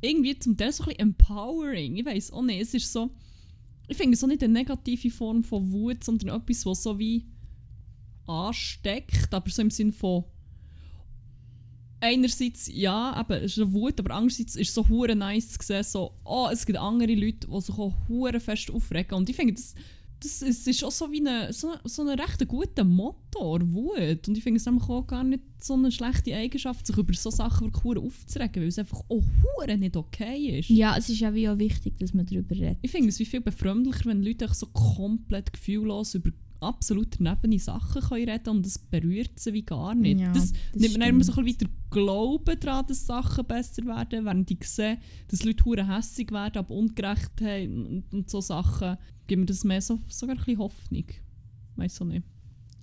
irgendwie 0.02 0.38
zum 0.38 0.56
Teil 0.56 0.72
so 0.72 0.82
ein 0.82 0.88
bisschen 0.88 1.00
empowering. 1.00 1.96
Ich 1.96 2.04
weiß 2.04 2.32
auch 2.32 2.42
nicht, 2.42 2.60
es 2.60 2.74
ist 2.74 2.92
so, 2.92 3.10
ich 3.88 3.96
finde 3.96 4.14
es 4.14 4.22
auch 4.22 4.28
nicht 4.28 4.42
eine 4.42 4.52
negative 4.52 5.10
Form 5.10 5.42
von 5.44 5.72
Wut, 5.72 6.04
sondern 6.04 6.36
etwas, 6.40 6.66
was 6.66 6.82
so 6.82 6.98
wie 6.98 7.24
ansteckt, 8.26 9.32
aber 9.32 9.48
so 9.50 9.62
im 9.62 9.70
Sinn 9.70 9.92
von 9.92 10.24
einerseits 12.00 12.68
ja, 12.72 13.18
eben, 13.20 13.44
es 13.44 13.52
ist 13.52 13.62
eine 13.62 13.72
Wut, 13.72 13.98
aber 14.00 14.14
andererseits 14.14 14.56
ist 14.56 14.68
es 14.68 14.74
so 14.74 14.88
hure 14.88 15.14
nice 15.14 15.50
zu 15.50 15.58
sehen, 15.62 15.84
so, 15.84 16.18
oh, 16.24 16.48
es 16.52 16.66
gibt 16.66 16.78
andere 16.78 17.14
Leute, 17.14 17.46
die 17.46 17.60
sich 17.60 17.78
auch 17.78 17.94
hure 18.08 18.40
fest 18.40 18.70
aufregen 18.70 19.14
und 19.14 19.30
ich 19.30 19.36
finde, 19.36 19.54
das, 19.54 19.74
das 20.22 20.42
ist, 20.42 20.60
es 20.60 20.66
ist 20.66 20.84
auch 20.84 20.90
so 20.90 21.10
wie 21.10 21.20
eine, 21.20 21.52
so, 21.52 21.74
so 21.84 22.02
ein 22.02 22.18
recht 22.18 22.46
guter 22.46 22.84
Motor, 22.84 23.60
Wut. 23.72 24.28
Und 24.28 24.36
ich 24.36 24.42
finde 24.42 24.58
es 24.58 24.68
auch 24.68 25.06
gar 25.06 25.24
nicht 25.24 25.42
so 25.58 25.74
eine 25.74 25.90
schlechte 25.90 26.34
Eigenschaft, 26.34 26.86
sich 26.86 26.96
über 26.96 27.12
so 27.14 27.30
Sachen 27.30 27.72
hure 27.82 28.00
aufzuregen, 28.00 28.62
weil 28.62 28.68
es 28.68 28.78
einfach 28.78 29.00
auch 29.08 29.22
hure 29.42 29.76
nicht 29.76 29.96
okay 29.96 30.58
ist. 30.58 30.68
ja, 30.68 30.96
es 30.96 31.08
ist 31.08 31.20
ja 31.20 31.34
wie 31.34 31.48
auch 31.48 31.58
wichtig, 31.58 31.98
dass 31.98 32.14
man 32.14 32.26
darüber 32.26 32.54
redet. 32.54 32.78
Ich 32.82 32.90
finde 32.90 33.08
es 33.08 33.18
wie 33.18 33.26
viel 33.26 33.40
befremdlicher, 33.40 34.06
wenn 34.06 34.22
Leute 34.22 34.48
so 34.52 34.66
komplett 34.66 35.52
gefühllos 35.52 36.14
über 36.14 36.30
absolut 36.62 37.18
daneben 37.18 37.58
Sachen 37.58 38.02
können 38.02 38.28
reden 38.28 38.48
und 38.50 38.66
das 38.66 38.78
berührt 38.78 39.38
sie 39.38 39.52
wie 39.52 39.62
gar 39.62 39.94
nicht. 39.94 40.20
Ja, 40.20 40.32
das, 40.32 40.52
das 40.52 40.82
nimmt 40.82 40.98
mir 40.98 41.08
immer 41.08 41.24
so 41.24 41.32
ein 41.32 41.44
bisschen 41.44 41.68
weiter 41.68 41.72
Glauben 41.90 42.60
daran, 42.60 42.86
dass 42.86 43.06
Sachen 43.06 43.44
besser 43.46 43.84
werden, 43.84 44.24
während 44.24 44.50
ich 44.50 44.64
sehe, 44.64 44.98
dass 45.28 45.44
Leute 45.44 45.64
hure 45.64 45.86
hässig 45.86 46.30
werden, 46.32 46.58
aber 46.58 46.74
ungerecht 46.74 47.40
haben 47.40 47.86
und, 47.86 48.12
und 48.12 48.30
so 48.30 48.40
Sachen, 48.40 48.96
gibt 49.26 49.40
mir 49.40 49.46
das 49.46 49.64
mehr 49.64 49.80
so, 49.80 50.00
sogar 50.08 50.36
ein 50.36 50.38
bisschen 50.38 50.58
Hoffnung. 50.58 51.06
Weiß 51.76 52.00
auch 52.00 52.06
nicht. 52.06 52.24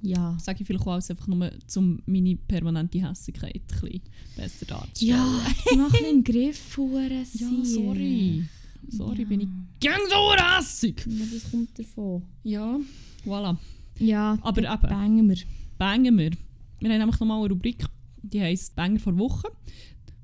Ja. 0.02 0.38
Sage 0.40 0.62
ich 0.62 0.68
vielleicht 0.68 0.88
auch 0.88 0.94
einfach 0.94 1.28
nur, 1.28 1.52
um 1.76 2.02
meine 2.06 2.36
permanente 2.36 3.08
Hässigkeit 3.08 3.56
ein 3.56 3.82
bisschen 3.82 4.02
besser 4.36 4.66
darzustellen. 4.66 5.16
Ja, 5.16 5.46
mach 5.78 5.94
ihn 6.00 6.18
im 6.18 6.24
Griff, 6.24 6.78
Hure. 6.78 7.24
Ja, 7.34 7.50
sorry. 7.64 8.46
Sorry, 8.88 9.26
bin 9.26 9.42
ich 9.42 9.48
Ja. 9.84 9.92
gang 9.92 10.02
so 10.10 10.34
hässig. 10.58 11.06
Ja, 11.08 11.26
das 11.34 11.52
kommt 11.52 11.78
davon. 11.78 12.24
Ja, 12.44 12.80
voilà. 13.26 13.58
Ja, 14.00 14.38
Aber 14.42 14.64
eben. 14.64 14.82
bangen 14.82 15.30
wir. 15.30 15.38
bangen 15.78 16.18
wir. 16.18 16.32
Wir 16.80 16.90
haben 16.90 16.98
nämlich 17.00 17.20
nochmal 17.20 17.40
eine 17.40 17.50
Rubrik, 17.50 17.86
die 18.22 18.42
heisst 18.42 18.76
Banger 18.76 19.00
vor 19.00 19.18
Woche, 19.18 19.50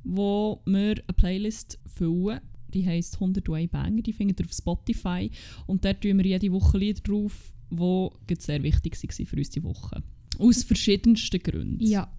wo 0.03 0.62
wir 0.66 0.91
eine 0.91 1.14
Playlist 1.16 1.80
füllen. 1.86 2.39
Die 2.74 2.86
heisst 2.86 3.16
101 3.20 3.72
Banger, 3.72 4.01
die 4.01 4.14
findet 4.14 4.39
ihr 4.39 4.45
auf 4.45 4.53
Spotify. 4.53 5.30
Und 5.66 5.84
dort 5.86 6.01
tun 6.01 6.18
wir 6.18 6.26
jede 6.26 6.51
Woche 6.51 6.78
Lieder 6.78 7.01
drauf, 7.01 7.53
die 7.70 8.36
sehr 8.39 8.64
wichtig 8.64 8.95
waren 9.01 9.26
für 9.26 9.38
uns 9.38 9.49
diese 9.49 9.64
Woche. 9.66 10.03
Aus 10.40 10.64
verschiedensten 10.64 11.40
Gründen. 11.42 11.84
Ja. 11.84 12.12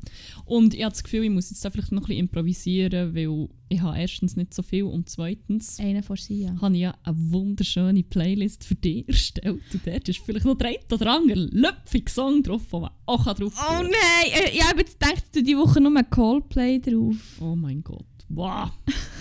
Und 0.45 0.75
ich 0.75 0.83
habe 0.83 0.93
das 0.93 1.03
Gefühl, 1.03 1.25
ich 1.25 1.31
muss 1.31 1.51
jetzt 1.51 1.65
da 1.65 1.71
vielleicht 1.71 1.93
noch 1.93 2.03
ein 2.03 2.07
bisschen 2.07 2.21
improvisieren, 2.21 3.15
weil 3.15 3.49
ich 3.69 3.81
habe 3.81 3.99
erstens 3.99 4.37
nicht 4.37 4.55
so 4.55 4.63
viel 4.63 4.85
und 4.85 5.09
zweitens 5.09 5.79
Einer 5.81 6.03
von 6.03 6.17
sie, 6.17 6.43
ja. 6.43 6.61
habe 6.61 6.75
ich 6.75 6.83
ja 6.83 6.95
eine 7.03 7.17
wunderschöne 7.33 8.03
Playlist 8.05 8.65
für 8.65 8.77
dich 8.77 9.09
erstellt. 9.09 9.61
Und 9.73 9.87
dort 9.87 10.09
ist 10.09 10.21
vielleicht 10.25 10.45
noch 10.45 10.57
der 10.57 10.69
ein 10.69 10.77
oder 10.93 11.13
andere 11.13 11.41
löpfige 11.53 12.11
Song 12.11 12.43
drauf, 12.43 12.63
den 12.71 12.81
man 12.83 12.91
auch 13.07 13.25
drauf 13.25 13.55
Oh 13.57 13.81
tun 13.83 13.91
nein! 13.91 14.45
äh, 14.45 14.51
Ich 14.57 14.65
habe 14.65 14.81
jetzt 14.81 15.01
gedacht, 15.01 15.25
du 15.35 15.43
die 15.43 15.57
Woche 15.57 15.81
nur 15.81 15.93
Coldplay 16.05 16.79
drauf. 16.81 17.17
Oh 17.41 17.57
mein 17.57 17.83
Gott. 17.83 18.05
Wow. 18.29 18.71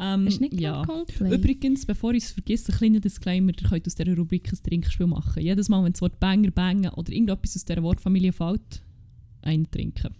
ähm, 0.00 0.26
Hast 0.26 0.38
du 0.38 0.42
nicht 0.42 0.60
ja. 0.60 0.84
Übrigens, 1.20 1.84
bevor 1.84 2.12
ich 2.14 2.24
es 2.24 2.30
vergesse, 2.30 2.72
ein 2.72 2.78
kleiner 2.78 3.00
Disclaimer, 3.00 3.52
ihr 3.60 3.68
könnt 3.68 3.86
aus 3.86 3.94
dieser 3.94 4.16
Rubrik 4.16 4.50
ein 4.52 4.58
Trinkspiel 4.62 5.06
machen. 5.06 5.42
Jedes 5.42 5.68
Mal, 5.68 5.84
wenn 5.84 5.92
das 5.92 6.00
Wort 6.00 6.20
Banger, 6.20 6.50
Banger 6.50 6.96
oder 6.96 7.12
irgendetwas 7.12 7.56
aus 7.56 7.64
dieser 7.64 7.82
Wortfamilie 7.82 8.32
fällt, 8.32 8.82
einen 9.42 9.70
trinken. 9.70 10.14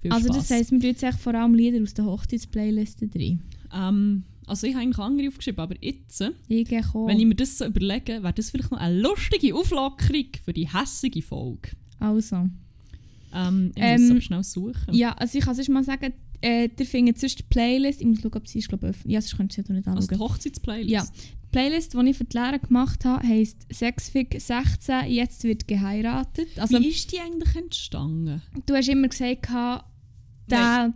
Viel 0.00 0.12
also 0.12 0.26
Spaß. 0.26 0.36
das 0.36 0.50
heisst, 0.50 0.70
wir 0.72 0.80
tun 0.80 0.88
jetzt 0.88 1.02
echt 1.02 1.18
vor 1.18 1.34
allem 1.34 1.54
Lieder 1.54 1.82
aus 1.82 1.94
der 1.94 2.04
Hochzeitsplaylist 2.04 3.02
drin. 3.14 3.40
ähm, 3.74 4.24
also 4.46 4.66
ich 4.66 4.74
habe 4.74 4.84
eigentlich 4.84 4.98
andere 4.98 5.28
aufgeschrieben, 5.28 5.60
aber 5.60 5.74
jetzt, 5.80 6.22
Ich 6.48 6.70
wenn 6.70 7.20
ich 7.20 7.26
mir 7.26 7.34
das 7.34 7.58
so 7.58 7.66
überlege, 7.66 8.22
wäre 8.22 8.32
das 8.32 8.50
vielleicht 8.50 8.70
noch 8.70 8.78
eine 8.78 8.98
lustige 8.98 9.54
Auflockerung 9.54 10.24
für 10.42 10.52
die 10.54 10.72
hässige 10.72 11.20
Folge. 11.20 11.70
Also. 11.98 12.48
Ähm, 13.34 13.72
ich 13.74 13.82
Ähm, 13.82 14.00
muss 14.00 14.10
aber 14.10 14.20
schnell 14.22 14.42
suchen. 14.44 14.94
Ja, 14.94 15.12
also 15.12 15.36
ich 15.38 15.44
kann 15.44 15.54
sonst 15.54 15.68
mal 15.68 15.84
sagen, 15.84 16.14
äh, 16.40 16.68
ihr 16.78 16.86
findet 16.86 17.18
sonst 17.18 17.38
die 17.38 17.42
Playlist, 17.44 18.00
ich 18.00 18.06
muss 18.06 18.20
schauen, 18.20 18.32
ob 18.34 18.46
sie 18.46 18.58
ist, 18.58 18.68
glaube 18.68 18.86
ich, 18.86 18.90
öffentlich. 18.90 19.12
Ja, 19.14 19.20
sonst 19.20 19.36
könnt 19.36 19.58
ihr 19.58 19.64
sie 19.64 19.72
nicht 19.72 19.86
Also 19.88 19.98
anschauen. 19.98 20.18
die 20.18 20.24
Hochzeitsplaylist. 20.24 20.90
Ja. 20.90 21.04
Die 21.04 21.50
Playlist, 21.50 21.94
die 21.94 22.08
ich 22.10 22.16
für 22.16 22.24
die 22.24 22.36
Lehre 22.36 22.58
gemacht 22.58 23.04
habe, 23.04 23.26
heisst 23.26 23.66
Sexfic 23.72 24.36
16, 24.40 25.06
jetzt 25.10 25.44
wird 25.44 25.66
geheiratet. 25.66 26.48
Also 26.58 26.78
Wie 26.78 26.88
ist 26.88 27.10
die 27.12 27.20
eigentlich 27.20 27.56
entstanden? 27.56 28.42
du 28.66 28.74
hast 28.74 28.88
immer 28.88 29.08
gesagt, 29.08 29.48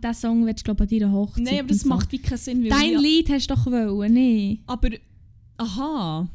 den 0.03 0.13
Song 0.13 0.45
willst 0.45 0.61
du 0.67 0.73
glaube 0.73 0.85
ich 0.85 0.91
an 0.93 0.99
deiner 0.99 1.11
Hochzeit. 1.13 1.43
Nein, 1.45 1.59
aber 1.59 1.67
das 1.69 1.85
macht 1.85 2.11
wie 2.11 2.19
keinen 2.19 2.37
Sinn. 2.37 2.69
Dein 2.69 2.99
Lied 2.99 3.29
hast 3.29 3.49
du 3.49 3.55
doch 3.55 3.65
wollen, 3.65 4.13
nee. 4.13 4.59
Aber, 4.67 4.89
aha, 5.57 6.27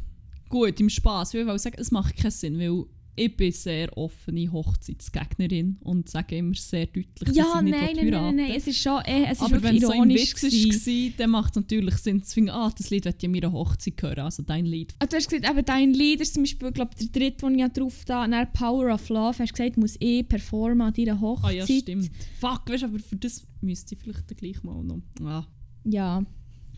gut, 0.48 0.80
im 0.80 0.88
Spaß. 0.90 1.34
Ich 1.34 1.46
will 1.46 1.58
sagen, 1.58 1.76
es 1.78 1.90
macht 1.90 2.16
keinen 2.16 2.30
Sinn, 2.30 2.58
weil 2.58 2.84
ich 3.18 3.36
bin 3.36 3.52
sehr 3.52 3.96
offene 3.96 4.50
Hochzeitsgegnerin 4.50 5.78
und 5.80 6.08
sage 6.08 6.36
immer 6.36 6.54
sehr 6.54 6.86
deutlich, 6.86 7.34
Ja, 7.34 7.44
dass 7.44 7.54
ich 7.54 7.54
nein, 7.54 7.64
nicht 7.64 7.72
nein, 7.72 7.96
nein, 7.96 8.10
nein, 8.10 8.36
nein, 8.36 8.52
es 8.56 8.66
ist 8.66 8.80
schon, 8.80 9.00
äh, 9.04 9.24
es 9.24 9.32
ist 9.32 9.42
Aber 9.42 9.62
wenn 9.62 9.76
es 9.76 9.82
so 9.82 9.90
ein 9.90 10.08
Witz 10.08 10.42
war, 10.42 11.12
dann 11.18 11.30
macht 11.30 11.50
es 11.50 11.56
natürlich 11.56 11.94
Sinn 11.96 12.22
zu 12.22 12.34
finden, 12.34 12.50
ah, 12.50 12.72
das 12.76 12.90
Lied 12.90 13.04
wird 13.04 13.22
ja 13.22 13.28
meiner 13.28 13.52
Hochzeit 13.52 14.00
hören, 14.00 14.20
also 14.20 14.42
dein 14.42 14.64
Lied. 14.64 14.94
Ah, 14.98 15.06
du 15.06 15.16
hast 15.16 15.28
gesagt, 15.28 15.50
eben 15.50 15.64
dein 15.64 15.92
Lied 15.92 16.20
ist 16.20 16.34
zum 16.34 16.44
Beispiel, 16.44 16.72
glaube 16.72 16.92
der 16.98 17.08
dritte, 17.08 17.46
den 17.46 17.54
ich 17.54 17.60
ja 17.60 17.68
drauf 17.68 18.04
da, 18.04 18.26
dann 18.26 18.52
Power 18.52 18.94
of 18.94 19.08
Love, 19.08 19.38
hast 19.38 19.52
gesagt, 19.52 19.76
muss 19.76 19.96
ich 19.98 20.28
performen 20.28 20.82
an 20.82 20.92
deiner 20.94 21.14
Ah 21.14 21.20
Hochzeit. 21.20 21.54
ja, 21.54 21.66
stimmt. 21.66 22.10
Fuck, 22.40 22.68
weißt 22.68 22.82
du, 22.82 22.86
aber 22.86 22.98
für 22.98 23.16
das 23.16 23.46
müsste 23.60 23.94
ich 23.94 24.00
vielleicht 24.00 24.36
gleich 24.36 24.62
mal 24.62 24.82
noch... 24.82 25.00
Ah. 25.24 25.46
Ja, 25.84 26.24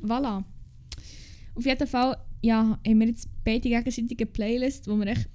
voilà. 0.03 0.45
Auf 1.55 1.67
jeden 1.67 1.87
Fall, 1.87 2.17
ja, 2.43 2.79
haben 2.87 3.01
wir 3.01 3.09
jetzt 3.09 3.29
beide 3.45 3.69
gegenseitige 3.69 4.27
Playlist, 4.27 4.89
wo 4.89 4.97
wir 4.97 5.07
echt 5.09 5.29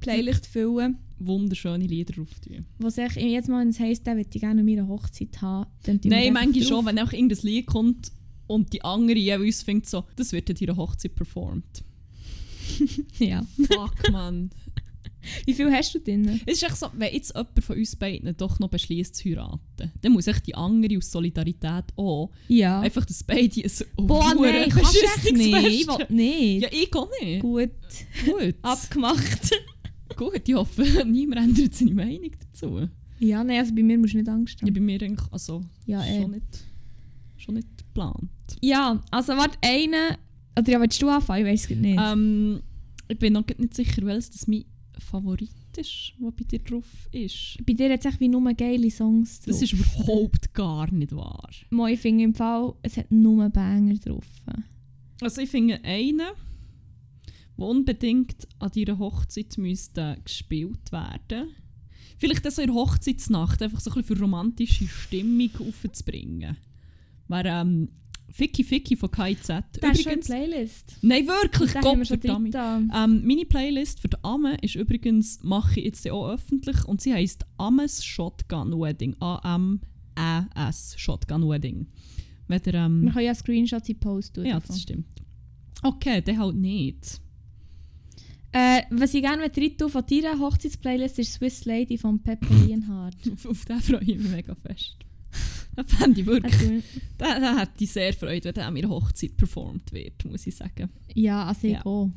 Playlist 0.00 0.46
füllen. 0.46 0.98
Wunderschöne 1.18 1.86
Lieder 1.86 2.12
drauf 2.14 2.28
tun. 2.40 2.66
Was 2.78 2.98
echt 2.98 3.16
jetzt 3.16 3.48
mal, 3.48 3.60
wenn 3.60 3.70
es 3.70 3.80
heisst, 3.80 4.06
der 4.06 4.16
würde 4.16 4.28
ich 4.32 4.40
gerne 4.40 4.60
an 4.60 4.66
meiner 4.66 4.86
Hochzeit 4.86 5.40
haben. 5.40 5.70
Dann 5.84 6.00
Nein, 6.04 6.32
manchmal 6.34 6.60
drauf. 6.60 6.68
schon, 6.68 6.86
wenn 6.86 6.98
auch 6.98 7.12
irgendein 7.12 7.38
Lied 7.42 7.66
kommt 7.66 8.12
und 8.46 8.72
die 8.72 8.82
andere 8.84 9.18
jeweils 9.18 9.62
findet 9.62 9.88
so, 9.88 10.04
das 10.16 10.32
wird 10.32 10.50
an 10.50 10.56
ihrer 10.58 10.76
Hochzeit 10.76 11.14
performt. 11.14 11.82
Ja. 13.18 13.46
Fuck, 13.68 14.10
man. 14.12 14.50
Wie 15.44 15.54
viel 15.54 15.72
hast 15.72 15.92
du 15.94 15.98
drin? 15.98 16.40
Es 16.46 16.54
ist 16.58 16.62
echt 16.62 16.76
so, 16.76 16.86
wenn 16.92 17.12
jetzt 17.12 17.34
jemand 17.34 17.64
von 17.64 17.76
uns 17.76 17.96
beiden 17.96 18.36
doch 18.36 18.60
noch 18.60 18.68
beschließt 18.68 19.14
zu 19.16 19.24
heiraten, 19.28 19.90
dann 20.00 20.12
muss 20.12 20.28
echt 20.28 20.46
die 20.46 20.54
andere 20.54 20.96
aus 20.98 21.10
Solidarität 21.10 21.84
auch 21.96 22.30
Ja. 22.46 22.80
einfach 22.80 23.04
das 23.04 23.24
beide 23.24 23.60
ein 23.62 24.06
Boah, 24.06 24.34
nein, 24.40 24.68
kannst 24.70 24.94
du 24.94 24.98
echt 25.00 25.32
nicht. 25.36 25.56
Ich 25.80 25.88
will 25.88 26.06
nicht. 26.10 26.62
Ja, 26.62 26.68
ich 26.70 26.94
auch 26.94 27.10
nicht. 27.20 27.40
Gut, 27.40 27.70
Gut. 28.24 28.54
abgemacht. 28.62 29.50
Gut, 30.16 30.42
ich 30.48 30.54
hoffe, 30.54 30.82
niemand 31.06 31.42
ändert 31.42 31.74
seine 31.74 31.94
Meinung 31.94 32.30
dazu. 32.40 32.88
ja, 33.20 33.44
nein, 33.44 33.58
also 33.58 33.74
bei 33.74 33.82
mir 33.82 33.98
musst 33.98 34.14
du 34.14 34.18
nicht 34.18 34.28
Angst 34.28 34.60
Ja, 34.60 34.66
haben. 34.66 34.74
bei 34.74 34.80
mir 34.80 35.00
eigentlich, 35.02 35.32
also, 35.32 35.62
Ja, 35.86 36.02
schon, 36.04 36.30
nicht, 36.32 36.64
schon 37.36 37.54
nicht 37.56 37.68
geplant. 37.78 38.30
Ja, 38.62 39.02
also 39.10 39.32
warte, 39.34 39.58
eine... 39.62 40.18
Oder 40.58 40.72
ja, 40.72 40.80
willst 40.80 41.02
du 41.02 41.08
anfangen? 41.08 41.44
Ich 41.46 41.52
weiß 41.52 41.70
es 41.70 41.76
nicht. 41.76 42.00
Ähm, 42.02 42.60
ich 43.08 43.18
bin 43.18 43.34
noch 43.34 43.44
nicht 43.58 43.74
sicher, 43.74 44.04
welches 44.06 44.30
das 44.30 44.46
mein 44.48 44.64
Favorit 44.98 45.50
ist, 45.76 46.14
der 46.18 46.30
bei 46.30 46.44
dir 46.44 46.58
drauf 46.60 46.86
ist. 47.12 47.58
bei 47.66 47.74
dir 47.74 47.92
hat 47.92 48.04
es 48.06 48.18
wie 48.18 48.28
nur 48.28 48.50
geile 48.54 48.90
Songs 48.90 49.40
drauf. 49.40 49.48
Das 49.48 49.60
ist 49.60 49.74
überhaupt 49.74 50.54
gar 50.54 50.90
nicht 50.90 51.14
wahr. 51.14 51.50
Mal, 51.68 51.92
ich 51.92 52.00
finde 52.00 52.24
im 52.24 52.34
Fall, 52.34 52.72
es 52.82 52.96
hat 52.96 53.10
nur 53.10 53.48
Banger 53.50 53.94
drauf. 53.96 54.24
Also 55.20 55.42
ich 55.42 55.50
finde 55.50 55.78
einen, 55.84 56.22
der 57.58 57.64
unbedingt 57.66 58.46
an 58.58 58.70
deiner 58.74 58.98
Hochzeit 58.98 59.56
müsste 59.58 60.18
gespielt 60.24 60.92
werden. 60.92 61.48
Vielleicht 62.18 62.46
auch 62.46 62.50
so 62.50 62.62
in 62.62 62.68
der 62.68 62.76
Hochzeitsnacht, 62.76 63.62
einfach 63.62 63.80
so 63.80 63.90
ein 63.90 63.96
bisschen 64.00 64.16
für 64.16 64.22
romantische 64.22 64.86
Stimmung 64.88 65.50
aufzubringen. 65.60 66.56
Wäre 67.28 67.48
ähm, 67.48 67.88
Ficky 68.30 68.64
Ficky 68.64 68.96
von 68.96 69.10
KIZ. 69.10 69.48
Das 69.48 69.92
ist 69.92 70.02
schon 70.02 70.12
eine 70.12 70.20
Playlist. 70.20 70.96
Nein, 71.02 71.26
wirklich, 71.26 71.72
Da 71.72 71.82
haben 71.82 72.08
wir 72.08 72.16
drin. 72.50 72.92
Ähm, 72.94 73.22
meine 73.26 73.44
Playlist 73.44 74.00
für 74.00 74.08
die 74.08 74.16
Amme 74.22 74.56
ist 74.62 74.74
übrigens, 74.74 75.42
mache 75.42 75.80
ich 75.80 75.86
jetzt 75.86 76.10
auch 76.10 76.28
öffentlich, 76.28 76.84
und 76.86 77.00
sie 77.00 77.12
heisst 77.14 77.44
Ames 77.56 78.04
Shotgun 78.04 78.78
Wedding. 78.80 79.16
A-M-E-S 79.20 80.94
Shotgun 80.98 81.48
Wedding. 81.48 81.86
Wenn 82.48 82.60
ihr, 82.64 82.74
ähm, 82.74 83.02
Wir 83.04 83.12
können 83.12 83.26
ja 83.26 83.34
Screenshots 83.34 83.88
in 83.88 83.98
Post 83.98 84.34
tun. 84.34 84.46
ja, 84.46 84.54
davon. 84.54 84.68
das 84.68 84.82
stimmt. 84.82 85.06
Okay, 85.82 86.20
der 86.22 86.38
halt 86.38 86.56
nicht. 86.56 87.20
Äh, 88.58 88.82
was 88.90 89.12
ich 89.12 89.20
gerne 89.22 89.52
tue 89.52 89.90
von 89.90 90.02
deiner 90.08 90.38
Hochzeitsplaylist 90.38 91.18
ist 91.18 91.34
Swiss 91.34 91.66
Lady 91.66 91.98
von 91.98 92.18
Pepe 92.22 92.46
Lienhardt. 92.54 93.16
Auf, 93.30 93.44
auf 93.50 93.64
den 93.66 93.80
freue 93.80 94.00
ich 94.00 94.18
mich 94.18 94.30
mega 94.30 94.54
fest. 94.54 94.96
Das 95.76 95.92
fände 95.92 96.18
ich 96.22 96.26
wirklich. 96.26 96.82
Da, 97.18 97.38
da 97.38 97.58
hätte 97.58 97.84
ich 97.84 97.92
sehr 97.92 98.14
Freude, 98.14 98.46
wenn 98.46 98.54
der 98.54 98.66
an 98.66 98.72
meiner 98.72 98.88
Hochzeit 98.88 99.36
performt 99.36 99.92
wird, 99.92 100.24
muss 100.24 100.46
ich 100.46 100.56
sagen. 100.56 100.88
ja, 101.14 101.44
also 101.44 101.66
ich 101.66 101.74
Ja. 101.74 101.84
auch. 101.84 102.10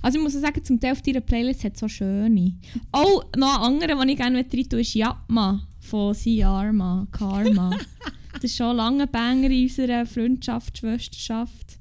Also 0.00 0.16
ich 0.16 0.24
muss 0.24 0.32
sagen, 0.32 0.64
zum 0.64 0.80
Teil 0.80 0.92
auf 0.92 1.02
deiner 1.02 1.20
Playlist 1.20 1.64
hat 1.64 1.74
es 1.74 1.80
so 1.80 1.88
schöne. 1.88 2.54
Oh, 2.94 3.20
noch 3.36 3.58
ein 3.60 3.74
anderer, 3.74 3.94
den 4.00 4.08
ich 4.08 4.16
gerne 4.16 4.38
rein 4.38 4.68
tue, 4.70 4.80
ist 4.80 4.94
Yapma 4.94 5.68
von 5.80 6.14
Siarma, 6.14 7.06
Karma. 7.12 7.76
das 8.32 8.44
ist 8.44 8.56
schon 8.56 8.74
lange 8.76 9.06
Banger 9.06 9.50
in 9.50 9.64
unserer 9.64 10.06
Freundschaft, 10.06 10.78
Schwesterschaft. 10.78 11.78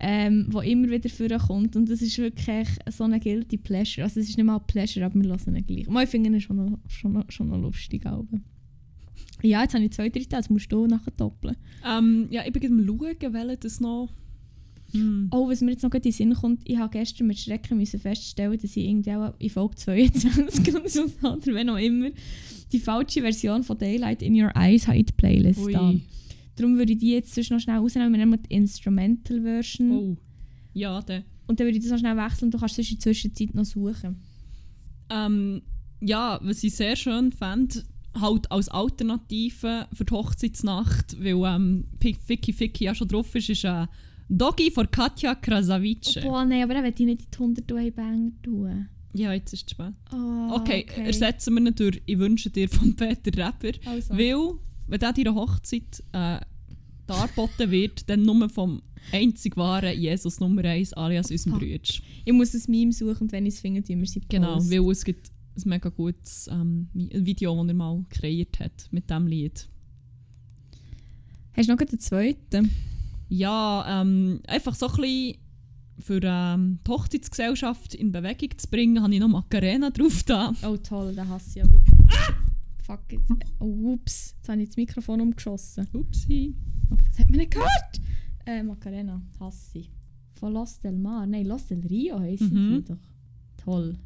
Ähm, 0.00 0.46
wo 0.48 0.60
immer 0.60 0.88
wieder 0.88 1.10
vorkommt. 1.10 1.76
Und 1.76 1.90
das 1.90 2.00
ist 2.00 2.16
wirklich 2.18 2.68
so 2.90 3.04
eine 3.04 3.20
guilty 3.20 3.58
pleasure. 3.58 4.04
Also 4.04 4.20
es 4.20 4.30
ist 4.30 4.36
nicht 4.36 4.46
mal 4.46 4.58
Pleasure, 4.58 5.04
aber 5.04 5.14
wir 5.20 5.28
hören 5.28 5.56
ihn 5.56 5.66
gleich. 5.66 5.88
Mal, 5.88 6.04
ich 6.04 6.10
finde 6.10 6.30
ihn 6.30 6.40
schon 6.40 6.56
noch, 6.56 6.78
schon 6.88 7.12
noch, 7.12 7.30
schon 7.30 7.48
noch 7.48 7.58
lustig. 7.58 8.06
Aber. 8.06 8.26
Ja, 9.42 9.62
jetzt 9.62 9.74
habe 9.74 9.84
ich 9.84 9.92
zwei, 9.92 10.08
drei, 10.08 10.20
jetzt 10.20 10.50
musst 10.50 10.72
du 10.72 10.86
nachher 10.86 11.12
doppeln. 11.16 11.56
Ähm, 11.86 12.28
ja, 12.30 12.42
ich 12.46 12.52
bin 12.52 12.62
gerade 12.62 12.74
am 12.74 12.86
schauen, 12.86 13.34
welcher 13.34 13.56
das 13.56 13.80
noch... 13.80 14.08
Hm. 14.92 15.28
Oh, 15.30 15.48
was 15.48 15.60
mir 15.60 15.70
jetzt 15.70 15.84
noch 15.84 15.90
gut 15.90 16.04
in 16.04 16.10
den 16.10 16.12
Sinn 16.12 16.34
kommt, 16.34 16.62
ich 16.64 16.76
habe 16.76 16.90
gestern 16.90 17.28
mit 17.28 17.38
Schrecken 17.38 17.78
müssen 17.78 18.00
feststellen, 18.00 18.58
dass 18.58 18.76
ich 18.76 18.88
irgendwie 18.88 19.12
auch 19.12 19.34
in 19.38 19.48
Folge 19.48 19.76
22 19.76 20.74
und 20.74 20.88
so, 20.90 21.02
oder 21.22 21.54
wenn 21.54 21.70
auch 21.70 21.76
immer, 21.76 22.08
die 22.72 22.80
falsche 22.80 23.20
Version 23.20 23.62
von 23.62 23.78
Daylight 23.78 24.20
in 24.20 24.34
Your 24.34 24.50
Eyes 24.56 24.88
habe 24.88 24.98
in 24.98 25.06
die 25.06 25.12
Playlist 25.12 25.60
Ui. 25.60 25.72
da. 25.72 25.94
Darum 26.60 26.76
würde 26.76 26.92
ich 26.92 26.98
die 26.98 27.12
jetzt 27.12 27.34
sonst 27.34 27.50
noch 27.50 27.60
schnell 27.60 27.78
rausnehmen, 27.78 28.12
wir 28.12 28.18
nehmen 28.18 28.38
die 28.42 28.54
Instrumental 28.54 29.40
Version 29.42 29.90
Oh. 29.92 30.16
Ja, 30.74 31.00
der. 31.02 31.24
und 31.46 31.58
dann 31.58 31.66
würde 31.66 31.78
ich 31.78 31.82
das 31.82 31.92
noch 31.92 31.98
schnell 31.98 32.16
wechseln 32.16 32.46
und 32.46 32.54
du 32.54 32.58
kannst 32.58 32.76
sonst 32.76 32.90
in 32.90 32.96
der 32.98 33.02
Zwischenzeit 33.02 33.54
noch 33.54 33.64
suchen. 33.64 34.16
Ähm, 35.10 35.62
ja, 36.00 36.38
was 36.42 36.62
ich 36.62 36.74
sehr 36.74 36.96
schön 36.96 37.32
fand, 37.32 37.84
halt 38.20 38.50
als 38.50 38.68
Alternative 38.68 39.86
für 39.92 40.04
die 40.04 40.12
Hochzeitsnacht, 40.12 41.16
weil 41.22 41.42
ähm, 41.54 41.84
Ficky 42.00 42.52
Ficky 42.52 42.84
ja 42.84 42.94
schon 42.94 43.08
drauf 43.08 43.34
ist, 43.34 43.48
ist 43.50 43.64
ein 43.64 43.88
Doggy 44.28 44.70
von 44.70 44.90
Katja 44.90 45.34
Krasavice. 45.34 46.20
Boah, 46.22 46.44
nein, 46.44 46.62
aber 46.62 46.74
dann 46.74 46.84
will 46.84 46.92
ich 46.96 47.04
nicht 47.04 47.22
in 47.22 47.26
die 47.30 47.36
100 47.38 47.70
Way 47.72 47.90
Banger 47.90 48.30
tun. 48.42 48.88
Ja, 49.12 49.32
jetzt 49.32 49.52
ist 49.52 49.64
es 49.66 49.70
spät. 49.72 49.92
Oh, 50.12 50.52
Okay, 50.54 50.86
ersetzen 51.04 51.54
wir 51.54 51.66
ihn 51.66 51.74
durch 51.74 52.00
«Ich 52.06 52.18
wünsche 52.18 52.48
dir» 52.50 52.68
von 52.68 52.94
Peter 52.94 53.36
Rapper. 53.44 53.72
Also. 53.86 54.14
Weil, 54.16 54.52
wenn 54.90 54.98
der 54.98 55.12
deiner 55.12 55.34
Hochzeit 55.34 56.02
äh, 56.12 56.40
dargeboten 57.06 57.70
wird, 57.70 58.08
dann 58.08 58.22
nur 58.22 58.48
vom 58.48 58.82
einzig 59.12 59.56
wahren 59.56 59.98
Jesus 59.98 60.40
Nummer 60.40 60.64
1 60.64 60.92
alias 60.94 61.30
unserem. 61.30 61.58
Brütsch. 61.58 62.02
Ich 62.24 62.32
muss 62.32 62.54
ein 62.54 62.62
Meme 62.68 62.92
suchen 62.92 63.22
und 63.22 63.32
wenn 63.32 63.46
ich 63.46 63.54
es 63.54 63.60
finde, 63.60 63.82
tun 63.82 64.00
wir 64.00 64.06
sie 64.06 64.20
Genau, 64.28 64.58
weil 64.58 64.90
es 64.90 65.04
gibt 65.04 65.30
ein 65.56 65.68
mega 65.68 65.88
gutes 65.88 66.48
ähm, 66.52 66.88
Video, 66.92 67.56
das 67.56 67.68
er 67.68 67.74
mal 67.74 68.04
kreiert 68.08 68.60
hat 68.60 68.86
mit 68.90 69.08
diesem 69.08 69.26
Lied. 69.26 69.68
Hast 71.56 71.68
du 71.68 71.72
noch 71.72 71.80
einen 71.80 72.00
zweiten? 72.00 72.70
Ja, 73.28 74.02
ähm, 74.02 74.40
einfach 74.46 74.74
so 74.74 74.88
ein 74.88 74.96
bisschen 74.96 75.36
für 75.98 76.20
ähm, 76.22 76.78
die 76.86 76.90
Hochzeitsgesellschaft 76.90 77.94
in 77.94 78.12
Bewegung 78.12 78.56
zu 78.56 78.68
bringen, 78.68 79.02
habe 79.02 79.12
ich 79.12 79.20
noch 79.20 79.28
Macarena 79.28 79.90
drauf 79.90 80.22
da. 80.24 80.52
Oh 80.62 80.76
toll, 80.76 81.14
den 81.14 81.28
hasse 81.28 81.50
ich 81.50 81.54
ja 81.56 81.70
wirklich. 81.70 82.00
Fuck, 82.90 83.12
jetzt, 83.12 83.30
oh, 83.60 83.92
ups, 83.92 84.34
jetzt 84.36 84.48
habe 84.48 84.62
ich 84.62 84.68
das 84.68 84.76
Mikrofon 84.76 85.20
umgeschossen. 85.20 85.86
Upsi. 85.92 86.54
Das 87.08 87.20
hat 87.20 87.30
man 87.30 87.38
nicht 87.38 87.52
gehört. 87.52 88.00
Äh, 88.46 88.62
Macarena, 88.64 89.22
hasse. 89.38 89.84
Von 90.32 90.54
Los 90.54 90.80
del 90.80 90.96
Mar, 90.96 91.24
nein, 91.26 91.46
Los 91.46 91.66
del 91.66 91.86
Rio 91.86 92.18
heissen 92.18 92.48
Mhm. 92.52 92.76
die 92.78 92.84
doch. 92.84 92.98
Toll. 93.64 93.96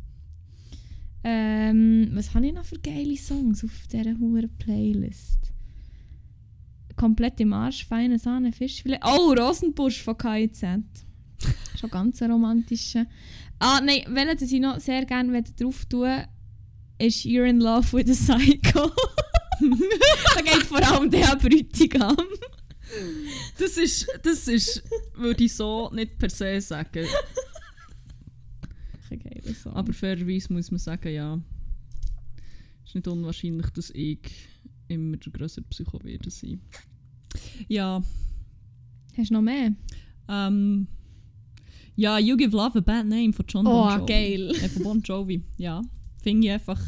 Ähm, 1.22 2.11
was 2.12 2.35
habe 2.35 2.47
ich 2.47 2.53
noch 2.53 2.64
für 2.66 2.78
geile 2.78 3.16
Songs 3.16 3.64
auf 3.64 3.87
dieser 3.91 4.18
hohen 4.18 4.51
Playlist? 4.59 5.53
Komplett 6.97 7.41
im 7.41 7.53
Arsch, 7.55 7.87
feine 7.87 8.18
Sahne, 8.18 8.53
Fischfilet. 8.53 9.01
Oh, 9.03 9.32
Rosenbusch 9.32 10.03
von 10.03 10.18
KIZ. 10.18 10.62
Schon 11.80 11.91
ganz 11.91 12.20
ein 12.20 12.30
romantischer. 12.30 13.07
Ah, 13.59 13.80
nein, 13.82 14.03
welchen 14.09 14.45
ich 14.45 14.61
noch 14.61 14.78
sehr 14.78 15.07
gerne 15.07 15.43
drauf 15.43 15.87
tue, 15.87 16.26
ist 17.07 17.24
You're 17.24 17.48
in 17.48 17.61
Love 17.61 17.92
with 17.92 18.09
a 18.11 18.14
Psycho. 18.14 18.90
da 20.34 20.40
geht 20.42 20.62
vor 20.64 20.82
allem 20.82 21.11
der 21.11 21.36
Bräutigam. 21.36 22.16
Das 23.59 23.76
ist, 23.76 24.07
das 24.22 24.46
ist, 24.48 24.82
würde 25.14 25.44
ich 25.44 25.55
so 25.55 25.90
nicht 25.92 26.18
per 26.18 26.30
se 26.30 26.61
sagen. 26.61 27.07
Song. 29.62 29.72
Aber 29.74 29.92
fairerweise 29.92 30.52
muss 30.52 30.70
man 30.70 30.78
sagen, 30.78 31.12
ja, 31.14 31.38
es 32.82 32.88
ist 32.90 32.94
nicht 32.96 33.09
unwahrscheinlich, 33.09 33.66
dass 33.70 33.90
ich 33.90 34.18
immer 34.88 35.16
der 35.16 35.32
grössere 35.32 35.64
Psycho 35.64 36.02
werde 36.02 36.30
sein. 36.30 36.61
Ja, 37.68 38.02
Hast 39.16 39.30
du 39.30 39.34
noch 39.34 39.42
mehr? 39.42 39.72
ähm, 40.28 40.88
ja, 41.94 42.18
You 42.18 42.36
Give 42.36 42.50
Love 42.57 42.78
a 42.78 42.80
Bad 42.80 43.07
Name 43.07 43.32
von 43.32 43.44
John 43.48 43.64
Bon 43.64 43.72
Oh, 43.74 43.90
Jovi. 43.90 44.07
geil. 44.07 44.50
Äh, 44.57 44.68
von 44.68 44.82
Bon 44.82 45.00
Jovi, 45.02 45.42
ja. 45.57 45.80
Finde 46.25 46.47
ich 46.47 46.53
einfach... 46.55 46.81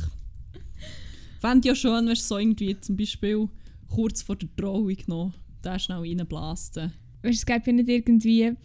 Fände 1.40 1.68
ja 1.68 1.74
schön, 1.74 2.06
wenn 2.06 2.08
es 2.08 2.26
so 2.26 2.38
irgendwie 2.38 2.80
zum 2.80 2.96
Beispiel 2.96 3.48
kurz 3.88 4.22
vor 4.22 4.36
der 4.36 4.48
Trauung 4.56 4.96
noch 5.06 5.34
da 5.60 5.78
schnell 5.78 5.98
reinblasten. 5.98 6.92
Weißt 7.22 7.24
du, 7.24 7.28
es 7.28 7.46
gibt 7.46 7.66
ja 7.66 7.72
nicht 7.74 7.88
irgendwie 7.88 8.56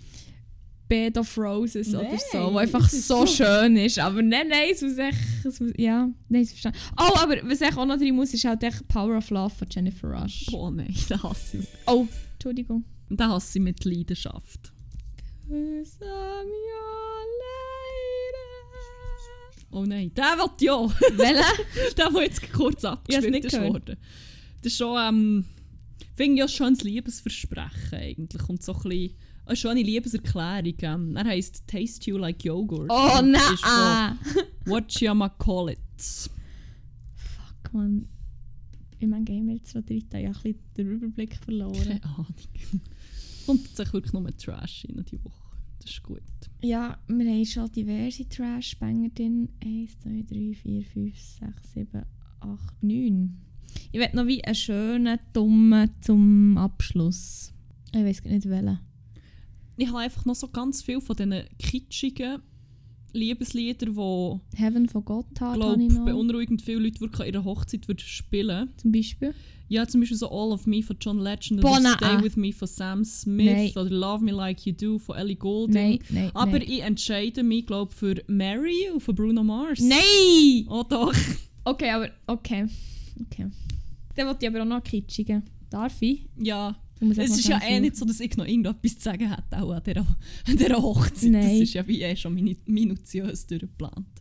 Bed 0.88 1.18
of 1.18 1.38
Roses 1.38 1.94
oder 1.94 2.04
Nein, 2.04 2.20
so, 2.32 2.54
wo 2.54 2.58
einfach 2.58 2.90
so 2.90 3.26
schön 3.28 3.76
ist. 3.76 4.00
Aber 4.00 4.22
nein, 4.22 4.48
nein, 4.48 4.70
es 4.72 4.82
muss 4.82 4.98
echt. 4.98 5.18
Es 5.44 5.60
muss, 5.60 5.74
ja, 5.78 6.10
nein, 6.30 6.42
es 6.42 6.52
verstanden. 6.52 6.80
Oh, 6.98 7.18
aber 7.18 7.38
was 7.44 7.60
ich 7.60 7.76
auch 7.76 7.86
noch 7.86 7.98
drin 7.98 8.16
muss, 8.16 8.34
ist 8.34 8.46
halt 8.46 8.64
echt 8.64 8.88
Power 8.88 9.18
of 9.18 9.30
Love 9.30 9.54
von 9.54 9.68
Jennifer 9.70 10.08
Rush. 10.08 10.48
Oh 10.54 10.70
nein, 10.70 10.96
den 11.10 11.22
hasse 11.22 11.58
ich. 11.58 11.68
Oh, 11.86 12.08
Entschuldigung. 12.34 12.86
Den 13.10 13.28
hasse 13.28 13.58
ich 13.58 13.64
mit 13.64 13.84
Leidenschaft. 13.84 14.72
Your 15.50 15.84
lady. 16.00 16.81
Oh 19.72 19.86
nein, 19.86 20.12
der 20.14 20.38
will 20.38 20.52
ja! 20.60 20.90
Welche? 21.18 21.44
der, 21.98 22.10
der 22.10 22.22
jetzt 22.24 22.54
kurz 22.54 22.84
nicht 23.30 23.46
ist 23.46 23.60
worden. 23.60 23.98
Das 24.62 24.72
ist 24.72 24.78
schon, 24.78 24.98
ähm, 25.00 25.46
finde 26.14 26.34
ich 26.34 26.40
ja 26.40 26.48
schon 26.48 26.68
ein 26.68 26.76
Liebesversprechen 26.76 27.98
eigentlich. 27.98 28.50
Und 28.50 28.62
so 28.62 28.74
ein 28.74 28.82
bisschen, 28.84 29.16
eine 29.46 29.56
schöne 29.56 29.82
Liebeserklärung. 29.82 30.76
Ähm, 30.82 31.16
er 31.16 31.26
heisst 31.26 31.66
Taste 31.68 32.10
You 32.10 32.18
Like 32.18 32.44
Yogurt. 32.44 32.90
Oh 32.90 33.22
nein! 33.22 33.42
ist 33.54 33.66
von 33.66 34.20
What 34.66 34.92
Call 35.40 35.72
It. 35.72 35.80
Fuck, 37.16 37.74
man. 37.74 38.08
Ich 39.00 39.08
meine, 39.08 39.24
gehen 39.24 39.48
wir 39.48 39.56
jetzt 39.56 39.74
drin, 39.74 39.84
ich 39.88 40.04
habe 40.04 40.28
ein 40.28 40.34
bisschen 40.34 40.60
den 40.78 40.92
Überblick 40.92 41.36
verloren. 41.38 41.74
Keine 41.74 42.04
Ahnung. 42.04 42.36
Kommt 43.48 43.80
echt 43.80 43.94
wirklich 43.94 44.14
nur 44.14 44.38
Trash 44.38 44.86
in 44.86 45.04
die 45.04 45.24
Woche. 45.24 45.51
Das 45.82 45.92
ist 45.92 46.04
gut. 46.04 46.22
Ja, 46.62 46.98
wir 47.08 47.32
haben 47.32 47.46
schon 47.46 47.72
diverse 47.72 48.28
Trash-Banger 48.30 49.10
drin. 49.10 49.50
1, 49.64 50.00
2, 50.00 50.26
3, 50.30 50.54
4, 50.54 50.86
5, 50.86 51.20
6, 51.20 51.74
7, 51.74 52.06
8, 52.40 52.84
9. 52.84 53.38
Ich 53.92 54.00
will 54.00 54.10
noch 54.14 54.28
wie 54.28 54.44
einen 54.44 54.56
schönen, 54.56 55.20
dummen 55.34 55.90
zum 56.02 56.58
Abschluss. 56.58 57.54
Ich 57.94 58.04
weiß 58.04 58.22
gar 58.22 58.32
nicht 58.32 58.48
welchen. 58.48 58.80
Ich 59.78 59.88
habe 59.88 60.00
einfach 60.00 60.26
noch 60.26 60.36
so 60.36 60.48
ganz 60.50 60.84
viel 60.84 61.02
von 61.02 61.16
diesen 61.16 61.44
kitschigen 61.58 62.42
Liebesliedern, 63.14 63.95
die, 63.95 64.57
Heaven 64.57 64.88
von 64.89 65.05
Gotthard 65.05 65.39
habe 65.41 65.59
glaube 65.59 65.84
ich 65.84 65.93
noch. 65.93 66.05
beunruhigend 66.05 66.62
viele 66.62 66.80
Leute 66.80 67.01
wirklich 67.01 67.22
an 67.22 67.34
ihrer 67.34 67.45
Hochzeit 67.45 67.88
würden 67.88 67.99
spielen 67.99 68.70
Zum 68.78 68.91
Beispiel. 68.91 69.34
Ja, 69.68 69.88
zum 69.88 70.01
Beispiel 70.01 70.18
so 70.18 70.30
All 70.30 70.51
of 70.51 70.68
Me 70.68 70.84
von 70.84 70.97
John 70.99 71.20
Legend 71.20 71.62
Boah, 71.62 71.80
oder. 71.80 71.93
Stay 71.95 72.24
With 72.24 72.36
Me 72.36 72.51
von 72.51 72.68
Sam 72.68 73.05
Smith 73.05 73.45
Nein. 73.45 73.72
oder 73.72 73.89
Love 73.89 74.24
Me 74.24 74.32
Like 74.32 74.66
You 74.66 74.74
Do 74.74 74.97
von 74.99 75.16
Ellie 75.16 75.36
Goulding. 75.36 75.74
Nein, 75.74 75.99
nein, 76.09 76.32
Aber 76.34 76.51
nein. 76.51 76.64
ich 76.64 76.82
entscheide 76.82 77.41
mich, 77.43 77.66
glaube 77.68 77.93
für 77.93 78.16
Mary 78.28 78.89
und 78.93 78.99
von 78.99 79.16
Bruno 79.16 79.43
Mars. 79.43 79.80
Nein! 79.80 80.68
Oh 80.70 80.84
doch. 80.88 81.14
Okay, 81.64 81.91
aber 81.91 82.09
okay. 82.26 82.66
Okay. 83.22 83.45
Dann 84.16 84.28
wollte 84.28 84.45
ich 84.45 84.49
aber 84.49 84.64
auch 84.64 84.68
noch 84.68 84.84
kitschigen. 84.84 85.43
Darf 85.70 86.01
ich? 86.01 86.26
Ja, 86.41 86.76
es 87.10 87.18
ist 87.38 87.47
ja 87.47 87.60
eh 87.64 87.80
nicht 87.80 87.95
so, 87.95 88.06
dass 88.06 88.20
ich 88.20 88.36
noch 88.38 88.45
irgendetwas 88.45 88.95
zu 88.97 89.02
sagen 89.04 89.30
hätte, 89.30 89.62
auch 89.64 89.72
an 89.72 89.82
dieser, 89.86 90.02
an 90.02 90.58
dieser 90.58 90.76
Hochzeit. 90.82 91.32
Nein. 91.32 91.43
Das 91.43 91.60
ist 91.60 91.74
ja 91.74 91.88
wie 91.88 92.02
eh 92.02 92.16
schon 92.16 92.34
minu 92.34 92.54
minutiös 92.66 93.45
durchgeplant. 93.47 94.06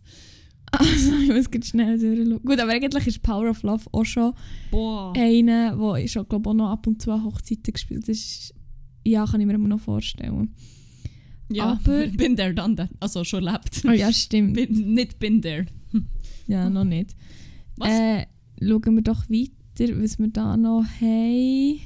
Also, 0.73 1.13
ich 1.21 1.29
muss 1.29 1.51
ganz 1.51 1.67
schnell 1.67 1.99
durchschauen. 1.99 2.43
Gut, 2.45 2.61
aber 2.61 2.71
eigentlich 2.71 3.05
ist 3.09 3.23
Power 3.23 3.51
of 3.51 3.61
Love 3.65 3.87
auch 3.91 4.05
schon 4.05 4.33
Boah. 4.71 5.13
einer, 5.17 5.75
der 5.77 6.05
ich 6.05 6.13
schon 6.13 6.29
glaube 6.29 6.49
auch 6.51 6.55
noch 6.55 6.71
ab 6.71 6.87
und 6.87 7.03
zu 7.03 7.11
an 7.11 7.25
Hochzeiten 7.25 7.73
gespielt 7.73 8.03
Das 8.09 8.17
ist, 8.17 8.55
Ja, 9.05 9.27
kann 9.27 9.41
ich 9.41 9.49
mir 9.49 9.55
immer 9.55 9.67
noch 9.67 9.81
vorstellen. 9.81 10.55
ja, 11.51 11.73
aber- 11.73 12.07
bin 12.17 12.37
there, 12.37 12.55
done 12.55 12.77
that. 12.77 12.91
Also 13.01 13.25
schon 13.25 13.43
lebt. 13.43 13.83
Oh 13.85 13.91
ja, 13.91 14.13
stimmt. 14.13 14.55
Bin, 14.55 14.95
nicht 14.95 15.19
bin 15.19 15.43
there. 15.43 15.67
Ja, 16.47 16.71
noch 16.71 16.85
nicht. 16.85 17.17
Was? 17.77 17.91
Äh, 17.91 18.27
schauen 18.63 18.95
wir 18.95 19.03
doch 19.03 19.29
weiter, 19.29 20.01
was 20.01 20.21
wir 20.21 20.29
da 20.29 20.57
noch 20.57 20.85
haben. 21.01 21.81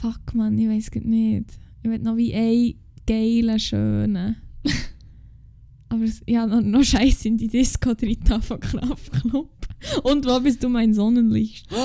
Fuck 0.00 0.34
man, 0.34 0.58
ich 0.58 0.68
weiß 0.68 0.90
es 0.94 1.04
nicht. 1.04 1.58
Ich 1.82 1.90
will 1.90 1.98
noch 1.98 2.16
wie 2.16 2.34
einen 2.34 2.74
geilen, 3.06 3.58
schönen. 3.58 4.36
Aber 5.88 6.04
es, 6.04 6.22
ja, 6.26 6.46
noch, 6.46 6.60
noch 6.60 6.84
Scheiße 6.84 7.28
in 7.28 7.36
die 7.36 7.48
Disco 7.48 7.94
drin 7.94 8.18
von 8.40 8.60
Kraftklub. 8.60 9.50
Und 10.02 10.26
wo 10.26 10.40
bist 10.40 10.62
du 10.62 10.68
mein 10.68 10.94
Sonnenlicht? 10.94 11.66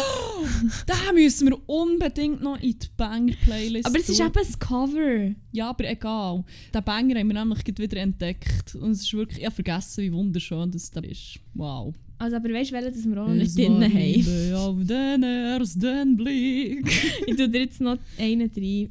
Da 0.85 1.13
müssen 1.13 1.49
wir 1.49 1.69
unbedingt 1.69 2.41
noch 2.41 2.61
in 2.61 2.77
die 2.77 2.87
Banger-Playlist 2.97 3.85
Aber 3.85 3.99
es 3.99 4.09
ist 4.09 4.19
eben 4.19 4.31
das 4.33 4.59
Cover. 4.59 5.31
Ja, 5.51 5.69
aber 5.69 5.89
egal. 5.89 6.43
Den 6.73 6.83
Banger 6.83 7.19
haben 7.19 7.27
wir 7.27 7.33
nämlich 7.33 7.65
wieder 7.65 7.97
entdeckt. 7.97 8.75
Und 8.75 8.91
es 8.91 9.01
ist 9.01 9.13
wirklich... 9.13 9.39
Ich 9.39 9.45
habe 9.45 9.55
vergessen, 9.55 10.03
wie 10.03 10.11
wunderschön 10.11 10.69
das 10.71 10.91
da 10.91 10.99
ist. 11.01 11.39
Wow. 11.53 11.93
Also, 12.19 12.35
aber 12.37 12.49
weißt 12.53 12.71
du, 12.71 12.75
welchen 12.75 12.93
das 12.93 13.05
wir 13.05 13.21
auch 13.21 13.27
noch 13.27 13.33
nicht 13.33 13.57
drin 13.57 13.83
haben? 13.83 14.53
Auf 14.55 14.75
den 14.85 15.23
ersten 15.23 16.15
Blick. 16.17 16.85
Ich 17.27 17.35
tue 17.35 17.49
dir 17.49 17.61
jetzt 17.61 17.81
noch 17.81 17.97
einen 18.17 18.41
rein, 18.55 18.89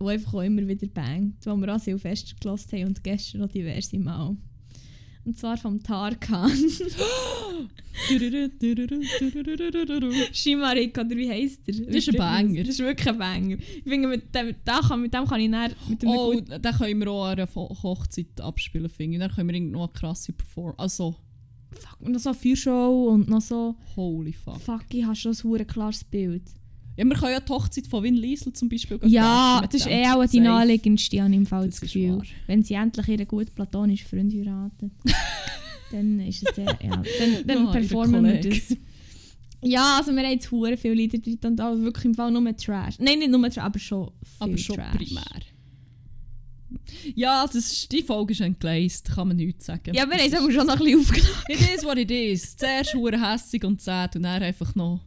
der 0.00 0.08
einfach 0.08 0.34
auch 0.34 0.42
immer 0.42 0.66
wieder 0.66 0.86
bangt, 0.88 1.44
den 1.44 1.60
wir 1.60 1.68
an 1.68 1.78
Silvester 1.80 2.34
gelassen 2.40 2.72
haben 2.78 2.86
und 2.88 3.04
gestern 3.04 3.40
noch 3.42 3.48
diverse 3.48 3.98
Mal. 3.98 4.36
Und 5.24 5.36
zwar 5.38 5.56
vom 5.58 5.82
Tarkan. 5.82 6.50
Shimarik, 10.32 10.96
oder 10.98 11.16
wie 11.16 11.28
heisst 11.28 11.66
der? 11.66 11.74
Das 11.86 11.94
ist 11.96 12.08
ein 12.10 12.16
Banger. 12.16 12.60
Das 12.60 12.68
ist 12.70 12.78
wirklich 12.78 13.08
ein 13.08 13.18
Banger. 13.18 13.56
Ich 13.58 13.82
finde, 13.82 14.08
mit 14.08 14.34
dem, 14.34 14.54
da 14.64 14.80
kann, 14.80 15.02
mit 15.02 15.12
dem 15.12 15.26
kann 15.26 15.40
ich 15.40 15.50
näher 15.50 15.70
mit 15.88 16.04
Oh, 16.04 16.34
den 16.40 16.60
können 16.62 17.00
wir 17.00 17.10
auch 17.10 17.24
an 17.26 17.38
einer 17.38 17.54
Ho- 17.54 17.76
Hochzeit 17.82 18.40
abspielen, 18.40 18.88
finde 18.88 19.16
ich. 19.16 19.20
Dann 19.20 19.30
können 19.30 19.48
wir 19.48 19.54
irgendwo 19.56 19.80
eine 19.82 19.92
krasse 19.92 20.32
Performance... 20.32 20.78
Also, 20.80 21.16
Fuck, 21.70 22.00
und 22.00 22.12
noch 22.12 22.20
so 22.20 22.32
Feuershow 22.32 23.08
und 23.10 23.28
noch 23.28 23.40
so... 23.40 23.76
holy 23.96 24.32
fuck. 24.32 24.60
Fuck, 24.60 24.84
ich 24.92 25.04
habe 25.04 25.14
schon 25.14 25.32
ein 25.32 25.42
hure 25.42 25.64
klares 25.64 26.04
Bild. 26.04 26.42
Ja, 26.96 27.04
wir 27.04 27.14
können 27.14 27.32
ja 27.32 27.40
die 27.40 27.52
Hochzeit 27.52 27.86
von 27.86 28.02
Vin 28.02 28.16
Liesel 28.16 28.52
zum 28.52 28.68
Beispiel 28.68 28.98
Ja, 29.04 29.62
das 29.70 29.82
ist 29.82 29.86
eh 29.86 30.04
auch 30.08 30.26
die 30.26 30.40
naheliegendste, 30.40 31.16
ich 31.16 31.22
im 31.22 31.46
Fall 31.46 31.66
das, 31.66 31.80
Gefühl. 31.80 32.16
wahr. 32.16 32.24
Wenn 32.48 32.64
sie 32.64 32.74
endlich 32.74 33.06
ihren 33.06 33.28
guten 33.28 33.54
platonischen 33.54 34.08
Freund 34.08 34.34
heiraten, 34.34 34.90
dann 35.92 36.18
ist 36.20 36.42
es 36.42 36.56
ja, 36.56 36.64
ja 36.64 36.90
dann, 36.90 37.04
dann 37.46 37.64
ihre 37.64 37.70
performen 37.70 38.24
wir 38.24 38.40
das. 38.40 38.76
Ja, 39.62 39.98
also 39.98 40.12
wir 40.12 40.22
haben 40.22 40.32
jetzt 40.32 40.50
hure 40.50 40.76
viele 40.76 40.94
Lieder 40.94 41.18
drin 41.18 41.38
und 41.44 41.60
auch 41.60 41.76
wirklich 41.76 42.04
im 42.04 42.14
Fall 42.14 42.32
nur 42.32 42.56
Trash. 42.56 42.98
Nein, 42.98 43.20
nicht 43.20 43.30
nur 43.30 43.42
Trash, 43.42 43.58
aber 43.58 43.78
schon 43.78 44.06
viel 44.22 44.34
Aber 44.40 44.58
schon 44.58 44.76
Trash. 44.76 44.96
primär. 44.96 45.40
Ja, 47.14 47.46
das 47.46 47.56
ist, 47.56 47.92
die 47.92 48.02
Folge 48.02 48.32
ist 48.32 48.40
entgleist, 48.40 49.10
kann 49.14 49.28
man 49.28 49.36
nichts 49.36 49.66
sagen. 49.66 49.94
Ja, 49.94 50.08
wir 50.08 50.16
haben 50.16 50.26
es 50.26 50.34
aber 50.34 50.50
schon 50.52 50.66
noch 50.66 50.78
ein 50.78 50.84
bisschen 50.84 51.00
aufgenommen. 51.00 51.42
It 51.48 51.76
is 51.76 51.84
what 51.84 51.98
it 51.98 52.10
is. 52.10 52.56
Zuerst 52.56 52.94
hure 52.94 53.20
hässig 53.20 53.64
und 53.64 53.80
zäh 53.80 54.04
und 54.14 54.22
dann 54.22 54.42
einfach 54.42 54.74
noch... 54.74 55.00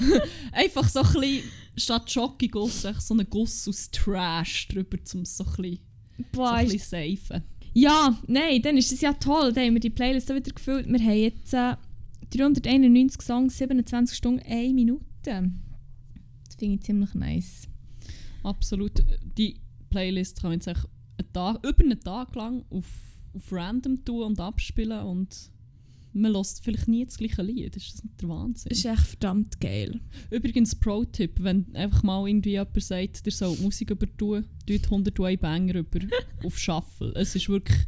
einfach 0.52 0.88
so 0.88 1.00
ein 1.00 1.12
bisschen... 1.12 1.50
Statt 1.76 2.08
Schoki-Guss, 2.08 2.84
echt 2.84 3.02
so 3.02 3.14
einen 3.14 3.28
Guss 3.28 3.66
aus 3.66 3.90
Trash 3.90 4.68
drüber, 4.68 4.96
um 5.14 5.24
so 5.24 5.44
ein 5.44 5.50
bisschen, 5.56 5.78
so 6.16 6.24
Boah, 6.32 6.52
ein 6.52 6.66
ist 6.66 6.72
bisschen 6.72 7.16
safen. 7.16 7.42
Ja, 7.72 8.16
nein, 8.28 8.62
dann 8.62 8.76
ist 8.78 8.92
es 8.92 9.00
ja 9.00 9.12
toll. 9.14 9.52
Dann 9.52 9.66
haben 9.66 9.74
wir 9.74 9.80
die 9.80 9.90
Playlist 9.90 10.30
auch 10.30 10.36
wieder 10.36 10.52
gefüllt. 10.52 10.86
Wir 10.86 11.00
haben 11.00 11.18
jetzt 11.18 11.52
äh, 11.52 11.74
391 12.30 13.20
Songs, 13.22 13.58
27 13.58 14.16
Stunden, 14.16 14.40
1 14.46 14.72
Minute. 14.72 15.04
Das 15.24 16.54
finde 16.56 16.76
ich 16.76 16.82
ziemlich 16.82 17.12
nice. 17.14 17.68
Absolut. 18.44 19.02
Die 19.36 19.56
Playlist 19.90 20.40
kann 20.40 20.50
man 20.50 20.60
jetzt 20.60 20.68
einen 21.18 21.32
Tag, 21.32 21.66
über 21.66 21.84
einen 21.84 22.00
Tag 22.00 22.34
lang 22.34 22.64
auf, 22.70 22.86
auf 23.34 23.52
random 23.52 24.04
tun 24.04 24.22
und 24.22 24.40
abspielen 24.40 25.04
und 25.04 25.50
man 26.14 26.32
hört 26.32 26.46
vielleicht 26.62 26.88
nie 26.88 27.04
das 27.04 27.18
gleiche 27.18 27.42
Lied. 27.42 27.74
Das 27.74 27.82
ist 27.82 28.04
nicht 28.04 28.22
der 28.22 28.28
Wahnsinn. 28.28 28.68
Das 28.68 28.78
ist 28.78 28.84
echt 28.84 29.06
verdammt 29.06 29.60
geil. 29.60 30.00
Übrigens, 30.30 30.74
Pro-Tipp, 30.74 31.42
wenn 31.42 31.66
einfach 31.74 32.02
mal 32.02 32.26
irgendwie 32.26 32.52
jemand 32.52 32.82
sagt, 32.82 33.26
der 33.26 33.32
soll 33.32 33.56
Musik 33.58 33.90
übertun, 33.90 34.46
tut 34.66 34.84
101 34.84 35.40
Banger 35.40 35.74
über 35.76 36.00
auf 36.44 36.58
Shuffle. 36.58 37.12
Es 37.16 37.34
ist 37.34 37.48
wirklich, 37.48 37.78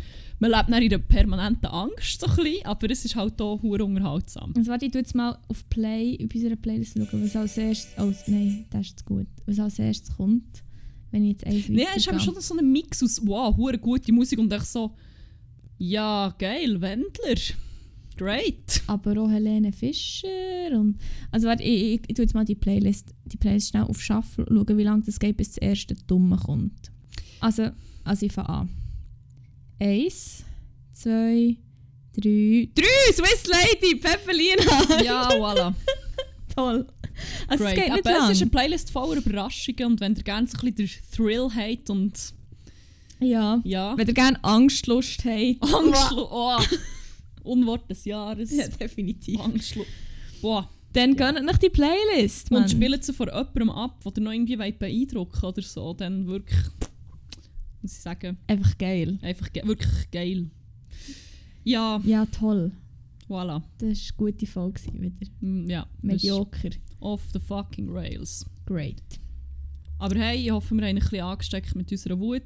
man 0.40 0.51
lebt 0.51 0.69
nicht 0.69 0.82
in 0.82 0.94
einer 0.94 1.03
permanenten 1.03 1.66
Angst, 1.70 2.20
so 2.20 2.27
ein 2.27 2.36
bisschen, 2.36 2.66
aber 2.66 2.90
es 2.90 3.05
ist 3.05 3.16
halt 3.16 3.40
auch 3.40 3.62
hure 3.62 3.85
unterhaltsam. 3.85 4.53
Also 4.57 4.70
warte, 4.70 4.86
ich 4.86 4.93
tu 4.93 4.98
jetzt 4.98 5.15
mal 5.15 5.39
auf 5.48 5.69
Play, 5.70 6.19
auf 6.23 6.35
unserer 6.35 6.57
Playlist 6.57 6.98
schauen, 6.98 7.23
was 7.23 7.36
als 7.36 7.57
erstes... 7.57 7.94
Oh, 7.98 8.12
nein, 8.27 8.66
das 8.70 8.86
ist 8.86 9.05
gut. 9.05 9.28
Was 9.47 9.61
als 9.61 9.78
erstes 9.78 10.16
kommt, 10.16 10.65
wenn 11.11 11.24
ich 11.24 11.33
jetzt 11.33 11.47
eins 11.47 11.69
Nee, 11.69 11.87
es 11.91 11.99
ist 11.99 12.09
eben 12.09 12.20
schon 12.20 12.41
so 12.41 12.57
ein 12.57 12.73
Mix 12.73 13.03
aus, 13.03 13.20
wow, 13.24 13.57
hure 13.57 13.78
gute 13.78 14.12
Musik 14.12 14.39
und 14.39 14.53
echt 14.53 14.66
so, 14.66 14.95
ja, 15.78 16.35
geil, 16.39 16.81
Wendler. 16.81 17.41
Great. 18.16 18.83
Aber 18.87 19.20
auch 19.20 19.31
Helene 19.31 19.73
Fischer 19.73 20.70
und... 20.73 20.99
Also 21.31 21.49
warte, 21.49 21.62
ich, 21.62 21.83
ich, 21.83 22.01
ich 22.09 22.15
tu 22.15 22.23
jetzt 22.23 22.35
mal 22.35 22.47
die 22.47 22.55
Playlist, 22.55 23.15
die 23.27 23.37
Playlist 23.37 23.70
schnell 23.70 23.83
auf 23.83 24.01
Shuffle 24.01 24.47
und 24.47 24.57
schauen, 24.57 24.78
wie 24.78 24.85
lange 24.85 25.03
das 25.03 25.19
geht, 25.19 25.37
bis 25.37 25.51
das 25.51 25.59
erste 25.59 25.95
Dumme 26.07 26.37
kommt. 26.37 26.91
Also, 27.41 27.70
also 28.05 28.27
ich 28.27 28.33
fange 28.33 28.49
an. 28.49 28.69
Eins, 29.78 30.45
zwei, 30.93 31.57
drei... 32.15 32.70
Drei! 32.74 33.12
Swiss 33.12 33.47
Lady! 33.47 33.97
Pepperlina! 33.97 35.05
Ja, 35.05 35.28
voilà. 35.33 35.74
Toll! 36.55 36.87
Also 37.49 37.65
es 37.67 37.75
geht 37.75 37.93
nicht 37.93 38.07
Aber 38.07 38.19
lang. 38.19 38.31
es 38.31 38.37
ist 38.37 38.43
eine 38.43 38.51
Playlist 38.51 38.91
voller 38.91 39.17
Überraschungen 39.17 39.85
und 39.93 40.01
wenn 40.01 40.15
ihr 40.15 40.23
gerne 40.23 40.47
so 40.47 40.59
ein 40.59 40.73
bisschen 40.75 40.89
den 40.89 41.17
Thrill 41.17 41.49
habt 41.55 41.91
und 41.91 42.13
ja. 43.19 43.61
ja, 43.65 43.97
Wenn 43.97 44.09
ihr 44.09 44.15
gerne 44.15 44.39
Angstlust 44.45 45.25
habt. 45.25 45.63
Angst, 45.75 46.13
oh, 46.13 46.59
Unwort 47.45 47.89
des 47.89 48.05
Jahres. 48.05 48.51
Ja, 48.55 48.69
definitiv. 48.69 49.41
Angst. 49.41 49.77
Boah. 50.43 50.69
Dann 50.93 51.15
gönnt 51.17 51.45
nach 51.45 51.59
die 51.59 51.69
Playlist, 51.69 52.51
Mann. 52.51 52.63
Und 52.63 52.71
spielen 52.71 53.01
sie 53.03 53.13
vor 53.13 53.27
jemandem 53.27 53.71
ab, 53.71 54.03
der 54.05 54.23
noch 54.23 54.33
irgendwie 54.33 54.57
beeindrucken 54.57 55.45
oder 55.45 55.63
so, 55.63 55.93
dann 55.93 56.27
wirklich, 56.27 56.59
muss 57.83 57.93
ich 57.93 58.01
sagen, 58.01 58.39
Einfach 58.47 58.79
geil. 58.79 59.19
einfach 59.23 59.53
ge 59.53 59.67
wirklich 59.67 60.11
geil. 60.11 60.51
Ja, 61.65 62.01
Ja, 62.05 62.25
toll. 62.27 62.73
Voilà. 63.28 63.62
Das 63.78 63.89
war 63.89 63.89
eine 64.27 64.32
gute 64.32 64.47
Folge 64.47 64.81
wieder. 64.93 65.27
Mm, 65.40 65.69
Ja, 65.69 65.86
Mediocre. 66.03 66.70
off 67.01 67.23
the 67.32 67.39
fucking 67.40 67.89
rails. 67.90 68.44
Great. 68.66 69.03
Aber 69.98 70.19
hey, 70.19 70.44
ich 70.44 70.51
hoffe, 70.51 70.74
wir 70.74 70.82
haben 70.86 70.97
ein 70.97 71.01
bisschen 71.01 71.23
angesteckt 71.23 71.74
mit 71.74 71.90
unserer 71.90 72.19
Wut. 72.19 72.43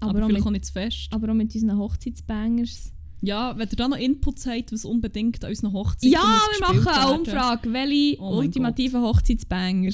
Aber, 0.00 0.10
Aber, 0.10 0.18
vielleicht 0.26 0.38
mit, 0.40 0.46
auch 0.46 0.50
nicht 0.50 0.64
zu 0.66 0.72
fest. 0.72 1.08
aber 1.10 1.30
auch 1.30 1.34
mit 1.34 1.54
unseren 1.54 1.76
Hochzeitsbangers. 1.78 2.92
Ja, 3.24 3.56
wenn 3.56 3.68
ihr 3.68 3.76
da 3.76 3.86
noch 3.88 3.96
Inputs 3.98 4.46
habt, 4.46 4.72
was 4.72 4.84
unbedingt 4.84 5.44
an 5.44 5.50
unseren 5.50 5.72
Hochzeiten 5.72 6.10
Ja, 6.12 6.20
wir 6.50 6.60
machen 6.66 6.86
eine 6.88 6.96
werden. 7.06 7.18
Umfrage. 7.20 7.72
Welche 7.72 8.20
Oh 8.20 8.30
mein 8.30 8.38
ultimativen 8.38 9.00
Hochzeitsbanger? 9.02 9.92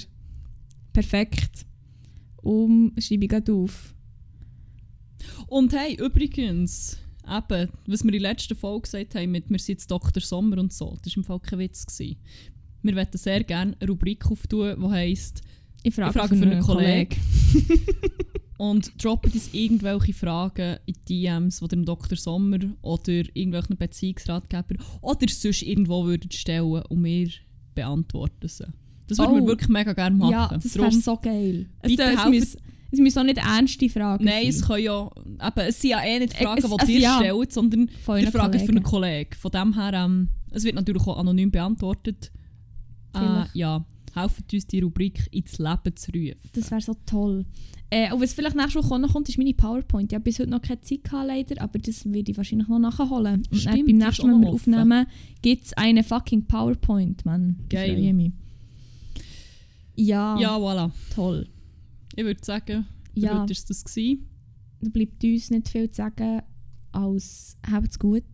Perfekt. 0.94 1.66
Um, 2.42 2.92
schreibe 2.98 3.26
ich 3.26 3.50
auf. 3.50 3.94
Und 5.48 5.72
hey, 5.74 5.94
übrigens, 5.96 6.98
eben, 7.30 7.70
was 7.86 8.04
wir 8.04 8.12
in 8.14 8.20
der 8.22 8.30
letzten 8.32 8.56
Folge 8.56 8.82
gesagt 8.82 9.14
haben, 9.14 9.30
mit 9.30 9.48
«Wir 9.50 9.58
sind 9.58 9.74
jetzt 9.74 9.90
Dr. 9.90 10.22
Sommer» 10.22 10.58
und 10.58 10.72
so, 10.72 10.96
das 11.02 11.12
war 11.12 11.18
im 11.18 11.24
Fall 11.24 11.40
kein 11.40 11.58
Witz. 11.60 11.86
Gewesen. 11.86 12.16
Wir 12.82 12.94
möchten 12.94 13.18
sehr 13.18 13.42
gerne 13.44 13.76
eine 13.80 13.90
Rubrik 13.90 14.24
auftun, 14.30 14.76
die 14.80 14.88
heisst 14.88 15.42
Ich 15.82 15.94
frage, 15.94 16.10
Ich 16.10 16.16
frage 16.16 16.36
für 16.36 16.42
einen 16.46 16.62
Kollegen. 16.62 17.16
und 18.58 18.92
droppen 19.02 19.32
uns 19.32 19.50
irgendwelche 19.52 20.12
Fragen 20.14 20.76
in 20.86 20.94
die 21.08 21.22
DMs, 21.22 21.60
die 21.60 21.68
dem 21.68 21.84
Dr. 21.84 22.16
Sommer 22.18 22.58
oder 22.82 23.12
irgendwelchen 23.34 23.76
Beziehungsratgeber 23.76 24.76
oder 25.00 25.28
sonst 25.28 25.62
irgendwo 25.62 26.04
würden 26.06 26.30
stellen 26.32 26.82
und 26.88 27.04
wir 27.04 27.28
beantworten 27.74 28.48
sie. 28.48 28.66
Das 29.06 29.18
würden 29.18 29.32
Oh. 29.32 29.36
wir 29.36 29.46
wirklich 29.46 29.68
mega 29.68 29.92
gerne 29.92 30.16
machen. 30.16 30.32
Ja, 30.32 30.48
das 30.52 30.76
wäre 30.76 30.92
so 30.92 31.16
geil. 31.16 31.66
Bitte 31.82 32.04
helfen- 32.04 32.58
es 32.90 32.98
müssen 32.98 33.18
auch 33.18 33.24
nicht 33.24 33.38
ernste 33.38 33.88
Fragen 33.88 34.24
Nein, 34.24 34.46
es 34.48 34.58
sein. 34.60 34.68
können 34.68 34.84
ja. 34.84 35.10
Eben, 35.46 35.60
es 35.68 35.80
sind 35.80 35.90
ja 35.90 36.00
eh 36.04 36.18
nicht 36.18 36.34
Fragen, 36.34 36.58
es- 36.58 36.64
die 36.64 36.72
also 36.72 36.86
dir 36.86 37.00
ja. 37.00 37.16
stellen, 37.18 37.46
sondern 37.50 37.88
Fragen 38.04 38.26
für 38.30 38.40
einen 38.42 38.60
Kollegen. 38.60 38.82
Kollegen. 38.82 39.30
Von 39.38 39.50
dem 39.50 39.74
her, 39.74 39.92
ähm, 39.94 40.28
es 40.50 40.64
wird 40.64 40.74
natürlich 40.74 41.06
auch 41.06 41.18
anonym 41.18 41.50
beantwortet. 41.50 42.30
Äh, 43.14 43.44
ja, 43.54 43.84
helfen 44.14 44.44
uns 44.52 44.66
die 44.66 44.80
Rubrik 44.80 45.26
ins 45.32 45.58
Leben 45.58 45.96
zu 45.96 46.12
rufen. 46.12 46.50
Das 46.52 46.70
wäre 46.70 46.80
so 46.80 46.94
toll. 47.06 47.44
Äh, 47.90 48.12
und 48.12 48.20
was 48.20 48.34
vielleicht 48.34 48.54
nächste 48.54 48.78
Woche 48.82 48.98
noch 48.98 49.12
kommt, 49.12 49.28
ist 49.30 49.38
meine 49.38 49.54
PowerPoint. 49.54 50.12
Ich 50.12 50.14
habe 50.14 50.24
bis 50.24 50.38
heute 50.38 50.50
noch 50.50 50.60
keine 50.60 50.80
Zeit 50.82 51.04
gehabt, 51.04 51.26
leider, 51.26 51.60
aber 51.62 51.78
das 51.78 52.04
werde 52.10 52.30
ich 52.30 52.36
wahrscheinlich 52.36 52.68
noch 52.68 52.78
nachholen. 52.78 53.42
Und 53.50 53.50
dann 53.50 53.58
Stimmt, 53.74 53.86
beim 53.86 53.96
nächsten 53.96 54.26
Mal, 54.26 54.34
wenn 54.34 54.40
wir 54.42 54.48
aufnehmen, 54.50 55.06
gibt 55.40 55.64
es 55.64 55.72
eine 55.72 56.04
fucking 56.04 56.44
PowerPoint, 56.46 57.24
Mann. 57.24 57.56
Ich 57.62 57.68
Geil. 57.70 57.94
freue 57.96 58.12
mich. 58.14 58.32
Ja, 59.96 60.38
Ja, 60.38 60.56
voilà. 60.58 60.90
toll. 61.14 61.48
Ich 62.18 62.24
würde 62.24 62.44
sagen, 62.44 62.84
Ja, 63.14 63.28
heute 63.28 63.38
war 63.38 63.46
das. 63.46 63.84
Gewesen. 63.84 64.26
da 64.80 64.90
bleibt 64.90 65.22
uns 65.22 65.50
nicht 65.50 65.68
viel 65.68 65.88
zu 65.88 65.98
sagen, 65.98 66.42
als 66.90 67.56
habt's 67.64 67.96
gut, 67.96 68.24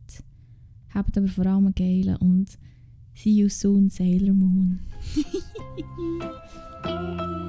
habt 0.95 1.19
aber 1.19 1.29
vor 1.29 1.45
allem 1.45 1.75
geilen 1.75 2.17
und 2.17 2.59
see 3.15 3.29
you 3.41 3.51
soon, 3.51 3.91
Sailor 3.91 4.33
Moon. 4.33 4.81